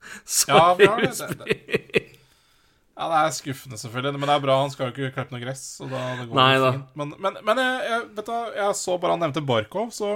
Ja, 0.50 0.74
vi 0.80 0.88
har 0.90 1.02
det. 1.02 1.14
Det- 1.18 1.38
det- 1.46 2.02
Ja, 2.96 3.10
det 3.12 3.18
er 3.26 3.34
skuffende, 3.36 3.76
selvfølgelig. 3.78 4.20
Men 4.22 4.30
det 4.30 4.36
er 4.38 4.44
bra. 4.46 4.54
Han 4.62 4.70
skal 4.72 4.88
jo 4.88 4.94
ikke 4.94 5.10
klippe 5.18 5.36
noe 5.36 5.42
gress. 5.44 5.64
Så 5.82 5.88
da, 5.92 6.00
det 6.16 6.30
går 6.30 6.38
Nei 6.40 6.54
da. 6.64 6.70
fint. 6.78 6.94
Men, 7.02 7.10
men, 7.20 7.40
men 7.44 7.60
jeg, 7.60 7.82
jeg, 7.92 8.06
vet 8.16 8.30
du, 8.30 8.38
jeg 8.56 8.78
så 8.80 8.96
bare 9.04 9.18
han 9.18 9.24
nevnte 9.26 9.44
Barkov, 9.46 9.92
så 9.96 10.14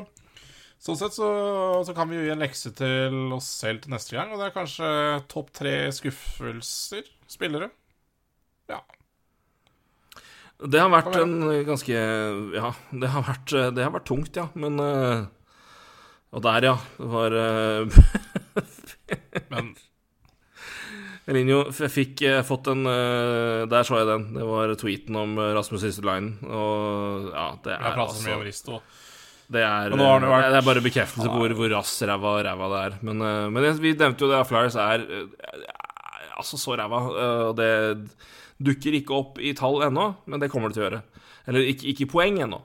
Sånn 0.79 0.95
sett 0.95 1.11
så, 1.11 1.27
så 1.83 1.91
kan 1.91 2.07
vi 2.07 2.15
jo 2.15 2.21
gi 2.23 2.29
en 2.31 2.39
lekse 2.39 2.69
til 2.71 3.15
oss 3.35 3.49
selv 3.65 3.81
til 3.83 3.91
neste 3.91 4.15
gang, 4.15 4.29
og 4.31 4.39
det 4.39 4.45
er 4.47 4.53
kanskje 4.55 4.91
topp 5.27 5.49
tre 5.51 5.73
skuffelser. 5.91 7.03
Spillere. 7.27 7.67
Ja. 8.71 8.77
Det 10.63 10.79
har 10.79 10.87
vært 10.93 11.17
en 11.19 11.35
ganske 11.67 11.99
Ja, 12.55 12.71
det 12.95 13.11
har 13.11 13.27
vært, 13.27 13.51
det 13.75 13.83
har 13.83 13.91
vært 13.97 14.07
tungt, 14.07 14.39
ja. 14.39 14.47
Men 14.55 14.79
eh, 14.79 15.25
Og 16.31 16.47
der, 16.47 16.69
ja. 16.71 16.77
Det 16.95 17.11
var 17.11 17.35
uh, 17.35 17.99
Men 19.49 19.73
Elinjo 21.29 21.59
jeg 21.69 21.91
fikk 21.93 22.21
eh, 22.25 22.39
fått 22.47 22.67
en 22.71 22.87
eh, 22.89 23.65
Der 23.69 23.83
så 23.85 23.99
jeg 23.99 24.07
den. 24.09 24.23
Det 24.33 24.45
var 24.47 24.71
tweeten 24.81 25.19
om 25.19 25.35
eh, 25.37 25.51
Rasmus 25.57 25.83
Ristolainen. 25.85 26.31
Og 26.49 27.27
ja, 27.33 27.43
det 27.65 27.75
er 27.75 27.85
altså 27.93 28.17
så 28.17 28.25
mye 28.29 28.37
om 28.39 28.45
Risto. 28.47 28.79
Det 29.49 29.61
er, 29.65 29.89
vært- 30.29 30.49
det 30.53 30.57
er 30.59 30.65
bare 30.65 30.81
bekreftelse 30.85 31.29
på 31.29 31.37
hvor, 31.41 31.53
hvor 31.57 31.71
rass 31.73 31.93
ræva 32.05 32.33
ræva 32.45 32.67
det 32.73 32.81
er. 32.87 32.97
Men, 33.05 33.21
men 33.53 33.63
jeg- 33.65 33.79
vi 33.81 33.93
nevnte 33.97 34.25
jo 34.25 34.29
det 34.31 34.39
at 34.41 34.49
Flyers 34.49 34.75
er 34.81 35.05
eh, 35.05 35.63
altså 36.37 36.57
så 36.61 36.77
ræva. 36.77 36.99
Og 37.49 37.55
det 37.57 37.69
dukker 38.59 38.97
ikke 38.99 39.15
opp 39.15 39.39
i 39.41 39.53
tall 39.57 39.81
ennå, 39.87 40.09
men 40.29 40.41
det 40.41 40.49
kommer 40.51 40.69
det 40.69 40.77
til 40.79 40.83
å 40.85 40.89
gjøre. 40.89 41.01
Eller 41.49 41.65
ikke, 41.71 41.93
i 42.05 42.09
poeng 42.09 42.41
ennå, 42.45 42.59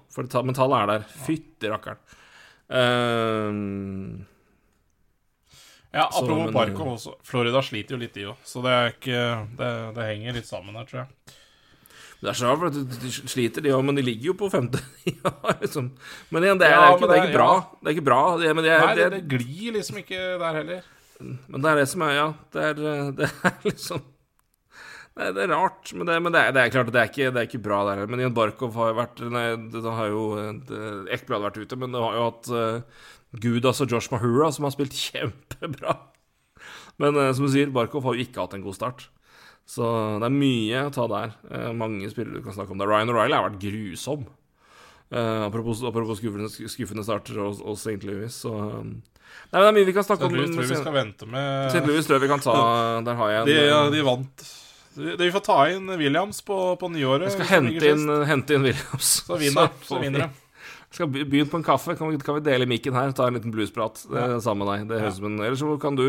men 0.44 0.56
tallet 0.56 0.80
er 0.82 0.86
der. 0.90 1.04
Fytti 1.24 1.68
rakkeren. 1.72 2.00
Eh, 2.68 4.24
Ja, 5.94 6.08
apropos 6.10 6.52
Barkov 6.54 6.92
også. 6.96 7.14
Florida 7.26 7.62
sliter 7.62 7.94
jo 7.94 8.00
litt, 8.02 8.14
de 8.16 8.28
òg. 8.32 8.38
Så 8.46 8.62
det 8.64 8.74
ikke 8.96 9.24
det, 9.58 9.72
det 9.94 10.06
henger 10.08 10.38
litt 10.40 10.48
sammen 10.48 10.74
her, 10.78 10.88
tror 10.88 11.04
jeg. 11.04 11.36
Det 12.24 12.30
er 12.32 12.38
så 12.38 12.48
rart, 12.48 12.62
for 12.62 13.02
de 13.04 13.10
sliter, 13.12 13.62
de 13.64 13.74
òg, 13.76 13.82
men 13.84 13.98
de 13.98 14.04
ligger 14.06 14.30
jo 14.30 14.34
på 14.40 14.48
femte. 14.52 14.80
ja, 15.12 15.32
liksom. 15.60 15.92
Men 16.32 16.46
igjen, 16.46 16.62
det 16.62 16.70
er, 16.70 16.74
Ja, 16.74 16.80
det 16.80 16.88
er, 16.88 16.96
ikke, 16.96 17.10
det 17.10 17.18
er 17.18 17.28
ikke 17.28 17.36
bra. 17.36 17.52
Det 17.76 17.90
er 17.90 17.96
ikke 17.98 18.06
bra. 18.08 18.22
Det, 18.40 18.50
men, 18.56 18.66
det 18.66 18.72
er, 18.72 18.86
Nei, 18.88 19.08
det 19.12 19.22
glir 19.28 19.76
liksom 19.76 20.00
ikke 20.00 20.24
der 20.40 20.58
heller. 20.62 20.90
men 21.20 21.62
det 21.62 21.70
er 21.70 21.78
det 21.78 21.86
som 21.92 22.02
er 22.02 22.16
Ja, 22.16 22.26
det 22.56 22.66
er, 22.70 22.82
det 23.20 23.30
er 23.30 23.56
liksom 23.68 24.02
Nei, 25.14 25.28
det 25.30 25.44
er 25.44 25.52
rart, 25.52 25.92
men 25.94 26.08
det, 26.08 26.14
men 26.24 26.34
det, 26.34 26.40
er, 26.42 26.54
det 26.56 26.62
er 26.64 26.70
klart 26.74 26.88
det 26.90 26.98
er, 26.98 27.10
ikke, 27.12 27.28
det 27.30 27.38
er 27.38 27.46
ikke 27.46 27.62
bra 27.62 27.84
der. 27.86 28.00
Men 28.10 28.24
Jan 28.24 28.34
Barkov 28.34 28.74
har 28.80 28.88
jo 28.90 28.96
vært 28.98 29.20
Nei, 29.30 29.44
det, 29.70 29.84
har 29.98 30.08
jo 30.10 30.24
det, 30.66 30.80
Ekblad 31.14 31.44
vært 31.44 31.60
ute, 31.60 31.78
men 31.78 31.94
det 31.94 32.02
har 32.02 32.16
jo 32.18 32.24
hatt 32.32 32.50
Gudas 33.42 33.82
og 33.82 33.90
Josh 33.90 34.12
Mahura, 34.12 34.50
som 34.54 34.66
har 34.66 34.74
spilt 34.74 34.94
kjempebra. 35.06 35.98
Men 37.02 37.18
eh, 37.18 37.32
som 37.34 37.48
du 37.48 37.52
sier, 37.52 37.72
Barkov 37.74 38.06
har 38.06 38.16
jo 38.16 38.24
ikke 38.26 38.44
hatt 38.44 38.56
en 38.56 38.64
god 38.64 38.78
start. 38.78 39.08
Så 39.64 39.84
det 40.20 40.28
er 40.28 40.34
mye 40.34 40.86
å 40.86 40.92
ta 40.92 41.06
der. 41.10 41.34
Eh, 41.50 41.70
mange 41.76 42.10
spillere 42.12 42.38
du 42.40 42.44
kan 42.44 42.56
snakke 42.56 42.74
om 42.74 42.80
der. 42.80 42.90
Ryan 42.90 43.12
O'Reilly 43.12 43.38
har 43.38 43.48
vært 43.48 43.62
grusom. 43.62 44.26
Eh, 45.14 45.40
apropos, 45.46 45.80
apropos 45.86 46.20
skuffende, 46.20 46.50
skuffende 46.50 47.04
starter 47.06 47.40
hos, 47.42 47.62
hos 47.64 47.84
St. 47.86 48.00
Louis, 48.06 48.34
så 48.34 48.52
um, 48.54 48.94
Nei, 49.50 49.58
men 49.58 49.64
det 49.64 49.68
er 49.68 49.74
mye 49.76 49.86
vi 49.88 49.94
kan 49.96 50.04
snakke 50.06 50.28
om. 50.28 50.34
jeg 50.38 50.50
tror 50.52 50.66
vi 50.68 50.76
skal 50.78 50.94
vente 50.94 51.26
med 51.26 51.72
St. 51.72 51.82
Louis 51.88 52.06
tror 52.06 52.16
jeg 52.16 52.22
vi 52.22 52.28
kan 52.30 52.42
ta 52.44 52.54
Der 53.06 53.16
har 53.18 53.32
jeg 53.32 53.40
en 53.40 53.48
De, 53.48 53.56
ja, 53.66 53.80
de 53.90 54.02
vant. 54.06 54.44
Vi 54.94 55.30
får 55.34 55.42
ta 55.42 55.56
inn 55.74 55.90
Williams 55.98 56.38
på, 56.46 56.58
på 56.78 56.90
nyåret. 56.92 57.26
Jeg 57.26 57.34
skal 57.34 57.50
hente 57.50 57.88
inn, 57.94 58.04
hente 58.28 58.54
inn 58.54 58.66
Williams. 58.68 59.10
Så 59.26 59.38
vinner, 59.40 59.72
så 59.82 59.96
så 59.96 60.02
vinner. 60.02 60.30
Skal 60.94 61.08
be- 61.10 61.24
begynne 61.26 61.50
på 61.50 61.58
en 61.58 61.66
kaffe. 61.66 61.96
Kan 61.98 62.12
vi, 62.12 62.18
kan 62.22 62.36
vi 62.38 62.44
dele 62.46 62.66
mikken 62.70 62.94
her? 62.94 63.10
Ta 63.16 63.26
en 63.28 63.34
liten 63.38 63.50
bluesprat 63.54 64.04
Det 64.06 64.20
er 64.20 64.36
sammen 64.44 64.62
med 64.64 64.70
deg. 64.72 64.84
Det 64.92 65.00
høres 65.02 65.16
ut 65.18 65.22
som 65.24 65.26
en 65.32 65.40
Eller 65.44 65.58
så 65.58 65.72
kan 65.82 65.98
du 65.98 66.06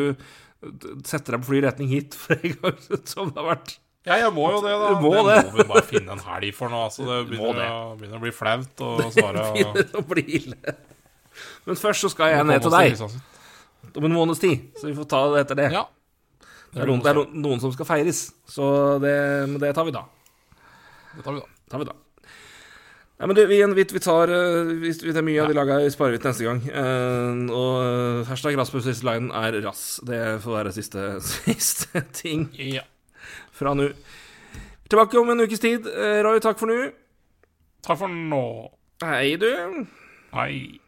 sette 1.06 1.34
deg 1.34 1.42
på 1.44 1.50
fly 1.52 1.60
retning 1.66 1.90
hit 1.92 2.14
som 3.12 3.32
det 3.34 3.38
har 3.42 3.50
vært. 3.56 3.76
Ja, 4.06 4.20
jeg 4.22 4.32
må 4.36 4.46
jo 4.54 4.60
det, 4.62 4.74
da. 4.78 4.90
Må 5.02 5.12
det 5.18 5.24
det. 5.34 5.38
må 5.50 5.58
vi 5.58 5.66
bare 5.72 5.82
finne 5.90 6.14
en 6.14 6.22
helg 6.22 6.52
for 6.54 6.70
nå. 6.70 6.84
Altså, 6.88 7.06
det 7.10 7.16
begynner, 7.32 7.58
det. 7.58 7.70
å, 7.74 7.96
begynner 7.98 8.20
å 8.20 8.24
bli 8.28 8.34
flaut 8.38 8.84
å 8.86 8.90
svare. 9.16 9.46
Det 9.50 9.64
Begynner 9.74 9.98
å 9.98 10.06
bli 10.12 10.24
ille. 10.40 10.76
Men 11.66 11.80
først 11.82 12.06
så 12.06 12.12
skal 12.14 12.36
jeg 12.36 12.46
ned 12.46 12.62
til 12.62 12.74
deg 12.76 12.92
Kristiansund. 12.94 13.98
om 13.98 14.06
en 14.06 14.14
måneds 14.20 14.44
tid. 14.46 14.70
Så 14.78 14.92
vi 14.92 14.94
får 15.02 15.10
ta 15.10 15.24
det 15.34 15.42
etter 15.48 15.60
det. 15.64 15.68
Ja. 15.74 15.88
Det 16.76 16.84
er, 16.84 16.92
noen, 16.92 17.02
det 17.02 17.12
er 17.16 17.22
noen 17.40 17.62
som 17.64 17.72
skal 17.74 17.88
feires, 17.88 18.22
så 18.52 18.66
det, 19.00 19.12
det 19.64 19.70
tar 19.78 19.86
vi 19.88 19.94
da. 19.96 20.02
Det 21.16 21.24
tar 21.24 21.38
vi, 21.38 21.40
da. 21.40 21.48
tar 21.72 21.82
vi 21.82 21.86
da. 21.88 21.94
Nei, 23.16 23.28
men 23.30 23.38
du, 23.38 23.46
vi, 23.48 23.62
vi, 23.78 23.86
vi 23.96 24.02
tar 24.04 24.28
eh, 24.28 24.74
vi, 24.82 24.92
Det 24.92 25.16
er 25.16 25.24
mye 25.24 25.44
av 25.46 25.52
de 25.52 25.56
laga 25.56 25.78
sparer 25.94 26.18
vi 26.18 26.20
til 26.20 26.32
neste 26.34 26.48
gang. 26.48 26.60
Uh, 26.68 27.46
og 27.56 27.78
eh, 27.86 28.26
hashtag 28.28 28.58
Rasmus 28.60 28.90
Line 29.08 29.32
er 29.40 29.60
rass. 29.64 29.86
Det 30.04 30.20
får 30.44 30.58
være 30.58 30.74
siste, 30.76 31.06
siste 31.48 32.04
ting 32.18 32.50
Ja. 32.60 32.84
fra 33.56 33.72
nå. 33.78 33.88
Tilbake 34.92 35.18
om 35.18 35.32
en 35.32 35.46
ukes 35.48 35.64
tid. 35.64 35.88
Roy, 36.28 36.42
takk 36.44 36.60
for 36.60 36.70
nå. 36.70 36.92
Takk 37.88 38.04
for 38.04 38.12
nå. 38.12 38.44
Hei, 39.02 39.38
du. 39.42 39.50
Hei. 40.36 40.85